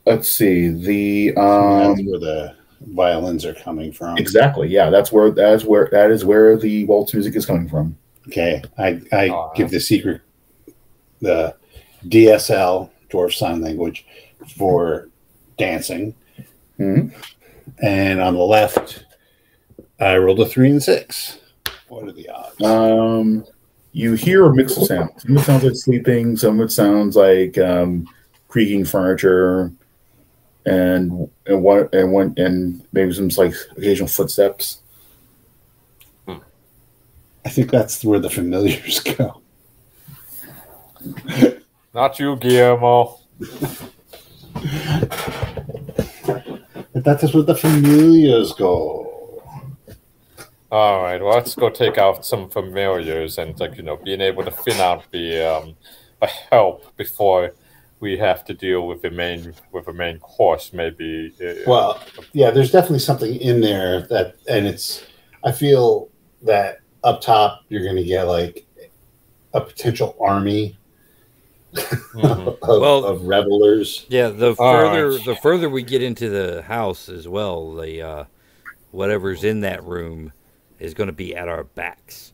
Let's 0.07 0.29
see 0.29 0.69
the 0.69 1.33
So 1.35 1.41
um 1.41 1.97
that's 1.97 2.09
where 2.09 2.19
the 2.19 2.57
violins 2.93 3.45
are 3.45 3.55
coming 3.55 3.93
from. 3.93 4.17
exactly 4.17 4.69
yeah 4.69 4.89
that's 4.89 5.13
where 5.13 5.31
that's 5.31 5.65
where 5.65 5.89
that 5.93 6.11
is 6.11 6.25
where 6.25 6.57
the 6.57 6.85
waltz 6.87 7.13
music 7.15 7.37
is 7.37 7.45
coming 7.47 7.69
from. 7.69 7.97
Okay, 8.29 8.63
I, 8.79 9.01
I 9.13 9.29
Aw. 9.29 9.53
give 9.55 9.71
the 9.71 9.81
secret, 9.81 10.21
the 11.21 11.55
DSL, 12.07 12.91
Dwarf 13.11 13.33
Sign 13.35 13.61
Language, 13.61 14.07
for 14.57 15.09
dancing. 15.59 16.15
Mhm. 16.79 17.13
And 17.83 18.21
on 18.21 18.35
the 18.35 18.43
left, 18.43 19.05
I 19.99 20.17
rolled 20.19 20.41
a 20.41 20.47
three 20.47 20.71
and 20.71 20.83
six. 20.83 21.39
What 21.89 22.05
are 22.09 22.13
the 22.13 22.29
odds? 22.29 22.63
Um, 22.63 23.45
you 23.93 24.13
hear 24.15 24.45
a 24.47 24.55
mix 24.55 24.77
of 24.77 24.85
sounds. 24.85 25.23
Some 25.23 25.37
of 25.37 25.43
it 25.43 25.45
sounds 25.47 25.65
like 25.65 25.75
sleeping. 25.77 26.37
Some 26.37 26.61
of 26.61 26.67
it 26.67 26.71
sounds 26.73 27.17
like 27.17 27.59
um, 27.59 28.07
creaking 28.49 28.85
furniture, 28.85 29.73
and 30.67 31.29
and 31.47 31.63
one 31.63 31.89
and 31.93 32.13
one 32.13 32.35
and 32.37 32.85
maybe 32.93 33.13
some 33.13 33.29
like 33.37 33.55
occasional 33.77 34.09
footsteps. 34.09 34.81
I 37.45 37.49
think 37.49 37.71
that's 37.71 38.05
where 38.05 38.19
the 38.21 38.29
familiars 38.29 39.01
go. 39.17 39.41
Not 41.95 42.19
you, 42.19 42.37
Guillermo. 42.37 43.19
That 46.93 47.21
is 47.23 47.33
where 47.33 47.45
the 47.45 47.55
familiars 47.55 48.53
go. 48.53 49.43
All 50.71 51.03
right, 51.03 51.21
well, 51.21 51.35
let's 51.35 51.55
go 51.55 51.71
take 51.71 51.99
out 51.99 52.25
some 52.25 52.49
familiars 52.49 53.39
and, 53.39 53.59
like, 53.59 53.77
you 53.77 53.83
know, 53.83 53.97
being 53.97 54.21
able 54.21 54.45
to 54.45 54.51
thin 54.53 54.81
out 54.81 55.11
the 55.11 55.43
um, 55.45 55.77
the 56.21 56.27
help 56.27 56.95
before 56.97 57.55
we 58.01 58.17
have 58.17 58.45
to 58.47 58.55
deal 58.55 58.87
with 58.87 59.03
the 59.03 59.11
main 59.11 59.55
with 59.73 59.87
the 59.87 59.93
main 59.93 60.19
course. 60.19 60.73
Maybe. 60.73 61.33
Uh, 61.41 61.55
Well, 61.67 62.03
yeah, 62.33 62.51
there's 62.51 62.71
definitely 62.71 63.01
something 63.01 63.37
in 63.37 63.61
there 63.61 64.03
that, 64.09 64.37
and 64.49 64.67
it's, 64.67 65.05
I 65.45 65.53
feel 65.53 66.09
that 66.43 66.81
up 67.05 67.21
top, 67.21 67.63
you're 67.69 67.85
going 67.85 67.97
to 67.97 68.05
get 68.05 68.25
like 68.25 68.67
a 69.53 69.61
potential 69.61 70.17
army 70.21 70.79
mhm. 71.75 72.47
of, 72.63 72.81
Well- 72.81 73.05
of 73.05 73.23
revelers. 73.23 74.07
Yeah, 74.09 74.29
the 74.29 74.55
further 74.57 75.11
right. 75.11 75.25
the 75.25 75.37
further 75.37 75.69
we 75.69 75.83
get 75.83 76.03
into 76.03 76.31
the 76.31 76.63
house 76.63 77.09
as 77.09 77.29
well, 77.29 77.75
the 77.75 78.03
uh, 78.03 78.25
whatever's 78.91 79.45
in 79.45 79.61
that 79.61 79.85
room 79.85 80.33
is 80.79 80.95
going 80.95 81.09
to 81.09 81.13
be 81.13 81.37
at 81.37 81.49
our 81.49 81.65
backs. 81.65 82.33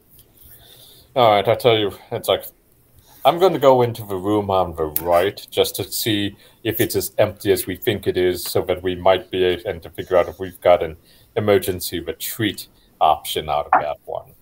All 1.16 1.30
right, 1.30 1.48
I 1.48 1.54
tell 1.54 1.76
you, 1.78 1.92
it's 2.12 2.28
like 2.28 2.44
I'm 3.26 3.40
going 3.40 3.54
to 3.54 3.58
go 3.58 3.82
into 3.82 4.04
the 4.04 4.14
room 4.14 4.50
on 4.52 4.76
the 4.76 4.84
right 5.02 5.44
just 5.50 5.74
to 5.76 5.84
see 5.84 6.36
if 6.62 6.80
it's 6.80 6.94
as 6.94 7.10
empty 7.18 7.50
as 7.50 7.66
we 7.66 7.74
think 7.74 8.06
it 8.06 8.16
is, 8.16 8.44
so 8.44 8.62
that 8.62 8.84
we 8.84 8.94
might 8.94 9.32
be 9.32 9.42
able 9.42 9.80
to 9.80 9.90
figure 9.90 10.16
out 10.16 10.28
if 10.28 10.38
we've 10.38 10.60
got 10.60 10.80
an 10.80 10.96
emergency 11.34 11.98
retreat 11.98 12.68
option 13.00 13.48
out 13.48 13.66
of 13.66 13.72
that 13.80 13.96
one. 14.04 14.32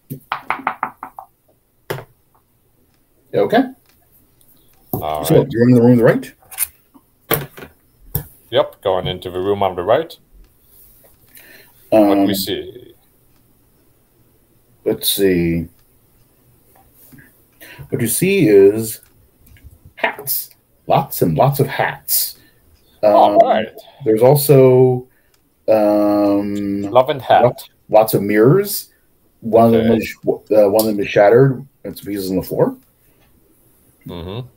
Okay, 3.33 3.63
All 4.93 5.25
so 5.25 5.35
right. 5.39 5.47
you're 5.49 5.67
in 5.67 5.75
the 5.75 5.81
room 5.81 5.93
on 5.93 5.97
the 5.97 6.05
right. 6.05 6.35
Yep, 8.51 8.83
going 8.83 9.07
into 9.07 9.31
the 9.31 9.41
room 9.41 9.63
on 9.63 9.77
the 9.77 9.83
right. 9.83 10.15
What 11.89 12.17
do 12.17 12.21
Um, 12.21 12.27
we 12.27 12.35
see? 12.35 12.95
let's 14.85 15.09
see. 15.09 15.69
What 17.89 18.01
you 18.01 18.09
see 18.09 18.49
is 18.49 19.01
hats, 19.97 20.51
lots 20.87 21.23
and 21.23 21.37
lots 21.37 21.61
of 21.61 21.67
hats. 21.67 22.39
All 23.03 23.33
Um, 23.43 23.49
right, 23.49 23.69
There's 24.05 24.23
also 24.23 25.09
um, 25.69 26.83
love 26.83 27.11
and 27.11 27.21
hat. 27.21 27.69
lots 27.89 28.15
of 28.15 28.23
mirrors. 28.23 28.91
One 29.41 29.67
of 29.67 29.73
them 29.73 29.93
is 29.99 30.15
uh, 30.27 30.71
one 30.71 30.81
of 30.83 30.87
them 30.87 31.01
is 31.01 31.09
shattered. 31.09 31.67
It's 31.85 32.01
pieces 32.01 32.31
on 32.31 32.37
the 32.37 32.43
floor. 32.43 32.77
Mm-hmm. 34.07 34.49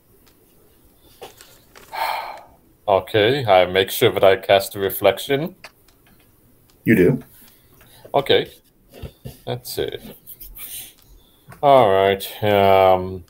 Okay, 2.88 3.46
I 3.46 3.66
make 3.66 3.90
sure 3.90 4.12
that 4.14 4.24
I 4.24 4.38
cast 4.38 4.76
a 4.76 4.80
reflection. 4.80 5.56
You 6.86 6.96
do. 6.96 7.24
Okay, 8.14 8.50
let's 9.46 9.74
see. 9.74 9.90
All 11.64 11.90
right. 11.92 12.44
Um, 12.44 13.24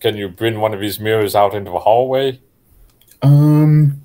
can 0.00 0.16
you 0.16 0.28
bring 0.28 0.60
one 0.60 0.74
of 0.74 0.80
these 0.80 1.00
mirrors 1.00 1.34
out 1.34 1.54
into 1.54 1.70
the 1.70 1.78
hallway? 1.78 2.40
Um. 3.22 4.02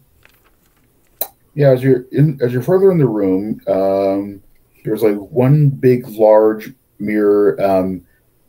Yeah, 1.54 1.72
as 1.72 1.84
you're 1.84 2.06
in, 2.14 2.40
as 2.42 2.54
you're 2.54 2.62
further 2.62 2.92
in 2.92 2.98
the 2.98 3.08
room, 3.08 3.60
um, 3.68 4.42
there's 4.86 5.04
like 5.04 5.18
one 5.18 5.68
big, 5.68 6.08
large 6.08 6.72
mirror 6.98 7.62
um, 7.62 8.06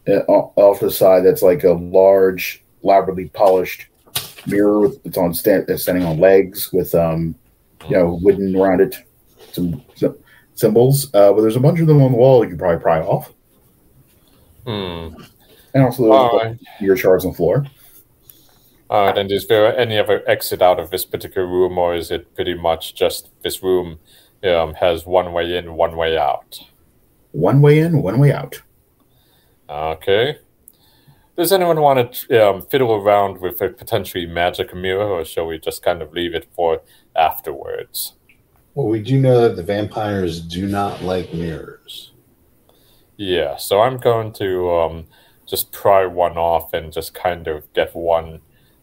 uh, 0.07 0.21
off 0.29 0.79
the 0.79 0.89
side 0.89 1.25
that's 1.25 1.43
like 1.43 1.65
a 1.65 1.73
large, 1.73 2.63
elaborately 2.85 3.29
polished 3.31 3.89
mirror. 4.47 4.79
With, 4.79 5.05
it's 5.05 5.19
on 5.19 5.35
stand, 5.35 5.65
it's 5.69 5.83
standing 5.83 6.05
on 6.05 6.21
legs 6.21 6.73
with 6.73 6.95
um, 6.95 7.35
you 7.89 7.97
know, 7.97 8.21
wooden 8.23 8.55
around 8.55 8.81
it, 8.81 8.95
some, 9.51 9.83
some 9.97 10.17
symbols. 10.55 11.13
Uh, 11.13 11.33
but 11.33 11.41
there's 11.41 11.57
a 11.57 11.61
bunch 11.61 11.81
of 11.81 11.89
them 11.89 12.01
on 12.01 12.13
the 12.13 12.19
wall 12.19 12.45
you 12.45 12.51
can 12.51 12.59
probably 12.59 12.81
pry 12.81 13.01
off, 13.01 13.33
Hmm. 14.65 15.15
and 15.75 15.85
also 15.85 16.03
there's 16.03 16.15
All 16.15 16.41
a 16.41 16.45
right. 16.81 16.91
of 16.91 17.01
shards 17.01 17.25
on 17.25 17.33
the 17.33 17.37
floor. 17.37 17.67
All 18.91 19.07
right, 19.07 19.17
and 19.17 19.33
is 19.33 19.47
there 19.47 19.77
any 19.79 19.99
other 19.99 20.23
exit 20.29 20.61
out 20.61 20.79
of 20.79 20.91
this 20.91 21.05
particular 21.07 21.47
room, 21.47 21.79
or 21.79 21.95
is 21.95 22.11
it 22.11 22.35
pretty 22.35 22.55
much 22.55 22.95
just 22.95 23.31
this 23.43 23.63
room 23.63 23.99
um, 24.45 24.75
has 24.75 25.07
one 25.07 25.33
way 25.33 25.57
in, 25.57 25.75
one 25.75 25.97
way 25.97 26.19
out? 26.19 26.61
One 27.31 27.63
way 27.63 27.79
in, 27.79 28.03
one 28.03 28.19
way 28.19 28.33
out. 28.33 28.61
Okay. 29.69 30.39
Does 31.39 31.51
anyone 31.51 31.81
want 31.81 32.13
to 32.13 32.47
um, 32.47 32.63
fiddle 32.67 32.93
around 32.93 33.41
with 33.41 33.63
a 33.63 33.71
potentially 33.71 34.27
magic 34.27 34.75
mirror, 34.75 35.09
or 35.09 35.25
shall 35.25 35.47
we 35.47 35.59
just 35.59 35.83
kind 35.83 36.03
of 36.03 36.13
leave 36.13 36.35
it 36.35 36.47
for 36.55 36.83
afterwards? 37.17 38.13
Well, 38.75 38.89
we 38.89 39.01
do 39.03 39.19
know 39.19 39.41
that 39.41 39.57
the 39.57 39.63
vampires 39.63 40.41
do 40.41 40.67
not 40.67 41.03
like 41.03 41.33
mirrors. 41.33 42.12
Yeah, 43.23 43.57
so 43.57 43.81
I'm 43.81 43.99
going 43.99 44.33
to 44.33 44.73
um, 44.73 45.07
just 45.47 45.71
pry 45.71 46.07
one 46.07 46.37
off 46.37 46.73
and 46.73 46.93
just 46.93 47.15
kind 47.15 47.47
of 47.47 47.73
get 47.73 47.95
one, 47.95 48.41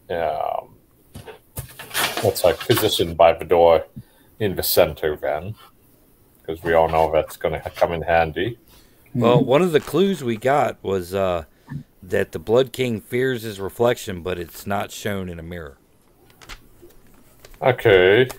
um, 0.09 0.77
what's 2.21 2.45
like 2.45 2.57
positioned 2.57 3.17
by 3.17 3.33
the 3.33 3.43
door 3.43 3.85
in 4.39 4.55
the 4.55 4.63
center 4.63 5.17
then, 5.17 5.55
because 6.37 6.63
we 6.63 6.71
all 6.71 6.87
know 6.87 7.11
that's 7.11 7.35
going 7.35 7.61
to 7.61 7.69
come 7.71 7.91
in 7.91 8.01
handy. 8.01 8.57
Well, 9.13 9.43
one 9.43 9.61
of 9.61 9.73
the 9.73 9.81
clues 9.81 10.23
we 10.23 10.37
got 10.37 10.81
was 10.81 11.13
uh, 11.13 11.43
that 12.01 12.31
the 12.31 12.39
Blood 12.39 12.71
King 12.71 13.01
fears 13.01 13.41
his 13.41 13.59
reflection, 13.59 14.21
but 14.23 14.39
it's 14.39 14.65
not 14.65 14.89
shown 14.89 15.27
in 15.27 15.37
a 15.37 15.43
mirror. 15.43 15.77
Okay. 17.61 18.29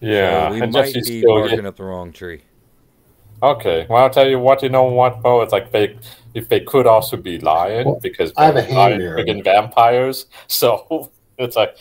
Yeah, 0.00 0.48
So 0.48 0.54
we 0.54 0.60
and 0.62 0.72
might 0.72 0.84
Jesse's 0.86 1.08
be 1.08 1.20
still 1.20 1.34
barking 1.40 1.66
up 1.66 1.76
the 1.76 1.84
wrong 1.84 2.12
tree. 2.12 2.42
Okay, 3.42 3.86
well, 3.88 4.02
I'll 4.02 4.10
tell 4.10 4.28
you 4.28 4.38
what. 4.38 4.62
You 4.62 4.68
know 4.68 4.84
what, 4.84 5.22
Bo? 5.22 5.42
It's 5.42 5.52
like 5.52 5.70
they, 5.70 5.96
if 6.34 6.48
they 6.48 6.60
could 6.60 6.86
also 6.86 7.16
be 7.16 7.38
lying 7.38 7.86
Well, 7.86 8.00
because 8.02 8.32
I 8.36 8.46
have 8.46 8.56
a 8.56 8.62
they're 8.62 8.70
hand 8.70 8.76
lying 8.78 8.98
mirror. 8.98 9.18
friggin' 9.18 9.44
vampires. 9.44 10.26
So 10.48 11.10
it's 11.38 11.56
like 11.56 11.76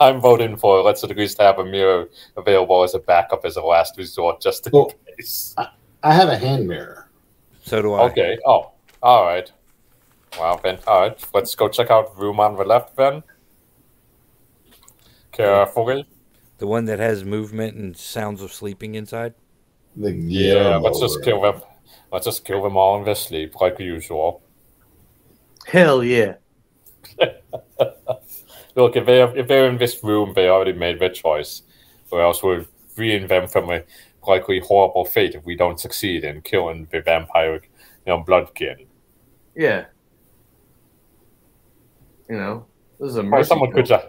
I'm 0.00 0.20
voting 0.20 0.56
for 0.56 0.82
let's 0.82 1.02
at 1.02 1.16
least 1.16 1.40
have 1.40 1.58
a 1.58 1.64
mirror 1.64 2.08
available 2.36 2.82
as 2.82 2.94
a 2.94 2.98
backup 2.98 3.44
as 3.46 3.56
a 3.56 3.62
last 3.62 3.96
resort, 3.96 4.40
just 4.40 4.66
in 4.66 4.72
Well, 4.72 4.92
case. 5.16 5.54
I 6.02 6.12
have 6.14 6.28
a 6.28 6.36
hand 6.36 6.68
mirror. 6.68 7.08
So 7.62 7.80
do 7.80 7.94
I. 7.94 8.02
Okay. 8.10 8.38
Oh, 8.46 8.72
all 9.02 9.24
right. 9.24 9.50
Well 10.38 10.60
then, 10.62 10.78
all 10.86 11.00
right. 11.00 11.26
Let's 11.32 11.54
go 11.54 11.68
check 11.68 11.90
out 11.90 12.18
room 12.18 12.38
on 12.40 12.56
the 12.56 12.64
left 12.64 12.96
then. 12.96 13.22
Carefully. 15.32 16.06
The 16.58 16.66
one 16.66 16.86
that 16.86 16.98
has 16.98 17.24
movement 17.24 17.76
and 17.76 17.96
sounds 17.96 18.40
of 18.42 18.52
sleeping 18.52 18.94
inside. 18.94 19.34
The 19.96 20.12
Yeah, 20.28 20.52
Guillermo 20.52 20.80
let's 20.80 21.00
just 21.00 21.18
room. 21.18 21.24
kill 21.24 21.40
them. 21.42 21.62
Let's 22.12 22.26
just 22.26 22.44
kill 22.44 22.62
them 22.62 22.76
all 22.76 22.98
in 22.98 23.04
their 23.04 23.14
sleep, 23.14 23.60
like 23.60 23.78
usual. 23.80 24.42
Hell 25.66 26.04
yeah. 26.04 26.36
Look, 28.76 28.96
if 28.96 29.06
they 29.06 29.18
have, 29.18 29.36
if 29.36 29.48
they're 29.48 29.68
in 29.68 29.78
this 29.78 30.02
room, 30.02 30.32
they 30.34 30.48
already 30.48 30.72
made 30.72 30.98
their 30.98 31.10
choice, 31.10 31.62
or 32.10 32.22
else 32.22 32.42
we're 32.42 32.66
freeing 32.94 33.26
them 33.26 33.48
from 33.48 33.70
a 33.70 33.82
likely 34.26 34.60
horrible 34.60 35.04
fate 35.04 35.34
if 35.34 35.44
we 35.44 35.56
don't 35.56 35.80
succeed 35.80 36.24
in 36.24 36.40
killing 36.42 36.86
the 36.90 37.00
vampire, 37.02 37.54
you 37.56 37.60
know, 38.06 38.22
bloodkin. 38.24 38.86
Yeah. 39.54 39.86
You 42.28 42.36
know, 42.36 42.66
this 42.98 43.10
is 43.10 43.16
a 43.16 43.22
Or 43.30 43.42
mercy 43.42 43.48
someone 43.48 43.72
kill. 43.72 43.72
could 43.72 43.86
just, 43.86 44.06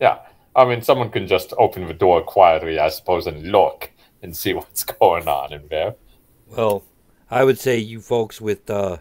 yeah. 0.00 0.18
I 0.54 0.64
mean, 0.64 0.82
someone 0.82 1.10
can 1.10 1.26
just 1.26 1.52
open 1.58 1.86
the 1.86 1.94
door 1.94 2.22
quietly, 2.22 2.78
I 2.78 2.88
suppose, 2.88 3.26
and 3.26 3.50
look 3.50 3.90
and 4.22 4.36
see 4.36 4.54
what's 4.54 4.84
going 4.84 5.28
on 5.28 5.52
in 5.52 5.68
there. 5.68 5.94
Well, 6.46 6.84
I 7.30 7.44
would 7.44 7.58
say 7.58 7.78
you 7.78 8.00
folks 8.00 8.40
with 8.40 8.68
uh, 8.68 8.98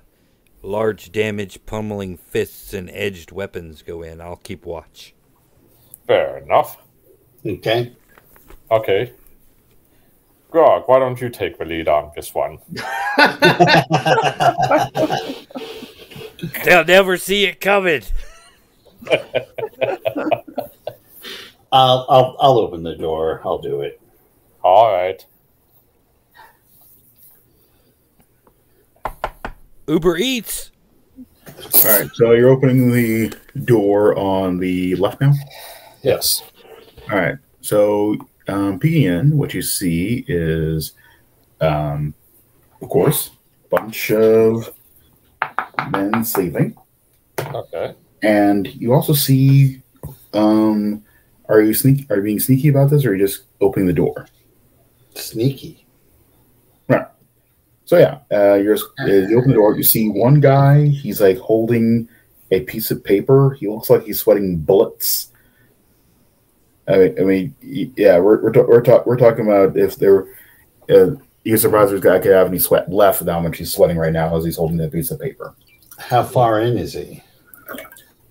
large 0.62 1.12
damage, 1.12 1.66
pummeling 1.66 2.18
fists, 2.18 2.74
and 2.74 2.90
edged 2.92 3.32
weapons 3.32 3.82
go 3.82 4.02
in. 4.02 4.22
I'll 4.22 4.38
keep 4.38 4.66
watch. 4.66 5.14
Fair 6.08 6.38
enough. 6.38 6.78
Okay. 7.46 7.94
Okay. 8.70 9.14
Grog, 10.50 10.88
why 10.88 11.00
don't 11.00 11.20
you 11.22 11.30
take 11.30 11.58
the 11.58 11.66
lead 11.66 11.88
on 11.88 12.12
this 12.16 12.36
one? 12.36 12.60
They'll 16.66 16.86
never 16.86 17.18
see 17.18 17.46
it 17.46 17.62
coming. 17.62 18.02
I'll, 21.72 22.06
I'll 22.10 22.38
I'll 22.40 22.58
open 22.60 22.84
the 22.84 22.96
door. 22.96 23.42
I'll 23.46 23.60
do 23.60 23.82
it. 23.82 24.02
All 24.64 24.92
right. 24.94 25.26
Uber 29.88 30.18
Eats. 30.18 30.72
All 31.48 32.00
right, 32.00 32.10
so 32.14 32.32
you're 32.32 32.50
opening 32.50 32.92
the 32.92 33.34
door 33.66 34.18
on 34.18 34.58
the 34.58 34.96
left 34.96 35.20
now. 35.22 35.34
Yes. 36.02 36.44
All 37.12 37.18
right, 37.18 37.36
so 37.62 38.16
um, 38.48 38.80
peeking 38.80 39.04
in, 39.04 39.38
what 39.38 39.54
you 39.54 39.62
see 39.62 40.24
is, 40.28 40.94
um, 41.60 42.14
of 42.82 42.88
course, 42.90 43.32
a 43.66 43.68
bunch 43.70 44.12
of 44.12 44.72
men 45.90 46.24
sleeping, 46.24 46.78
Okay. 47.54 47.96
and 48.24 48.68
you 48.76 48.94
also 48.94 49.14
see. 49.14 49.82
Um, 50.34 51.04
are 51.52 51.62
you 51.62 51.74
sneak? 51.74 52.10
Are 52.10 52.18
you 52.18 52.24
being 52.24 52.40
sneaky 52.40 52.70
about 52.70 52.90
this, 52.90 53.06
or 53.06 53.10
are 53.10 53.16
you 53.16 53.26
just 53.26 53.44
opening 53.60 53.88
the 53.88 53.94
door? 53.94 54.28
Sneaky. 55.16 55.86
Right. 56.88 57.06
So 57.86 57.98
yeah, 57.98 58.20
uh, 58.32 58.56
you're 58.56 58.78
uh, 59.00 59.06
you 59.06 59.38
open 59.38 59.50
the 59.50 59.56
door. 59.56 59.76
You 59.76 59.84
see 59.84 60.10
one 60.10 60.40
guy. 60.40 60.88
He's 60.88 61.22
like 61.22 61.38
holding 61.38 62.08
a 62.52 62.62
piece 62.62 62.92
of 62.92 63.04
paper. 63.04 63.54
He 63.60 63.68
looks 63.68 63.90
like 63.90 64.04
he's 64.04 64.20
sweating 64.20 64.58
bullets. 64.58 65.30
I 66.88 66.98
mean, 66.98 67.20
I 67.20 67.24
mean, 67.24 67.56
yeah, 67.96 68.20
we're 68.20 68.42
we're, 68.42 68.52
ta- 68.52 68.66
we're, 68.68 68.82
ta- 68.82 69.04
we're 69.06 69.18
talking 69.18 69.46
about 69.46 69.78
if 69.78 69.96
there, 69.98 70.28
uh, 70.90 71.12
you're 71.44 71.58
surprised 71.58 71.92
this 71.92 72.02
guy 72.02 72.20
could 72.20 72.32
have 72.32 72.48
any 72.48 72.60
sweat 72.60 72.92
left 72.92 73.20
with 73.20 73.30
how 73.30 73.40
much 73.40 73.58
he's 73.58 73.74
sweating 73.74 73.98
right 73.98 74.12
now 74.12 74.36
as 74.36 74.44
he's 74.44 74.58
holding 74.58 74.78
that 74.78 74.92
piece 74.92 75.12
of 75.12 75.20
paper. 75.20 75.56
How 75.98 76.24
far 76.24 76.62
in 76.62 76.78
is 76.78 76.94
he? 76.94 77.24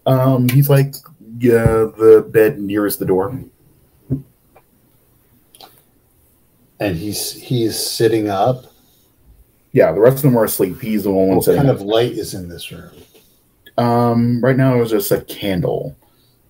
Um, 0.07 0.49
he's 0.49 0.69
like 0.69 0.95
yeah, 1.41 1.65
the 1.97 2.27
bed 2.31 2.61
nearest 2.61 2.99
the 2.99 3.07
door. 3.07 3.41
And 6.79 6.97
he's 6.97 7.33
he's 7.33 7.79
sitting 7.79 8.29
up. 8.29 8.67
Yeah, 9.73 9.93
the 9.93 10.01
rest 10.01 10.17
of 10.19 10.23
them 10.23 10.37
are 10.39 10.45
asleep. 10.45 10.81
He's 10.81 11.05
the 11.05 11.11
one 11.11 11.29
What 11.37 11.47
kind 11.47 11.69
up. 11.69 11.77
of 11.77 11.83
light 11.83 12.12
is 12.12 12.35
in 12.35 12.49
this 12.49 12.71
room? 12.71 12.91
Um, 13.79 14.41
right 14.43 14.57
now 14.57 14.81
it's 14.81 14.91
just 14.91 15.11
a 15.12 15.23
candle 15.23 15.97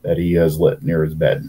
that 0.03 0.19
he 0.19 0.33
has 0.35 0.59
lit 0.59 0.83
near 0.83 1.05
his 1.05 1.15
bed. 1.15 1.49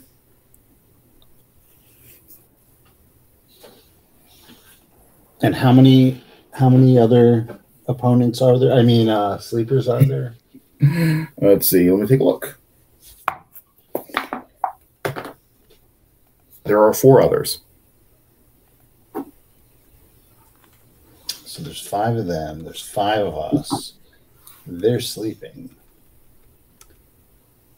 And 5.41 5.55
how 5.55 5.72
many 5.72 6.22
how 6.51 6.69
many 6.69 6.99
other 6.99 7.59
opponents 7.88 8.41
are 8.41 8.59
there? 8.59 8.73
I 8.73 8.84
mean, 8.84 9.09
uh, 9.09 9.39
sleepers 9.39 9.88
are 9.88 10.03
there? 10.03 10.35
Let's 11.38 11.68
see. 11.68 11.89
Let 11.89 11.99
me 12.01 12.07
take 12.07 12.19
a 12.19 12.23
look. 12.23 12.59
There 16.72 16.81
are 16.81 16.93
four 16.93 17.22
others. 17.22 17.60
So 21.43 21.61
there's 21.61 21.85
five 21.85 22.15
of 22.15 22.27
them. 22.27 22.64
There's 22.64 22.80
five 22.80 23.27
of 23.27 23.38
us. 23.38 23.95
They're 24.65 25.02
sleeping. 25.02 25.76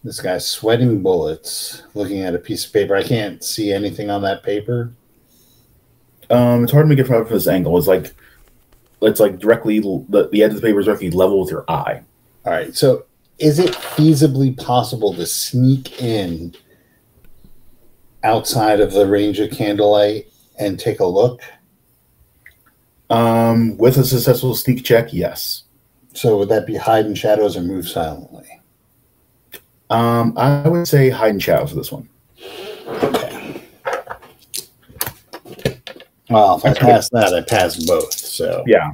This 0.03 0.22
guy's 0.22 0.48
sweating 0.48 1.02
bullets, 1.02 1.82
looking 1.95 2.22
at 2.22 2.36
a 2.36 2.38
piece 2.38 2.68
of 2.68 2.72
paper. 2.72 2.95
I 2.95 3.02
can't 3.02 3.44
see 3.44 3.74
anything 3.74 4.11
on 4.11 4.22
that 4.22 4.44
paper. 4.44 4.94
Um, 6.30 6.61
it's 6.64 6.72
hard 6.72 6.84
to 6.84 6.88
make 6.88 6.99
it 6.99 7.07
from 7.07 7.28
this 7.28 7.48
angle. 7.48 7.76
It's 7.80 7.88
like 7.88 8.14
it's 9.02 9.20
like 9.20 9.40
directly 9.40 9.80
the, 9.80 10.30
the 10.32 10.44
edge 10.44 10.52
of 10.52 10.57
the 10.57 10.61
paper 10.61 10.82
is 10.82 10.86
directly 10.86 11.10
level 11.10 11.41
with 11.41 11.49
your 11.49 11.65
eye. 11.68 12.03
All 12.45 12.53
right. 12.53 12.76
So 12.76 13.06
is 13.40 13.57
it 13.57 13.72
feasibly 13.72 14.56
possible 14.56 15.15
to 15.15 15.26
sneak 15.26 15.99
in 15.99 16.53
outside 18.24 18.80
of 18.80 18.94
the 18.94 19.06
range 19.08 19.40
of 19.40 19.52
candlelight 19.52 20.28
and 20.58 20.80
take 20.80 21.00
a 21.00 21.06
look? 21.06 21.41
Um, 23.10 23.78
with 23.78 23.98
a 23.98 24.04
successful 24.04 24.56
sneak 24.56 24.84
check, 24.84 25.14
yes. 25.14 25.64
So 26.14 26.38
would 26.38 26.50
that 26.50 26.66
be 26.66 26.76
hide 26.76 27.06
in 27.06 27.16
shadows 27.16 27.58
or 27.58 27.62
move 27.62 27.88
silently? 27.88 28.62
Um, 29.90 30.34
I 30.38 30.68
would 30.68 30.88
say 30.88 31.10
hide 31.10 31.32
in 31.32 31.40
shadows 31.40 31.70
for 31.70 31.76
this 31.76 31.91
one. 31.91 32.10
Well, 36.30 36.58
if 36.58 36.66
I 36.66 36.74
pass 36.74 37.10
that, 37.10 37.34
I 37.34 37.41
pass 37.41 37.84
both. 37.86 38.14
So 38.14 38.64
Yeah. 38.66 38.91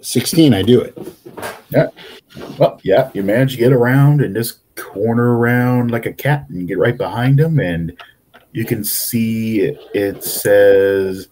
sixteen, 0.00 0.54
I 0.54 0.62
do 0.62 0.80
it. 0.80 0.96
Well, 2.58 2.80
yeah, 2.82 3.10
you 3.14 3.22
manage 3.22 3.52
to 3.52 3.58
get 3.58 3.72
around 3.72 4.20
and 4.20 4.34
just 4.34 4.60
corner 4.76 5.38
around 5.38 5.90
like 5.90 6.06
a 6.06 6.12
cat 6.12 6.46
and 6.48 6.68
get 6.68 6.78
right 6.78 6.96
behind 6.96 7.40
him, 7.40 7.58
and 7.58 7.96
you 8.52 8.64
can 8.64 8.84
see 8.84 9.62
it, 9.94 10.22
says 10.22 11.28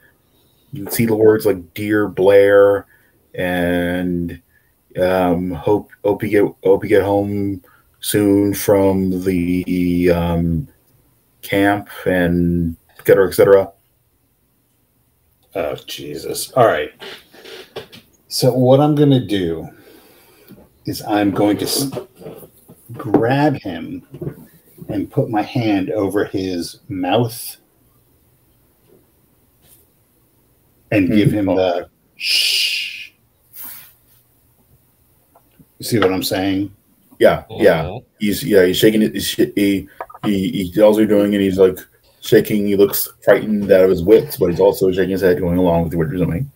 you 0.73 0.85
can 0.85 0.93
see 0.93 1.07
the 1.07 1.15
words 1.15 1.47
like 1.47 1.75
"Dear 1.75 2.09
Blair" 2.09 2.87
and 3.35 4.41
um, 5.01 5.51
"Hope 5.53 5.91
hope 6.05 6.23
you 6.23 6.29
get 6.29 6.55
hope 6.65 6.83
you 6.83 6.89
get 6.89 7.03
home 7.03 7.63
soon 8.01 8.55
from 8.55 9.25
the 9.25 10.11
um, 10.11 10.69
camp 11.43 11.89
and 12.07 12.77
et 12.99 13.07
cetera, 13.07 13.29
et 13.29 13.33
cetera." 13.33 13.73
Oh 15.55 15.77
Jesus! 15.87 16.51
All 16.53 16.67
right. 16.67 16.91
So 18.29 18.53
what 18.53 18.81
I'm 18.81 18.97
going 18.97 19.11
to 19.11 19.25
do 19.25 19.69
is 20.87 21.03
I'm 21.03 21.31
going 21.31 21.57
to 21.59 21.65
s- 21.65 21.91
grab 22.93 23.57
him 23.57 24.07
and 24.89 25.11
put 25.11 25.31
my 25.31 25.43
hand 25.43 25.91
over 25.91 26.25
his 26.25 26.81
mouth 26.89 27.57
and 30.91 31.11
give 31.11 31.31
hmm. 31.31 31.37
him 31.37 31.47
the 31.47 31.89
shh. 32.17 33.11
You 35.79 35.87
see 35.87 35.99
what 35.99 36.13
I'm 36.13 36.23
saying? 36.23 36.75
Yeah, 37.19 37.45
yeah. 37.51 37.99
He's 38.19 38.43
yeah. 38.43 38.65
He's 38.65 38.77
shaking 38.77 39.03
it. 39.03 39.15
He's, 39.15 39.31
he 39.33 39.89
he 40.25 40.51
he 40.51 40.73
tells 40.73 40.99
you're 40.99 41.07
doing, 41.07 41.35
and 41.35 41.43
he's 41.43 41.59
like 41.59 41.79
shaking. 42.21 42.67
He 42.67 42.77
looks 42.77 43.09
frightened 43.23 43.71
out 43.71 43.85
of 43.85 43.91
his 43.91 44.03
wits, 44.03 44.37
but 44.37 44.51
he's 44.51 44.61
also 44.61 44.91
shaking 44.93 45.11
his 45.11 45.21
head, 45.21 45.39
going 45.39 45.59
along 45.59 45.85
with 45.85 45.95
what 45.95 46.09
you're 46.09 46.25
doing. 46.25 46.51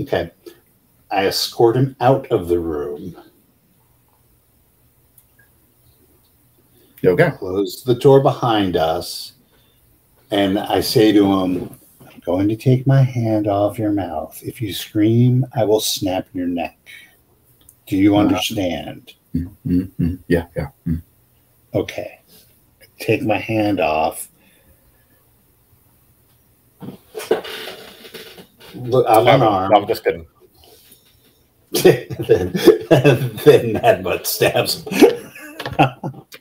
Okay. 0.00 0.30
I 1.10 1.26
escort 1.26 1.76
him 1.76 1.94
out 2.00 2.26
of 2.28 2.48
the 2.48 2.58
room, 2.58 3.14
Okay. 7.04 7.30
close 7.36 7.82
the 7.82 7.94
door 7.94 8.20
behind 8.20 8.76
us, 8.76 9.32
and 10.30 10.58
I 10.58 10.80
say 10.80 11.12
to 11.12 11.24
him, 11.40 11.78
I'm 12.00 12.20
going 12.24 12.48
to 12.48 12.56
take 12.56 12.86
my 12.86 13.02
hand 13.02 13.48
off 13.48 13.78
your 13.78 13.92
mouth. 13.92 14.40
If 14.42 14.62
you 14.62 14.72
scream, 14.72 15.44
I 15.54 15.64
will 15.64 15.80
snap 15.80 16.28
your 16.32 16.46
neck. 16.46 16.78
Do 17.86 17.96
you 17.96 18.16
understand? 18.16 19.14
Mm-hmm. 19.34 20.14
Yeah, 20.28 20.46
yeah. 20.56 20.68
Mm. 20.86 21.02
Okay. 21.74 22.20
Take 22.98 23.22
my 23.22 23.38
hand 23.38 23.80
off. 23.80 24.28
Look, 28.74 29.06
I'm 29.08 29.28
I'm, 29.28 29.42
unarmed. 29.42 29.74
I'm 29.76 29.86
just 29.86 30.04
kidding. 30.04 30.26
then, 31.72 32.52
then 33.44 33.74
headbutt 33.74 34.26
stabs 34.26 34.84
him. 34.84 35.32
you, 35.78 36.26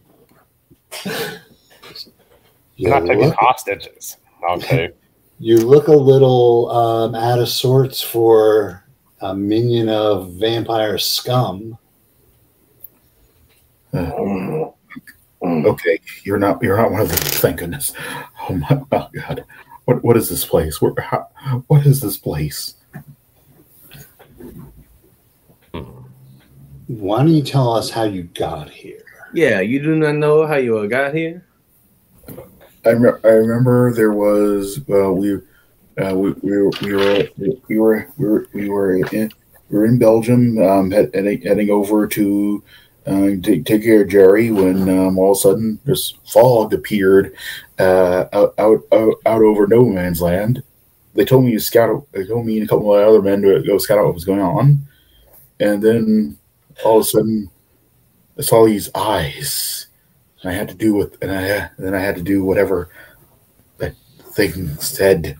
You're 2.76 2.91
not 2.91 3.05
taking 3.05 3.27
look, 3.27 3.35
hostages. 3.38 4.18
Okay. 4.49 4.91
you 5.39 5.57
look 5.57 5.88
a 5.88 5.91
little 5.91 6.69
um, 6.72 7.15
out 7.15 7.39
of 7.39 7.49
sorts 7.49 8.01
for 8.01 8.84
a 9.22 9.35
minion 9.35 9.89
of 9.89 10.34
vampire 10.34 10.97
scum. 10.97 11.77
Okay, 15.43 15.99
you're 16.23 16.38
not 16.38 16.61
you're 16.61 16.77
not 16.77 16.91
one 16.91 17.01
of 17.01 17.09
them. 17.09 17.18
Thank 17.18 17.57
goodness. 17.57 17.93
Oh 18.49 18.55
my 18.55 18.81
oh 18.91 19.09
god. 19.13 19.43
What 19.85 20.03
what 20.03 20.15
is 20.18 20.30
this 20.30 20.45
place? 20.45 20.81
Where 20.81 20.93
how, 20.99 21.27
what 21.68 21.85
is 21.85 21.99
this 22.01 22.18
place? 22.18 22.76
Why 26.88 27.18
don't 27.19 27.30
you 27.30 27.41
tell 27.41 27.73
us 27.73 27.89
how 27.89 28.03
you 28.03 28.23
got 28.23 28.69
here? 28.69 29.00
Yeah, 29.33 29.61
you 29.61 29.81
do 29.81 29.95
not 29.95 30.15
know 30.15 30.45
how 30.45 30.55
you 30.55 30.87
got 30.89 31.13
here? 31.13 31.45
I, 32.85 32.89
I 32.89 33.31
remember 33.31 33.93
there 33.93 34.11
was 34.11 34.79
uh, 34.89 35.11
we, 35.13 35.35
uh, 36.01 36.15
we 36.15 36.31
we 36.41 36.57
were 36.57 36.71
we 36.81 36.93
were 36.93 37.27
we 37.37 37.77
were 37.77 38.07
we 38.17 38.27
were, 38.27 38.47
we 38.53 38.69
were 38.69 38.95
in 38.95 39.31
we 39.69 39.77
were 39.77 39.85
in 39.85 39.99
Belgium 39.99 40.57
um, 40.57 40.91
heading, 40.91 41.41
heading 41.41 41.69
over 41.69 42.07
to 42.07 42.63
uh, 43.07 43.29
take, 43.41 43.65
take 43.65 43.83
care 43.83 44.01
of 44.01 44.09
Jerry 44.09 44.51
when 44.51 44.89
um, 44.89 45.17
all 45.17 45.31
of 45.31 45.37
a 45.37 45.39
sudden 45.39 45.79
this 45.85 46.13
fog 46.25 46.73
appeared 46.73 47.35
uh, 47.79 48.25
out, 48.33 48.53
out 48.57 48.81
out 48.91 49.13
out 49.25 49.41
over 49.41 49.65
no 49.67 49.85
man's 49.85 50.21
land. 50.21 50.61
They 51.13 51.25
told 51.25 51.45
me 51.45 51.53
to 51.53 51.59
scout. 51.59 52.05
They 52.11 52.25
told 52.25 52.45
me 52.45 52.57
and 52.57 52.65
a 52.65 52.69
couple 52.69 52.93
of 52.93 53.07
other 53.07 53.21
men 53.21 53.41
to 53.43 53.63
go 53.63 53.77
scout 53.77 53.99
out 53.99 54.05
what 54.05 54.13
was 54.13 54.25
going 54.25 54.41
on, 54.41 54.85
and 55.59 55.81
then 55.81 56.37
all 56.83 56.97
of 56.97 57.05
a 57.05 57.07
sudden 57.07 57.49
I 58.41 58.43
saw 58.43 58.65
these 58.65 58.89
eyes. 58.95 59.85
And 60.41 60.51
I 60.51 60.55
had 60.55 60.68
to 60.69 60.73
do 60.73 60.95
with, 60.95 61.22
and 61.22 61.31
I 61.31 61.69
then 61.77 61.93
I 61.93 61.99
had 61.99 62.15
to 62.15 62.23
do 62.23 62.43
whatever 62.43 62.89
that 63.77 63.93
thing 64.34 64.68
said. 64.77 65.38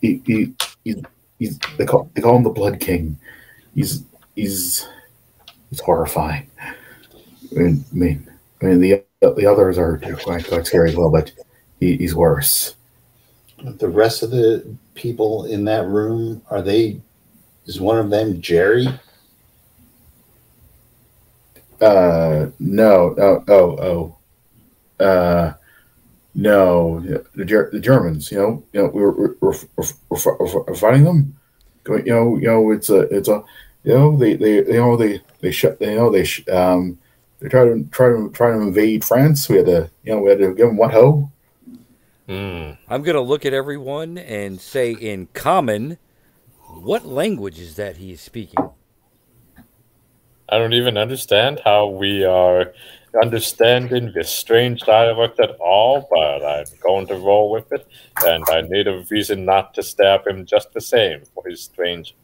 He, 0.00 0.22
he, 0.24 0.54
he's, 0.84 1.02
he's, 1.40 1.58
they 1.76 1.86
call 1.86 2.08
they 2.14 2.22
call 2.22 2.36
him 2.36 2.44
the 2.44 2.50
Blood 2.50 2.78
King. 2.78 3.18
He's 3.74 4.04
he's 4.36 4.86
he's 5.70 5.80
horrifying. 5.80 6.48
I 6.62 6.74
mean, 7.50 7.84
I 7.90 7.94
mean, 7.94 8.30
I 8.62 8.64
mean 8.66 8.80
the 8.80 9.02
the 9.20 9.46
others 9.46 9.76
are 9.76 9.98
quite, 10.22 10.46
quite 10.46 10.66
scary 10.66 10.90
as 10.90 10.96
well, 10.96 11.10
but 11.10 11.32
he, 11.80 11.96
he's 11.96 12.14
worse. 12.14 12.76
The 13.64 13.88
rest 13.88 14.22
of 14.22 14.30
the 14.30 14.64
people 14.94 15.46
in 15.46 15.64
that 15.64 15.88
room 15.88 16.42
are 16.48 16.62
they? 16.62 17.00
Is 17.66 17.80
one 17.80 17.98
of 17.98 18.08
them 18.08 18.40
Jerry? 18.40 18.86
Uh, 21.80 22.50
no, 22.58 23.14
no, 23.16 23.44
oh, 23.48 24.16
oh, 25.00 25.04
uh, 25.04 25.54
no, 26.34 27.00
the, 27.34 27.44
Ger- 27.44 27.70
the 27.72 27.80
Germans. 27.80 28.30
You 28.30 28.38
know, 28.38 28.64
you 28.72 28.82
know, 28.82 28.88
we're 28.88 29.10
we're, 29.10 29.34
we're, 29.40 29.54
we're, 30.08 30.62
we're, 30.66 30.74
fighting 30.74 31.04
them. 31.04 31.36
You 31.88 32.02
know, 32.04 32.36
you 32.36 32.46
know, 32.46 32.70
it's 32.70 32.90
a, 32.90 33.00
it's 33.00 33.28
a, 33.28 33.42
you 33.84 33.94
know, 33.94 34.16
they, 34.16 34.36
they, 34.36 34.56
you 34.56 34.74
know, 34.74 34.96
they, 34.96 35.22
they 35.40 35.50
shut, 35.50 35.80
you 35.80 35.94
know, 35.94 36.10
they, 36.10 36.24
sh- 36.24 36.46
um, 36.48 36.98
they 37.40 37.48
try 37.48 37.64
to 37.64 37.82
try 37.90 38.08
to 38.08 38.30
try 38.32 38.50
to 38.50 38.60
invade 38.60 39.04
France. 39.04 39.48
We 39.48 39.56
had 39.56 39.66
to, 39.66 39.90
you 40.04 40.12
know, 40.12 40.20
we 40.20 40.30
had 40.30 40.38
to 40.38 40.54
give 40.54 40.68
them 40.68 40.76
what 40.76 40.92
ho. 40.92 41.30
Hmm. 42.28 42.72
I'm 42.88 43.02
to 43.02 43.20
look 43.20 43.44
at 43.44 43.52
everyone 43.52 44.18
and 44.18 44.60
say 44.60 44.92
in 44.92 45.28
common, 45.32 45.98
what 46.68 47.04
language 47.04 47.58
is 47.58 47.74
that 47.76 47.96
he 47.96 48.12
is 48.12 48.20
speaking? 48.20 48.70
I 50.50 50.58
don't 50.58 50.72
even 50.72 50.98
understand 50.98 51.60
how 51.64 51.86
we 51.86 52.24
are 52.24 52.72
understanding 53.22 54.12
this 54.12 54.28
strange 54.30 54.80
dialect 54.80 55.38
at 55.38 55.50
all, 55.60 56.08
but 56.10 56.44
I'm 56.44 56.64
going 56.82 57.06
to 57.06 57.14
roll 57.14 57.50
with 57.50 57.72
it, 57.72 57.86
and 58.24 58.44
I 58.50 58.62
need 58.62 58.88
a 58.88 59.04
reason 59.10 59.44
not 59.44 59.74
to 59.74 59.82
stab 59.82 60.26
him 60.26 60.44
just 60.44 60.72
the 60.72 60.80
same 60.80 61.22
for 61.34 61.44
his 61.48 61.62
strange, 61.62 62.16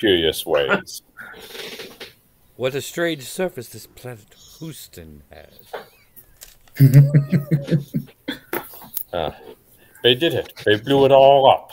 curious 0.00 0.44
ways. 0.44 1.02
What 2.56 2.74
a 2.74 2.80
strange 2.80 3.22
surface 3.22 3.68
this 3.68 3.86
planet 3.86 4.34
Houston 4.58 5.22
has. 5.30 5.72
Uh, 9.12 9.30
they 10.02 10.14
did 10.14 10.34
it. 10.34 10.52
They 10.64 10.76
blew 10.76 11.04
it 11.04 11.12
all 11.12 11.48
up. 11.48 11.70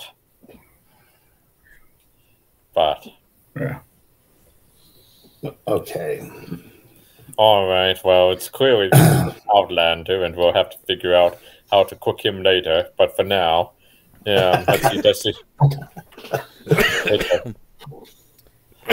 But 2.73 3.07
Yeah. 3.59 3.79
Okay. 5.67 6.29
all 7.37 7.67
right, 7.67 7.97
well, 8.03 8.31
it's 8.31 8.49
clearly 8.49 8.89
Outlander, 9.55 10.23
and 10.25 10.35
we'll 10.35 10.53
have 10.53 10.69
to 10.71 10.77
figure 10.87 11.15
out 11.15 11.37
how 11.71 11.83
to 11.83 11.95
cook 11.95 12.23
him 12.23 12.43
later. 12.43 12.89
But 12.97 13.15
for 13.15 13.23
now, 13.23 13.73
yeah, 14.25 14.65
let's 14.67 14.89
see. 14.89 15.01
Let's 15.01 15.21
see. 15.23 15.33
Okay. 17.07 17.53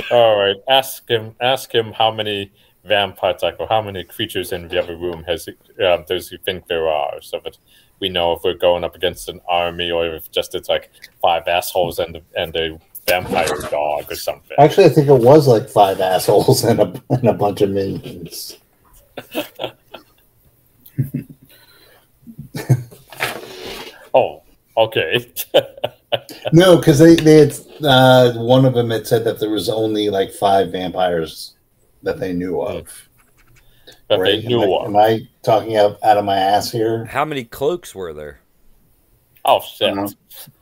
All 0.10 0.38
right, 0.38 0.56
ask 0.68 1.08
him. 1.08 1.34
Ask 1.40 1.72
him 1.72 1.92
how 1.92 2.10
many 2.10 2.52
vampires, 2.84 3.42
like, 3.42 3.56
or 3.58 3.66
how 3.68 3.80
many 3.80 4.04
creatures 4.04 4.52
in 4.52 4.68
the 4.68 4.82
other 4.82 4.96
room 4.96 5.24
has 5.24 5.48
uh, 5.82 5.96
does 6.08 6.28
he 6.30 6.36
think 6.38 6.66
there 6.66 6.88
are, 6.88 7.20
so 7.22 7.40
that 7.44 7.56
we 8.00 8.08
know 8.08 8.32
if 8.32 8.42
we're 8.44 8.54
going 8.54 8.84
up 8.84 8.94
against 8.94 9.28
an 9.28 9.40
army 9.48 9.90
or 9.90 10.06
if 10.06 10.30
just 10.30 10.54
it's 10.54 10.68
like 10.68 10.90
five 11.22 11.48
assholes 11.48 11.98
and 11.98 12.20
and 12.36 12.54
a 12.56 12.78
vampire 13.06 13.60
dog 13.70 14.10
or 14.10 14.14
something. 14.14 14.56
Actually, 14.58 14.86
I 14.86 14.88
think 14.90 15.08
it 15.08 15.12
was 15.12 15.46
like 15.46 15.68
five 15.68 16.00
assholes 16.00 16.64
and 16.64 16.80
a, 16.80 17.02
and 17.10 17.28
a 17.28 17.32
bunch 17.32 17.60
of 17.60 17.70
minions. 17.70 18.58
Oh, 24.14 24.42
okay. 24.76 25.32
No, 26.52 26.76
because 26.76 27.00
they, 27.00 27.16
they 27.16 27.38
had 27.38 27.58
uh, 27.82 28.34
one 28.34 28.64
of 28.64 28.74
them 28.74 28.90
had 28.90 29.04
said 29.04 29.24
that 29.24 29.40
there 29.40 29.50
was 29.50 29.68
only 29.68 30.10
like 30.10 30.30
five 30.30 30.70
vampires 30.70 31.54
that 32.04 32.20
they 32.20 32.32
knew 32.32 32.60
of. 32.60 33.08
that 34.08 34.20
right? 34.20 34.40
they 34.40 34.46
knew 34.46 34.62
am, 34.62 34.70
I, 34.70 34.76
of. 34.76 34.86
am 34.86 34.96
I 34.96 35.28
talking 35.42 35.76
out, 35.76 35.98
out 36.04 36.16
of 36.16 36.24
my 36.24 36.36
ass 36.36 36.70
here? 36.70 37.04
How 37.06 37.24
many 37.24 37.42
cloaks 37.42 37.96
were 37.96 38.12
there? 38.12 38.38
Oh 39.44 39.60
shit. 39.60 39.96
Uh, 39.96 40.08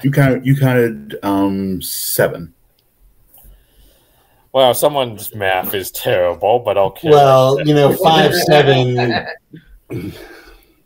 you 0.02 0.10
counted 0.10 0.44
you 0.44 0.56
counted 0.56 1.18
um 1.22 1.80
seven. 1.82 2.52
Well, 4.52 4.74
someone's 4.74 5.34
math 5.34 5.72
is 5.72 5.90
terrible, 5.90 6.58
but 6.58 6.76
okay. 6.76 7.08
Well, 7.08 7.58
you 7.66 7.74
know, 7.74 7.94
five 8.04 8.34
seven. 8.34 9.26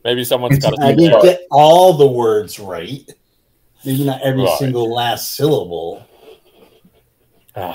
maybe 0.05 0.24
someone's 0.24 0.59
got 0.60 0.81
I 0.81 0.90
to 0.93 0.97
didn't 0.97 1.23
get 1.23 1.40
all 1.51 1.94
the 1.94 2.06
words 2.06 2.60
right. 2.60 3.09
Maybe 3.85 4.05
not 4.05 4.20
every 4.23 4.43
Right. 4.43 4.59
single 4.59 4.93
last 4.93 5.35
syllable. 5.35 6.06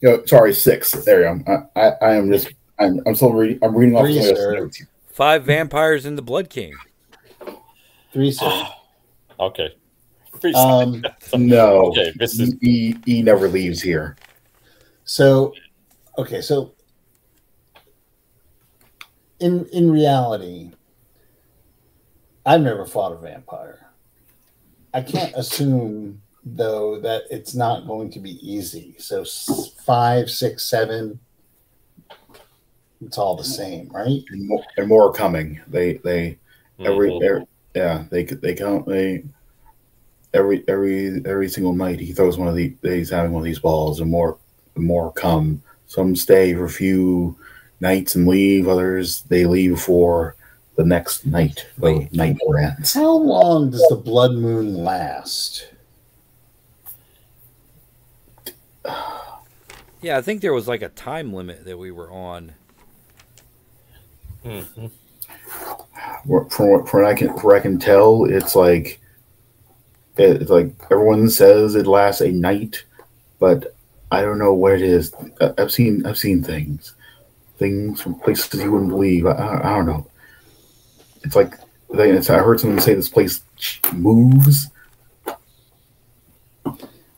Yo, 0.00 0.24
sorry, 0.24 0.54
six. 0.54 0.92
There 1.04 1.28
you 1.36 1.44
go. 1.44 1.68
I, 1.76 1.80
I, 1.80 1.92
I 2.00 2.14
am 2.14 2.30
just. 2.32 2.52
I'm, 2.78 3.00
I'm 3.06 3.14
still 3.14 3.34
reading. 3.34 3.58
I'm 3.62 3.76
reading 3.76 3.94
off 3.96 4.06
Three, 4.06 4.14
some 4.22 4.34
the 4.34 4.36
sir. 4.36 4.54
notes. 4.60 4.82
Five 5.12 5.44
vampires 5.44 6.06
in 6.06 6.16
the 6.16 6.22
Blood 6.22 6.48
King. 6.48 6.72
Three, 8.12 8.32
sir. 8.32 8.48
Okay. 9.40 9.74
Um, 10.54 11.02
No, 11.36 11.86
Okay, 11.86 12.12
this 12.18 12.38
is- 12.38 12.54
E, 12.62 12.94
e 13.06 13.22
never 13.22 13.48
leaves 13.48 13.80
here. 13.82 14.16
So, 15.04 15.54
okay, 16.18 16.40
so 16.40 16.74
in 19.40 19.64
in 19.72 19.90
reality, 19.90 20.70
I've 22.46 22.60
never 22.60 22.84
fought 22.86 23.12
a 23.12 23.16
vampire. 23.16 23.86
I 24.94 25.02
can't 25.02 25.34
assume 25.34 26.20
though 26.44 27.00
that 27.00 27.22
it's 27.30 27.54
not 27.54 27.86
going 27.86 28.10
to 28.10 28.18
be 28.20 28.38
easy. 28.48 28.94
So 28.98 29.24
five, 29.84 30.30
six, 30.30 30.64
seven, 30.64 31.18
it's 33.04 33.18
all 33.18 33.36
the 33.36 33.44
same, 33.44 33.88
right? 33.90 34.22
And 34.30 34.46
more, 34.48 34.64
and 34.76 34.88
more 34.88 35.08
are 35.08 35.12
coming. 35.12 35.60
They 35.66 35.94
they 35.98 36.38
every, 36.80 37.10
Mhm. 37.10 37.46
Every 37.74 37.80
yeah 37.80 38.04
they 38.10 38.24
they 38.24 38.54
count 38.54 38.86
they 38.86 39.24
every 40.34 40.64
every 40.68 41.22
every 41.24 41.48
single 41.48 41.74
night 41.74 42.00
he 42.00 42.12
throws 42.12 42.38
one 42.38 42.48
of 42.48 42.54
the 42.54 42.74
he's 42.82 43.10
having 43.10 43.32
one 43.32 43.40
of 43.40 43.44
these 43.44 43.58
balls 43.58 44.00
and 44.00 44.10
more 44.10 44.38
more 44.76 45.12
come. 45.12 45.62
Some 45.86 46.14
stay 46.14 46.54
for 46.54 46.64
a 46.64 46.70
few 46.70 47.36
nights 47.80 48.14
and 48.14 48.26
leave. 48.26 48.68
Others 48.68 49.22
they 49.22 49.44
leave 49.44 49.80
for 49.80 50.36
the 50.76 50.84
next 50.84 51.26
night. 51.26 51.66
The 51.78 51.82
Wait. 51.82 52.12
night 52.12 52.38
ends. 52.58 52.94
How 52.94 53.12
long 53.12 53.70
does 53.70 53.84
the 53.88 53.96
blood 53.96 54.32
moon 54.32 54.76
last? 54.84 55.68
Yeah, 60.02 60.16
I 60.16 60.22
think 60.22 60.40
there 60.40 60.54
was 60.54 60.66
like 60.66 60.80
a 60.80 60.88
time 60.88 61.34
limit 61.34 61.64
that 61.66 61.76
we 61.76 61.90
were 61.90 62.10
on. 62.10 62.52
Mhm. 64.44 64.90
From 66.50 66.70
what 66.70 66.88
from 66.88 67.06
I 67.06 67.14
can 67.14 67.36
from 67.38 67.52
I 67.52 67.60
can 67.60 67.78
tell, 67.78 68.24
it's 68.24 68.54
like 68.54 69.00
it's 70.16 70.50
like 70.50 70.74
everyone 70.90 71.30
says 71.30 71.74
it 71.74 71.86
lasts 71.86 72.20
a 72.20 72.30
night, 72.30 72.84
but 73.38 73.74
I 74.10 74.22
don't 74.22 74.38
know 74.38 74.52
what 74.52 74.72
it 74.72 74.82
is. 74.82 75.14
I've 75.58 75.72
seen 75.72 76.04
I've 76.04 76.18
seen 76.18 76.42
things, 76.42 76.94
things 77.58 78.00
from 78.00 78.16
places 78.16 78.60
you 78.60 78.72
wouldn't 78.72 78.90
believe. 78.90 79.26
I, 79.26 79.60
I, 79.62 79.76
don't 79.76 79.86
know. 79.86 80.06
It's 81.22 81.36
like 81.36 81.54
it's, 81.90 82.30
I 82.30 82.38
heard 82.38 82.60
someone 82.60 82.80
say 82.80 82.94
this 82.94 83.08
place 83.08 83.42
moves. 83.92 84.68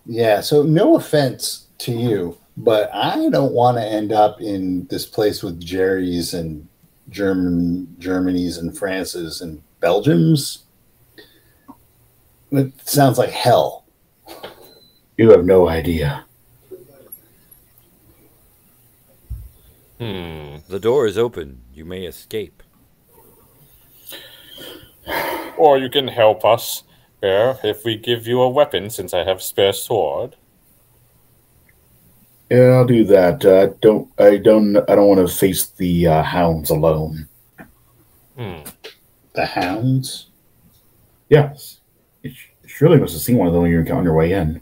Yeah, 0.05 0.41
so 0.41 0.63
no 0.63 0.97
offense 0.97 1.67
to 1.79 1.93
you, 1.93 2.37
but 2.57 2.93
I 2.93 3.29
don't 3.31 3.53
want 3.53 3.79
to 3.79 3.85
end 3.85 4.13
up 4.13 4.41
in 4.41 4.87
this 4.87 5.07
place 5.07 5.43
with 5.43 5.61
Jerry's 5.61 6.35
and 6.35 6.69
German 7.13 7.95
Germany's 7.99 8.57
and 8.57 8.77
France's 8.77 9.41
and 9.41 9.63
Belgium's. 9.81 10.65
It 12.51 12.73
sounds 12.89 13.19
like 13.19 13.31
hell. 13.31 13.85
You 15.17 15.31
have 15.31 15.45
no 15.45 15.69
idea. 15.69 16.25
Hmm. 19.99 20.57
The 20.69 20.81
door 20.81 21.07
is 21.07 21.17
open. 21.17 21.61
You 21.73 21.85
may 21.85 22.07
escape. 22.07 22.63
Or 25.57 25.79
you 25.79 25.89
can 25.89 26.09
help 26.09 26.45
us 26.45 26.83
there 27.21 27.59
if 27.63 27.85
we 27.85 27.97
give 27.97 28.27
you 28.27 28.41
a 28.41 28.49
weapon, 28.49 28.91
since 28.91 29.15
I 29.15 29.25
have 29.25 29.41
spare 29.43 29.73
sword. 29.73 30.37
Yeah, 32.53 32.77
I'll 32.77 32.85
do 32.85 33.03
that. 33.05 33.43
Uh, 33.43 33.69
don't 33.81 34.11
I 34.19 34.37
don't 34.37 34.77
I 34.77 34.95
don't 34.95 35.09
want 35.09 35.27
to 35.27 35.35
face 35.35 35.69
the 35.69 36.07
uh, 36.07 36.23
hounds 36.23 36.69
alone. 36.69 37.27
Hmm. 38.37 38.61
The 39.35 39.47
hounds. 39.47 40.27
Yes, 41.31 41.81
you 42.23 42.31
sh- 42.31 42.51
surely 42.67 42.99
must 42.99 43.15
have 43.15 43.23
seen 43.23 43.39
one 43.39 43.47
of 43.47 43.55
them 43.55 43.63
when 43.63 43.71
you're 43.71 43.91
on 43.95 44.05
your 44.05 44.15
way 44.15 44.33
in. 44.33 44.61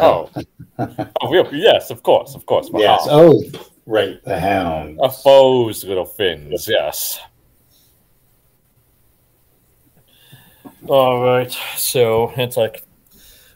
Oh. 0.00 0.30
oh, 0.78 1.30
we- 1.30 1.58
yes, 1.58 1.90
of 1.90 2.02
course, 2.02 2.34
of 2.34 2.46
course. 2.46 2.70
Yes. 2.72 3.04
Mahal. 3.04 3.34
Oh, 3.34 3.42
right. 3.84 4.24
The 4.24 4.40
hounds. 4.40 4.98
A 5.02 5.10
foe's 5.10 5.84
little 5.84 6.06
things, 6.06 6.66
yes. 6.66 7.20
All 10.88 11.22
right, 11.22 11.54
so 11.76 12.32
it's 12.36 12.56
like, 12.56 12.82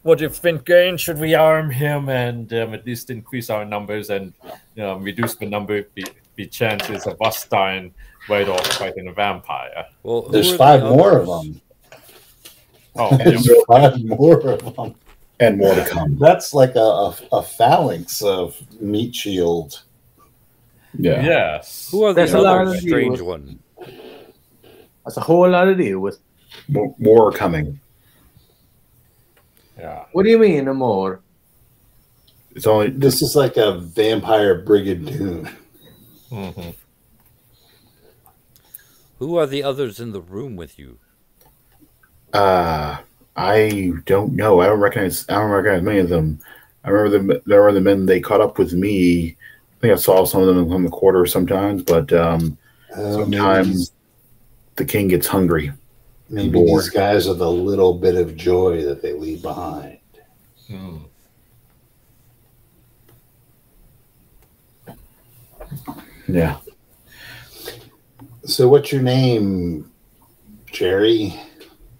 what 0.04 0.18
do 0.18 0.24
you 0.24 0.30
think, 0.30 0.66
Gain? 0.66 0.98
Should 0.98 1.18
we 1.18 1.34
arm 1.34 1.70
him 1.70 2.10
and 2.10 2.52
um, 2.52 2.74
at 2.74 2.84
least 2.84 3.08
increase 3.08 3.48
our 3.48 3.64
numbers 3.64 4.10
and 4.10 4.34
um, 4.78 5.02
reduce 5.02 5.34
the 5.34 5.46
number, 5.46 5.88
the, 5.94 6.04
the 6.36 6.46
chances 6.46 7.06
of 7.06 7.20
us 7.22 7.46
dying 7.46 7.92
right 8.28 8.46
off 8.46 8.66
fighting 8.74 9.08
a 9.08 9.12
vampire? 9.14 9.86
Well, 10.02 10.22
There's 10.22 10.48
are 10.48 10.52
the 10.52 10.58
five 10.58 10.82
more 10.82 11.18
of 11.18 11.26
them. 11.26 11.60
Oh, 12.96 13.16
There's 13.24 13.48
yeah. 13.48 13.54
five 13.66 14.04
more 14.04 14.50
of 14.50 14.76
them. 14.76 14.94
And 15.40 15.58
more 15.58 15.74
to 15.74 15.84
come. 15.88 16.18
That's 16.18 16.52
like 16.52 16.76
a, 16.76 16.78
a, 16.78 17.16
a 17.32 17.42
phalanx 17.42 18.20
of 18.22 18.60
meat 18.80 19.14
shield. 19.14 19.82
Yeah. 20.98 21.24
yes. 21.24 21.88
Who 21.90 22.04
are 22.04 22.12
the 22.12 22.20
There's 22.20 22.34
a 22.34 22.40
lot 22.40 22.60
other 22.60 22.74
of 22.74 22.80
strange 22.80 23.16
deals. 23.16 23.22
one? 23.22 23.58
That's 25.04 25.16
a 25.16 25.20
whole 25.22 25.48
lot 25.48 25.64
to 25.64 25.74
deal 25.74 25.98
with. 25.98 26.18
More, 26.68 26.94
more 26.98 27.32
coming. 27.32 27.80
Yeah. 29.78 30.04
What 30.12 30.22
do 30.24 30.30
you 30.30 30.38
mean, 30.38 30.64
no 30.66 30.74
more? 30.74 31.20
It's 32.54 32.66
only 32.66 32.90
This 32.90 33.20
is 33.22 33.34
like 33.34 33.56
a 33.56 33.78
vampire 33.78 34.64
brigadoon. 34.64 35.48
hmm 36.30 36.70
Who 39.18 39.36
are 39.36 39.46
the 39.46 39.62
others 39.62 39.98
in 40.00 40.12
the 40.12 40.20
room 40.20 40.56
with 40.56 40.78
you? 40.78 40.98
Uh, 42.32 42.98
I 43.36 43.92
don't 44.06 44.32
know. 44.34 44.60
I 44.60 44.66
don't 44.66 44.80
recognize. 44.80 45.24
I 45.28 45.34
don't 45.34 45.50
recognize 45.50 45.82
many 45.82 45.98
of 45.98 46.08
them. 46.08 46.40
I 46.84 46.90
remember 46.90 47.34
the 47.34 47.42
there 47.46 47.62
were 47.62 47.72
the 47.72 47.80
men 47.80 48.06
they 48.06 48.20
caught 48.20 48.40
up 48.40 48.58
with 48.58 48.72
me. 48.72 49.36
I 49.36 49.80
think 49.80 49.92
I 49.92 49.96
saw 49.96 50.24
some 50.24 50.42
of 50.42 50.46
them 50.48 50.70
in 50.72 50.84
the 50.84 50.90
quarter 50.90 51.26
sometimes, 51.26 51.82
but 51.82 52.12
um, 52.12 52.56
Oh, 52.96 53.22
sometimes 53.22 53.68
these- 53.68 53.92
the 54.76 54.84
king 54.84 55.08
gets 55.08 55.26
hungry. 55.26 55.72
Maybe 56.34 56.50
bored. 56.50 56.82
these 56.82 56.90
guys 56.90 57.28
are 57.28 57.34
the 57.34 57.50
little 57.50 57.94
bit 57.94 58.16
of 58.16 58.34
joy 58.34 58.84
that 58.84 59.00
they 59.00 59.12
leave 59.12 59.40
behind. 59.40 59.98
Hmm. 60.66 60.96
Yeah. 66.26 66.58
So, 68.44 68.68
what's 68.68 68.90
your 68.90 69.02
name, 69.02 69.90
Jerry? 70.66 71.34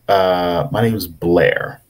Uh, 0.09 0.69
my 0.73 0.82
name 0.82 0.94
is 0.94 1.06
Blair. 1.06 1.82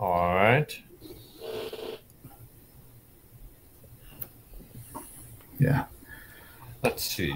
All 0.00 0.34
right. 0.34 0.78
Yeah. 5.58 5.84
Let's 6.82 7.04
see. 7.04 7.34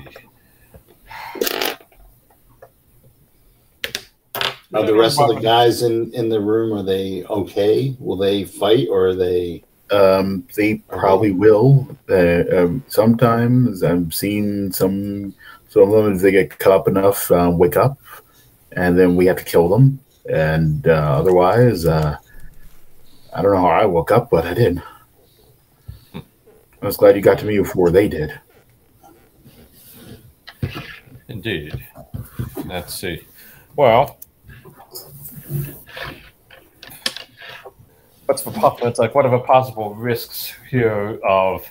Are 4.74 4.86
the 4.86 4.94
rest 4.94 5.20
of 5.20 5.28
the 5.28 5.40
guys 5.40 5.82
in 5.82 6.12
in 6.14 6.28
the 6.30 6.40
room 6.40 6.72
are 6.72 6.82
they 6.82 7.24
okay? 7.24 7.94
Will 7.98 8.16
they 8.16 8.44
fight 8.44 8.88
or 8.90 9.08
are 9.08 9.14
they? 9.14 9.64
Um, 9.90 10.46
they 10.56 10.76
probably 10.88 11.32
will. 11.32 11.86
Uh, 12.08 12.44
um, 12.56 12.84
sometimes 12.88 13.82
I've 13.82 14.14
seen 14.14 14.72
some 14.72 15.34
some 15.68 15.82
of 15.82 15.90
them 15.90 16.14
if 16.14 16.22
they 16.22 16.30
get 16.30 16.58
cut 16.58 16.72
up 16.72 16.88
enough, 16.88 17.30
uh, 17.30 17.50
wake 17.52 17.76
up, 17.76 17.98
and 18.72 18.98
then 18.98 19.14
we 19.14 19.26
have 19.26 19.36
to 19.38 19.44
kill 19.44 19.68
them. 19.68 20.00
And 20.30 20.86
uh, 20.86 21.18
otherwise, 21.18 21.84
uh, 21.84 22.16
I 23.34 23.42
don't 23.42 23.52
know 23.52 23.60
how 23.60 23.66
I 23.66 23.84
woke 23.84 24.10
up, 24.10 24.30
but 24.30 24.46
I 24.46 24.54
did. 24.54 24.82
I 26.14 26.86
was 26.86 26.96
glad 26.96 27.14
you 27.14 27.22
got 27.22 27.38
to 27.40 27.46
me 27.46 27.58
before 27.58 27.90
they 27.90 28.08
did. 28.08 28.38
Indeed. 31.28 31.86
Let's 32.66 32.94
see. 32.94 33.26
Well, 33.76 34.18
what's 38.26 38.42
the 38.42 38.50
po- 38.50 38.78
It's 38.82 38.98
like 38.98 39.14
what 39.14 39.24
are 39.24 39.30
the 39.30 39.40
possible 39.40 39.94
risks 39.94 40.52
here 40.70 41.18
of 41.26 41.66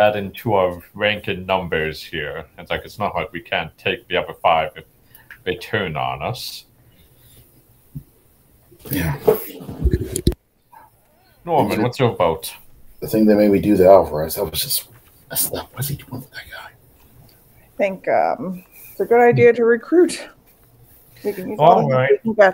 adding 0.00 0.32
to 0.32 0.54
our 0.54 0.82
rank 0.94 1.28
in 1.28 1.46
numbers 1.46 2.02
here? 2.02 2.46
It's 2.58 2.70
like 2.70 2.84
it's 2.84 2.98
not 2.98 3.14
like 3.14 3.32
we 3.32 3.40
can't 3.40 3.76
take 3.78 4.06
the 4.08 4.16
other 4.16 4.34
five 4.34 4.72
if 4.76 4.84
they 5.44 5.56
turn 5.56 5.96
on 5.96 6.22
us. 6.22 6.64
Yeah. 8.90 9.18
Norman, 11.44 11.82
what's 11.82 11.98
your 11.98 12.14
vote? 12.16 12.54
The 13.00 13.08
thing 13.08 13.26
that 13.26 13.36
made 13.36 13.50
me 13.50 13.60
do 13.60 13.76
the 13.76 13.86
Alvarez, 13.86 14.36
that 14.36 14.44
was 14.44 14.62
just 14.62 14.88
messed 15.30 15.54
up. 15.54 15.70
What's 15.74 15.88
he 15.88 15.96
doing 15.96 16.20
with 16.20 16.30
that 16.30 16.44
guy? 16.50 16.70
I 16.70 17.76
think 17.76 18.08
um, 18.08 18.64
it's 18.94 19.00
a 19.00 19.04
good 19.04 19.20
idea 19.20 19.52
to 19.52 19.64
recruit. 19.64 20.28
We 21.24 21.32
can 21.32 21.50
use 21.50 21.58
All 21.58 21.80
all 21.82 21.90
right. 21.90 22.20
Okay. 22.24 22.52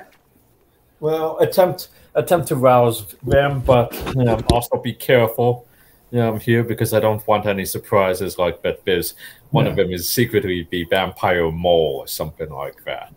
Well, 1.00 1.38
attempt 1.40 1.88
attempt 2.14 2.48
to 2.48 2.56
rouse 2.56 3.14
them, 3.26 3.60
but 3.60 3.94
um, 4.16 4.42
also 4.50 4.78
be 4.80 4.94
careful 4.94 5.66
um, 6.14 6.40
here 6.40 6.64
because 6.64 6.94
I 6.94 7.00
don't 7.00 7.24
want 7.28 7.44
any 7.44 7.66
surprises 7.66 8.38
like 8.38 8.62
that. 8.62 8.82
There's 8.86 9.16
one 9.50 9.66
of 9.66 9.76
them 9.76 9.92
is 9.92 10.08
secretly 10.08 10.66
the 10.70 10.84
vampire 10.84 11.50
mole 11.50 11.96
or 12.00 12.06
something 12.08 12.48
like 12.48 12.82
that. 12.84 13.12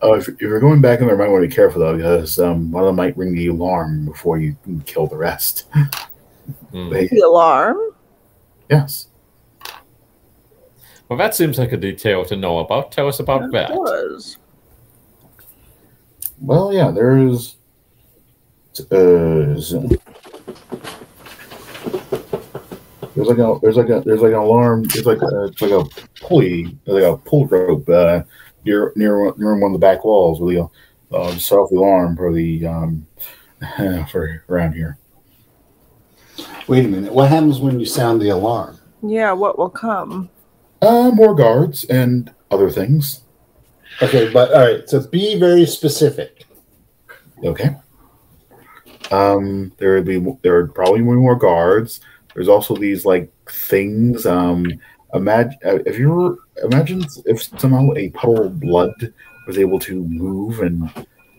Oh, 0.00 0.14
if, 0.14 0.28
if 0.28 0.40
you're 0.40 0.60
going 0.60 0.80
back 0.80 1.00
in 1.00 1.06
there, 1.06 1.14
you 1.14 1.20
might 1.20 1.28
want 1.28 1.42
to 1.42 1.48
be 1.48 1.54
careful 1.54 1.80
though, 1.82 1.96
because 1.96 2.38
um, 2.38 2.70
one 2.70 2.84
of 2.84 2.86
them 2.86 2.96
might 2.96 3.16
ring 3.18 3.34
the 3.34 3.48
alarm 3.48 4.06
before 4.06 4.38
you 4.38 4.56
can 4.64 4.80
kill 4.82 5.06
the 5.06 5.16
rest. 5.16 5.66
Hmm. 6.70 6.88
They- 6.88 7.08
The 7.08 7.20
alarm. 7.20 7.76
yes. 8.70 9.07
Well, 11.08 11.18
that 11.18 11.34
seems 11.34 11.58
like 11.58 11.72
a 11.72 11.76
detail 11.76 12.24
to 12.26 12.36
know 12.36 12.58
about. 12.58 12.92
Tell 12.92 13.08
us 13.08 13.18
about 13.20 13.50
that. 13.52 13.72
was. 13.72 14.36
Well, 16.40 16.72
yeah, 16.72 16.90
there's. 16.90 17.56
Uh, 18.90 19.58
so- 19.60 19.88
there's 23.14 23.26
like 23.28 23.38
a 23.38 23.58
there's 23.60 23.76
like 23.76 23.88
a 23.88 24.00
there's 24.04 24.20
like 24.20 24.30
an 24.32 24.38
alarm. 24.38 24.84
It's 24.84 25.04
like 25.04 25.20
a 25.22 25.44
it's 25.46 25.60
like 25.60 25.72
a 25.72 25.84
pulley, 26.20 26.78
like 26.86 27.02
a 27.02 27.16
pull 27.16 27.46
rope 27.48 27.88
uh, 27.88 28.22
near 28.64 28.92
near 28.94 29.32
near 29.36 29.56
one 29.58 29.72
of 29.74 29.80
the 29.80 29.84
back 29.84 30.04
walls 30.04 30.38
with 30.40 30.54
the 30.54 30.68
uh, 31.16 31.36
set 31.36 31.56
off 31.58 31.70
the 31.70 31.76
alarm 31.78 32.16
for 32.16 32.32
the 32.32 32.64
um 32.66 33.06
for 34.10 34.44
around 34.48 34.74
here. 34.74 34.98
Wait 36.68 36.84
a 36.84 36.88
minute. 36.88 37.12
What 37.12 37.28
happens 37.30 37.58
when 37.58 37.80
you 37.80 37.86
sound 37.86 38.20
the 38.22 38.28
alarm? 38.28 38.78
Yeah, 39.02 39.32
what 39.32 39.58
will 39.58 39.70
come? 39.70 40.30
Uh, 40.80 41.10
more 41.10 41.34
guards 41.34 41.84
and 41.84 42.32
other 42.50 42.70
things. 42.70 43.22
Okay, 44.00 44.32
but 44.32 44.52
all 44.52 44.60
right. 44.60 44.88
So 44.88 45.06
be 45.06 45.38
very 45.38 45.66
specific. 45.66 46.44
Okay. 47.44 47.74
Um, 49.10 49.72
there 49.78 49.94
would 49.94 50.04
be 50.04 50.18
there 50.42 50.62
would 50.62 50.74
probably 50.74 51.00
be 51.00 51.06
more 51.06 51.36
guards. 51.36 52.00
There's 52.34 52.48
also 52.48 52.76
these 52.76 53.04
like 53.04 53.32
things. 53.50 54.26
Um, 54.26 54.66
imagine 55.14 55.58
if 55.62 55.98
you 55.98 56.10
were 56.10 56.38
imagine 56.62 57.04
if 57.24 57.42
somehow 57.58 57.92
a 57.96 58.10
puddle 58.10 58.44
of 58.46 58.60
blood 58.60 58.92
was 59.46 59.58
able 59.58 59.78
to 59.80 60.04
move 60.04 60.60
and 60.60 60.90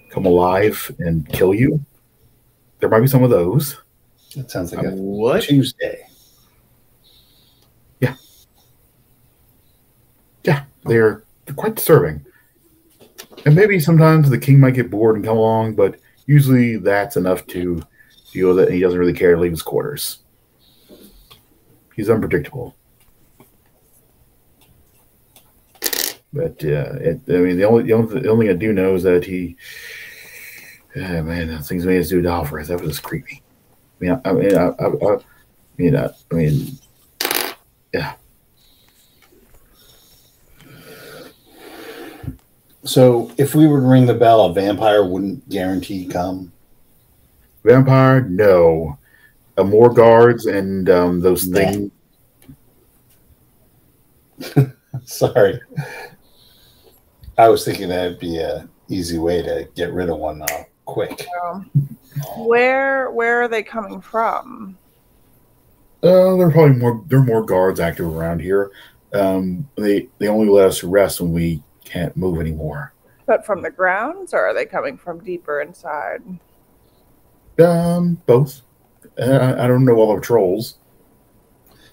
come 0.10 0.26
alive 0.26 0.92
and 1.00 1.28
kill 1.30 1.54
you. 1.54 1.84
There 2.80 2.90
might 2.90 3.02
be 3.02 3.08
some 3.08 3.24
of 3.24 3.30
those. 3.30 3.78
That 4.36 4.50
sounds 4.50 4.74
like 4.74 4.86
a 4.86 4.92
What? 4.92 5.44
Tuesday. 5.44 6.08
Yeah, 8.00 8.16
they're, 10.84 11.24
they're 11.46 11.56
quite 11.56 11.76
disturbing. 11.76 12.26
And 13.46 13.56
maybe 13.56 13.80
sometimes 13.80 14.30
the 14.30 14.38
king 14.38 14.60
might 14.60 14.74
get 14.74 14.90
bored 14.90 15.16
and 15.16 15.26
come 15.26 15.38
along, 15.38 15.76
but 15.76 16.00
usually 16.26 16.78
that's 16.78 17.18
enough 17.18 17.48
to 17.48 17.82
feel 18.32 18.54
that 18.56 18.72
he 18.72 18.80
doesn't 18.80 19.00
really 19.00 19.14
care 19.14 19.36
to 19.36 19.42
leave 19.42 19.52
his 19.52 19.62
quarters. 19.62 20.20
He's 21.96 22.10
unpredictable. 22.10 22.76
But 26.32 26.64
uh, 26.64 26.94
it, 27.02 27.22
I 27.28 27.32
mean, 27.32 27.58
the 27.58 27.64
only, 27.64 27.84
the 27.84 27.94
only 27.94 28.22
the 28.22 28.30
only 28.30 28.48
thing 28.48 28.56
I 28.56 28.60
do 28.60 28.72
know 28.72 28.94
is 28.94 29.04
that 29.04 29.26
he, 29.26 29.58
yeah, 30.96 31.22
man, 31.22 31.62
things 31.64 31.86
made 31.86 32.00
us 32.00 32.10
do 32.10 32.22
to 32.22 32.30
Alvarez. 32.30 32.68
That 32.68 32.80
was 32.80 32.92
just 32.92 33.04
creepy. 33.04 33.42
I 34.00 34.04
mean, 34.04 34.12
I, 34.12 34.30
I 34.30 34.34
mean, 34.34 34.56
I, 34.56 34.68
I, 34.68 34.86
I 34.86 35.18
mean, 35.78 35.96
I, 35.96 36.10
I 36.32 36.36
mean, 36.36 36.68
yeah. 37.94 38.14
So 42.84 43.32
if 43.38 43.56
we 43.56 43.68
were 43.68 43.82
to 43.82 43.86
ring 43.88 44.06
the 44.06 44.14
bell, 44.14 44.46
a 44.46 44.54
vampire 44.54 45.04
wouldn't 45.06 45.48
guarantee 45.50 46.06
come. 46.08 46.52
Vampire, 47.64 48.22
no. 48.22 48.98
Uh, 49.58 49.64
more 49.66 49.94
guards 49.94 50.46
and 50.46 50.90
um, 50.90 51.20
those 51.20 51.48
Nah. 51.48 51.60
things. 51.60 51.92
Sorry. 55.06 55.60
I 57.38 57.50
was 57.50 57.66
thinking 57.66 57.90
that'd 57.90 58.20
be 58.20 58.38
a 58.38 58.68
easy 58.88 59.18
way 59.18 59.42
to 59.42 59.68
get 59.76 59.94
rid 59.94 60.10
of 60.10 60.18
one 60.18 60.42
uh, 60.42 60.64
quick. 60.86 61.26
Um, 61.44 61.70
where 62.38 63.12
where 63.12 63.42
are 63.42 63.48
they 63.48 63.64
coming 63.64 64.02
from? 64.02 64.78
Uh, 66.02 66.36
there 66.38 66.48
are 66.48 66.52
probably 66.52 66.78
more. 66.78 67.04
There 67.08 67.20
are 67.20 67.24
more 67.26 67.46
guards 67.46 67.80
active 67.80 68.08
around 68.08 68.40
here. 68.42 68.72
Um, 69.14 69.68
they 69.76 70.08
they 70.18 70.28
only 70.28 70.48
let 70.50 70.68
us 70.68 70.84
rest 70.84 71.22
when 71.22 71.32
we 71.34 71.62
can't 71.92 72.16
move 72.16 72.40
anymore. 72.40 72.94
But 73.26 73.46
from 73.46 73.62
the 73.62 73.70
grounds, 73.70 74.34
or 74.34 74.40
are 74.48 74.54
they 74.54 74.66
coming 74.66 74.98
from 74.98 75.24
deeper 75.24 75.62
inside? 75.62 76.22
Um, 77.64 78.22
both. 78.26 78.62
Uh, 79.20 79.24
I, 79.26 79.66
I 79.66 79.68
don't 79.68 79.86
know 79.86 79.96
all 79.96 80.16
the 80.16 80.22
trolls. 80.22 80.78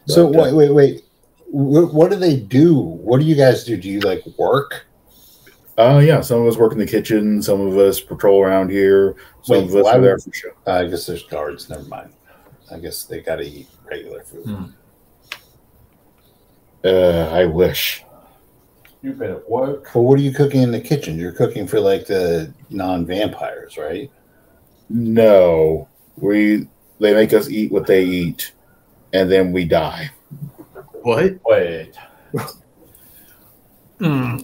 So 0.06 0.31
But, 0.32 0.39
uh, 0.39 0.43
wait, 0.43 0.55
wait, 0.55 0.70
wait. 0.70 1.05
What, 1.48 1.93
what 1.93 2.10
do 2.10 2.16
they 2.16 2.36
do? 2.36 2.77
What 2.78 3.20
do 3.20 3.27
you 3.27 3.35
guys 3.35 3.64
do? 3.64 3.77
Do 3.77 3.89
you 3.89 4.01
like 4.01 4.24
work? 4.39 4.86
Uh, 5.78 6.01
yeah. 6.05 6.20
Some 6.20 6.40
of 6.40 6.47
us 6.47 6.56
work 6.56 6.73
in 6.73 6.78
the 6.78 6.86
kitchen. 6.86 7.43
Some 7.43 7.60
of 7.60 7.77
us 7.77 8.01
patrol 8.01 8.43
around 8.43 8.70
here. 8.70 9.16
Some 9.43 9.59
Wait, 9.59 9.64
of 9.68 9.74
us 9.77 9.85
why 9.85 9.97
are 9.97 10.01
there 10.01 10.14
would- 10.14 10.23
for 10.23 10.32
show. 10.32 10.51
Uh, 10.66 10.70
I 10.73 10.86
guess 10.89 11.06
there's 11.06 11.24
guards. 11.24 11.68
Never 11.68 11.85
mind. 11.85 12.12
I 12.73 12.78
guess 12.78 13.05
they 13.05 13.20
got 13.20 13.36
to 13.36 13.44
eat 13.44 13.68
regular 13.90 14.23
food. 14.23 14.44
Hmm. 14.47 14.64
Uh, 16.85 17.28
I 17.32 17.44
wish. 17.44 18.05
You 19.06 19.12
better 19.12 19.40
work. 19.46 19.94
Well, 19.94 20.02
what 20.02 20.18
are 20.18 20.22
you 20.22 20.32
cooking 20.32 20.62
in 20.62 20.72
the 20.72 20.80
kitchen? 20.80 21.16
You're 21.16 21.30
cooking 21.30 21.68
for 21.68 21.78
like 21.78 22.08
the 22.08 22.52
non-vampires, 22.70 23.76
right? 23.76 24.10
No, 24.88 25.86
we. 26.16 26.66
They 26.98 27.14
make 27.14 27.32
us 27.32 27.48
eat 27.48 27.70
what 27.70 27.86
they 27.86 28.02
eat, 28.02 28.52
and 29.12 29.30
then 29.30 29.52
we 29.52 29.64
die. 29.64 30.10
What? 31.02 31.38
Wait. 31.44 31.94
Hmm. 34.00 34.38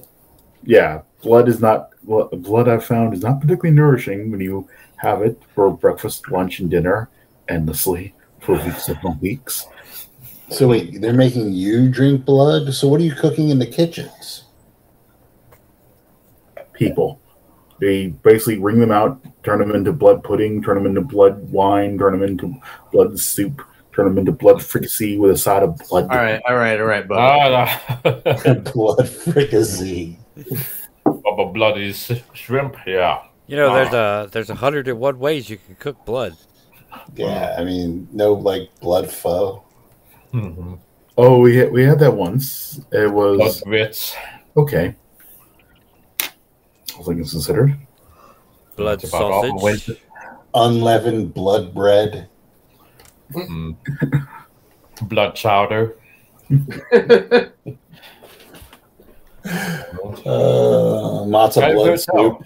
yeah, 0.62 1.02
blood 1.22 1.48
is 1.48 1.60
not 1.60 1.90
blood. 2.04 2.68
I've 2.68 2.84
found 2.84 3.14
is 3.14 3.22
not 3.22 3.40
particularly 3.40 3.74
nourishing 3.74 4.30
when 4.30 4.40
you 4.40 4.68
have 4.94 5.22
it 5.22 5.42
for 5.56 5.76
breakfast, 5.76 6.30
lunch, 6.30 6.60
and 6.60 6.70
dinner 6.70 7.10
endlessly 7.48 8.14
for 8.38 8.54
weeks 8.64 8.88
upon 8.88 9.18
weeks. 9.18 9.66
So 10.50 10.68
wait, 10.68 11.00
they're 11.00 11.12
making 11.12 11.52
you 11.52 11.88
drink 11.88 12.24
blood. 12.24 12.72
So 12.72 12.86
what 12.86 13.00
are 13.00 13.04
you 13.04 13.14
cooking 13.14 13.48
in 13.48 13.58
the 13.58 13.66
kitchens? 13.66 14.41
People, 16.74 17.20
they 17.80 18.08
basically 18.08 18.58
wring 18.58 18.78
them 18.80 18.90
out, 18.92 19.20
turn 19.42 19.58
them 19.58 19.72
into 19.74 19.92
blood 19.92 20.22
pudding, 20.24 20.62
turn 20.62 20.76
them 20.76 20.86
into 20.86 21.00
blood 21.02 21.50
wine, 21.50 21.98
turn 21.98 22.12
them 22.12 22.22
into 22.22 22.54
blood 22.92 23.18
soup, 23.18 23.62
turn 23.94 24.06
them 24.06 24.18
into 24.18 24.32
blood 24.32 24.62
fricassee 24.62 25.18
with 25.18 25.30
a 25.32 25.36
side 25.36 25.62
of 25.62 25.76
blood. 25.88 26.04
All 26.10 26.16
right, 26.16 26.40
all 26.48 26.56
right, 26.56 26.80
all 26.80 26.86
right, 26.86 27.06
bud. 27.06 27.18
Ah, 27.18 28.00
blood 28.74 29.08
fricassee. 29.08 30.18
of 31.04 31.38
a 31.38 31.46
bloody 31.46 31.92
shrimp. 31.92 32.76
Yeah. 32.86 33.22
You 33.46 33.56
know, 33.56 33.74
there's 33.74 33.92
a 33.92 34.28
there's 34.30 34.50
a 34.50 34.54
hundred 34.54 34.88
and 34.88 34.98
one 34.98 35.18
ways 35.18 35.50
you 35.50 35.58
can 35.58 35.74
cook 35.74 36.04
blood. 36.06 36.36
Yeah, 37.16 37.56
I 37.58 37.64
mean, 37.64 38.08
no 38.12 38.32
like 38.34 38.70
blood 38.80 39.10
foe. 39.10 39.62
Mhm. 40.32 40.78
Oh, 41.18 41.40
we 41.40 41.56
had, 41.56 41.70
we 41.72 41.82
had 41.84 41.98
that 41.98 42.14
once. 42.14 42.78
It 42.90 43.10
Blood 43.12 43.38
was 43.38 43.60
grits. 43.60 44.14
okay. 44.56 44.94
All 47.02 47.14
things 47.14 47.32
considered. 47.32 47.76
Blood 48.76 49.00
That's 49.00 49.12
about 49.12 49.32
all 49.32 49.42
the 49.42 49.54
ways 49.64 49.82
sausage. 49.84 50.02
Unleavened 50.54 51.34
blood 51.34 51.74
bread. 51.74 52.28
Mm. 53.32 53.76
Blood 55.08 55.34
chowder. 55.34 55.96
Uh, 59.44 61.24
matzo 61.26 61.74
blood 61.74 61.84
good 61.84 62.00
soup. 62.00 62.44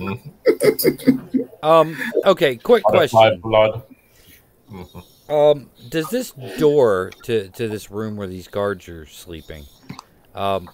Mhm. 0.00 1.48
Um. 1.62 1.94
Okay. 2.24 2.56
Quick 2.56 2.82
Butterfly 2.84 3.28
question. 3.28 3.40
blood. 3.42 3.82
Mhm. 4.72 5.30
Um. 5.30 5.70
Does 5.90 6.08
this 6.08 6.30
door 6.58 7.12
to 7.24 7.50
to 7.50 7.68
this 7.68 7.90
room 7.90 8.16
where 8.16 8.26
these 8.26 8.48
guards 8.48 8.88
are 8.88 9.04
sleeping, 9.04 9.64
um, 10.34 10.70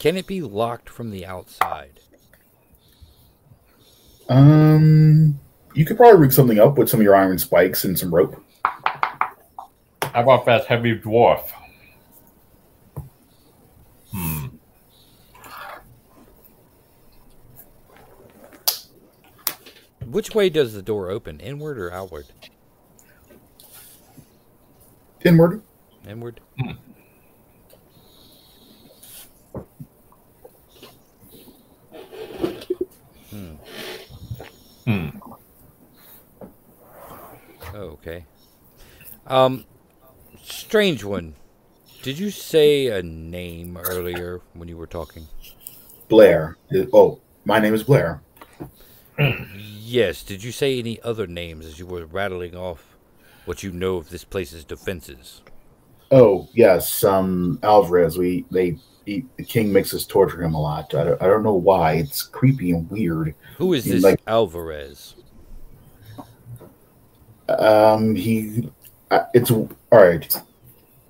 can 0.00 0.16
it 0.16 0.26
be 0.26 0.40
locked 0.40 0.88
from 0.88 1.10
the 1.10 1.26
outside? 1.26 2.00
Um, 4.30 5.38
you 5.74 5.84
could 5.84 5.98
probably 5.98 6.20
rig 6.20 6.32
something 6.32 6.58
up 6.58 6.78
with 6.78 6.88
some 6.88 7.00
of 7.00 7.04
your 7.04 7.14
iron 7.14 7.38
spikes 7.38 7.84
and 7.84 7.96
some 7.98 8.12
rope. 8.12 8.42
How 8.64 10.22
about 10.22 10.46
that 10.46 10.64
heavy 10.66 10.98
dwarf? 10.98 11.50
Hmm. 14.12 14.46
Which 20.06 20.34
way 20.34 20.48
does 20.48 20.72
the 20.72 20.82
door 20.82 21.10
open? 21.10 21.38
Inward 21.40 21.78
or 21.78 21.92
outward? 21.92 22.26
Inward. 25.24 25.62
Inward. 26.08 26.40
Hmm. 34.90 35.10
Oh, 37.74 37.90
okay. 37.98 38.24
Um, 39.24 39.64
strange 40.42 41.04
one. 41.04 41.36
Did 42.02 42.18
you 42.18 42.30
say 42.30 42.88
a 42.88 43.00
name 43.00 43.76
earlier 43.76 44.40
when 44.54 44.66
you 44.66 44.76
were 44.76 44.88
talking? 44.88 45.28
Blair. 46.08 46.56
Oh, 46.92 47.20
my 47.44 47.60
name 47.60 47.72
is 47.72 47.84
Blair. 47.84 48.20
yes. 49.56 50.24
Did 50.24 50.42
you 50.42 50.50
say 50.50 50.80
any 50.80 51.00
other 51.02 51.28
names 51.28 51.66
as 51.66 51.78
you 51.78 51.86
were 51.86 52.04
rattling 52.06 52.56
off 52.56 52.96
what 53.44 53.62
you 53.62 53.70
know 53.70 53.96
of 53.96 54.10
this 54.10 54.24
place's 54.24 54.64
defenses? 54.64 55.42
Oh 56.10 56.48
yes, 56.54 57.04
um, 57.04 57.58
Alvarez. 57.62 58.18
We 58.18 58.44
they 58.50 58.76
he, 59.06 59.24
the 59.36 59.44
king 59.44 59.72
makes 59.72 59.94
us 59.94 60.04
torture 60.04 60.42
him 60.42 60.54
a 60.54 60.60
lot. 60.60 60.94
I 60.94 61.04
don't, 61.04 61.22
I 61.22 61.26
don't 61.26 61.42
know 61.42 61.54
why. 61.54 61.94
It's 61.94 62.22
creepy 62.22 62.72
and 62.72 62.90
weird. 62.90 63.34
Who 63.58 63.72
is 63.74 63.84
He's 63.84 63.94
this 63.94 64.02
like- 64.04 64.20
Alvarez? 64.26 65.14
Um, 67.48 68.14
he, 68.14 68.70
uh, 69.10 69.24
it's 69.34 69.50
all 69.50 69.68
right. 69.90 70.32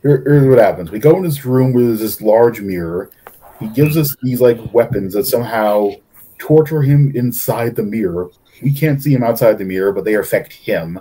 Here, 0.03 0.23
here's 0.25 0.49
what 0.49 0.59
happens. 0.59 0.91
We 0.91 0.99
go 0.99 1.17
in 1.17 1.23
this 1.23 1.45
room 1.45 1.73
where 1.75 1.85
there's 1.85 2.01
this 2.01 2.23
large 2.23 2.61
mirror. 2.63 3.11
He 3.59 3.69
gives 3.69 3.97
us 3.99 4.17
these 4.23 4.41
like 4.41 4.73
weapons 4.73 5.13
that 5.13 5.27
somehow 5.27 5.91
torture 6.39 6.81
him 6.81 7.13
inside 7.15 7.77
the 7.77 7.83
mirror. 7.83 8.31
We 8.63 8.73
can't 8.73 9.03
see 9.03 9.13
him 9.13 9.23
outside 9.23 9.59
the 9.59 9.65
mirror, 9.65 9.93
but 9.93 10.05
they 10.05 10.15
affect 10.15 10.53
him. 10.55 10.99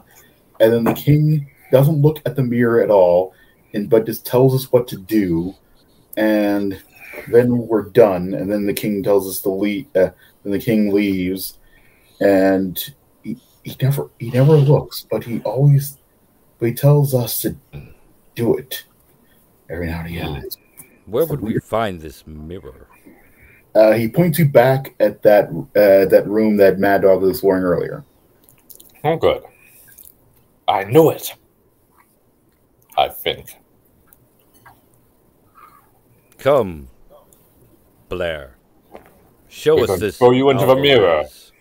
And 0.60 0.74
then 0.74 0.84
the 0.84 0.94
king 0.94 1.50
doesn't 1.72 2.02
look 2.02 2.20
at 2.26 2.36
the 2.36 2.44
mirror 2.44 2.82
at 2.82 2.90
all, 2.90 3.34
and 3.74 3.90
but 3.90 4.06
just 4.06 4.26
tells 4.26 4.56
us 4.56 4.72
what 4.72 4.88
to 4.90 4.98
do. 4.98 5.54
And 6.18 6.82
then 7.28 7.58
we're 7.58 7.90
done. 7.90 8.34
And 8.34 8.52
then 8.52 8.66
the 8.66 8.74
king 8.74 9.04
tells 9.04 9.28
us 9.28 9.42
to 9.44 9.50
leave. 9.50 9.88
Uh, 9.96 10.10
then 10.44 10.52
the 10.54 10.60
king 10.60 10.94
leaves, 10.94 11.58
and 12.22 12.94
he, 13.24 13.38
he 13.64 13.76
never 13.82 14.10
he 14.20 14.32
never 14.32 14.56
looks, 14.56 15.06
but 15.10 15.24
he 15.24 15.42
always 15.42 15.98
but 16.58 16.68
he 16.68 16.74
tells 16.74 17.14
us 17.14 17.42
to 17.42 17.56
do 18.36 18.56
it 18.58 18.86
every 19.70 19.88
now 19.88 20.00
and 20.00 20.08
again. 20.08 20.50
Where 21.06 21.26
would 21.26 21.42
we 21.42 21.60
find 21.60 22.00
this 22.00 22.26
mirror? 22.28 22.88
Uh, 23.76 23.94
he 23.94 24.08
points 24.08 24.40
you 24.40 24.46
back 24.46 24.96
at 25.00 25.22
that 25.24 25.50
uh, 25.50 26.06
that 26.10 26.24
room 26.28 26.58
that 26.58 26.80
Mad 26.80 27.02
Dog 27.02 27.22
was 27.22 27.32
exploring 27.32 27.64
earlier. 27.64 28.04
Oh, 29.04 29.16
good. 29.16 29.44
I 30.68 30.84
knew 30.84 31.10
it. 31.10 31.34
I 33.00 33.08
think. 33.08 33.56
Come, 36.38 36.90
Blair. 38.10 38.58
Show 39.48 39.78
We're 39.78 39.84
us 39.86 40.00
this. 40.00 40.18
throw 40.18 40.32
you 40.32 40.50
into 40.50 40.66
the 40.66 40.76
mirror. 40.76 41.08
Alvarez. 41.08 41.52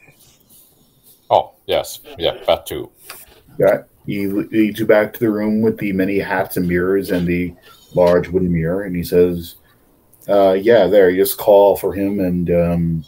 Oh, 1.31 1.53
yes. 1.67 2.01
Yeah, 2.19 2.39
that 2.47 2.67
too. 2.67 2.91
Yeah, 3.59 3.83
he 4.07 4.27
leads 4.27 4.81
you 4.81 4.87
back 4.87 5.13
to 5.15 5.21
the 5.21 5.31
room 5.31 5.63
with 5.63 5.79
the 5.79 5.93
many 5.93 6.19
hats 6.19 6.57
and 6.57 6.67
mirrors 6.67 7.11
and 7.11 7.27
the 7.27 7.55
large 7.95 8.29
wooden 8.29 8.53
mirror, 8.53 8.83
and 8.83 8.95
he 8.97 9.03
says, 9.05 9.57
uh, 10.29 10.53
"Yeah, 10.61 10.87
there. 10.89 11.09
You 11.11 11.23
just 11.23 11.39
call 11.39 11.77
for 11.77 11.93
him, 11.95 12.19
and 12.21 12.51
um, 12.51 13.05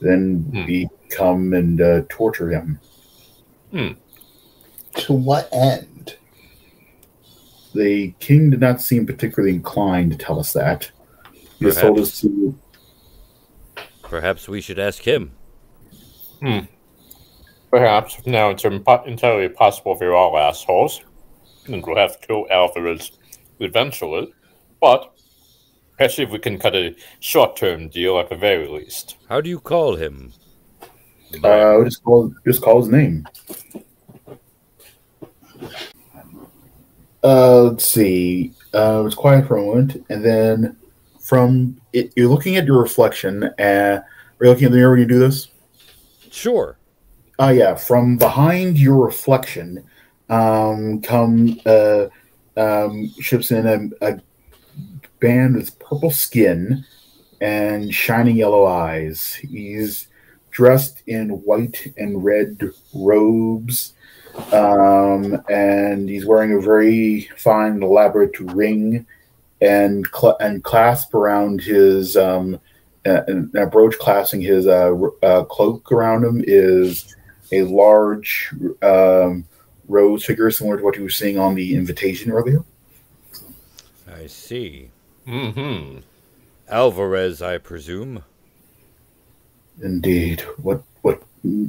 then 0.00 0.42
Hmm. 0.52 0.64
we 0.66 0.88
come 1.10 1.52
and 1.54 1.80
uh, 1.80 2.02
torture 2.10 2.50
him." 2.50 2.78
To 3.72 5.12
what 5.14 5.48
end? 5.52 5.88
The 7.74 8.12
king 8.20 8.50
did 8.50 8.60
not 8.60 8.80
seem 8.80 9.06
particularly 9.06 9.54
inclined 9.54 10.12
to 10.12 10.18
tell 10.18 10.38
us 10.38 10.52
that. 10.52 10.90
He 11.58 11.64
just 11.66 11.80
told 11.80 11.98
us 11.98 12.20
to 12.20 12.58
Perhaps 14.02 14.46
we 14.46 14.60
should 14.60 14.78
ask 14.78 15.02
him. 15.02 15.32
Hmm. 16.40 16.58
Perhaps 17.70 18.26
now 18.26 18.50
it's 18.50 18.64
impo- 18.64 19.06
entirely 19.06 19.48
possible 19.48 19.96
they're 19.96 20.14
all 20.14 20.36
assholes, 20.36 21.00
and 21.66 21.82
we'll 21.86 21.96
have 21.96 22.20
to 22.20 22.26
kill 22.26 22.46
Alvarez 22.50 23.12
eventually. 23.60 24.30
But 24.82 25.14
let's 25.98 26.16
see 26.16 26.24
if 26.24 26.30
we 26.30 26.38
can 26.40 26.58
cut 26.58 26.74
a 26.74 26.94
short-term 27.20 27.88
deal 27.88 28.18
at 28.18 28.28
the 28.28 28.36
very 28.36 28.68
least. 28.68 29.16
How 29.30 29.40
do 29.40 29.48
you 29.48 29.60
call 29.60 29.96
him? 29.96 30.34
uh, 31.42 31.82
just 31.84 32.04
call 32.04 32.34
just 32.44 32.60
call 32.60 32.82
his 32.82 32.90
name. 32.90 33.26
Uh, 37.24 37.62
let's 37.62 37.84
see. 37.84 38.52
Uh, 38.74 39.04
it's 39.06 39.14
quiet 39.14 39.46
for 39.46 39.56
a 39.56 39.62
moment, 39.62 40.04
and 40.08 40.24
then 40.24 40.76
from 41.20 41.80
it, 41.92 42.12
you're 42.16 42.28
looking 42.28 42.56
at 42.56 42.66
your 42.66 42.80
reflection. 42.80 43.44
Are 43.58 44.04
you 44.40 44.48
looking 44.48 44.64
at 44.64 44.72
the 44.72 44.76
mirror 44.76 44.90
when 44.90 45.00
you 45.00 45.06
do 45.06 45.18
this? 45.18 45.48
Sure. 46.30 46.76
Oh 47.38 47.50
yeah, 47.50 47.74
from 47.74 48.16
behind 48.18 48.78
your 48.78 49.04
reflection, 49.04 49.84
um, 50.28 51.00
come 51.02 51.60
uh, 51.64 52.06
um, 52.56 53.10
ships 53.20 53.50
in 53.50 53.66
a, 53.66 54.06
a 54.06 54.20
band 55.20 55.56
with 55.56 55.78
purple 55.78 56.10
skin 56.10 56.84
and 57.40 57.94
shining 57.94 58.36
yellow 58.36 58.66
eyes. 58.66 59.34
He's 59.34 60.08
dressed 60.50 61.02
in 61.06 61.30
white 61.44 61.92
and 61.96 62.24
red 62.24 62.70
robes, 62.94 63.91
um, 64.52 65.42
and 65.48 66.08
he's 66.08 66.26
wearing 66.26 66.54
a 66.54 66.60
very 66.60 67.28
fine, 67.36 67.82
elaborate 67.82 68.38
ring 68.40 69.06
and 69.60 70.06
cl- 70.12 70.36
and 70.40 70.64
clasp 70.64 71.14
around 71.14 71.60
his 71.60 72.16
um, 72.16 72.60
uh, 73.06 73.22
and 73.26 73.54
a 73.54 73.66
brooch 73.66 73.98
clasping 73.98 74.40
his 74.40 74.66
uh, 74.66 74.92
uh, 75.22 75.44
cloak 75.44 75.90
around 75.90 76.24
him 76.24 76.42
is 76.46 77.16
a 77.52 77.62
large 77.62 78.50
um, 78.82 79.44
rose 79.88 80.24
figure 80.24 80.50
similar 80.50 80.76
to 80.78 80.84
what 80.84 80.96
you 80.96 81.02
were 81.02 81.10
seeing 81.10 81.38
on 81.38 81.54
the 81.54 81.74
invitation 81.74 82.32
earlier. 82.32 82.64
I 84.12 84.26
see. 84.26 84.90
Mm-hmm. 85.26 85.98
Alvarez, 86.68 87.42
I 87.42 87.58
presume. 87.58 88.24
Indeed, 89.82 90.40
what 90.58 90.82
what 91.02 91.22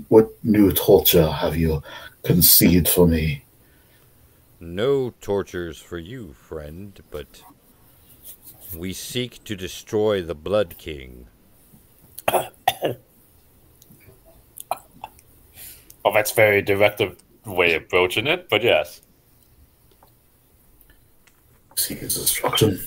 what 0.09 0.29
new 0.43 0.71
torture 0.71 1.29
have 1.29 1.55
you 1.55 1.81
conceived 2.23 2.87
for 2.87 3.07
me? 3.07 3.45
No 4.59 5.13
tortures 5.21 5.77
for 5.77 5.97
you, 5.97 6.33
friend, 6.33 7.01
but 7.11 7.43
we 8.75 8.93
seek 8.93 9.43
to 9.43 9.55
destroy 9.55 10.21
the 10.21 10.35
Blood 10.35 10.75
King. 10.77 11.27
oh, 12.31 12.47
that's 16.13 16.31
very 16.31 16.61
direct 16.61 17.01
a 17.01 17.15
way 17.45 17.75
of 17.75 17.83
approaching 17.83 18.27
it, 18.27 18.47
but 18.49 18.63
yes. 18.63 19.01
Seek 21.75 21.99
his 21.99 22.15
destruction. 22.15 22.79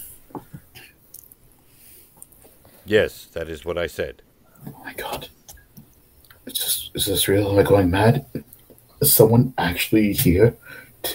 Yes, 2.86 3.26
that 3.32 3.48
is 3.48 3.64
what 3.64 3.76
I 3.76 3.88
said. 3.88 4.22
Oh 4.66 4.80
my 4.84 4.94
god! 4.94 5.28
It's 6.46 6.58
just 6.58 6.90
is 6.94 7.06
this 7.06 7.26
real? 7.26 7.50
Am 7.50 7.58
I 7.58 7.62
going 7.64 7.90
mad? 7.90 8.24
Is 9.00 9.12
someone 9.12 9.52
actually 9.58 10.12
here? 10.12 10.56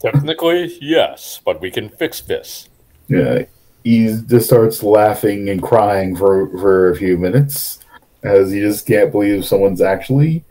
Technically, 0.00 0.78
yes, 0.80 1.40
but 1.44 1.60
we 1.60 1.70
can 1.70 1.88
fix 1.88 2.20
this. 2.20 2.68
Yeah, 3.08 3.44
he 3.84 4.18
just 4.26 4.46
starts 4.46 4.82
laughing 4.82 5.48
and 5.48 5.62
crying 5.62 6.16
for 6.16 6.48
for 6.58 6.90
a 6.90 6.96
few 6.96 7.16
minutes 7.18 7.80
as 8.22 8.50
he 8.50 8.60
just 8.60 8.86
can't 8.86 9.12
believe 9.12 9.44
someone's 9.44 9.80
actually 9.80 10.44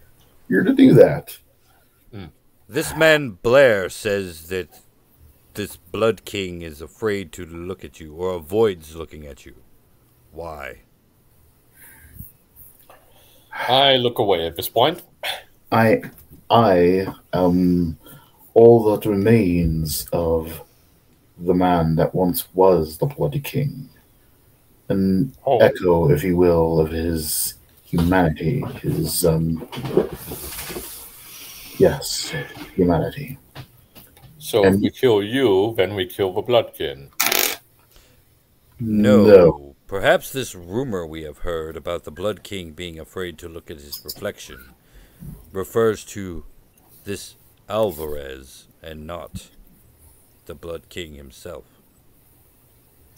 here 0.47 0.63
to 0.63 0.73
do 0.73 0.93
that. 0.93 1.37
Hmm. 2.11 2.25
This 2.69 2.95
man 2.95 3.31
Blair 3.41 3.89
says 3.89 4.47
that 4.47 4.81
this 5.55 5.77
Blood 5.77 6.25
King 6.25 6.61
is 6.61 6.81
afraid 6.81 7.31
to 7.33 7.45
look 7.45 7.83
at 7.83 7.99
you 7.99 8.13
or 8.15 8.35
avoids 8.35 8.95
looking 8.95 9.25
at 9.25 9.45
you. 9.45 9.55
Why? 10.31 10.81
I 13.55 13.95
look 13.97 14.19
away 14.19 14.45
at 14.47 14.55
this 14.55 14.69
point. 14.69 15.01
I 15.71 16.01
I 16.49 17.07
am 17.33 17.97
all 18.53 18.83
that 18.91 19.09
remains 19.09 20.07
of 20.13 20.61
the 21.37 21.53
man 21.53 21.95
that 21.95 22.13
once 22.13 22.47
was 22.53 22.97
the 22.97 23.05
bloody 23.07 23.39
king. 23.39 23.89
An 24.89 25.33
Oh. 25.45 25.57
echo, 25.57 26.09
if 26.11 26.23
you 26.23 26.37
will, 26.37 26.79
of 26.79 26.91
his 26.91 27.55
humanity, 27.83 28.61
his 28.81 29.25
um 29.25 29.67
yes, 31.79 32.33
humanity. 32.75 33.37
So 34.37 34.63
if 34.65 34.75
we 34.79 34.91
kill 34.91 35.23
you, 35.23 35.73
then 35.75 35.95
we 35.95 36.05
kill 36.05 36.31
the 36.31 36.41
Blood 36.41 36.73
King. 36.75 37.09
No. 38.79 39.25
No. 39.25 39.74
Perhaps 39.87 40.31
this 40.31 40.55
rumor 40.55 41.05
we 41.05 41.23
have 41.23 41.39
heard 41.39 41.77
about 41.77 42.05
the 42.05 42.11
Blood 42.11 42.41
King 42.41 42.71
being 42.71 42.99
afraid 42.99 43.37
to 43.37 43.47
look 43.47 43.69
at 43.69 43.77
his 43.77 44.01
reflection 44.03 44.73
refers 45.51 46.03
to 46.05 46.43
this 47.03 47.35
Alvarez 47.69 48.67
and 48.81 49.05
not 49.05 49.49
the 50.47 50.55
Blood 50.55 50.89
King 50.89 51.13
himself. 51.15 51.65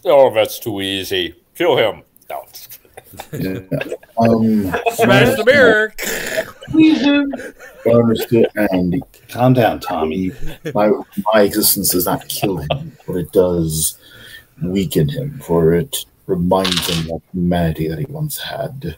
Oh, 0.04 0.32
that's 0.32 0.58
too 0.58 0.82
easy. 0.82 1.34
Kill 1.54 1.76
him. 1.76 2.02
No. 2.28 2.44
Um, 4.18 4.70
Smash 4.92 5.36
the 5.36 5.44
mirror. 5.46 5.94
Understood, 7.86 8.48
and 8.56 9.02
Calm 9.28 9.54
down, 9.54 9.80
Tommy. 9.80 10.32
my 10.74 10.90
my 11.32 11.42
existence 11.42 11.92
does 11.92 12.04
not 12.04 12.28
kill 12.28 12.58
him, 12.58 12.96
but 13.06 13.16
it 13.16 13.32
does 13.32 13.96
weaken 14.60 15.08
him, 15.08 15.38
for 15.40 15.72
it 15.72 16.04
reminds 16.28 16.86
him 16.86 17.10
of 17.10 17.22
humanity 17.32 17.88
that 17.88 17.98
he 17.98 18.04
once 18.04 18.38
had, 18.38 18.96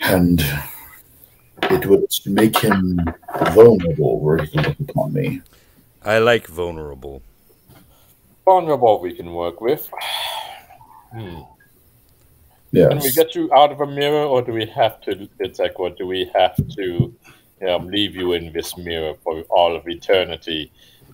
and 0.00 0.40
it 1.64 1.84
would 1.86 2.06
make 2.26 2.56
him 2.56 3.00
vulnerable 3.52 4.20
were 4.20 4.38
he 4.42 4.46
to 4.46 4.68
look 4.68 4.80
upon 4.88 5.12
me. 5.12 5.42
I 6.04 6.18
like 6.18 6.46
vulnerable. 6.46 7.22
Vulnerable 8.44 9.00
we 9.00 9.14
can 9.14 9.34
work 9.34 9.60
with. 9.60 9.90
Hmm. 11.12 11.40
Yes. 12.70 12.88
Can 12.88 12.98
we 12.98 13.12
get 13.12 13.34
you 13.34 13.52
out 13.52 13.72
of 13.72 13.80
a 13.80 13.86
mirror, 13.86 14.24
or 14.24 14.42
do 14.42 14.52
we 14.52 14.66
have 14.66 15.00
to, 15.02 15.28
it's 15.40 15.58
like, 15.58 15.78
or 15.78 15.90
do 15.90 16.06
we 16.06 16.30
have 16.34 16.56
to 16.76 17.14
um, 17.68 17.86
leave 17.86 18.14
you 18.14 18.32
in 18.32 18.52
this 18.52 18.76
mirror 18.76 19.14
for 19.22 19.42
all 19.50 19.74
of 19.76 19.88
eternity, 19.88 20.72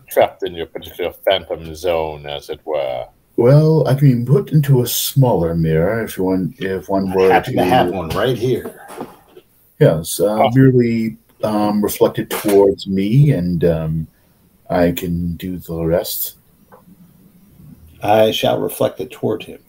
trapped 0.09 0.43
in 0.43 0.55
your 0.55 0.67
particular 0.67 1.13
phantom 1.13 1.75
zone, 1.75 2.27
as 2.27 2.51
it 2.51 2.61
were? 2.65 3.07
Well, 3.37 3.87
I 3.89 3.95
can 3.95 4.25
be 4.25 4.31
put 4.31 4.53
into 4.53 4.83
a 4.83 4.87
smaller 4.87 5.55
mirror 5.55 6.05
if 6.05 6.19
you 6.19 6.25
want. 6.25 6.61
If 6.61 6.89
one 6.89 7.11
I 7.11 7.17
were 7.17 7.33
happen 7.33 7.55
to 7.55 7.59
to 7.61 7.65
have 7.65 7.91
one 7.91 8.09
right 8.11 8.37
here. 8.37 8.87
Yes, 9.79 10.21
uh, 10.21 10.51
merely 10.55 11.17
um, 11.43 11.83
reflected 11.83 12.29
towards 12.31 12.87
me, 12.87 13.31
and 13.33 13.65
um, 13.65 14.07
I 14.69 14.93
can 14.93 15.37
do 15.37 15.57
the 15.57 15.83
rest. 15.85 16.37
I 18.03 18.31
shall 18.31 18.61
reflect 18.61 19.01
it 19.01 19.11
toward 19.11 19.43
him. 19.43 19.63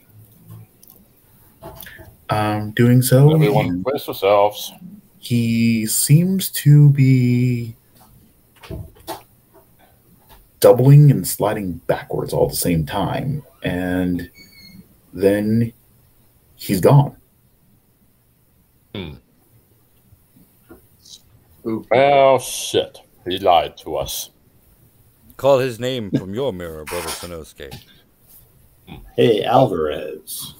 Um, 2.30 2.72
doing 2.72 3.02
so, 3.02 3.34
Everyone, 3.34 3.82
brace 3.82 4.08
yourselves. 4.08 4.72
he 5.20 5.86
seems 5.86 6.50
to 6.50 6.90
be 6.92 7.76
doubling 10.60 11.12
and 11.12 11.28
sliding 11.28 11.74
backwards 11.88 12.34
all 12.34 12.46
at 12.46 12.52
the 12.52 12.56
same 12.56 12.86
time, 12.86 13.44
and 13.64 14.30
then 15.14 15.74
he's 16.56 16.82
gone. 16.82 17.18
Hmm. 18.94 19.14
Well, 21.64 22.40
shit. 22.40 23.00
He 23.28 23.38
lied 23.38 23.78
to 23.78 23.98
us. 23.98 24.32
Call 25.38 25.60
his 25.60 25.80
name 25.80 26.12
from 26.12 26.34
your 26.34 26.52
mirror, 26.52 26.86
Brother 26.86 27.08
Sanosuke. 27.10 27.74
Hey, 29.16 29.44
Alvarez. 29.44 30.56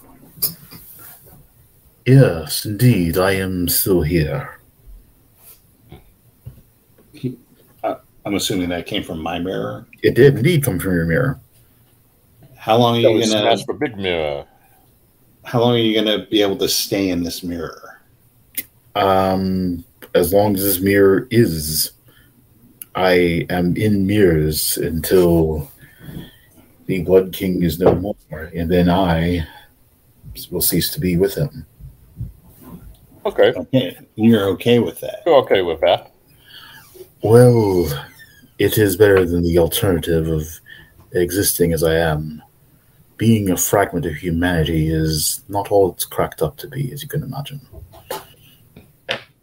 Yes, 2.06 2.66
indeed, 2.66 3.18
I 3.18 3.34
am 3.34 3.68
still 3.68 4.02
here. 4.02 4.60
Uh, 7.84 7.96
I'm 8.26 8.36
assuming 8.36 8.70
that 8.70 8.86
came 8.86 9.04
from 9.04 9.20
my 9.20 9.38
mirror. 9.40 9.86
It 10.02 10.16
did 10.16 10.38
indeed 10.38 10.64
come 10.64 10.80
from 10.80 10.94
your 10.94 11.06
mirror. 11.06 11.40
How 12.62 12.78
long 12.78 12.98
are 12.98 13.02
That 13.02 13.12
you 13.14 13.20
gonna? 13.22 13.42
smash 13.56 13.66
the 13.66 13.74
big 13.74 13.98
mirror. 13.98 14.46
How 15.44 15.62
long 15.62 15.74
are 15.74 15.80
you 15.80 15.96
gonna 15.96 16.28
be 16.28 16.44
able 16.44 16.58
to 16.58 16.70
stay 16.70 17.10
in 17.10 17.24
this 17.24 17.42
mirror? 17.42 18.02
Um, 18.94 19.84
as 20.14 20.32
long 20.32 20.56
as 20.56 20.62
this 20.62 20.80
mirror 20.80 21.28
is, 21.32 21.94
I 22.94 23.48
am 23.50 23.76
in 23.78 24.06
mirrors 24.06 24.78
until 24.78 25.72
the 26.86 27.02
Blood 27.02 27.34
King 27.34 27.64
is 27.64 27.80
no 27.80 27.96
more, 27.96 28.52
and 28.56 28.70
then 28.70 28.92
I 28.92 29.48
will 30.52 30.62
cease 30.62 30.92
to 30.94 31.00
be 31.00 31.18
with 31.18 31.34
him. 31.34 31.66
Okay, 33.26 33.54
Okay, 33.56 33.98
you're 34.16 34.46
okay 34.50 34.78
with 34.78 35.00
that. 35.00 35.24
you're 35.26 35.38
okay 35.38 35.64
with 35.64 35.80
that. 35.82 36.12
Well, 37.24 37.88
it 38.60 38.78
is 38.78 38.96
better 38.98 39.26
than 39.26 39.42
the 39.42 39.58
alternative 39.58 40.28
of 40.28 40.48
existing 41.14 41.74
as 41.74 41.84
I 41.84 41.96
am. 41.96 42.44
Being 43.22 43.52
a 43.52 43.56
fragment 43.56 44.08
of 44.08 44.16
humanity 44.16 44.90
is 44.90 45.44
not 45.48 45.72
all 45.72 45.92
it's 45.92 46.06
cracked 46.06 46.42
up 46.42 46.58
to 46.58 46.68
be, 46.68 46.92
as 46.92 47.04
you 47.04 47.08
can 47.08 47.22
imagine. 47.22 47.62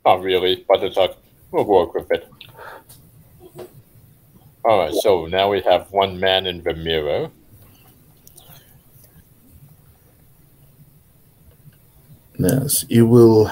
Not 0.04 0.20
really, 0.20 0.64
but 0.66 0.82
it's 0.82 0.96
like, 0.96 1.16
we'll 1.52 1.64
work 1.64 1.94
with 1.94 2.10
it. 2.10 2.28
Alright, 4.64 4.94
so 4.94 5.26
now 5.26 5.48
we 5.48 5.60
have 5.60 5.92
one 5.92 6.18
man 6.18 6.48
in 6.48 6.60
the 6.64 6.74
mirror. 6.74 7.30
Yes, 12.36 12.84
you 12.88 13.06
will. 13.06 13.48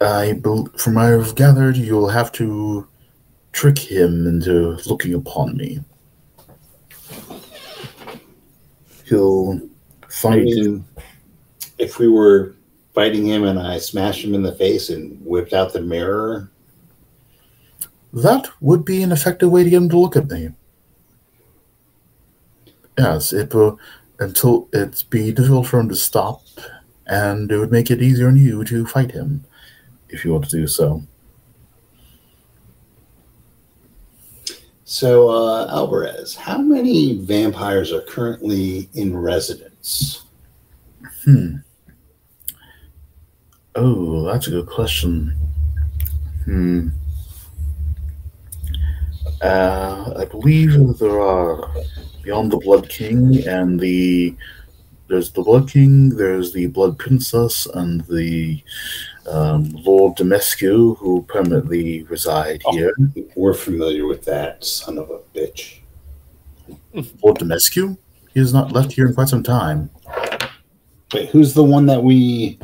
I, 0.00 0.40
from 0.78 0.94
what 0.94 1.04
I've 1.04 1.34
gathered, 1.34 1.76
you'll 1.76 2.08
have 2.08 2.32
to 2.32 2.88
trick 3.52 3.78
him 3.78 4.26
into 4.26 4.78
looking 4.86 5.12
upon 5.12 5.58
me. 5.58 5.80
He'll 9.04 9.60
I 10.02 10.08
fight. 10.08 10.44
mean, 10.44 10.84
if 11.78 11.98
we 11.98 12.08
were 12.08 12.54
fighting 12.94 13.26
him 13.26 13.44
and 13.44 13.58
I 13.58 13.78
smashed 13.78 14.24
him 14.24 14.34
in 14.34 14.42
the 14.42 14.54
face 14.54 14.90
and 14.90 15.24
whipped 15.24 15.52
out 15.52 15.72
the 15.72 15.80
mirror, 15.80 16.50
That 18.12 18.48
would 18.60 18.84
be 18.84 19.02
an 19.02 19.12
effective 19.12 19.50
way 19.50 19.64
to 19.64 19.70
get 19.70 19.82
him 19.82 19.88
to 19.90 19.98
look 19.98 20.16
at 20.16 20.30
me. 20.30 20.50
Yes, 22.98 23.32
it 23.32 23.54
will 23.54 23.78
until 24.18 24.68
it's 24.72 25.02
be 25.02 25.32
difficult 25.32 25.66
for 25.66 25.80
him 25.80 25.88
to 25.88 25.96
stop, 25.96 26.42
and 27.06 27.50
it 27.50 27.58
would 27.58 27.72
make 27.72 27.90
it 27.90 28.02
easier 28.02 28.28
on 28.28 28.36
you 28.36 28.64
to 28.64 28.86
fight 28.86 29.10
him 29.12 29.44
if 30.10 30.24
you 30.24 30.32
want 30.32 30.44
to 30.44 30.50
do 30.56 30.66
so. 30.66 31.02
So, 34.92 35.30
uh, 35.30 35.68
Alvarez, 35.70 36.34
how 36.34 36.58
many 36.58 37.16
vampires 37.16 37.94
are 37.94 38.02
currently 38.02 38.90
in 38.92 39.16
residence? 39.16 40.24
Hmm. 41.24 41.56
Oh, 43.74 44.22
that's 44.24 44.48
a 44.48 44.50
good 44.50 44.66
question. 44.66 45.34
Hmm. 46.44 46.88
Uh, 49.40 50.12
I 50.14 50.26
believe 50.26 50.98
there 50.98 51.22
are 51.22 51.70
beyond 52.22 52.52
the 52.52 52.58
Blood 52.58 52.90
King 52.90 53.48
and 53.48 53.80
the 53.80 54.36
there's 55.08 55.32
the 55.32 55.42
Blood 55.42 55.70
King, 55.70 56.10
there's 56.10 56.52
the 56.52 56.66
Blood 56.66 56.98
Princess, 56.98 57.64
and 57.64 58.02
the 58.08 58.62
um, 59.26 59.70
Lord 59.84 60.16
Demescu, 60.16 60.96
who 60.98 61.22
permanently 61.28 62.02
reside 62.04 62.62
Oh. 62.66 62.72
here. 62.72 62.94
We're 63.36 63.54
familiar 63.54 64.06
with 64.06 64.24
that 64.24 64.64
son 64.64 64.98
of 64.98 65.10
a 65.10 65.18
bitch. 65.36 65.78
Lord 67.22 67.38
Demescu? 67.38 67.96
He 68.34 68.40
has 68.40 68.52
not 68.52 68.72
left 68.72 68.92
here 68.92 69.06
in 69.06 69.14
quite 69.14 69.28
some 69.28 69.42
time. 69.42 69.90
Wait, 71.12 71.28
who's 71.30 71.52
the 71.54 71.62
one 71.64 71.86
that 71.86 72.02
we 72.02 72.58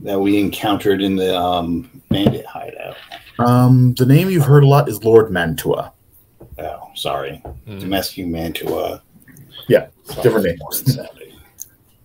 that 0.00 0.20
we 0.20 0.38
encountered 0.38 1.02
in 1.02 1.16
the 1.16 1.36
um, 1.36 1.90
bandit 2.08 2.46
hideout? 2.46 2.96
Um, 3.40 3.94
the 3.94 4.06
name 4.06 4.30
you've 4.30 4.44
heard 4.44 4.62
a 4.62 4.66
lot 4.68 4.88
is 4.88 5.02
Lord 5.02 5.30
Mantua. 5.32 5.92
Oh, 6.58 6.90
sorry, 6.94 7.42
Mm. 7.66 7.80
Domescu 7.82 8.26
Mantua. 8.28 9.02
Yeah, 9.68 9.88
different 10.22 10.46
name. 10.46 10.56
More 10.60 10.72
sounding. 10.72 11.12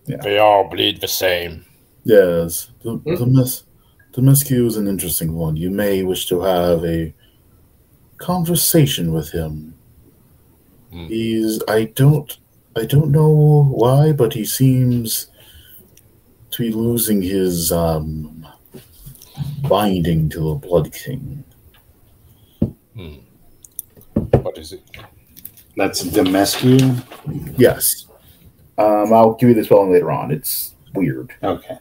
They 0.22 0.38
all 0.38 0.68
bleed 0.68 1.00
the 1.00 1.08
same. 1.08 1.64
Yes, 2.04 2.72
the 2.82 3.00
the, 3.06 3.26
mes- 3.26 3.64
the 4.12 4.22
Mescu 4.22 4.68
is 4.68 4.78
an 4.78 4.88
interesting 4.88 5.34
one. 5.34 5.56
You 5.56 5.70
may 5.70 6.04
wish 6.04 6.28
to 6.28 6.42
have 6.42 6.84
a 6.84 7.14
conversation 8.18 9.14
with 9.14 9.32
him. 9.32 9.74
Hmm. 10.92 11.06
He's 11.06 11.62
I 11.68 11.86
don't 11.86 12.38
I 12.76 12.86
don't 12.86 13.12
know 13.12 13.66
why, 13.72 14.12
but 14.12 14.34
he 14.34 14.46
seems 14.46 15.28
to 16.52 16.62
be 16.64 16.72
losing 16.72 17.22
his 17.22 17.72
um 17.72 18.46
binding 19.68 20.30
to 20.30 20.40
the 20.40 20.56
Blood 20.56 20.94
King. 20.94 21.44
Hmm. 22.96 23.14
What 24.42 24.58
is 24.58 24.74
it? 24.74 24.84
That's 25.76 26.04
Domescu. 26.04 27.02
Yes. 27.58 28.08
Um, 28.78 29.14
I'll 29.14 29.34
give 29.34 29.50
you 29.50 29.56
the 29.56 29.64
spelling 29.64 29.92
later 29.92 30.12
on. 30.12 30.32
It's 30.32 30.76
weird. 30.94 31.34
Okay. 31.42 31.78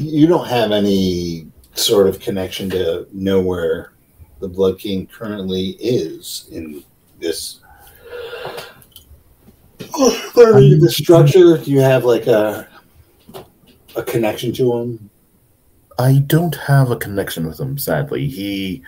You 0.00 0.26
don't 0.26 0.48
have 0.48 0.72
any 0.72 1.46
sort 1.74 2.06
of 2.06 2.20
connection 2.20 2.70
to 2.70 3.06
know 3.12 3.38
where 3.38 3.92
the 4.40 4.48
Blood 4.48 4.78
King 4.78 5.06
currently 5.06 5.72
is 5.78 6.48
in 6.50 6.82
this. 7.20 7.60
The 9.78 10.88
structure. 10.90 11.58
Do 11.58 11.70
you 11.70 11.80
have 11.80 12.04
like 12.06 12.26
a 12.26 12.66
a 13.94 14.02
connection 14.02 14.54
to 14.54 14.74
him? 14.78 15.10
I 15.98 16.20
don't 16.20 16.54
have 16.54 16.90
a 16.90 16.96
connection 16.96 17.46
with 17.46 17.60
him, 17.60 17.76
sadly. 17.76 18.26
He 18.26 18.82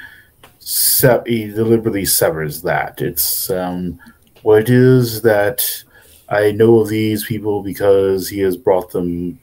se- 0.60 1.24
he 1.26 1.48
deliberately 1.48 2.06
severs 2.06 2.62
that. 2.62 3.02
It's 3.02 3.50
um 3.50 4.00
Well, 4.44 4.56
it 4.56 4.70
is 4.70 5.20
that 5.22 5.84
I 6.30 6.52
know 6.52 6.80
of 6.80 6.88
these 6.88 7.26
people 7.26 7.62
because 7.62 8.30
he 8.30 8.38
has 8.40 8.56
brought 8.56 8.92
them 8.92 9.38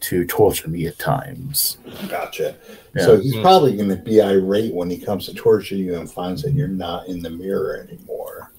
to 0.00 0.26
torture 0.26 0.68
me 0.68 0.86
at 0.86 0.98
times. 0.98 1.78
Gotcha. 2.08 2.56
Yeah. 2.94 3.04
So 3.04 3.20
he's 3.20 3.36
probably 3.40 3.76
going 3.76 3.88
to 3.88 3.96
be 3.96 4.20
irate 4.20 4.74
when 4.74 4.90
he 4.90 4.98
comes 4.98 5.26
to 5.26 5.34
torture 5.34 5.74
you 5.74 5.96
and 5.96 6.10
finds 6.10 6.42
that 6.42 6.52
you're 6.52 6.68
not 6.68 7.08
in 7.08 7.22
the 7.22 7.30
mirror 7.30 7.86
anymore. 7.88 8.52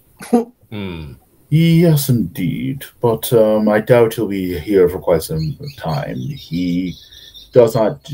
Hmm. 0.69 1.13
Yes, 1.49 2.09
indeed. 2.09 2.83
But 2.99 3.31
um, 3.31 3.69
I 3.69 3.79
doubt 3.79 4.15
he'll 4.15 4.27
be 4.27 4.59
here 4.59 4.89
for 4.89 4.99
quite 4.99 5.23
some 5.23 5.57
time. 5.77 6.17
He 6.17 6.95
does 7.53 7.75
not. 7.75 8.05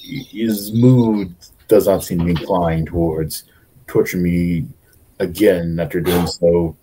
His 0.00 0.72
mood 0.72 1.34
does 1.68 1.86
not 1.86 2.02
seem 2.02 2.26
inclined 2.28 2.88
towards 2.88 3.44
torturing 3.86 4.22
me 4.22 4.66
again 5.18 5.78
after 5.78 6.00
doing 6.00 6.26
so 6.26 6.76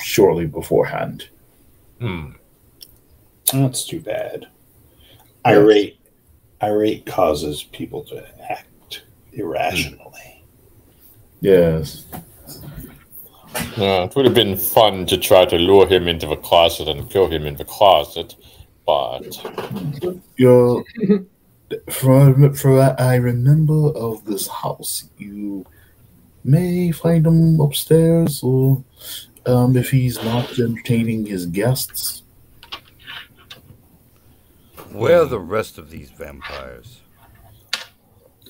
shortly 0.00 0.46
beforehand. 0.46 1.28
Hmm. 2.00 2.30
That's 3.52 3.84
too 3.86 4.00
bad. 4.00 4.46
Irate, 5.48 5.98
irate 6.62 7.06
causes 7.06 7.62
people 7.64 8.04
to 8.04 8.24
act 8.50 9.02
irrationally. 9.32 10.44
Yes. 11.40 12.04
Yeah, 13.76 14.04
it 14.04 14.14
would 14.14 14.24
have 14.24 14.34
been 14.34 14.56
fun 14.56 15.06
to 15.06 15.16
try 15.16 15.44
to 15.46 15.56
lure 15.56 15.86
him 15.86 16.08
into 16.08 16.26
the 16.26 16.36
closet 16.36 16.88
and 16.88 17.08
kill 17.10 17.28
him 17.28 17.46
in 17.46 17.56
the 17.56 17.64
closet, 17.64 18.34
but 18.86 19.22
You're, 20.36 20.84
from, 21.90 22.54
from 22.54 22.76
what 22.76 23.00
I 23.00 23.16
remember 23.16 23.90
of 23.96 24.24
this 24.24 24.48
house, 24.48 25.08
you 25.18 25.64
may 26.44 26.90
find 26.92 27.26
him 27.26 27.60
upstairs, 27.60 28.42
or 28.42 28.82
um, 29.46 29.76
if 29.76 29.90
he's 29.90 30.22
not 30.22 30.58
entertaining 30.58 31.26
his 31.26 31.46
guests. 31.46 32.22
Where 34.92 35.22
are 35.22 35.26
the 35.26 35.38
rest 35.40 35.78
of 35.78 35.90
these 35.90 36.10
vampires? 36.10 37.00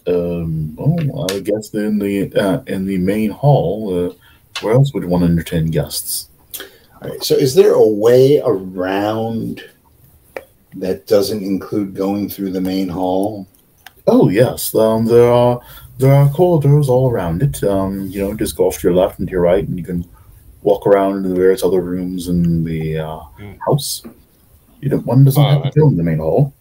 Um, 0.06 0.76
oh, 0.78 1.26
I 1.34 1.40
guess 1.40 1.68
they're 1.68 1.84
in 1.86 1.98
the 1.98 2.32
uh, 2.34 2.62
in 2.66 2.86
the 2.86 2.98
main 2.98 3.30
hall. 3.30 4.08
Uh, 4.10 4.14
where 4.62 4.74
else 4.74 4.92
would 4.94 5.02
you 5.02 5.08
want 5.08 5.24
to 5.24 5.30
entertain 5.30 5.66
guests? 5.66 6.28
All 7.02 7.10
right. 7.10 7.22
So, 7.22 7.34
is 7.34 7.54
there 7.54 7.72
a 7.74 7.86
way 7.86 8.40
around 8.44 9.62
that 10.76 11.06
doesn't 11.06 11.42
include 11.42 11.94
going 11.94 12.28
through 12.28 12.52
the 12.52 12.60
main 12.60 12.88
hall? 12.88 13.46
Oh 14.06 14.30
yes, 14.30 14.74
um, 14.74 15.04
there 15.04 15.30
are 15.30 15.60
there 15.98 16.12
are 16.14 16.30
corridors 16.30 16.88
all 16.88 17.10
around 17.10 17.42
it. 17.42 17.62
Um, 17.62 18.06
you 18.06 18.20
know, 18.20 18.32
just 18.34 18.56
go 18.56 18.66
off 18.66 18.78
to 18.78 18.88
your 18.88 18.96
left 18.96 19.18
and 19.18 19.28
to 19.28 19.32
your 19.32 19.42
right, 19.42 19.66
and 19.66 19.78
you 19.78 19.84
can 19.84 20.08
walk 20.62 20.86
around 20.86 21.16
into 21.18 21.28
the 21.28 21.34
various 21.34 21.62
other 21.62 21.80
rooms 21.82 22.28
in 22.28 22.64
the 22.64 22.98
uh, 22.98 23.18
Hmm. 23.36 23.52
house. 23.66 24.02
You 24.80 24.90
don't, 24.90 25.06
one 25.06 25.24
doesn't 25.24 25.42
have 25.42 25.52
to 25.52 25.58
Alright. 25.58 25.74
go 25.74 25.88
in 25.88 25.96
the 25.96 26.02
main 26.02 26.18
hall. 26.18 26.52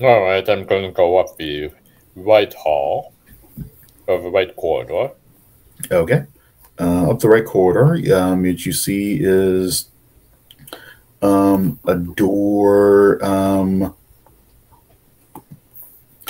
all 0.00 0.22
right, 0.22 0.48
I'm 0.48 0.64
going 0.64 0.84
to 0.84 0.92
go 0.92 1.18
up 1.18 1.36
the 1.36 1.70
right 2.16 2.52
hall, 2.54 3.12
or 4.06 4.20
the 4.20 4.30
right 4.30 4.54
corridor. 4.56 5.12
Okay. 5.90 6.24
Uh, 6.78 7.10
up 7.10 7.20
the 7.20 7.28
right 7.28 7.44
corridor, 7.44 8.14
um, 8.16 8.42
what 8.42 8.64
you 8.64 8.72
see 8.72 9.18
is 9.20 9.90
um, 11.20 11.78
a 11.86 11.96
door. 11.96 13.22
Um, 13.24 13.94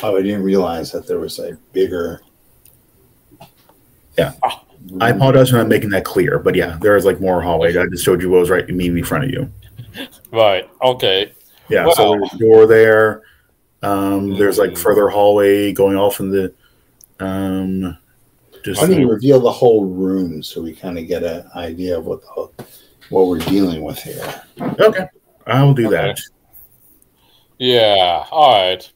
Oh, 0.03 0.17
I 0.17 0.23
didn't 0.23 0.45
realize 0.45 0.91
that 0.93 1.07
there 1.07 1.19
was 1.19 1.39
a 1.39 1.59
bigger. 1.73 2.23
Yeah. 4.17 4.33
I 4.99 5.11
apologize 5.11 5.51
for 5.51 5.57
not 5.57 5.69
making 5.69 5.91
that 5.91 6.07
clear, 6.07 6.39
but 6.39 6.55
yeah, 6.55 6.79
there 6.81 6.97
is 6.97 7.05
like 7.05 7.21
more 7.21 7.43
hallway. 7.43 7.77
I 7.77 7.85
just 7.87 8.03
showed 8.03 8.23
you 8.23 8.31
what 8.31 8.41
was 8.41 8.49
right 8.49 8.67
immediately 8.67 9.01
in 9.01 9.05
front 9.05 9.25
of 9.25 9.31
you. 9.31 9.53
Right. 10.33 10.69
Okay. 10.83 11.33
Yeah, 11.69 11.91
so 11.93 12.13
there's 12.19 12.33
a 12.35 12.39
door 12.39 12.67
there. 12.67 13.23
Um, 13.83 14.37
there's 14.37 14.59
like 14.59 14.71
Mm. 14.73 14.79
further 14.79 15.09
hallway 15.09 15.73
going 15.73 15.97
off 15.97 16.21
in 16.21 16.31
the. 16.31 16.53
Um, 17.21 17.97
just 18.65 18.81
Why 18.81 18.89
don't 18.89 19.01
you 19.01 19.11
reveal 19.11 19.41
the 19.41 19.51
whole 19.53 19.85
room 19.87 20.43
so 20.43 20.61
we 20.63 20.75
kind 20.75 20.99
of 20.99 21.07
get 21.07 21.23
an 21.23 21.45
idea 21.57 21.97
of 21.99 22.05
what 22.07 22.21
the, 22.23 22.65
what 23.09 23.27
we're 23.29 23.39
dealing 23.39 23.83
with 23.83 23.99
here? 24.03 24.43
okay, 24.61 25.07
I 25.47 25.63
will 25.63 25.75
do 25.75 25.89
that. 25.91 26.19
Yeah. 27.59 28.25
All 28.31 28.53
right. 28.69 28.93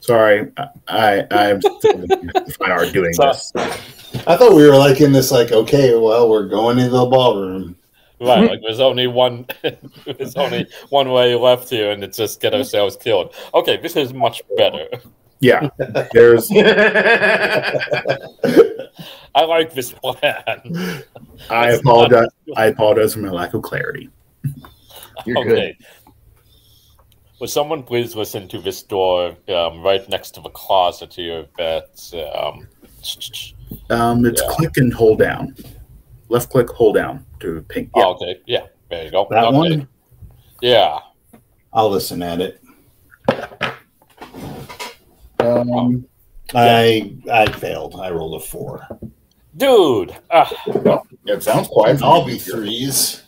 Sorry, 0.00 0.50
I 0.56 0.68
I 0.88 1.26
I'm 1.30 1.60
fine 1.60 2.70
art 2.70 2.92
doing 2.92 3.12
So- 3.14 3.24
this. 3.24 3.52
I 4.26 4.36
thought 4.36 4.54
we 4.54 4.66
were 4.66 4.76
like 4.76 5.00
in 5.02 5.12
this, 5.12 5.30
like, 5.30 5.52
okay, 5.52 5.94
well, 5.94 6.30
we're 6.30 6.48
going 6.48 6.78
into 6.78 6.90
the 6.92 7.04
ballroom. 7.06 7.76
Right. 8.20 8.50
Like 8.50 8.60
there's 8.62 8.80
only 8.80 9.06
one. 9.06 9.46
there's 10.18 10.34
only 10.36 10.66
one 10.90 11.10
way 11.10 11.34
left 11.34 11.70
here, 11.70 11.92
and 11.92 12.02
it's 12.02 12.16
just 12.16 12.40
get 12.40 12.52
ourselves 12.54 12.96
killed. 12.96 13.34
Okay, 13.54 13.76
this 13.76 13.94
is 13.96 14.12
much 14.12 14.42
better. 14.56 14.88
Yeah, 15.40 15.68
there's. 16.12 16.50
I 19.34 19.44
like 19.44 19.72
this 19.72 19.92
plan. 19.92 20.88
I 21.48 21.70
apologize. 21.70 22.28
I 22.56 22.66
apologize 22.66 23.14
for 23.14 23.20
my 23.20 23.30
lack 23.30 23.54
of 23.54 23.62
clarity. 23.62 24.10
You're 25.24 25.38
okay. 25.38 25.76
Will 27.40 27.46
someone 27.46 27.84
please 27.84 28.16
listen 28.16 28.48
to 28.48 28.58
this 28.58 28.82
door 28.82 29.36
um, 29.48 29.80
right 29.82 30.08
next 30.08 30.32
to 30.32 30.40
the 30.40 30.50
closet 30.50 31.14
here? 31.14 31.46
That 31.56 32.00
um, 32.32 32.66
Um, 33.90 34.26
it's 34.26 34.42
Yeah. 34.42 34.48
click 34.50 34.76
and 34.76 34.92
hold 34.92 35.20
down. 35.20 35.54
Left 36.28 36.50
click, 36.50 36.68
hold 36.70 36.96
down 36.96 37.24
to 37.40 37.62
ping. 37.68 37.90
Yeah. 37.96 38.02
oh, 38.04 38.14
okay, 38.14 38.40
yeah, 38.46 38.66
there 38.90 39.04
you 39.04 39.10
go. 39.10 39.26
That 39.30 39.44
okay. 39.44 39.56
one, 39.56 39.88
Yeah. 40.60 40.98
I'll 41.72 41.90
listen 41.90 42.22
at 42.22 42.40
it. 42.40 42.62
Um, 45.40 46.06
I 46.54 47.14
I 47.30 47.50
failed. 47.52 47.94
I 48.00 48.10
rolled 48.10 48.40
a 48.40 48.44
four. 48.44 48.86
Dude. 49.56 50.16
Ah, 50.30 50.50
it 51.26 51.42
sounds 51.42 51.68
quiet. 51.68 52.02
I'll 52.02 52.24
be 52.24 52.38
threes. 52.38 53.22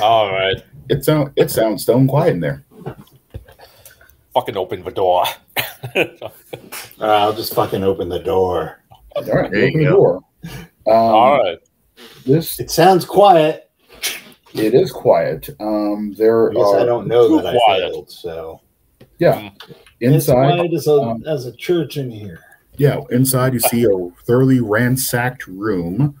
all 0.00 0.32
right. 0.32 0.62
It 0.88 1.04
sound 1.04 1.32
it 1.36 1.50
sounds 1.50 1.82
stone 1.82 2.06
quiet 2.08 2.34
in 2.34 2.40
there. 2.40 2.64
Fucking 4.34 4.56
open 4.56 4.82
the 4.84 4.90
door. 4.90 5.24
Uh, 7.00 7.04
I'll 7.04 7.32
just 7.32 7.54
fucking 7.54 7.84
open 7.84 8.08
the 8.08 8.18
door. 8.18 8.82
All 9.14 9.22
right, 9.22 9.48
There 9.50 9.68
you 9.68 9.68
open 9.68 9.78
the 9.84 9.90
go. 9.90 9.96
door. 9.96 10.16
Um, 10.88 11.14
all 11.14 11.38
right. 11.38 11.58
This 12.24 12.60
It 12.60 12.70
sounds 12.70 13.04
quiet. 13.04 13.70
it 14.54 14.74
is 14.74 14.92
quiet. 14.92 15.48
Um, 15.60 16.14
there 16.16 16.50
I 16.52 16.60
are 16.60 16.80
I 16.80 16.84
don't 16.84 17.06
know 17.06 17.28
Too 17.28 17.42
that 17.42 17.56
I 17.56 17.78
failed. 17.78 18.10
So 18.10 18.60
yeah 19.18 19.50
inside. 20.00 20.56
quiet 20.56 20.72
as 20.72 20.86
a 20.86 20.92
um, 20.92 21.24
as 21.26 21.46
a 21.46 21.52
church 21.56 21.96
in 21.96 22.10
here. 22.10 22.40
Yeah, 22.76 23.00
inside 23.10 23.54
you 23.54 23.60
see 23.60 23.84
a 23.84 24.22
thoroughly 24.24 24.60
ransacked 24.60 25.46
room. 25.48 26.16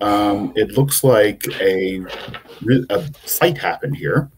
Um, 0.00 0.52
it 0.54 0.72
looks 0.72 1.02
like 1.02 1.44
a 1.60 2.00
re- 2.62 2.86
a 2.90 3.02
fight 3.26 3.58
happened 3.58 3.96
here 3.96 4.30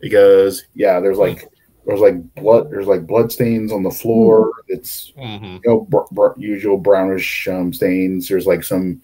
because 0.00 0.64
yeah, 0.74 1.00
there's 1.00 1.18
like 1.18 1.48
there's 1.86 2.00
like 2.00 2.34
blood 2.34 2.70
there's 2.70 2.86
like 2.86 3.06
blood 3.06 3.32
stains 3.32 3.72
on 3.72 3.82
the 3.82 3.90
floor. 3.90 4.50
It's 4.68 5.12
hmm 5.16 5.56
you 5.56 5.60
know 5.64 5.80
br- 5.88 6.12
br- 6.12 6.38
usual 6.38 6.76
brownish 6.76 7.48
um, 7.48 7.72
stains. 7.72 8.28
There's 8.28 8.46
like 8.46 8.64
some 8.64 9.00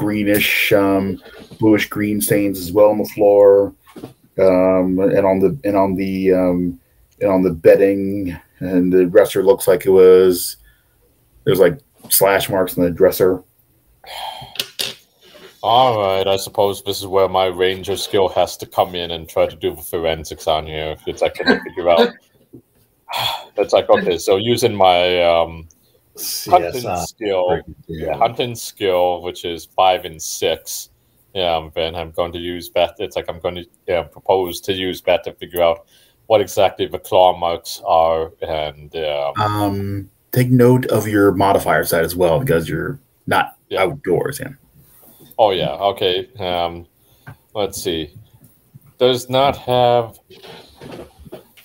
greenish 0.00 0.72
um, 0.72 1.22
bluish 1.58 1.88
green 1.88 2.22
stains 2.22 2.58
as 2.58 2.72
well 2.72 2.88
on 2.88 2.98
the 2.98 3.04
floor, 3.04 3.74
um, 4.38 4.98
and 4.98 5.26
on 5.26 5.38
the 5.38 5.58
and 5.64 5.76
on 5.76 5.94
the 5.94 6.32
um, 6.32 6.80
and 7.20 7.30
on 7.30 7.42
the 7.42 7.52
bedding. 7.52 8.36
And 8.60 8.92
the 8.92 9.06
dresser 9.06 9.42
looks 9.42 9.68
like 9.68 9.84
it 9.86 9.90
was 9.90 10.56
there's 11.44 11.60
like 11.60 11.78
slash 12.08 12.48
marks 12.48 12.76
on 12.78 12.84
the 12.84 12.90
dresser. 12.90 13.42
All 15.62 16.00
right. 16.00 16.26
I 16.26 16.36
suppose 16.36 16.82
this 16.82 17.00
is 17.00 17.06
where 17.06 17.28
my 17.28 17.46
ranger 17.46 17.96
skill 17.96 18.30
has 18.30 18.56
to 18.58 18.66
come 18.66 18.94
in 18.94 19.10
and 19.10 19.28
try 19.28 19.46
to 19.46 19.56
do 19.56 19.74
the 19.74 19.82
forensics 19.82 20.46
on. 20.46 20.66
If 20.66 21.06
it's 21.06 21.20
like 21.20 21.34
to 21.34 21.60
figure 21.62 21.90
out. 21.90 22.10
It's 23.56 23.72
like 23.72 23.90
okay, 23.90 24.16
so 24.18 24.36
using 24.36 24.72
my 24.72 25.20
um, 25.22 25.68
hunting 26.16 26.82
CSI. 26.82 27.06
skill, 27.06 27.60
yeah, 27.86 28.16
hunting 28.16 28.54
skill, 28.54 29.22
which 29.22 29.44
is 29.44 29.66
five 29.66 30.04
and 30.04 30.20
six. 30.20 30.90
Yeah, 31.34 31.68
then 31.74 31.94
I'm 31.94 32.10
going 32.10 32.32
to 32.32 32.38
use 32.38 32.70
that. 32.74 32.94
It's 32.98 33.14
like 33.16 33.26
I'm 33.28 33.38
going 33.40 33.54
to 33.56 33.64
yeah, 33.86 34.02
propose 34.02 34.60
to 34.62 34.72
use 34.72 35.00
that 35.02 35.22
to 35.24 35.32
figure 35.34 35.62
out 35.62 35.86
what 36.26 36.40
exactly 36.40 36.86
the 36.86 36.98
claw 36.98 37.36
marks 37.36 37.80
are, 37.86 38.32
and 38.42 38.94
um, 38.96 39.32
Um, 39.40 40.10
take 40.32 40.50
note 40.50 40.86
of 40.86 41.06
your 41.08 41.32
modifier 41.32 41.84
side 41.84 42.04
as 42.04 42.16
well 42.16 42.40
because 42.40 42.68
you're 42.68 42.98
not 43.26 43.56
Yeah. 43.68 43.82
outdoors. 43.82 44.40
Yeah. 44.40 44.52
oh 45.38 45.50
yeah, 45.50 45.70
okay. 45.74 46.28
Um, 46.38 46.86
let's 47.54 47.82
see. 47.82 48.14
Does 48.98 49.30
not 49.30 49.56
have 49.56 50.18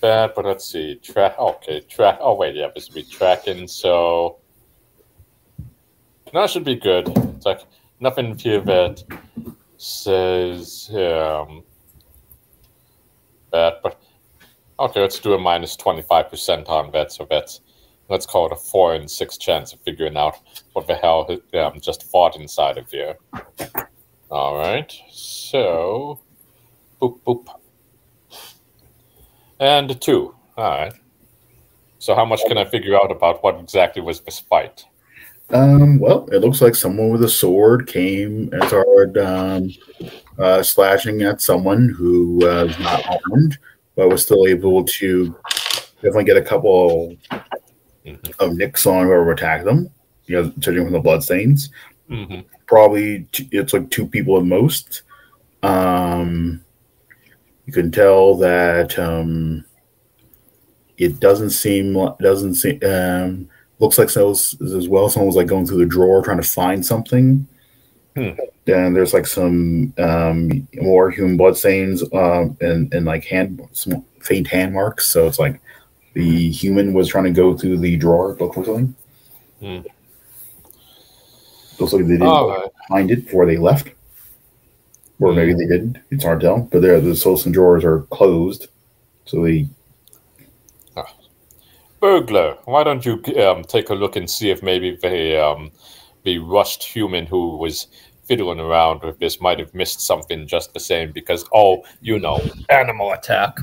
that, 0.01 0.35
but 0.35 0.45
let's 0.45 0.65
see. 0.65 0.95
Track. 0.95 1.37
Okay, 1.37 1.81
track. 1.81 2.17
Oh 2.21 2.35
wait, 2.35 2.55
yeah, 2.55 2.69
this 2.73 2.87
would 2.87 2.95
be 2.95 3.03
tracking. 3.03 3.67
So 3.67 4.37
that 6.33 6.49
should 6.49 6.63
be 6.63 6.75
good. 6.75 7.07
It's 7.35 7.45
like 7.45 7.61
nothing 7.99 8.37
here 8.37 8.61
that 8.61 9.03
says 9.77 10.89
um, 10.91 11.63
that. 13.51 13.81
But 13.83 14.01
okay, 14.79 15.01
let's 15.01 15.19
do 15.19 15.33
a 15.33 15.39
minus 15.39 15.75
twenty 15.75 16.01
five 16.01 16.29
percent 16.29 16.67
on 16.67 16.91
that. 16.91 17.11
So 17.11 17.27
that's 17.29 17.61
let's 18.09 18.25
call 18.25 18.45
it 18.47 18.51
a 18.51 18.55
four 18.55 18.93
and 18.95 19.09
six 19.09 19.37
chance 19.37 19.73
of 19.73 19.79
figuring 19.81 20.17
out 20.17 20.37
what 20.73 20.87
the 20.87 20.95
hell 20.95 21.27
um, 21.55 21.79
just 21.79 22.03
fought 22.03 22.35
inside 22.35 22.77
of 22.77 22.89
here. 22.91 23.15
All 24.31 24.57
right, 24.57 24.91
so 25.11 26.19
boop 27.01 27.19
boop, 27.21 27.47
and 29.59 29.99
two. 30.01 30.35
All 30.57 30.69
right. 30.69 30.93
So 31.99 32.13
how 32.15 32.25
much 32.25 32.41
can 32.47 32.57
I 32.57 32.65
figure 32.65 32.95
out 32.95 33.11
about 33.11 33.43
what 33.43 33.59
exactly 33.59 34.01
was 34.01 34.21
this 34.21 34.39
fight? 34.39 34.85
Um, 35.51 35.99
well, 35.99 36.27
it 36.31 36.39
looks 36.39 36.61
like 36.61 36.75
someone 36.75 37.09
with 37.09 37.23
a 37.23 37.29
sword 37.29 37.87
came 37.87 38.49
and 38.51 38.63
started 38.65 39.17
um, 39.17 39.71
uh, 40.39 40.63
slashing 40.63 41.21
at 41.21 41.41
someone 41.41 41.89
who 41.89 42.47
uh, 42.47 42.65
was 42.65 42.79
not 42.79 43.05
armed, 43.31 43.57
but 43.95 44.09
was 44.09 44.23
still 44.23 44.47
able 44.47 44.83
to 44.83 45.35
definitely 45.95 46.23
get 46.25 46.37
a 46.37 46.41
couple 46.41 47.15
of 48.39 48.53
nicks 48.53 48.85
on 48.85 49.05
whoever 49.05 49.31
attacked 49.31 49.65
them. 49.65 49.89
You 50.25 50.41
know, 50.41 50.53
judging 50.57 50.83
from 50.83 50.93
the 50.93 50.99
bloodstains, 50.99 51.69
hmm 52.07 52.41
probably 52.67 53.27
t- 53.31 53.47
it's 53.51 53.73
like 53.73 53.89
two 53.91 54.07
people 54.07 54.37
at 54.37 54.43
most. 54.43 55.03
Um, 55.61 56.64
you 57.65 57.73
can 57.73 57.91
tell 57.91 58.35
that 58.35 58.97
um, 58.99 59.65
it 60.97 61.19
doesn't 61.19 61.49
seem 61.49 61.93
doesn't 62.19 62.55
seem 62.55 62.79
um, 62.83 63.49
looks 63.79 63.97
like 63.97 64.09
so 64.09 64.31
as 64.31 64.87
well. 64.87 65.09
Someone 65.09 65.27
was 65.27 65.35
like 65.35 65.47
going 65.47 65.65
through 65.65 65.79
the 65.79 65.85
drawer 65.85 66.23
trying 66.23 66.41
to 66.41 66.43
find 66.43 66.85
something. 66.85 67.47
Hmm. 68.15 68.29
And 68.67 68.95
there's 68.95 69.13
like 69.13 69.27
some 69.27 69.93
um, 69.97 70.67
more 70.75 71.11
human 71.11 71.37
blood 71.37 71.57
stains 71.57 72.03
um, 72.13 72.57
and 72.61 72.93
and 72.93 73.05
like 73.05 73.25
hand 73.25 73.61
some 73.73 74.05
faint 74.21 74.47
hand 74.47 74.73
marks. 74.73 75.07
So 75.07 75.27
it's 75.27 75.39
like 75.39 75.59
the 76.13 76.49
human 76.49 76.93
was 76.93 77.09
trying 77.09 77.25
to 77.25 77.31
go 77.31 77.57
through 77.57 77.77
the 77.77 77.97
drawer, 77.97 78.37
look 78.39 78.53
for 78.53 78.63
something. 78.63 78.95
Hmm. 79.59 79.81
Looks 81.79 81.91
like 81.91 82.05
they 82.05 82.17
didn't 82.17 82.71
find 82.87 83.11
it 83.11 83.25
before 83.25 83.45
they 83.45 83.57
left, 83.57 83.89
or 85.19 85.33
maybe 85.33 85.53
they 85.53 85.65
didn't. 85.65 85.97
It's 86.11 86.23
hard 86.23 86.41
to 86.41 86.45
tell. 86.45 86.59
But 86.71 86.81
there, 86.81 86.99
the 86.99 87.11
Solson 87.11 87.51
drawers 87.53 87.83
are 87.83 88.01
closed, 88.11 88.67
so 89.25 89.43
they 89.43 89.67
Burglar, 92.05 92.55
why 92.65 92.83
don't 92.83 93.03
you 93.03 93.13
um, 93.43 93.63
take 93.63 93.89
a 93.89 93.95
look 93.95 94.15
and 94.15 94.29
see 94.29 94.51
if 94.51 94.61
maybe 94.61 94.95
the 95.01 95.43
um, 95.43 95.71
the 96.23 96.37
rushed 96.37 96.83
human 96.83 97.25
who 97.25 97.57
was 97.57 97.87
fiddling 98.25 98.59
around 98.59 99.01
with 99.01 99.17
this 99.17 99.41
might 99.41 99.57
have 99.57 99.73
missed 99.73 100.01
something 100.01 100.45
just 100.45 100.71
the 100.75 100.79
same 100.79 101.11
because 101.11 101.45
oh, 101.51 101.83
you 102.01 102.19
know, 102.19 102.39
animal 102.69 103.11
attack. 103.13 103.57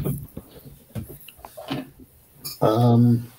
Um, 2.60 3.30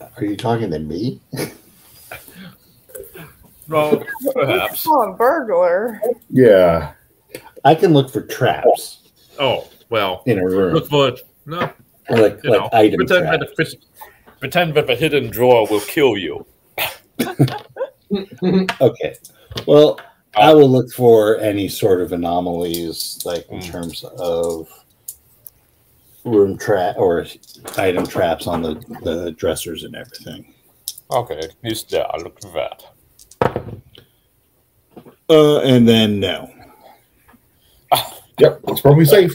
are 0.00 0.24
you 0.24 0.36
talking 0.36 0.70
to 0.70 0.78
me? 0.80 1.18
No, 3.68 4.04
perhaps. 4.34 4.84
Oh, 4.88 5.12
a 5.12 5.16
burglar. 5.16 6.00
yeah. 6.30 6.92
I 7.64 7.74
can 7.74 7.92
look 7.94 8.10
for 8.10 8.22
traps 8.22 8.98
Oh 9.38 9.68
well, 9.88 10.22
in 10.26 10.38
a 10.38 10.44
room, 10.44 10.74
look 10.74 10.88
for 10.88 11.08
it. 11.08 11.20
No, 11.46 11.58
like 12.10 12.40
you 12.42 12.50
like 12.50 12.60
know, 12.60 12.68
item 12.72 12.96
pretend 12.98 13.26
traps. 13.26 13.38
that, 13.56 13.56
the, 13.56 13.76
pretend 14.40 14.74
that 14.74 14.86
the 14.86 14.94
hidden 14.96 15.30
drawer 15.30 15.66
will 15.68 15.80
kill 15.80 16.16
you. 16.16 16.44
Okay. 18.80 19.14
Well, 19.66 19.98
I 20.36 20.52
will 20.52 20.68
look 20.68 20.90
for 20.92 21.38
any 21.38 21.66
sort 21.68 22.00
of 22.02 22.12
anomalies, 22.12 23.20
like 23.24 23.46
in 23.50 23.60
Mm. 23.60 23.70
terms 23.70 24.04
of 24.18 24.68
room 26.24 26.58
trap 26.58 26.96
or 26.98 27.24
item 27.78 28.06
traps 28.06 28.46
on 28.46 28.60
the, 28.62 28.74
the 29.02 29.30
dressers 29.32 29.84
and 29.84 29.96
everything. 29.96 30.52
Okay, 31.10 31.40
he's 31.62 31.84
there. 31.84 32.06
Look 32.18 32.40
for 32.42 32.52
that. 32.52 32.84
Uh, 35.32 35.60
and 35.60 35.88
then 35.88 36.20
no. 36.20 36.50
Yep, 38.38 38.60
it's 38.68 38.80
probably 38.82 39.06
safe. 39.06 39.32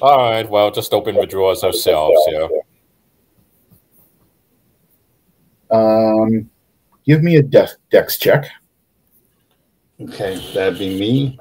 All 0.00 0.18
right, 0.30 0.48
well, 0.48 0.70
just 0.70 0.92
open 0.92 1.16
the 1.16 1.26
drawers 1.26 1.64
ourselves 1.64 2.16
here. 2.28 2.48
Um, 5.72 6.48
give 7.04 7.24
me 7.24 7.36
a 7.36 7.42
dex, 7.42 7.76
dex 7.90 8.18
check. 8.18 8.46
Okay, 10.00 10.40
that'd 10.54 10.78
be 10.78 10.96
me. 10.96 11.40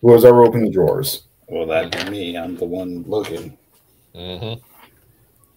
Who 0.00 0.12
has 0.14 0.24
ever 0.24 0.44
opened 0.44 0.66
the 0.66 0.70
drawers? 0.70 1.24
Well, 1.46 1.66
that'd 1.66 1.90
be 2.06 2.10
me. 2.10 2.38
I'm 2.38 2.56
the 2.56 2.64
one 2.64 3.04
looking. 3.06 3.58
hmm 4.14 4.54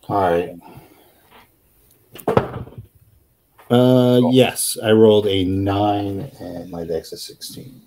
All 0.10 0.32
right. 0.32 0.60
Uh, 3.72 4.22
yes, 4.32 4.78
I 4.84 4.92
rolled 4.92 5.28
a 5.28 5.46
nine 5.46 6.30
and 6.40 6.70
my 6.70 6.84
dex 6.84 7.14
is 7.14 7.24
16. 7.24 7.82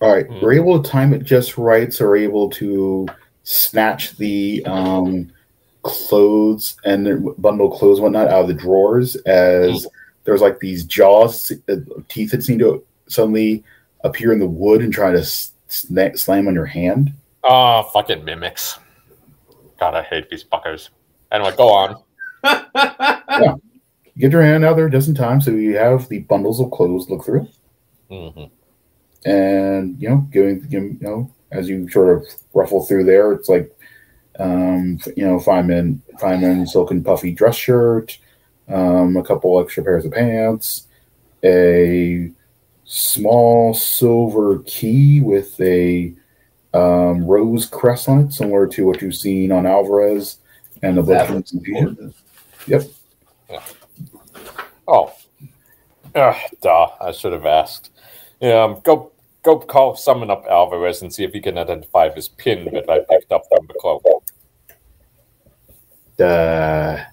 All 0.00 0.12
right, 0.14 0.26
Hmm. 0.26 0.34
you're 0.40 0.52
able 0.52 0.80
to 0.82 0.88
time 0.90 1.12
it 1.14 1.24
just 1.24 1.56
right, 1.58 1.92
so 1.92 2.04
we're 2.06 2.16
able 2.16 2.48
to 2.50 3.06
snatch 3.42 4.16
the 4.16 4.62
um, 4.66 5.30
clothes 5.82 6.76
and 6.84 7.06
the 7.06 7.34
bundle 7.38 7.70
clothes 7.70 7.98
and 7.98 8.04
whatnot 8.04 8.28
out 8.28 8.42
of 8.42 8.48
the 8.48 8.54
drawers 8.54 9.16
as 9.26 9.86
there's 10.24 10.40
like 10.42 10.58
these 10.60 10.84
jaws, 10.84 11.50
uh, 11.68 11.76
teeth 12.08 12.32
that 12.32 12.42
seem 12.42 12.58
to 12.58 12.84
suddenly 13.08 13.64
appear 14.04 14.32
in 14.32 14.38
the 14.38 14.46
wood 14.46 14.82
and 14.82 14.92
try 14.92 15.10
to 15.12 15.18
sna- 15.18 16.18
slam 16.18 16.46
on 16.48 16.54
your 16.54 16.66
hand. 16.66 17.12
Ah, 17.44 17.82
fucking 17.84 18.24
mimics. 18.24 18.78
God, 19.78 19.94
I 19.94 20.02
hate 20.02 20.28
these 20.28 20.44
fuckers. 20.44 20.88
Anyway, 21.32 21.54
go 21.56 21.68
on. 21.70 22.02
Get 24.18 24.32
your 24.32 24.42
hand 24.42 24.64
out 24.64 24.76
there 24.76 24.86
a 24.86 24.90
dozen 24.90 25.14
times 25.14 25.44
so 25.44 25.50
you 25.50 25.76
have 25.76 26.08
the 26.08 26.20
bundles 26.20 26.60
of 26.60 26.70
clothes 26.70 27.10
look 27.10 27.24
through, 27.24 27.48
hmm 28.10 28.44
and 29.24 30.00
you 30.00 30.08
know, 30.08 30.18
giving 30.30 30.64
you 30.70 30.96
know, 31.00 31.30
as 31.50 31.68
you 31.68 31.88
sort 31.90 32.16
of 32.16 32.26
ruffle 32.54 32.84
through 32.84 33.04
there, 33.04 33.32
it's 33.32 33.48
like, 33.48 33.76
um, 34.38 34.98
you 35.16 35.26
know, 35.26 35.40
five 35.40 35.66
men 35.66 36.00
silken 36.66 37.02
puffy 37.02 37.32
dress 37.32 37.56
shirt, 37.56 38.18
um, 38.68 39.16
a 39.16 39.24
couple 39.24 39.60
extra 39.60 39.82
pairs 39.82 40.04
of 40.04 40.12
pants, 40.12 40.86
a 41.44 42.30
small 42.84 43.74
silver 43.74 44.60
key 44.66 45.20
with 45.20 45.60
a 45.60 46.14
um, 46.72 47.24
rose 47.24 47.66
crest 47.66 48.08
on 48.08 48.20
it, 48.20 48.32
similar 48.32 48.66
to 48.68 48.86
what 48.86 49.02
you've 49.02 49.16
seen 49.16 49.50
on 49.50 49.66
Alvarez 49.66 50.38
and 50.82 50.96
the 50.96 51.02
That 51.02 51.26
Blood 51.26 51.36
looks 51.36 51.50
Confusion. 51.50 51.88
important. 51.88 52.14
Oh. 54.88 55.12
Ah, 56.14 56.40
duh. 56.60 56.88
I 57.00 57.12
should 57.12 57.32
have 57.32 57.46
asked. 57.46 57.90
Um, 58.40 58.80
go 58.84 59.12
go 59.42 59.58
call 59.58 59.94
summon 59.94 60.30
up 60.30 60.44
Alvarez 60.50 61.02
and 61.02 61.12
see 61.12 61.24
if 61.24 61.32
he 61.32 61.40
can 61.40 61.56
identify 61.56 62.08
this 62.08 62.28
pin 62.28 62.64
that 62.72 62.90
I 62.90 63.00
picked 63.08 63.32
up 63.32 63.44
from 63.48 63.66
the 63.66 63.74
cloak. 63.80 64.04
Uh, 66.18 67.04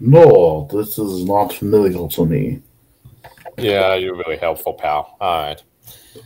no, 0.00 0.68
this 0.70 0.98
is 0.98 1.24
not 1.24 1.52
familiar 1.52 2.08
to 2.08 2.26
me. 2.26 2.62
Yeah, 3.56 3.94
you're 3.94 4.16
really 4.16 4.36
helpful, 4.36 4.74
pal. 4.74 5.16
All 5.20 5.42
right. 5.42 5.62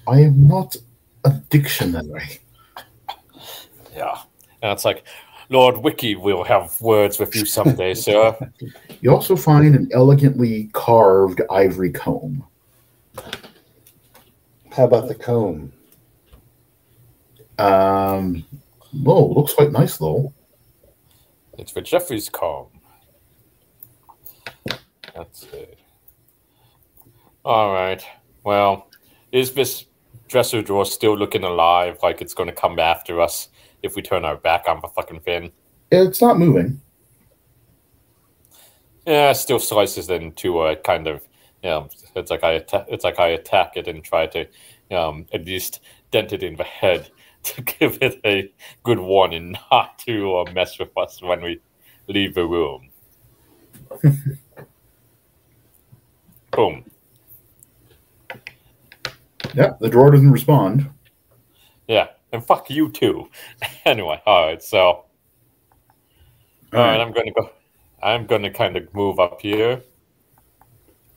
I 0.07 0.21
am 0.21 0.47
not 0.47 0.77
a 1.25 1.31
dictionary. 1.51 2.41
Yeah. 3.97 4.19
And 4.61 4.73
it's 4.73 4.85
like, 4.85 5.05
Lord 5.49 5.79
Wiki 5.79 6.17
will 6.17 6.45
have 6.45 6.81
words 6.81 7.19
with 7.19 7.35
you 7.35 7.45
someday, 7.45 7.95
sir. 7.95 8.37
You 9.01 9.11
also 9.11 9.37
find 9.37 9.75
an 9.75 9.89
elegantly 9.93 10.71
carved 10.73 11.43
ivory 11.51 11.91
comb. 11.93 12.45
How 14.73 14.85
about 14.85 15.09
the 15.09 15.15
comb? 15.15 15.73
Um, 17.59 18.45
oh, 19.07 19.27
looks 19.27 19.55
quite 19.55 19.71
nice 19.71 19.99
though. 19.99 20.33
It's 21.59 21.71
for 21.71 21.81
Jeffrey's 21.81 22.29
comb. 22.29 22.67
That's 25.15 25.45
it. 25.53 25.79
All 27.45 27.73
right. 27.73 28.05
Well, 28.43 28.89
is 29.31 29.53
this 29.53 29.85
dresser 30.27 30.63
drawer 30.63 30.85
still 30.85 31.17
looking 31.17 31.45
alive 31.45 31.99
like 32.03 32.21
it's 32.21 32.35
going 32.35 32.49
to 32.49 32.55
come 32.55 32.79
after 32.81 33.21
us 33.21 33.49
if 33.85 33.95
we 33.95 34.03
turn 34.03 34.25
our 34.25 34.37
back 34.37 34.65
on 34.67 34.81
the 34.81 34.89
fucking 34.89 35.21
thing? 35.21 35.53
It's 35.93 36.21
not 36.21 36.39
moving. 36.39 36.81
Yeah, 39.07 39.31
it 39.31 39.35
still 39.35 39.61
slices 39.61 40.09
into 40.09 40.63
a 40.63 40.75
kind 40.75 41.07
of, 41.07 41.29
you 41.63 41.69
know, 41.69 41.89
it's 42.17 42.31
like 42.31 42.43
I 42.43 42.55
atta- 42.55 42.87
it's 42.89 43.05
like 43.05 43.21
I 43.21 43.29
attack 43.29 43.77
it 43.77 43.87
and 43.87 44.03
try 44.03 44.27
to 44.29 44.47
um, 44.91 45.27
at 45.33 45.45
least 45.45 45.81
dent 46.11 46.33
it 46.33 46.43
in 46.43 46.57
the 46.57 46.65
head 46.65 47.11
to 47.45 47.63
give 47.63 47.99
it 48.01 48.19
a 48.25 48.51
good 48.83 48.99
warning 48.99 49.55
not 49.71 49.99
to 50.01 50.39
uh, 50.39 50.51
mess 50.53 50.79
with 50.79 50.97
us 50.97 51.21
when 51.23 51.43
we 51.43 51.61
leave 52.09 52.35
the 52.35 52.47
room. 52.47 52.89
Boom. 56.53 56.85
Yeah, 59.53 59.75
the 59.81 59.91
drawer 59.91 60.11
doesn't 60.11 60.33
respond. 60.33 60.91
Yeah, 61.87 62.09
and 62.35 62.45
fuck 62.45 62.69
you 62.69 62.91
too. 62.91 63.31
anyway, 63.85 64.21
all 64.27 64.47
right. 64.47 64.63
So, 64.63 64.79
all 64.79 65.07
right, 66.73 67.01
I'm 67.01 67.13
gonna 67.13 67.33
go. 67.33 67.51
I'm 68.03 68.27
gonna 68.27 68.51
kind 68.51 68.77
of 68.77 68.93
move 68.95 69.19
up 69.19 69.41
here. 69.41 69.81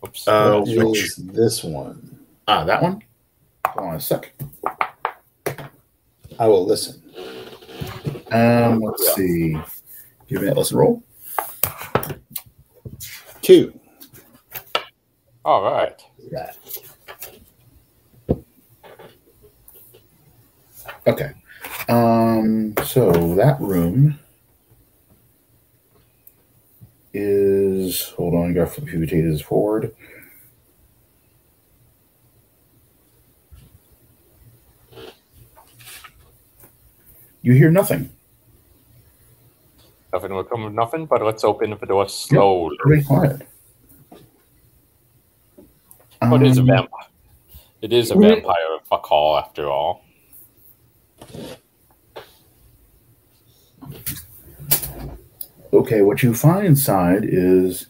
Oops. 0.05 0.27
Uh, 0.27 0.61
What 0.61 0.91
which- 0.91 1.15
this 1.17 1.63
one? 1.63 2.19
Ah, 2.47 2.63
that 2.63 2.81
one. 2.81 3.01
Hold 3.65 3.89
on 3.89 3.95
a 3.95 3.99
sec. 3.99 4.33
I 6.39 6.47
will 6.47 6.65
listen. 6.65 7.01
Um, 8.31 8.79
let's 8.79 9.15
see. 9.15 9.57
Give 10.29 10.41
me 10.41 10.47
that 10.47 10.55
lesson 10.57 10.77
roll. 10.77 11.03
Two. 13.41 13.77
all 15.43 15.63
right. 15.63 15.99
That. 16.31 16.57
Okay. 21.07 21.31
Um, 21.87 22.73
so 22.83 23.33
that 23.35 23.59
room 23.61 24.19
is 27.13 28.09
hold 28.09 28.35
on, 28.35 28.51
I 28.51 28.53
gotta 28.53 28.67
flip 28.69 28.87
pages 29.09 29.41
forward. 29.41 29.95
You 37.41 37.53
hear 37.53 37.71
nothing. 37.71 38.09
Nothing 40.11 40.33
will 40.33 40.43
come 40.43 40.63
of 40.65 40.73
nothing, 40.73 41.05
but 41.05 41.21
let's 41.23 41.43
open 41.45 41.69
the 41.79 41.85
door 41.85 42.09
slowly. 42.09 42.77
Very 42.85 43.03
quiet. 43.03 43.47
What 46.19 46.43
is 46.43 46.57
a 46.57 46.61
Um, 46.61 46.67
vampire? 46.67 47.05
It 47.81 47.93
is 47.93 48.11
a 48.11 48.15
vampire 48.15 48.79
fuck 48.89 49.09
all 49.11 49.37
after 49.37 49.69
all. 49.69 50.03
Okay, 55.73 56.01
what 56.01 56.23
you 56.23 56.33
find 56.33 56.65
inside 56.65 57.23
is 57.23 57.87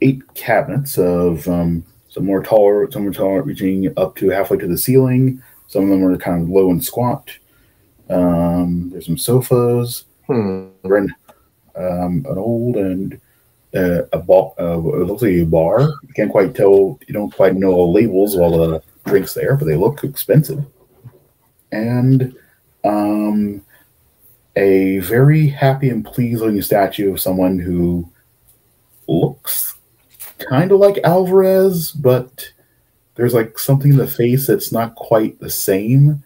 eight 0.00 0.22
cabinets 0.34 0.98
of 0.98 1.46
um, 1.48 1.84
some 2.08 2.24
more 2.24 2.42
taller, 2.42 2.90
some 2.90 3.06
are 3.06 3.12
taller, 3.12 3.42
reaching 3.42 3.92
up 3.98 4.16
to 4.16 4.30
halfway 4.30 4.56
to 4.58 4.66
the 4.66 4.78
ceiling. 4.78 5.42
Some 5.68 5.84
of 5.84 5.90
them 5.90 6.04
are 6.04 6.16
kind 6.16 6.42
of 6.42 6.48
low 6.48 6.70
and 6.70 6.82
squat. 6.82 7.30
Um, 8.08 8.90
there's 8.90 9.06
some 9.06 9.18
sofas, 9.18 10.04
Hmm. 10.26 10.68
and, 10.84 11.12
um, 11.76 12.26
an 12.28 12.38
old 12.38 12.76
and 12.76 13.20
uh, 13.74 14.02
a 14.12 14.18
bar. 14.18 14.52
Uh, 14.58 14.78
it 14.78 15.06
looks 15.06 15.22
like 15.22 15.32
a 15.32 15.44
bar. 15.44 15.80
You 15.80 16.14
can't 16.14 16.30
quite 16.30 16.54
tell. 16.54 16.98
You 17.06 17.12
don't 17.12 17.34
quite 17.34 17.54
know 17.56 17.72
all 17.72 17.92
the 17.92 18.00
labels 18.00 18.34
of 18.34 18.40
all 18.40 18.58
the 18.58 18.82
drinks 19.04 19.34
there, 19.34 19.56
but 19.56 19.66
they 19.66 19.76
look 19.76 20.02
expensive. 20.02 20.64
And 21.72 22.34
um, 22.86 23.62
a 24.56 24.98
very 25.00 25.46
happy 25.46 25.90
and 25.90 26.04
pleased 26.04 26.40
looking 26.40 26.62
statue 26.62 27.12
of 27.12 27.20
someone 27.20 27.58
who 27.58 28.08
looks 29.06 29.76
kind 30.38 30.72
of 30.72 30.78
like 30.80 30.98
Alvarez, 31.04 31.92
but 31.92 32.50
there's 33.14 33.34
like 33.34 33.58
something 33.58 33.92
in 33.92 33.96
the 33.96 34.06
face 34.06 34.46
that's 34.46 34.72
not 34.72 34.94
quite 34.94 35.38
the 35.40 35.50
same. 35.50 36.22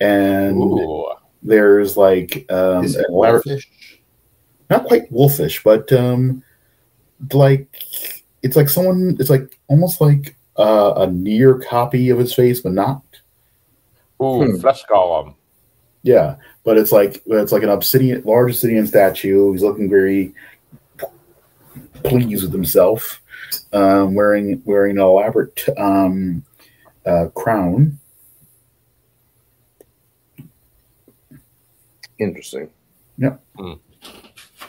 And 0.00 0.56
Ooh. 0.56 1.12
there's 1.42 1.96
like 1.96 2.46
um, 2.50 2.84
is 2.84 2.96
it 2.96 3.06
elaborate, 3.08 3.44
wolfish? 3.46 3.70
not 4.70 4.84
quite 4.84 5.10
wolfish, 5.12 5.62
but 5.62 5.92
um, 5.92 6.42
like 7.32 7.68
it's 8.42 8.56
like 8.56 8.68
someone, 8.68 9.16
it's 9.18 9.30
like 9.30 9.58
almost 9.68 10.00
like 10.00 10.36
uh, 10.58 10.94
a 10.96 11.06
near 11.06 11.58
copy 11.58 12.10
of 12.10 12.18
his 12.18 12.34
face, 12.34 12.60
but 12.60 12.72
not. 12.72 13.02
Ooh, 14.22 14.44
Hmm. 14.44 14.58
flesh 14.60 14.84
golem. 14.84 15.34
Yeah, 16.04 16.36
but 16.64 16.76
it's 16.76 16.92
like 16.92 17.22
it's 17.26 17.50
like 17.50 17.62
an 17.62 17.70
obsidian, 17.70 18.22
large 18.24 18.52
obsidian 18.52 18.86
statue. 18.86 19.50
He's 19.52 19.62
looking 19.62 19.88
very 19.88 20.34
pleased 22.02 22.44
with 22.44 22.52
himself, 22.52 23.22
um, 23.72 24.14
wearing 24.14 24.62
wearing 24.66 24.98
an 24.98 25.02
elaborate 25.02 25.64
um, 25.78 26.44
uh, 27.06 27.28
crown. 27.34 27.98
Interesting. 32.18 32.68
Yep. 33.16 33.42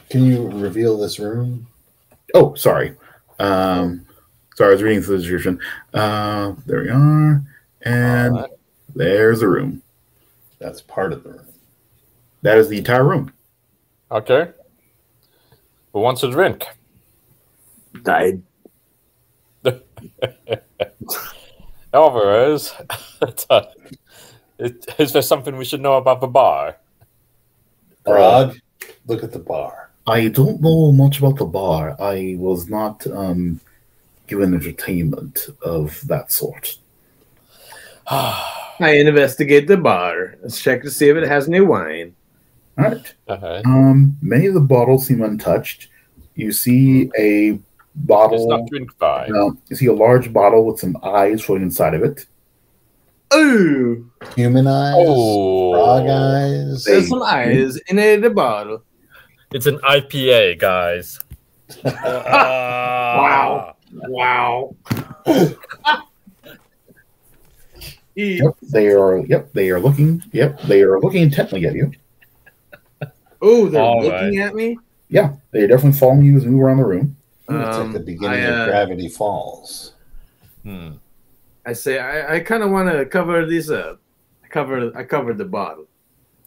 Can 0.10 0.24
you 0.24 0.50
reveal 0.52 0.98
this 0.98 1.20
room? 1.20 1.68
Oh, 2.34 2.54
sorry, 2.56 2.96
um, 3.40 4.06
sorry, 4.56 4.70
I 4.70 4.74
was 4.74 4.84
reading 4.84 5.04
through 5.04 5.18
the 5.18 5.24
description. 5.24 5.60
Uh, 5.94 6.54
there 6.66 6.82
we 6.82 6.90
are, 6.90 7.44
and 7.82 8.34
Alright. 8.34 8.52
there's 8.96 9.42
the 9.42 9.50
room. 9.50 9.82
That's 10.66 10.82
part 10.82 11.14
of 11.14 11.24
the 11.24 11.30
room. 11.30 11.46
That 12.42 12.58
is 12.58 12.70
the 12.70 12.80
entire 12.80 13.04
room. 13.04 13.32
Okay. 14.12 14.50
Who 15.94 16.00
wants 16.00 16.24
a 16.24 16.32
drink? 16.32 16.66
Died. 18.02 18.42
Alvarez, 21.94 22.74
it's, 23.22 23.46
uh, 23.48 23.72
it, 24.58 24.88
is 24.98 25.14
there 25.14 25.22
something 25.22 25.56
we 25.56 25.66
should 25.66 25.82
know 25.82 25.98
about 25.98 26.20
the 26.20 26.28
bar? 26.28 26.78
Grog, 28.04 28.58
look 29.06 29.24
at 29.24 29.34
the 29.34 29.38
bar. 29.38 29.92
I 30.08 30.30
don't 30.30 30.62
know 30.62 30.92
much 30.92 31.20
about 31.20 31.38
the 31.38 31.46
bar. 31.46 31.96
I 32.02 32.38
was 32.40 32.68
not 32.68 33.06
um, 33.06 33.60
given 34.26 34.56
entertainment 34.56 35.46
of 35.62 36.02
that 36.08 36.32
sort. 36.32 36.80
I 38.10 38.92
investigate 38.98 39.68
the 39.68 39.78
bar. 39.78 40.36
Let's 40.42 40.62
check 40.62 40.82
to 40.84 40.92
see 40.92 41.10
if 41.10 41.18
it 41.18 41.28
has 41.28 41.48
any 41.48 41.62
wine. 41.62 42.16
All 42.78 42.86
right. 42.86 43.16
Okay. 43.30 43.62
Um, 43.66 44.18
many 44.22 44.48
of 44.48 44.54
the 44.54 44.60
bottles 44.60 45.08
seem 45.08 45.22
untouched. 45.22 45.88
You 46.36 46.52
see 46.52 47.10
a 47.18 47.52
It's 47.52 47.60
bottle. 47.96 48.50
not 48.50 48.68
drink 48.68 48.98
by. 48.98 49.28
uh, 49.28 49.52
you 49.70 49.76
see 49.76 49.86
a 49.86 49.94
large 49.94 50.34
bottle 50.34 50.66
with 50.66 50.80
some 50.80 50.98
eyes 51.04 51.42
floating 51.42 51.64
inside 51.68 51.94
of 51.94 52.04
it. 52.04 52.26
Ooh, 53.34 54.10
Human 54.36 54.68
eyes, 54.68 54.94
Oh. 54.98 55.72
frog 55.74 56.08
eyes. 56.10 56.84
there's 56.84 57.10
some 57.10 57.24
eyes 57.24 57.78
in 57.88 57.98
a, 57.98 58.18
the 58.18 58.30
bottle. 58.30 58.84
It's 59.54 59.66
an 59.66 59.80
IPA, 59.80 60.60
guys. 60.60 61.20
Wow. 61.86 63.76
Wow. 63.94 64.76
E- 68.18 68.40
Yep, 68.42 68.54
they 68.72 68.88
are. 68.90 69.18
Yep, 69.26 69.54
they 69.54 69.70
are 69.70 69.80
looking. 69.80 70.24
Yep, 70.32 70.62
they 70.64 70.82
are 70.84 71.00
looking 71.00 71.24
intently 71.24 71.66
at 71.66 71.74
you. 71.76 71.92
Oh, 73.42 73.68
they're 73.68 73.82
All 73.82 74.04
looking 74.04 74.40
at 74.40 74.56
me. 74.56 74.78
Yeah, 75.10 75.34
they 75.52 75.62
are 75.64 75.68
definitely 75.68 76.00
following 76.00 76.24
you 76.26 76.38
as 76.38 76.44
you 76.46 76.52
move 76.52 76.62
around 76.62 76.78
the 76.78 76.86
room. 76.86 77.16
it's 77.42 77.50
like 77.50 77.68
Um, 77.76 77.92
the 77.94 78.00
beginning 78.00 78.40
I, 78.40 78.46
uh, 78.46 78.62
of 78.64 78.70
Gravity 78.70 79.08
Falls. 79.10 79.94
Hmm. 80.64 80.92
I 81.66 81.74
say 81.74 82.00
I, 82.00 82.36
I 82.36 82.40
kind 82.40 82.64
of 82.64 82.72
want 82.72 82.92
to 82.92 83.06
cover 83.06 83.46
this 83.46 83.70
up. 83.70 84.00
I 84.44 84.48
cover 84.48 84.92
I 84.98 85.04
covered 85.04 85.38
the 85.38 85.46
bottle. 85.46 85.86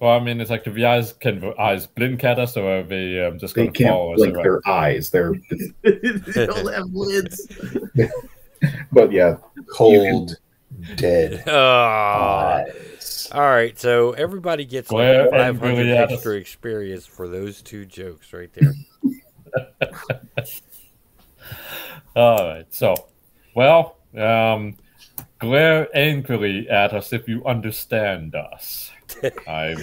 Well, 0.01 0.13
I 0.13 0.21
mean, 0.21 0.41
it's 0.41 0.51
like 0.51 0.67
if 0.67 0.75
the 0.75 0.87
eyes 0.87 1.13
can 1.13 1.41
the 1.41 1.61
eyes 1.61 1.87
blink 1.87 2.23
at 2.25 2.39
us, 2.39 2.57
or 2.57 2.79
are 2.79 2.83
they 2.85 3.25
um, 3.25 3.39
just 3.39 3.55
going 3.55 3.73
to 3.73 3.85
follow 3.85 4.11
can't 4.11 4.15
us 4.15 4.19
blink 4.19 4.35
around? 4.37 4.45
their 4.45 4.61
eyes. 4.69 5.11
They're, 5.11 5.33
they 5.83 6.47
don't 6.47 6.73
have 6.73 6.87
lids. 6.93 7.47
but 8.93 9.13
yeah, 9.13 9.37
Cold, 9.73 10.37
dead 10.97 11.43
Ah. 11.49 12.63
eyes. 12.65 13.29
all 13.33 13.41
right, 13.43 13.79
so 13.79 14.13
everybody 14.13 14.65
gets 14.65 14.89
Glare 14.89 15.23
like 15.25 15.31
500 15.31 15.69
angrily 15.73 15.93
at 15.97 16.05
us. 16.07 16.13
extra 16.15 16.35
experience 16.35 17.07
for 17.07 17.29
those 17.29 17.63
two 17.63 17.85
jokes 17.85 18.33
right 18.33 18.51
there. 18.55 18.73
All 22.17 22.37
right. 22.49 22.67
So, 22.71 22.95
well, 23.55 23.97
um, 24.17 24.75
glare 25.39 25.89
angrily 25.97 26.69
at 26.69 26.93
us 26.93 27.13
if 27.13 27.29
you 27.29 27.45
understand 27.45 28.35
us. 28.35 28.91
I 29.47 29.75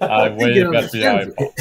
I 0.00 0.28
think 0.36 0.56
it 0.56 0.68
wave 0.70 0.74
at 0.74 0.90
the 0.90 1.06
understands 1.06 1.34
eyeball. 1.38 1.52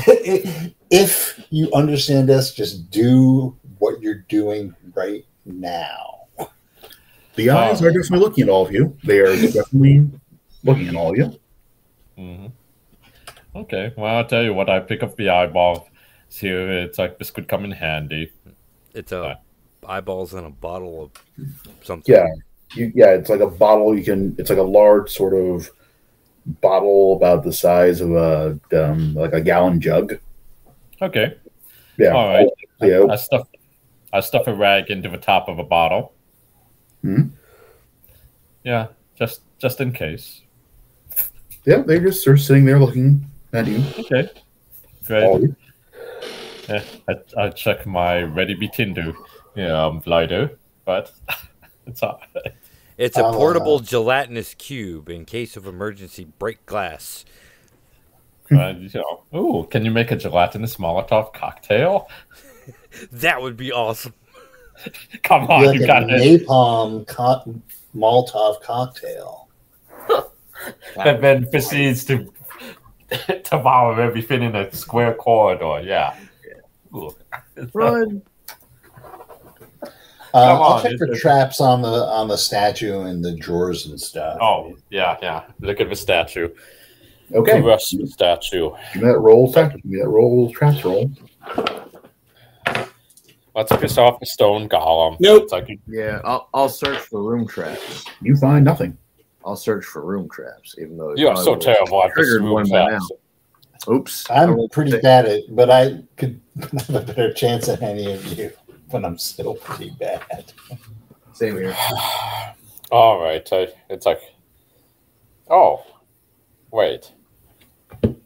if 0.91 1.41
you 1.49 1.72
understand 1.73 2.30
us, 2.30 2.53
just 2.53 2.89
do 2.91 3.55
what 3.80 4.01
you're 4.01 4.23
doing 4.30 4.73
right 4.93 5.26
now. 5.45 6.16
The 7.38 7.49
eyes 7.49 7.81
are 7.81 7.91
definitely 7.91 8.19
looking 8.19 8.43
at 8.43 8.49
all 8.49 8.65
of 8.65 8.73
you. 8.73 8.97
They 9.03 9.19
are 9.19 9.35
definitely 9.35 10.09
looking 10.64 10.88
at 10.89 10.95
all 10.95 11.11
of 11.11 11.18
you. 11.18 11.39
hmm 12.18 12.47
Okay. 13.55 13.93
Well, 13.97 14.18
I'll 14.18 14.26
tell 14.27 14.43
you 14.43 14.53
what. 14.53 14.69
I 14.69 14.80
pick 14.80 15.01
up 15.01 15.15
the 15.15 15.30
eyeball. 15.30 15.89
Here, 16.30 16.69
it's 16.84 16.99
like 16.99 17.18
this 17.18 17.31
could 17.31 17.47
come 17.47 17.64
in 17.64 17.72
handy. 17.72 18.31
It's 18.93 19.11
a 19.11 19.39
eyeballs 19.88 20.34
in 20.34 20.43
a 20.43 20.49
bottle 20.49 21.03
of 21.38 21.45
something. 21.84 22.14
Yeah, 22.14 22.27
you, 22.76 22.91
yeah. 22.93 23.11
It's 23.11 23.30
like 23.30 23.39
a 23.39 23.49
bottle. 23.49 23.97
You 23.97 24.03
can. 24.03 24.35
It's 24.38 24.49
like 24.49 24.59
a 24.59 24.64
large 24.64 25.09
sort 25.09 25.34
of 25.34 25.72
bottle 26.61 27.15
about 27.15 27.43
the 27.43 27.53
size 27.53 28.01
of 28.01 28.11
a 28.11 28.59
um, 28.73 29.14
like 29.15 29.34
a 29.34 29.41
gallon 29.41 29.80
jug. 29.80 30.19
Okay. 31.01 31.38
Yeah. 31.97 32.11
All 32.11 32.27
right. 32.27 32.47
Yeah. 32.81 33.05
I 33.09 33.15
stuff. 33.15 33.47
I 34.14 34.19
stuff 34.19 34.47
a 34.47 34.53
rag 34.53 34.89
into 34.91 35.09
the 35.09 35.18
top 35.18 35.47
of 35.47 35.59
a 35.59 35.64
bottle. 35.64 36.14
Hmm. 37.07 37.27
Yeah, 38.65 38.88
just 39.17 39.41
just 39.59 39.79
in 39.79 39.93
case. 39.93 40.41
Yeah, 41.63 41.77
they 41.77 42.01
just 42.01 42.27
are 42.27 42.35
sitting 42.35 42.65
there 42.65 42.79
looking 42.79 43.25
at 43.53 43.65
you. 43.65 43.81
Okay. 43.97 44.29
Great. 45.05 45.23
Oh, 45.23 45.47
Yeah, 46.67 46.84
I, 47.07 47.45
I 47.45 47.49
check 47.49 47.85
my 47.85 48.23
ready 48.23 48.55
be 48.55 48.67
Tinder 48.67 49.13
um, 49.55 50.03
lighter, 50.05 50.59
but 50.84 51.13
it's 51.88 52.03
all 52.03 52.19
right. 52.35 52.53
It's 52.97 53.15
a 53.15 53.23
I'll, 53.23 53.34
uh, 53.34 53.38
portable 53.38 53.79
gelatinous 53.79 54.53
cube 54.53 55.07
in 55.07 55.23
case 55.23 55.55
of 55.55 55.65
emergency. 55.65 56.25
Break 56.39 56.65
glass. 56.65 57.23
Uh, 58.51 58.73
you 58.77 58.89
know, 58.95 59.23
ooh, 59.34 59.67
can 59.71 59.85
you 59.85 59.91
make 59.91 60.11
a 60.11 60.17
gelatinous 60.17 60.75
Molotov 60.75 61.34
cocktail? 61.34 62.09
That 63.11 63.41
would 63.41 63.55
be 63.55 63.71
awesome. 63.71 64.13
Come 65.23 65.43
on, 65.47 65.65
like 65.65 65.77
you 65.79 65.83
a 65.83 65.87
got 65.87 66.03
it. 66.09 66.41
napalm 66.47 67.05
co- 67.07 67.61
Molotov 67.95 68.61
cocktail. 68.61 69.47
And 70.99 71.23
then 71.23 71.49
proceeds 71.49 72.03
to 72.05 72.31
devour 73.49 74.01
everything 74.01 74.41
in 74.41 74.55
a 74.55 74.73
square 74.73 75.13
corridor. 75.13 75.81
Yeah. 75.85 76.15
Ooh. 76.95 77.15
Run. 77.73 78.21
Uh, 79.83 79.89
Come 80.33 80.61
I'll 80.61 80.61
on, 80.73 80.81
check 80.81 80.91
it's 80.93 80.99
for 80.99 81.15
traps 81.15 81.61
on 81.61 81.81
the 81.83 81.87
on 81.89 82.27
the 82.27 82.37
statue 82.37 83.01
and 83.01 83.23
the 83.23 83.35
drawers 83.35 83.85
and 83.85 83.99
stuff. 84.01 84.39
Oh, 84.41 84.75
yeah, 84.89 85.15
yeah. 85.21 85.43
Look 85.61 85.79
at 85.79 85.89
the 85.89 85.95
statue. 85.95 86.49
Okay, 87.33 87.61
Crush 87.61 87.91
the 87.91 88.07
statue. 88.07 88.71
give 88.93 89.03
me 89.03 89.09
that 89.09 89.19
roll. 89.19 89.51
Second, 89.53 89.83
give 89.83 89.91
me 89.91 89.99
that 89.99 90.09
roll. 90.09 90.51
Traps 90.51 90.83
roll. 90.83 91.09
Let's 93.57 93.75
piss 93.75 93.97
off 93.97 94.19
the 94.19 94.27
stone 94.27 94.69
golem. 94.69 95.17
Nope. 95.19 95.43
It's 95.43 95.51
like, 95.51 95.79
Yeah, 95.88 96.21
I'll, 96.23 96.47
I'll 96.53 96.69
search 96.69 96.99
for 96.99 97.23
room 97.23 97.47
traps. 97.47 98.05
You 98.21 98.35
find 98.38 98.63
nothing. 98.63 98.95
I'll 99.43 99.55
search 99.55 99.84
for 99.84 100.05
room 100.05 100.29
traps, 100.29 100.75
even 100.77 100.95
though 100.95 101.15
you 101.15 101.27
are 101.27 101.35
so 101.35 101.55
terrible 101.55 102.03
at 102.03 102.09
this 102.09 102.27
triggered 102.27 102.43
room 102.43 102.53
one 102.53 102.69
by 102.69 102.85
traps. 102.88 103.11
now. 103.88 103.93
Oops. 103.95 104.29
I 104.29 104.43
I'm 104.43 104.69
pretty 104.69 104.91
six. 104.91 105.01
bad 105.01 105.25
at, 105.25 105.41
but 105.55 105.71
I 105.71 106.03
could 106.17 106.39
have 106.61 106.89
a 106.95 106.99
better 107.01 107.34
chance 107.34 107.65
than 107.65 107.81
any 107.81 108.11
of 108.13 108.23
you. 108.38 108.51
But 108.91 109.03
I'm 109.03 109.17
still 109.17 109.55
pretty 109.55 109.89
bad. 109.99 110.53
Same 111.34 111.55
here. 111.55 111.75
All 112.91 113.19
right. 113.19 113.47
I, 113.51 113.69
it's 113.89 114.05
like, 114.05 114.21
oh, 115.49 115.84
wait. 116.71 117.11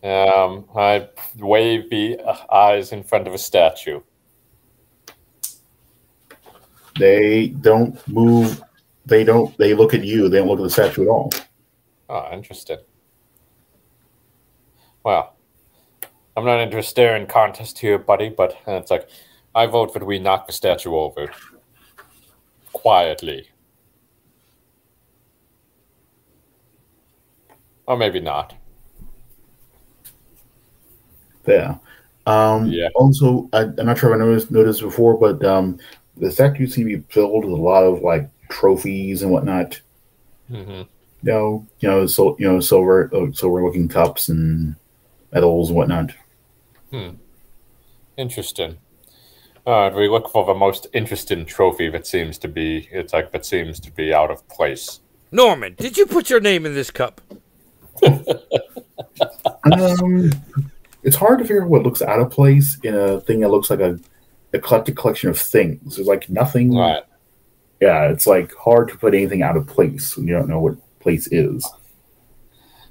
Um, 0.03 0.65
I 0.75 1.07
wave 1.37 1.89
the 1.89 2.19
uh, 2.19 2.53
eyes 2.53 2.91
in 2.91 3.01
front 3.03 3.27
of 3.29 3.33
a 3.33 3.37
statue. 3.37 4.01
They 6.99 7.47
don't 7.47 7.95
move. 8.07 8.61
They 9.05 9.23
don't. 9.23 9.57
They 9.57 9.73
look 9.73 9.93
at 9.93 10.03
you. 10.03 10.29
They 10.29 10.37
don't 10.37 10.47
look 10.47 10.59
at 10.59 10.63
the 10.63 10.69
statue 10.69 11.03
at 11.03 11.07
all. 11.07 11.31
Oh, 12.09 12.27
interesting. 12.33 12.79
Well, 15.03 15.35
I'm 16.37 16.45
not 16.45 16.59
into 16.59 16.77
a 16.77 16.83
staring 16.83 17.25
contest 17.25 17.79
here, 17.79 17.97
buddy, 17.97 18.29
but 18.29 18.53
uh, 18.67 18.73
it's 18.73 18.91
like, 18.91 19.09
I 19.55 19.65
vote 19.65 19.93
that 19.93 20.05
we 20.05 20.19
knock 20.19 20.47
the 20.47 20.53
statue 20.53 20.95
over. 20.95 21.31
Quietly. 22.73 23.49
Or 27.87 27.97
maybe 27.97 28.19
not. 28.19 28.53
Yeah. 31.47 31.77
Um, 32.27 32.67
Yeah. 32.67 32.89
Also, 32.95 33.49
I, 33.51 33.61
I'm 33.61 33.85
not 33.85 33.97
sure 33.97 34.13
if 34.13 34.15
I 34.15 34.23
noticed 34.23 34.51
noticed 34.51 34.81
before, 34.81 35.17
but 35.17 35.43
um, 35.43 35.79
the 36.21 36.31
statue 36.31 36.67
seems 36.67 36.91
to 36.91 36.97
be 36.97 37.03
filled 37.09 37.43
with 37.43 37.53
a 37.53 37.61
lot 37.61 37.83
of 37.83 38.01
like 38.01 38.29
trophies 38.49 39.21
and 39.23 39.31
whatnot. 39.31 39.81
hmm 40.47 40.61
You 40.61 40.87
know, 41.23 41.67
you 41.79 41.89
know, 41.89 42.05
so 42.05 42.37
you 42.39 42.47
know, 42.47 42.59
silver, 42.59 43.09
uh, 43.13 43.31
silver 43.33 43.63
looking 43.63 43.89
cups 43.89 44.29
and 44.29 44.75
medals 45.33 45.69
and 45.69 45.77
whatnot. 45.77 46.11
Hmm. 46.91 47.09
Interesting. 48.17 48.77
All 49.65 49.89
right, 49.89 49.95
we 49.95 50.09
look 50.09 50.31
for 50.31 50.45
the 50.45 50.53
most 50.53 50.87
interesting 50.93 51.45
trophy 51.45 51.89
that 51.89 52.07
seems 52.07 52.37
to 52.39 52.47
be, 52.47 52.89
it's 52.91 53.13
like, 53.13 53.31
that 53.31 53.45
seems 53.45 53.79
to 53.81 53.91
be 53.91 54.11
out 54.11 54.31
of 54.31 54.47
place. 54.47 55.01
Norman, 55.31 55.75
did 55.75 55.97
you 55.97 56.07
put 56.07 56.31
your 56.31 56.39
name 56.39 56.65
in 56.65 56.73
this 56.73 56.91
cup? 56.91 57.21
Um, 59.63 60.31
it's 61.03 61.15
hard 61.15 61.39
to 61.39 61.45
figure 61.45 61.63
out 61.63 61.69
what 61.69 61.83
looks 61.83 62.01
out 62.01 62.19
of 62.19 62.31
place 62.31 62.77
in 62.83 62.95
a 62.95 63.21
thing 63.21 63.41
that 63.41 63.49
looks 63.49 63.69
like 63.69 63.79
a 63.79 63.99
eclectic 64.53 64.95
collection 64.95 65.29
of 65.29 65.39
things. 65.39 65.95
There's 65.95 66.07
like 66.07 66.29
nothing. 66.29 66.75
Right. 66.75 67.03
Yeah, 67.79 68.09
it's 68.09 68.27
like 68.27 68.53
hard 68.55 68.89
to 68.89 68.97
put 68.97 69.13
anything 69.13 69.41
out 69.41 69.57
of 69.57 69.65
place 69.65 70.15
when 70.15 70.27
you 70.27 70.33
don't 70.33 70.49
know 70.49 70.59
what 70.59 70.77
place 70.99 71.27
is. 71.31 71.67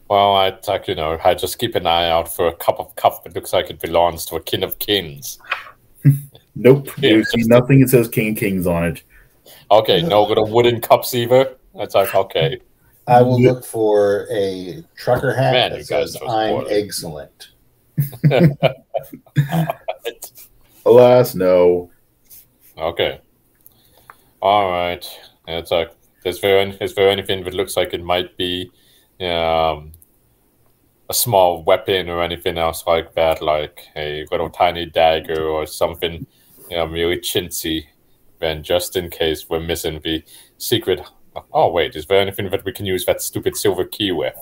Well, 0.09 0.35
I 0.35 0.49
it's 0.49 0.67
like, 0.67 0.89
you 0.89 0.97
know, 0.97 1.19
I 1.25 1.35
just 1.35 1.59
keep 1.59 1.77
an 1.77 1.87
eye 1.87 2.11
out 2.11 2.35
for 2.35 2.49
a 2.49 2.57
cup 2.57 2.81
of 2.81 2.95
cup 2.97 3.23
that 3.23 3.35
looks 3.35 3.53
like 3.53 3.71
it 3.71 3.81
belongs 3.81 4.25
to 4.27 4.37
a 4.37 4.43
king 4.43 4.63
of 4.63 4.79
kings. 4.79 5.39
Nope, 6.57 6.89
Yeah, 6.99 7.13
you 7.13 7.25
see 7.25 7.45
nothing. 7.45 7.81
It 7.81 7.89
says 7.89 8.09
King 8.09 8.33
of 8.33 8.37
Kings 8.37 8.67
on 8.67 8.85
it. 8.85 9.03
Okay, 9.71 10.03
no 10.03 10.25
little 10.25 10.51
wooden 10.51 10.81
cups 10.81 11.15
either. 11.15 11.57
It's 11.77 11.95
like, 11.95 12.15
okay. 12.15 12.59
I 13.07 13.23
will 13.23 13.41
look 13.41 13.65
for 13.65 14.27
a 14.31 14.85
trucker 14.97 15.33
hat 15.33 15.53
Man, 15.53 15.73
that 15.73 15.87
says 15.87 16.17
"I'm 16.27 16.65
excellent." 16.69 17.49
Alas, 20.87 21.35
no. 21.35 21.91
Okay. 22.77 23.21
All 24.41 24.71
right. 24.71 25.07
It's 25.47 25.71
like, 25.71 25.93
is 26.25 26.41
there, 26.41 26.59
any, 26.59 26.77
is 26.81 26.95
there 26.95 27.09
anything 27.09 27.45
that 27.45 27.55
looks 27.55 27.77
like 27.77 27.93
it 27.93 28.03
might 28.03 28.37
be 28.37 28.71
um, 29.21 29.93
a 31.09 31.15
small 31.15 31.63
weapon 31.63 32.09
or 32.09 32.23
anything 32.23 32.57
else 32.57 32.87
like 32.87 33.15
that, 33.15 33.43
like 33.43 33.81
a 33.97 34.27
little 34.31 34.51
tiny 34.51 34.87
dagger 34.87 35.43
or 35.45 35.67
something, 35.67 36.27
you 36.71 36.77
know, 36.77 36.87
really 36.87 37.19
chintzy? 37.19 37.87
Then 38.39 38.63
just 38.63 38.97
in 38.97 39.11
case 39.11 39.49
we're 39.49 39.61
missing 39.61 40.01
the 40.03 40.25
secret. 40.57 41.01
Oh 41.53 41.71
wait, 41.71 41.95
is 41.95 42.07
there 42.07 42.21
anything 42.21 42.51
that 42.51 42.65
we 42.65 42.73
can 42.73 42.87
use 42.87 43.05
that 43.05 43.21
stupid 43.21 43.57
silver 43.57 43.85
key 43.85 44.13
with? 44.13 44.35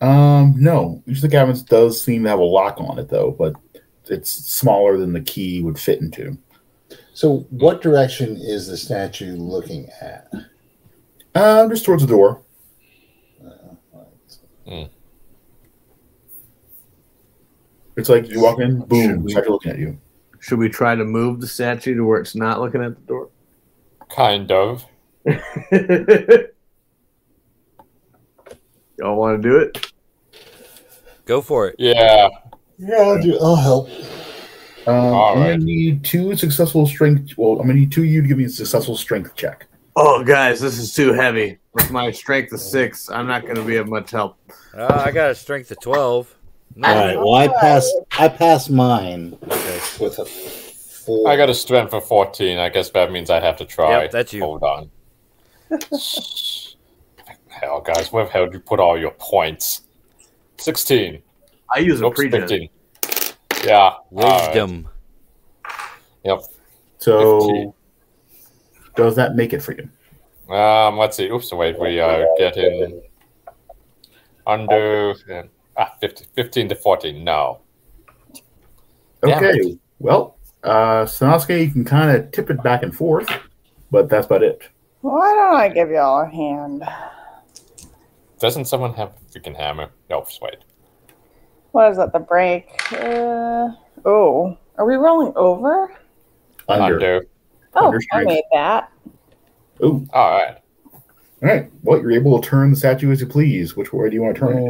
Um, 0.00 0.54
no. 0.56 1.02
Usually 1.06 1.28
the 1.28 1.36
cabinet 1.36 1.66
does 1.66 2.00
seem 2.02 2.22
to 2.22 2.30
have 2.30 2.38
a 2.38 2.44
lock 2.44 2.80
on 2.80 2.98
it 2.98 3.08
though, 3.08 3.32
but 3.32 3.54
it's 4.10 4.30
smaller 4.30 4.98
than 4.98 5.12
the 5.12 5.20
key 5.20 5.62
would 5.62 5.78
fit 5.78 6.00
into. 6.00 6.36
So, 7.12 7.46
what 7.50 7.82
direction 7.82 8.36
is 8.36 8.66
the 8.68 8.76
statue 8.76 9.36
looking 9.36 9.88
at? 10.00 10.30
Um, 11.34 11.68
just 11.70 11.84
towards 11.84 12.02
the 12.02 12.08
door. 12.08 12.42
It's 17.96 18.08
like 18.08 18.30
you 18.30 18.40
walk 18.40 18.60
in, 18.60 18.80
boom, 18.82 19.24
we- 19.24 19.32
statue 19.32 19.50
looking 19.50 19.72
at 19.72 19.78
you. 19.78 19.98
Should 20.40 20.60
we 20.60 20.68
try 20.68 20.94
to 20.94 21.04
move 21.04 21.40
the 21.40 21.48
statue 21.48 21.96
to 21.96 22.04
where 22.04 22.20
it's 22.20 22.36
not 22.36 22.60
looking 22.60 22.80
at 22.82 22.94
the 22.94 23.02
door? 23.02 23.28
Kind 24.08 24.52
of. 24.52 24.86
Y'all 28.98 29.16
want 29.16 29.42
to 29.42 29.48
do 29.48 29.56
it? 29.58 29.92
Go 31.24 31.40
for 31.40 31.66
it. 31.66 31.74
Yeah. 31.78 32.28
Yeah, 32.78 32.96
I'll 32.96 33.20
do. 33.22 33.38
I'll 33.40 33.56
help. 33.56 33.88
Um, 34.86 34.94
All 34.94 35.34
I'm 35.34 35.40
right. 35.40 35.50
gonna 35.52 35.64
need 35.64 36.04
two 36.04 36.34
successful 36.36 36.86
strength. 36.86 37.36
Well, 37.36 37.52
I'm 37.60 37.66
gonna 37.66 37.74
need 37.80 37.92
two 37.92 38.02
of 38.02 38.06
you 38.06 38.22
to 38.22 38.28
give 38.28 38.38
me 38.38 38.44
a 38.44 38.48
successful 38.48 38.96
strength 38.96 39.34
check. 39.34 39.66
Oh, 40.00 40.22
guys, 40.22 40.60
this 40.60 40.78
is 40.78 40.94
too 40.94 41.12
heavy. 41.12 41.58
With 41.72 41.90
my 41.90 42.12
strength 42.12 42.52
of 42.52 42.60
six, 42.60 43.10
I'm 43.10 43.26
not 43.26 43.42
going 43.42 43.56
to 43.56 43.64
be 43.64 43.76
of 43.78 43.88
much 43.88 44.12
help. 44.12 44.36
Uh, 44.72 44.86
I 44.86 45.10
got 45.10 45.32
a 45.32 45.34
strength 45.34 45.72
of 45.72 45.80
12. 45.80 46.36
No. 46.76 46.86
All 46.88 46.94
right. 46.94 47.16
Well, 47.16 47.34
I 47.34 47.48
pass. 47.48 47.92
I 48.16 48.28
pass 48.28 48.68
mine 48.70 49.36
Okay. 49.42 49.80
with 49.98 50.20
a 50.20 50.24
four. 50.24 51.28
I 51.28 51.36
got 51.36 51.50
a 51.50 51.54
strength 51.54 51.94
of 51.94 52.06
14. 52.06 52.58
I 52.58 52.68
guess 52.68 52.90
that 52.90 53.10
means 53.10 53.28
I 53.28 53.40
have 53.40 53.56
to 53.56 53.64
try. 53.64 54.02
Yep, 54.02 54.12
that's 54.12 54.32
you. 54.32 54.42
Hold 54.42 54.62
on. 54.62 54.88
hell, 57.48 57.80
guys, 57.80 58.12
where 58.12 58.24
the 58.24 58.30
hell 58.30 58.44
did 58.44 58.54
you 58.54 58.60
put 58.60 58.78
all 58.78 58.96
your 58.96 59.14
points? 59.18 59.82
16. 60.58 61.20
I 61.70 61.80
use 61.80 61.98
a 61.98 62.02
Nope, 62.02 62.16
pregen. 62.16 62.40
15. 62.40 62.68
Yeah. 63.64 63.76
all 63.76 64.06
right. 64.12 64.46
Wisdom. 64.48 64.88
Yep. 66.24 66.40
So, 66.98 67.40
15. 67.40 67.72
does 68.96 69.16
that 69.16 69.36
make 69.36 69.52
it 69.52 69.62
for 69.62 69.72
you? 69.72 69.88
Um, 70.54 70.96
let's 70.96 71.16
see. 71.16 71.30
Oops, 71.30 71.52
wait. 71.52 71.78
We 71.78 72.00
are 72.00 72.26
getting 72.38 73.02
under 74.46 75.14
ah, 75.76 75.92
50, 76.00 76.26
15 76.34 76.70
to 76.70 76.74
14. 76.74 77.22
No. 77.22 77.60
Damn 79.22 79.44
Okay. 79.44 79.78
Well, 79.98 80.38
uh, 80.62 81.04
Sanosuke, 81.04 81.60
you 81.60 81.70
can 81.70 81.84
kind 81.84 82.16
of 82.16 82.30
tip 82.30 82.50
it 82.50 82.62
back 82.62 82.82
and 82.82 82.94
forth, 82.94 83.28
but 83.90 84.08
that's 84.08 84.26
about 84.26 84.42
it. 84.42 84.62
Why 85.02 85.34
don't 85.34 85.56
I 85.56 85.68
give 85.68 85.90
y'all 85.90 86.22
a 86.22 86.26
hand? 86.26 86.84
Doesn't 88.40 88.66
someone 88.66 88.94
have 88.94 89.10
a 89.10 89.38
freaking 89.38 89.56
hammer? 89.56 89.90
No, 90.08 90.24
wait. 90.40 90.58
What 91.72 91.90
is 91.90 91.96
that? 91.98 92.12
The 92.12 92.18
break? 92.18 92.66
Uh, 92.92 93.68
oh, 94.04 94.56
are 94.76 94.86
we 94.86 94.94
rolling 94.96 95.32
over? 95.36 95.92
Under. 96.68 96.94
Under. 96.94 97.26
Oh, 97.74 97.86
Under 97.86 98.00
I 98.12 98.24
made 98.24 98.44
that. 98.52 98.92
Ooh, 99.84 100.06
All 100.12 100.30
right. 100.38 100.56
all 100.92 101.00
right. 101.42 101.70
Well, 101.82 102.00
you're 102.00 102.12
able 102.12 102.40
to 102.40 102.48
turn 102.48 102.70
the 102.70 102.76
statue 102.76 103.12
as 103.12 103.20
you 103.20 103.26
please. 103.26 103.76
Which 103.76 103.92
way 103.92 104.08
do 104.08 104.14
you 104.14 104.22
want 104.22 104.34
to 104.34 104.40
turn 104.40 104.58
it? 104.58 104.64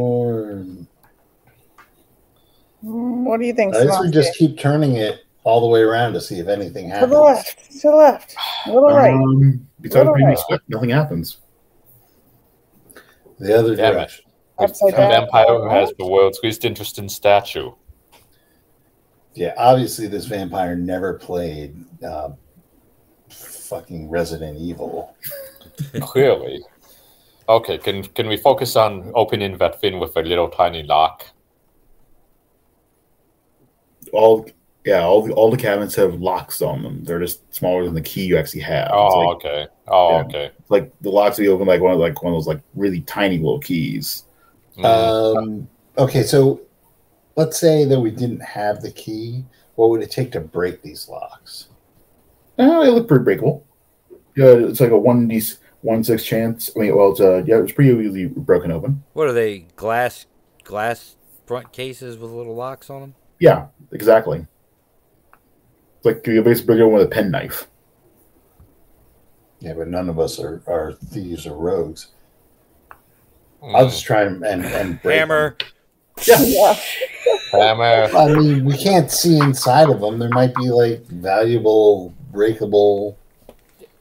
Mm, 2.85 3.23
What 3.25 3.39
do 3.39 3.45
you 3.45 3.53
think? 3.53 3.75
I 3.75 3.85
guess 3.85 3.99
we 4.01 4.11
just 4.11 4.37
keep 4.37 4.57
turning 4.59 4.95
it 4.97 5.21
all 5.43 5.61
the 5.61 5.67
way 5.67 5.81
around 5.81 6.13
to 6.13 6.21
see 6.21 6.39
if 6.39 6.47
anything 6.47 6.89
happens. 6.89 7.09
to 7.11 7.15
the 7.15 7.21
left, 7.21 7.71
to 7.81 7.87
the 7.89 7.95
left, 7.95 8.35
a 8.67 8.73
little 8.73 8.89
right. 8.89 9.13
Um, 9.13 9.67
besides 9.81 9.95
Little 9.99 10.13
being 10.15 10.27
right. 10.27 10.37
swift, 10.37 10.63
nothing 10.67 10.89
happens. 10.89 11.37
The 13.39 13.57
other 13.57 13.75
Damn 13.75 13.93
direction. 13.93 14.25
Upside 14.59 14.93
A 14.93 14.97
down. 14.97 15.11
vampire 15.11 15.45
who 15.59 15.69
has 15.69 15.93
the 15.97 16.05
world's 16.07 16.39
least 16.43 16.65
interesting 16.65 17.09
statue. 17.09 17.71
Yeah, 19.35 19.53
obviously 19.57 20.07
this 20.07 20.25
vampire 20.25 20.75
never 20.75 21.13
played 21.13 21.75
uh, 22.03 22.29
fucking 23.29 24.09
Resident 24.09 24.57
Evil. 24.59 25.15
Clearly. 26.01 26.61
Okay, 27.47 27.77
can 27.77 28.03
can 28.03 28.27
we 28.27 28.37
focus 28.37 28.75
on 28.75 29.11
opening 29.15 29.57
that 29.57 29.79
thing 29.81 29.99
with 29.99 30.15
a 30.17 30.21
little 30.21 30.49
tiny 30.49 30.83
lock? 30.83 31.25
All 34.11 34.47
yeah, 34.85 35.03
all 35.03 35.21
the 35.21 35.33
all 35.33 35.51
the 35.51 35.57
cabinets 35.57 35.95
have 35.95 36.15
locks 36.15 36.61
on 36.61 36.83
them. 36.83 37.03
They're 37.03 37.19
just 37.19 37.53
smaller 37.53 37.85
than 37.85 37.93
the 37.93 38.01
key 38.01 38.25
you 38.25 38.37
actually 38.37 38.61
have. 38.61 38.85
It's 38.87 38.93
Oh, 38.95 39.19
like, 39.19 39.35
okay. 39.37 39.67
Oh, 39.87 40.11
Yeah. 40.17 40.23
okay. 40.25 40.51
like 40.69 40.91
the 41.01 41.09
locks 41.09 41.37
will 41.37 41.43
be 41.45 41.49
open 41.49 41.67
like 41.67 41.81
one 41.81 41.93
of 41.93 41.99
like 41.99 42.21
one 42.23 42.33
of 42.33 42.37
those 42.37 42.47
like 42.47 42.61
really 42.75 43.01
tiny 43.01 43.37
little 43.37 43.59
keys. 43.59 44.25
Um, 44.85 45.69
okay, 45.97 46.23
so 46.23 46.61
let's 47.35 47.59
say 47.59 47.85
that 47.85 47.99
we 47.99 48.11
didn't 48.11 48.41
have 48.41 48.81
the 48.81 48.91
key. 48.91 49.45
What 49.75 49.89
would 49.89 50.01
it 50.01 50.11
take 50.11 50.31
to 50.33 50.39
break 50.39 50.81
these 50.81 51.07
locks? 51.07 51.69
Oh, 52.57 52.83
they 52.83 52.91
look 52.91 53.07
pretty 53.07 53.23
breakable. 53.23 53.65
Yeah, 54.35 54.53
it's 54.53 54.81
like 54.81 54.91
a 54.91 54.97
one 54.97 55.27
d 55.27 55.41
one 55.81 56.03
six 56.03 56.23
chance. 56.23 56.69
I 56.75 56.79
mean, 56.79 56.95
well, 56.95 57.11
it's 57.11 57.21
uh, 57.21 57.43
yeah, 57.45 57.59
it's 57.59 57.71
pretty 57.71 57.91
easily 57.91 58.25
broken 58.27 58.71
open. 58.71 59.03
What 59.13 59.27
are 59.27 59.33
they? 59.33 59.59
Glass 59.75 60.25
glass 60.63 61.15
front 61.45 61.71
cases 61.71 62.17
with 62.17 62.31
little 62.31 62.55
locks 62.55 62.89
on 62.89 63.01
them? 63.01 63.15
Yeah, 63.39 63.67
exactly. 63.91 64.45
It's 65.97 66.05
like 66.05 66.25
you 66.27 66.41
basically 66.43 66.75
break 66.75 66.79
it 66.79 66.93
with 66.93 67.03
a 67.03 67.07
penknife. 67.07 67.67
Yeah, 69.59 69.73
but 69.73 69.87
none 69.87 70.09
of 70.09 70.19
us 70.19 70.39
are, 70.39 70.61
are 70.67 70.93
thieves 70.93 71.45
or 71.45 71.57
rogues. 71.57 72.09
I'll 73.61 73.85
Mm. 73.85 73.89
just 73.89 74.03
try 74.05 74.23
and 74.23 74.43
and, 74.45 74.65
and 74.65 75.01
break 75.01 75.19
Hammer. 75.19 75.57
Yeah, 76.25 76.41
Yeah. 76.41 76.79
Hammer. 77.51 78.09
I 78.15 78.33
mean, 78.33 78.65
we 78.65 78.77
can't 78.77 79.09
see 79.11 79.37
inside 79.37 79.89
of 79.89 80.01
them. 80.01 80.19
There 80.19 80.29
might 80.29 80.53
be 80.55 80.69
like 80.69 81.05
valuable, 81.07 82.13
breakable. 82.31 83.17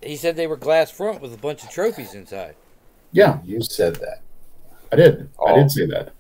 He 0.03 0.17
said 0.17 0.37
they 0.37 0.47
were 0.47 0.57
glass 0.57 0.91
front 0.91 1.21
with 1.21 1.35
a 1.35 1.37
bunch 1.37 1.63
of 1.65 1.71
trophies 1.71 2.15
inside. 2.15 2.55
yeah, 3.13 3.39
You 3.45 3.61
said 3.63 3.97
that. 3.97 4.21
I 4.93 4.97
did. 4.97 5.29
I 5.45 5.53
Oh. 5.53 5.57
did 5.57 5.71
say 5.71 5.87
that. 5.87 6.13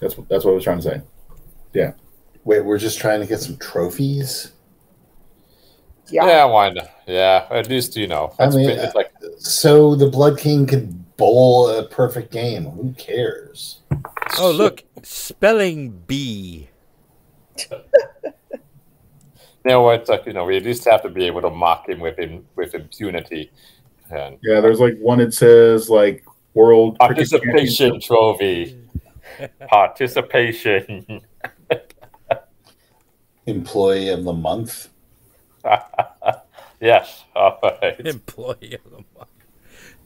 That's 0.00 0.16
what 0.18 0.28
that's 0.28 0.44
what 0.44 0.52
I 0.52 0.54
was 0.54 0.64
trying 0.64 0.78
to 0.78 0.82
say. 0.82 1.00
Yeah. 1.72 1.92
Wait, 2.44 2.60
we're 2.64 2.78
just 2.78 2.98
trying 2.98 3.20
to 3.20 3.26
get 3.26 3.40
some 3.40 3.56
trophies. 3.58 4.52
Yeah. 6.08 6.26
Yeah, 6.26 6.44
why 6.46 6.70
not? 6.70 6.90
Yeah, 7.06 7.46
at 7.50 7.68
least 7.68 7.96
you 7.96 8.08
know. 8.08 8.32
I 8.38 8.48
mean, 8.50 8.68
it's 8.70 8.94
like 8.94 9.12
So 9.38 9.94
the 9.94 10.08
Blood 10.08 10.38
King 10.38 10.66
could 10.66 10.99
bowl 11.20 11.68
a 11.68 11.86
perfect 11.86 12.32
game. 12.32 12.64
Who 12.64 12.92
cares? 12.94 13.80
Oh, 14.38 14.50
look, 14.50 14.82
spelling 15.02 15.90
bee. 16.06 16.70
you 17.58 17.76
know 19.64 19.82
what? 19.82 20.08
Like 20.08 20.26
you 20.26 20.32
know, 20.32 20.44
we 20.44 20.56
at 20.56 20.64
least 20.64 20.84
have 20.86 21.02
to 21.02 21.10
be 21.10 21.26
able 21.26 21.42
to 21.42 21.50
mock 21.50 21.88
him 21.88 22.00
with 22.00 22.18
him 22.18 22.46
with 22.56 22.74
impunity. 22.74 23.52
And 24.10 24.38
Yeah, 24.42 24.60
there's 24.60 24.80
like 24.80 24.96
one 24.98 25.18
that 25.18 25.34
says 25.34 25.88
like 25.88 26.24
World 26.54 26.98
participation 26.98 28.00
trophy. 28.00 28.76
Participation. 29.68 31.20
Employee 33.46 34.08
of 34.08 34.24
the 34.24 34.32
month. 34.32 34.88
yes. 36.80 37.24
All 37.36 37.58
right. 37.62 38.00
Employee 38.00 38.78
of 38.84 38.90
the 38.90 39.04
month. 39.16 39.29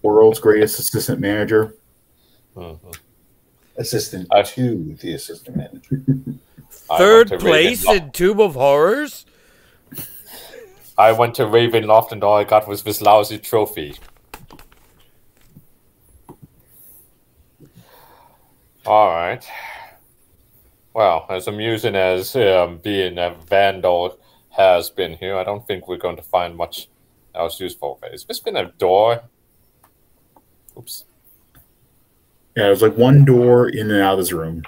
World's 0.05 0.39
greatest 0.39 0.79
assistant 0.79 1.19
manager. 1.19 1.75
Mhm. 2.55 2.79
Assistant 3.77 4.29
I- 4.31 4.43
to 4.43 4.95
the 5.01 5.15
assistant 5.15 5.57
manager. 5.57 6.03
Third 6.71 7.31
place 7.41 7.87
Ravenloft. 7.87 7.97
in 7.97 8.11
Tomb 8.13 8.41
of 8.41 8.55
Horrors. 8.55 9.25
I 10.99 11.11
went 11.13 11.35
to 11.37 11.45
Ravenloft 11.45 12.13
and 12.13 12.23
all 12.23 12.37
I 12.37 12.45
got 12.45 12.69
was 12.69 12.83
this 12.83 13.01
lousy 13.01 13.39
trophy. 13.39 13.97
All 18.87 19.09
right. 19.09 19.45
Well, 20.93 21.27
as 21.31 21.49
amusing 21.49 21.97
as 21.97 22.37
um, 22.37 22.77
being 22.79 23.19
a 23.19 23.35
vandal 23.47 24.19
has 24.51 24.91
been 24.91 25.15
here, 25.15 25.37
I 25.37 25.43
don't 25.45 25.67
think 25.67 25.89
we're 25.89 25.97
going 25.97 26.17
to 26.17 26.23
find 26.23 26.55
much 26.55 26.89
else 27.35 27.59
useful. 27.59 27.99
Is 28.13 28.25
this 28.27 28.39
been 28.39 28.57
a 28.57 28.71
door? 28.73 29.23
Oops. 30.79 31.05
Yeah, 32.57 32.65
there's 32.65 32.83
like 32.83 32.97
one 32.97 33.25
door 33.25 33.69
in 33.69 33.91
and 33.91 34.01
out 34.01 34.15
of 34.15 34.19
this 34.21 34.33
room. 34.33 34.63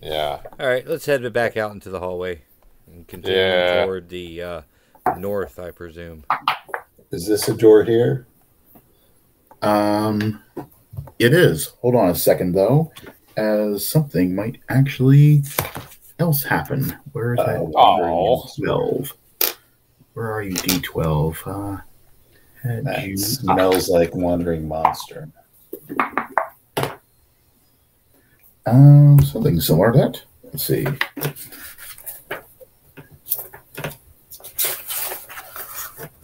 Yeah. 0.00 0.40
All 0.60 0.66
right, 0.66 0.86
let's 0.86 1.06
head 1.06 1.30
back 1.32 1.56
out 1.56 1.72
into 1.72 1.90
the 1.90 1.98
hallway 1.98 2.42
and 2.86 3.06
continue 3.08 3.38
Yeah. 3.38 3.84
toward 3.84 4.08
the 4.08 4.42
uh, 4.42 4.60
north, 5.16 5.58
I 5.58 5.70
presume. 5.70 6.24
Is 7.10 7.26
this 7.26 7.48
a 7.48 7.54
door 7.56 7.84
here? 7.84 8.26
Um, 9.62 10.42
it 11.18 11.32
is. 11.32 11.72
Hold 11.80 11.94
on 11.94 12.10
a 12.10 12.14
second, 12.14 12.52
though, 12.52 12.92
as 13.36 13.86
something 13.86 14.34
might 14.34 14.60
actually 14.68 15.42
else 16.18 16.42
happen. 16.42 16.96
Where 17.12 17.34
is 17.34 17.38
that? 17.38 17.58
Oh. 17.58 17.72
Oh. 17.76 18.48
Twelve. 18.58 19.14
Where 20.12 20.30
are 20.32 20.42
you, 20.42 20.54
D 20.56 20.80
twelve? 20.80 21.42
Uh, 21.46 21.76
had 21.76 21.82
That 22.64 23.06
you? 23.06 23.16
smells 23.18 23.90
like 23.90 24.14
wandering 24.14 24.66
monster. 24.66 25.28
Um, 28.66 29.20
something 29.22 29.60
similar 29.60 29.92
to 29.92 29.98
that. 29.98 30.22
Let's 30.44 30.64
see. 30.64 30.86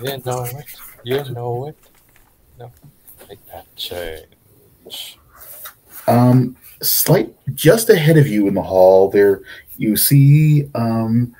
You 0.02 0.22
know 0.24 0.44
it. 0.44 0.66
You 1.04 1.24
know 1.34 1.66
it. 1.66 1.76
No. 2.58 2.72
Make 3.28 3.44
that 3.46 3.76
change. 3.76 5.18
Um, 6.08 6.56
slight 6.80 7.34
just 7.54 7.90
ahead 7.90 8.16
of 8.16 8.26
you 8.26 8.48
in 8.48 8.54
the 8.54 8.62
hall, 8.62 9.10
there 9.10 9.42
you 9.76 9.96
see 9.96 10.68
um 10.74 11.34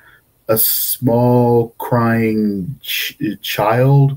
a 0.47 0.57
small 0.57 1.69
crying 1.79 2.77
ch- 2.81 3.17
child. 3.41 4.15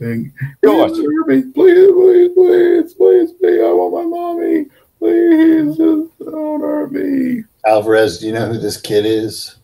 Saying, 0.00 0.32
Go 0.62 0.88
please, 0.88 0.98
me, 1.26 1.42
please, 1.52 1.90
please, 1.92 2.30
please, 2.34 2.94
please, 2.94 3.32
please, 3.32 3.60
I 3.60 3.72
want 3.72 3.94
my 3.94 4.16
mommy. 4.16 4.66
Please, 4.98 5.76
just 5.76 6.18
don't 6.18 6.60
hurt 6.60 6.92
me. 6.92 7.44
Alvarez, 7.66 8.18
do 8.18 8.26
you 8.26 8.32
know 8.32 8.46
who 8.52 8.58
this 8.58 8.80
kid 8.80 9.04
is? 9.04 9.56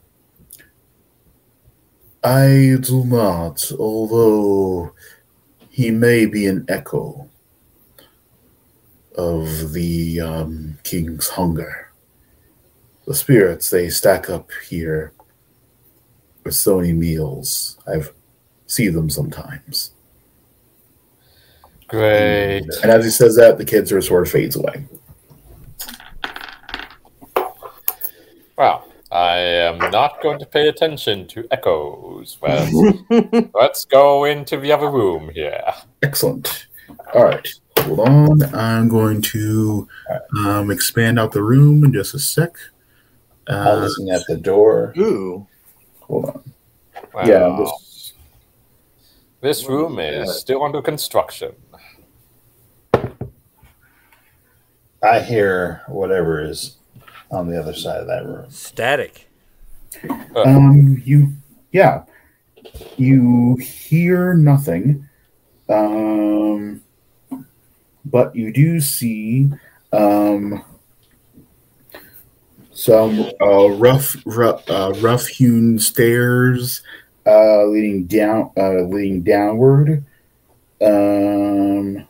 I 2.25 2.77
do 2.81 3.05
not, 3.05 3.71
although 3.79 4.93
he 5.71 5.91
may 5.91 6.27
be 6.27 6.47
an 6.47 6.65
echo 6.69 7.29
of 9.17 9.73
the 9.73 10.21
um, 10.21 10.79
king's 10.83 11.29
hunger. 11.29 11.93
The 13.07 13.15
spirits, 13.15 13.71
they 13.71 13.89
stack 13.89 14.29
up 14.29 14.51
here 14.69 15.13
with 16.45 16.55
so 16.55 16.79
many 16.79 16.93
meals. 16.93 17.79
I've 17.87 18.13
see 18.71 18.89
them 18.89 19.11
sometimes. 19.11 19.93
Great. 21.91 22.63
And 22.83 22.91
as 22.93 23.05
he 23.05 23.11
says 23.11 23.35
that, 23.37 23.59
the 23.59 23.65
kid 23.65 23.89
sort 23.89 23.99
of, 23.99 24.05
sort 24.05 24.29
fades 24.29 24.55
away. 24.57 24.85
Wow. 28.57 28.85
I 29.13 29.39
am 29.39 29.79
not 29.91 30.23
going 30.23 30.39
to 30.39 30.47
pay 30.47 30.69
attention 30.69 31.27
to 31.29 31.45
echoes. 31.51 32.39
Well, 32.41 33.03
let's 33.55 33.85
go 33.85 34.23
into 34.25 34.57
the 34.57 34.71
other 34.71 34.89
room 34.89 35.31
here. 35.35 35.61
Excellent. 36.03 36.69
All 37.13 37.25
right. 37.25 37.49
Hold 37.81 38.01
on. 38.01 38.55
I'm 38.55 38.89
going 38.89 39.21
to 39.23 39.89
um, 40.47 40.71
expand 40.71 41.19
out 41.19 41.33
the 41.33 41.43
room 41.43 41.85
in 41.85 41.93
just 41.93 42.15
a 42.15 42.21
sec. 42.21 42.57
Uh, 43.49 43.65
Pausing 43.81 44.11
at 44.11 44.23
the 44.29 44.37
door. 44.37 44.95
Ooh. 44.97 45.45
hold 46.03 46.27
on. 46.27 46.53
Well, 47.13 47.27
Yeah, 47.29 47.57
this- 47.59 48.13
this 49.41 49.67
room 49.67 49.99
is 49.99 50.39
still 50.39 50.63
under 50.63 50.83
construction. 50.83 51.53
I 55.03 55.21
hear 55.21 55.83
whatever 55.89 56.45
is 56.45 56.77
on 57.31 57.49
the 57.49 57.59
other 57.59 57.75
side 57.75 58.01
of 58.01 58.07
that 58.09 58.27
room. 58.27 58.51
Static. 58.51 59.29
Um, 60.37 61.03
you, 61.05 61.33
yeah. 61.73 62.05
You 62.97 63.57
hear 63.57 64.35
nothing, 64.35 65.09
um, 65.69 66.83
but 68.05 68.37
you 68.37 68.53
do 68.53 68.81
see 68.81 69.49
um, 69.93 70.63
some 72.73 73.31
uh, 73.41 73.71
rough, 73.71 74.17
rough, 74.27 74.69
uh, 74.71 74.93
rough-hewn 74.99 75.79
stairs 75.79 76.83
uh, 77.27 77.65
leading 77.65 78.05
down, 78.07 78.51
uh, 78.57 78.83
leading 78.83 79.23
downward. 79.23 80.05
Um, 80.83 82.07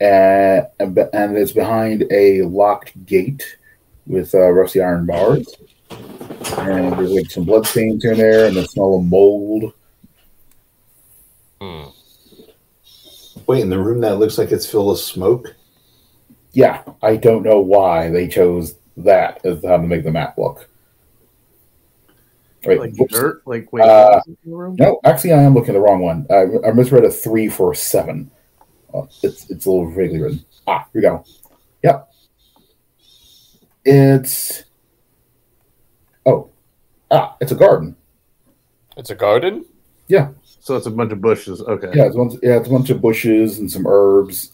and, 0.00 0.66
and 0.80 1.36
it's 1.36 1.52
behind 1.52 2.04
a 2.10 2.42
locked 2.42 3.04
gate 3.06 3.56
with 4.06 4.34
uh, 4.34 4.50
rusty 4.50 4.80
iron 4.80 5.06
bars. 5.06 5.46
And 6.58 6.92
there's 6.98 7.12
like 7.12 7.30
some 7.30 7.44
blood 7.44 7.66
stains 7.66 8.04
in 8.04 8.16
there, 8.16 8.46
and 8.46 8.56
the 8.56 8.66
smell 8.66 8.96
of 8.96 9.04
mold. 9.04 9.72
Hmm. 11.60 11.84
Wait, 13.46 13.62
in 13.62 13.70
the 13.70 13.78
room 13.78 14.00
that 14.00 14.18
looks 14.18 14.38
like 14.38 14.50
it's 14.52 14.66
filled 14.66 14.88
with 14.90 14.98
smoke? 14.98 15.54
Yeah, 16.52 16.82
I 17.02 17.16
don't 17.16 17.42
know 17.42 17.60
why 17.60 18.10
they 18.10 18.28
chose 18.28 18.76
that 18.96 19.44
as 19.44 19.64
how 19.64 19.76
to 19.76 19.82
make 19.82 20.04
the 20.04 20.10
map 20.10 20.38
look. 20.38 20.68
Wait, 22.64 22.80
Like 22.80 22.96
whoops. 22.96 23.14
dirt? 23.14 23.42
Like 23.46 23.72
wait, 23.72 23.84
Uh, 23.84 24.20
in 24.26 24.36
the 24.44 24.56
room? 24.56 24.76
No, 24.78 24.98
actually, 25.04 25.32
I 25.32 25.42
am 25.42 25.54
looking 25.54 25.70
at 25.70 25.74
the 25.74 25.80
wrong 25.80 26.00
one. 26.00 26.26
I, 26.30 26.68
I 26.68 26.72
misread 26.72 27.04
a 27.04 27.10
three 27.10 27.48
for 27.48 27.72
a 27.72 27.76
seven. 27.76 28.30
It's 29.22 29.50
it's 29.50 29.66
a 29.66 29.70
little 29.70 29.90
vaguely 29.90 30.20
written. 30.20 30.44
Ah, 30.66 30.86
here 30.92 31.00
we 31.00 31.00
go. 31.02 31.24
Yep. 31.82 32.12
It's 33.84 34.64
oh 36.24 36.50
ah, 37.10 37.36
it's 37.40 37.52
a 37.52 37.56
garden. 37.56 37.96
It's 38.96 39.10
a 39.10 39.14
garden. 39.14 39.64
Yeah. 40.08 40.30
So 40.60 40.76
it's 40.76 40.86
a 40.86 40.90
bunch 40.90 41.12
of 41.12 41.20
bushes. 41.20 41.60
Okay. 41.60 41.90
Yeah, 41.94 42.06
it's 42.06 42.16
a 42.16 42.18
bunch, 42.18 42.34
yeah, 42.42 42.56
it's 42.56 42.68
a 42.68 42.70
bunch 42.70 42.90
of 42.90 43.00
bushes 43.00 43.58
and 43.58 43.70
some 43.70 43.86
herbs. 43.86 44.52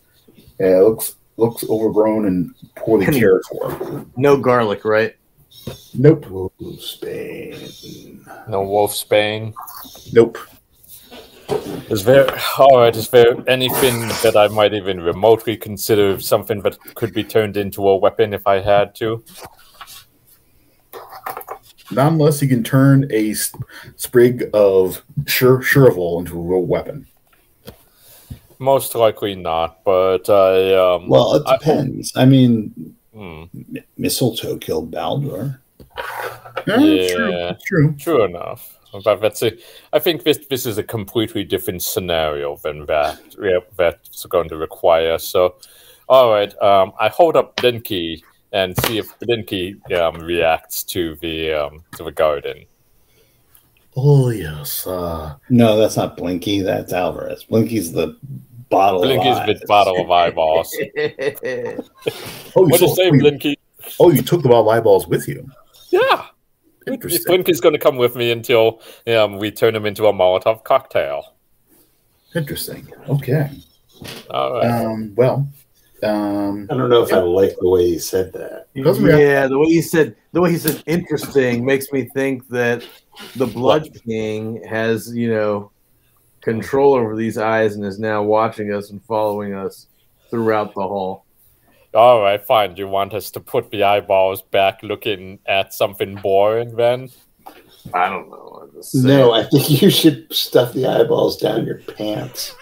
Yeah, 0.61 0.79
it 0.79 0.83
looks 0.83 1.17
looks 1.39 1.65
overgrown 1.69 2.27
and 2.27 2.55
poorly 2.77 3.07
cared 3.07 3.43
for. 3.47 4.05
No 4.17 4.37
garlic, 4.37 4.85
right? 4.85 5.17
Nope, 5.95 6.31
Ooh, 6.31 6.77
Spain. 6.79 8.25
No 8.49 8.63
wolfsbane. 8.65 9.55
nope. 10.13 10.39
Is 11.91 12.05
there 12.05 12.27
all 12.59 12.79
right? 12.79 12.95
Is 12.95 13.09
there 13.11 13.35
anything 13.49 14.09
that 14.23 14.35
I 14.37 14.49
might 14.49 14.73
even 14.75 15.01
remotely 15.01 15.57
consider 15.57 16.19
something 16.21 16.63
that 16.63 16.79
could 16.95 17.13
be 17.13 17.25
turned 17.25 17.57
into 17.57 17.89
a 17.89 17.97
weapon 17.97 18.33
if 18.33 18.47
I 18.47 18.61
had 18.61 18.95
to? 18.97 19.23
Not 21.91 22.13
unless 22.13 22.41
you 22.41 22.49
can 22.49 22.65
turn 22.65 23.07
a 23.13 23.35
sprig 23.97 24.49
of 24.55 25.05
sure 25.27 25.59
chervil 25.59 26.21
into 26.21 26.39
a 26.39 26.43
real 26.43 26.63
weapon. 26.63 27.07
Most 28.59 28.95
likely 28.95 29.35
not, 29.35 29.85
but 29.85 30.31
I 30.31 30.75
um. 30.75 31.09
Well, 31.09 31.35
it 31.35 31.45
depends. 31.47 32.13
I, 32.17 32.25
mean, 32.25 32.97
hmm, 33.13 33.45
mistletoe 33.99 34.57
killed 34.59 34.91
Baldur. 34.91 35.61
Yeah, 36.67 36.79
Yeah. 36.79 37.07
true. 37.09 37.57
True. 37.67 37.95
true 37.99 38.25
enough. 38.25 38.79
But 38.93 39.21
that's 39.21 39.43
a, 39.43 39.53
I 39.93 39.99
think 39.99 40.25
this 40.25 40.47
this 40.51 40.67
is 40.67 40.79
a 40.79 40.83
completely 40.83 41.45
different 41.45 41.83
scenario 41.83 42.57
than 42.57 42.87
that. 42.87 43.21
Yeah, 43.41 43.59
that's 43.77 44.27
going 44.27 44.49
to 44.51 44.57
require. 44.57 45.19
So, 45.19 45.57
all 46.09 46.31
right. 46.31 46.55
Um, 46.63 46.93
I 47.01 47.09
hold 47.09 47.37
up 47.37 47.57
Blinky 47.57 48.23
and 48.53 48.77
see 48.85 48.99
if 48.99 49.19
Blinky 49.21 49.77
um, 49.95 50.17
reacts 50.17 50.83
to 50.85 51.17
the 51.17 51.53
um, 51.53 51.85
to 51.97 52.05
the 52.05 52.13
garden. 52.13 52.67
Oh 53.97 54.31
yes. 54.31 54.87
Uh, 54.87 55.37
No, 55.51 55.77
that's 55.77 55.97
not 55.97 56.17
Blinky. 56.17 56.63
That's 56.63 56.93
Alvarez. 56.93 57.45
Blinky's 57.45 57.93
the 57.93 58.17
bottle. 58.69 59.03
Blinky's 59.03 59.39
of 59.39 59.47
the 59.47 59.55
eyes. 59.55 59.63
bottle 59.67 60.01
of 60.01 60.11
eyeballs. 60.11 60.75
oh, 60.97 60.97
you 60.97 61.83
What 62.55 62.81
do 62.81 62.87
you 62.87 62.95
say, 62.95 63.09
oh, 63.09 63.19
Blinky? 63.19 63.59
Oh, 64.01 64.11
you 64.11 64.23
took 64.23 64.43
the 64.43 64.49
bottle 64.49 64.71
of 64.71 64.77
eyeballs 64.77 65.07
with 65.07 65.29
you. 65.29 65.47
Yeah. 65.91 66.27
Interesting. 66.87 67.23
Blinky's 67.27 67.61
going 67.61 67.75
to 67.75 67.79
come 67.79 67.97
with 67.97 68.17
me 68.17 68.31
until 68.31 68.81
um, 69.07 69.39
we 69.39 69.51
turn 69.51 69.75
him 69.75 69.87
into 69.87 70.07
a 70.07 70.13
Molotov 70.13 70.65
cocktail. 70.65 71.35
Interesting. 72.35 72.89
Okay. 73.09 73.51
All 74.31 74.55
right. 74.55 74.85
Um, 74.85 75.15
well, 75.15 75.49
um, 76.03 76.67
I 76.71 76.75
don't 76.75 76.89
know 76.89 77.03
if 77.03 77.13
I 77.13 77.19
like 77.19 77.57
the 77.61 77.69
way 77.69 77.87
he 77.87 77.99
said 77.99 78.33
that. 78.33 78.67
Doesn't 78.75 79.07
yeah, 79.07 79.47
the 79.47 79.59
way 79.59 79.67
he 79.67 79.83
said 79.83 80.17
the 80.33 80.41
way 80.41 80.51
he 80.51 80.59
said 80.59 80.83
interesting 80.87 81.65
makes 81.65 81.93
me 81.93 82.09
think 82.15 82.49
that 82.49 82.85
the 83.37 83.47
Blood 83.47 83.89
King 84.05 84.63
has, 84.69 85.15
you 85.15 85.31
know, 85.31 85.71
control 86.41 86.95
over 86.95 87.15
these 87.15 87.39
eyes 87.39 87.77
and 87.77 87.85
is 87.85 88.01
now 88.01 88.23
watching 88.23 88.73
us 88.73 88.91
and 88.91 89.03
following 89.05 89.55
us 89.55 89.87
throughout 90.31 90.75
the 90.75 90.83
hall. 90.83 91.25
All 91.95 92.23
right, 92.23 92.43
fine. 92.43 92.75
Do 92.75 92.81
you 92.83 92.89
want 92.89 93.13
us 93.13 93.31
to 93.33 93.41
put 93.41 93.71
the 93.71 93.83
eyeballs 93.85 94.41
back 94.43 94.83
looking 94.83 95.39
at 95.47 95.75
something 95.75 96.15
boring 96.17 96.75
then? 96.77 97.11
I 97.93 98.09
don't 98.09 98.31
know. 98.31 98.61
I'm 98.63 98.73
just 98.75 98.93
saying. 98.93 99.07
No, 99.07 99.33
I 99.33 99.45
think 99.45 99.83
you 99.83 99.91
should 99.91 100.33
stuff 100.33 100.73
the 100.73 100.87
eyeballs 100.87 101.37
down 101.37 101.67
your 101.67 101.79
pants. 101.79 102.55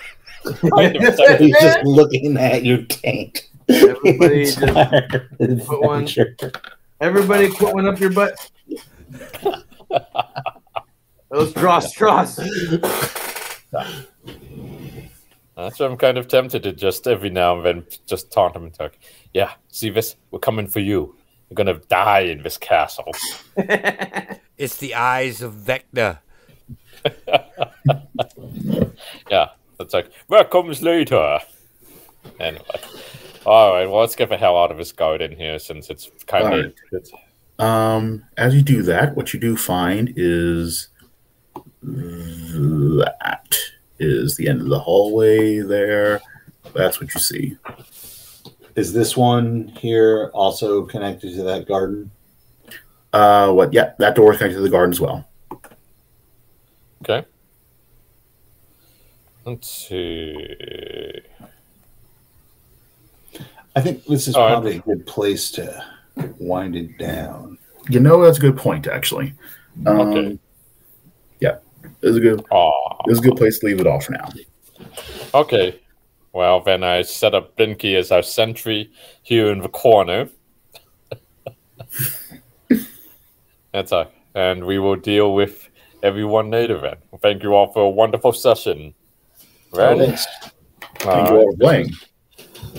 Kind 0.44 0.96
of 0.96 1.18
like- 1.18 1.38
He's 1.40 1.60
just 1.60 1.84
looking 1.84 2.36
at 2.38 2.64
your 2.64 2.82
tank. 2.84 3.48
Everybody 3.68 4.44
just 4.46 4.58
put 5.66 5.80
one- 5.82 6.08
Everybody 7.00 7.50
put 7.50 7.72
one 7.74 7.86
up 7.86 8.00
your 8.00 8.10
butt. 8.10 8.50
Those 11.30 11.52
draw 11.52 11.78
straws. 11.78 12.36
That's 15.56 15.78
why 15.78 15.86
I'm 15.86 15.96
kind 15.96 16.18
of 16.18 16.26
tempted 16.26 16.62
to 16.64 16.72
just 16.72 17.06
every 17.06 17.30
now 17.30 17.56
and 17.56 17.64
then 17.66 17.86
just 18.06 18.32
taunt 18.32 18.56
him 18.56 18.64
and 18.64 18.74
talk. 18.74 18.94
Yeah, 19.34 19.52
see 19.68 19.90
this? 19.90 20.16
We're 20.30 20.38
coming 20.40 20.66
for 20.66 20.80
you. 20.80 21.14
You're 21.48 21.54
gonna 21.56 21.80
die 21.88 22.20
in 22.20 22.42
this 22.42 22.56
castle. 22.56 23.12
It's 24.58 24.76
the 24.76 24.94
eyes 24.94 25.40
of 25.40 25.54
Vecna. 25.54 26.18
Yeah, 29.30 29.48
that's 29.78 29.94
like 29.94 30.10
that 30.28 30.50
comes 30.50 30.82
later. 30.82 31.38
Anyway, 32.38 32.64
all 33.46 33.72
right. 33.72 33.88
Well, 33.88 34.00
let's 34.00 34.16
get 34.16 34.28
the 34.28 34.36
hell 34.36 34.58
out 34.58 34.70
of 34.70 34.76
this 34.76 34.92
garden 34.92 35.34
here 35.36 35.58
since 35.58 35.88
it's 35.88 36.10
kind 36.26 36.44
All 36.46 36.60
of. 36.60 36.74
right. 36.92 37.08
Um, 37.58 38.24
as 38.36 38.54
you 38.54 38.62
do 38.62 38.82
that, 38.82 39.16
what 39.16 39.32
you 39.32 39.40
do 39.40 39.56
find 39.56 40.12
is 40.16 40.88
that 41.82 43.56
is 43.98 44.36
the 44.36 44.48
end 44.48 44.60
of 44.60 44.68
the 44.68 44.78
hallway 44.80 45.60
there. 45.60 46.20
That's 46.74 47.00
what 47.00 47.14
you 47.14 47.20
see. 47.20 47.56
Is 48.80 48.94
this 48.94 49.14
one 49.14 49.68
here 49.78 50.30
also 50.32 50.86
connected 50.86 51.34
to 51.34 51.42
that 51.42 51.68
garden? 51.68 52.10
Uh, 53.12 53.52
what? 53.52 53.74
Yeah, 53.74 53.92
that 53.98 54.14
door 54.14 54.32
is 54.32 54.38
connected 54.38 54.56
to 54.56 54.62
the 54.62 54.70
garden 54.70 54.90
as 54.90 54.98
well. 54.98 55.28
okay. 57.02 57.26
Let's 59.44 59.68
see. 59.68 61.20
I 63.76 63.82
think 63.82 64.06
this 64.06 64.28
is 64.28 64.34
All 64.34 64.44
right. 64.44 64.52
probably 64.52 64.76
a 64.76 64.80
good 64.80 65.06
place 65.06 65.50
to 65.52 65.84
wind 66.38 66.74
it 66.74 66.96
down. 66.96 67.58
You 67.90 68.00
know, 68.00 68.22
that's 68.24 68.38
a 68.38 68.40
good 68.40 68.56
point, 68.56 68.86
actually. 68.86 69.34
Um, 69.84 70.00
Okay. 70.00 70.38
Yeah, 71.40 71.58
it's 72.00 72.16
a 72.16 72.20
good. 72.20 72.42
Aw. 72.50 73.02
It's 73.08 73.18
a 73.18 73.22
good 73.22 73.36
place 73.36 73.58
to 73.58 73.66
leave 73.66 73.80
it 73.80 73.86
off 73.86 74.04
for 74.04 74.12
now. 74.12 74.28
Okay. 75.34 75.78
Well, 76.32 76.60
then 76.60 76.84
I 76.84 77.02
set 77.02 77.34
up 77.34 77.56
Blinky 77.56 77.96
as 77.96 78.12
our 78.12 78.22
sentry 78.22 78.90
here 79.22 79.50
in 79.50 79.58
the 79.60 79.68
corner. 79.68 80.28
That's 83.72 83.92
all. 83.92 84.10
And 84.34 84.64
we 84.64 84.78
will 84.78 84.96
deal 84.96 85.34
with 85.34 85.68
everyone 86.02 86.50
later 86.50 86.80
then. 86.80 86.96
Thank 87.20 87.42
you 87.42 87.54
all 87.54 87.72
for 87.72 87.82
a 87.82 87.90
wonderful 87.90 88.32
session. 88.32 88.94
Then, 89.72 89.98
Thanks. 89.98 90.26
Thank 90.96 91.28
uh, 91.28 91.32
you 91.32 91.38
all 91.38 91.50
for 91.52 91.58
playing. 91.58 91.90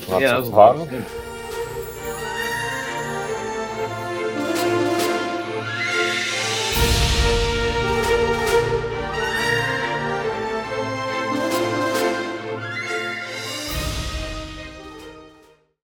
lots 0.07 0.21
Yeah, 0.21 0.37
of 0.37 0.51
that 0.51 0.75
was 0.77 0.89
fun. 0.89 1.05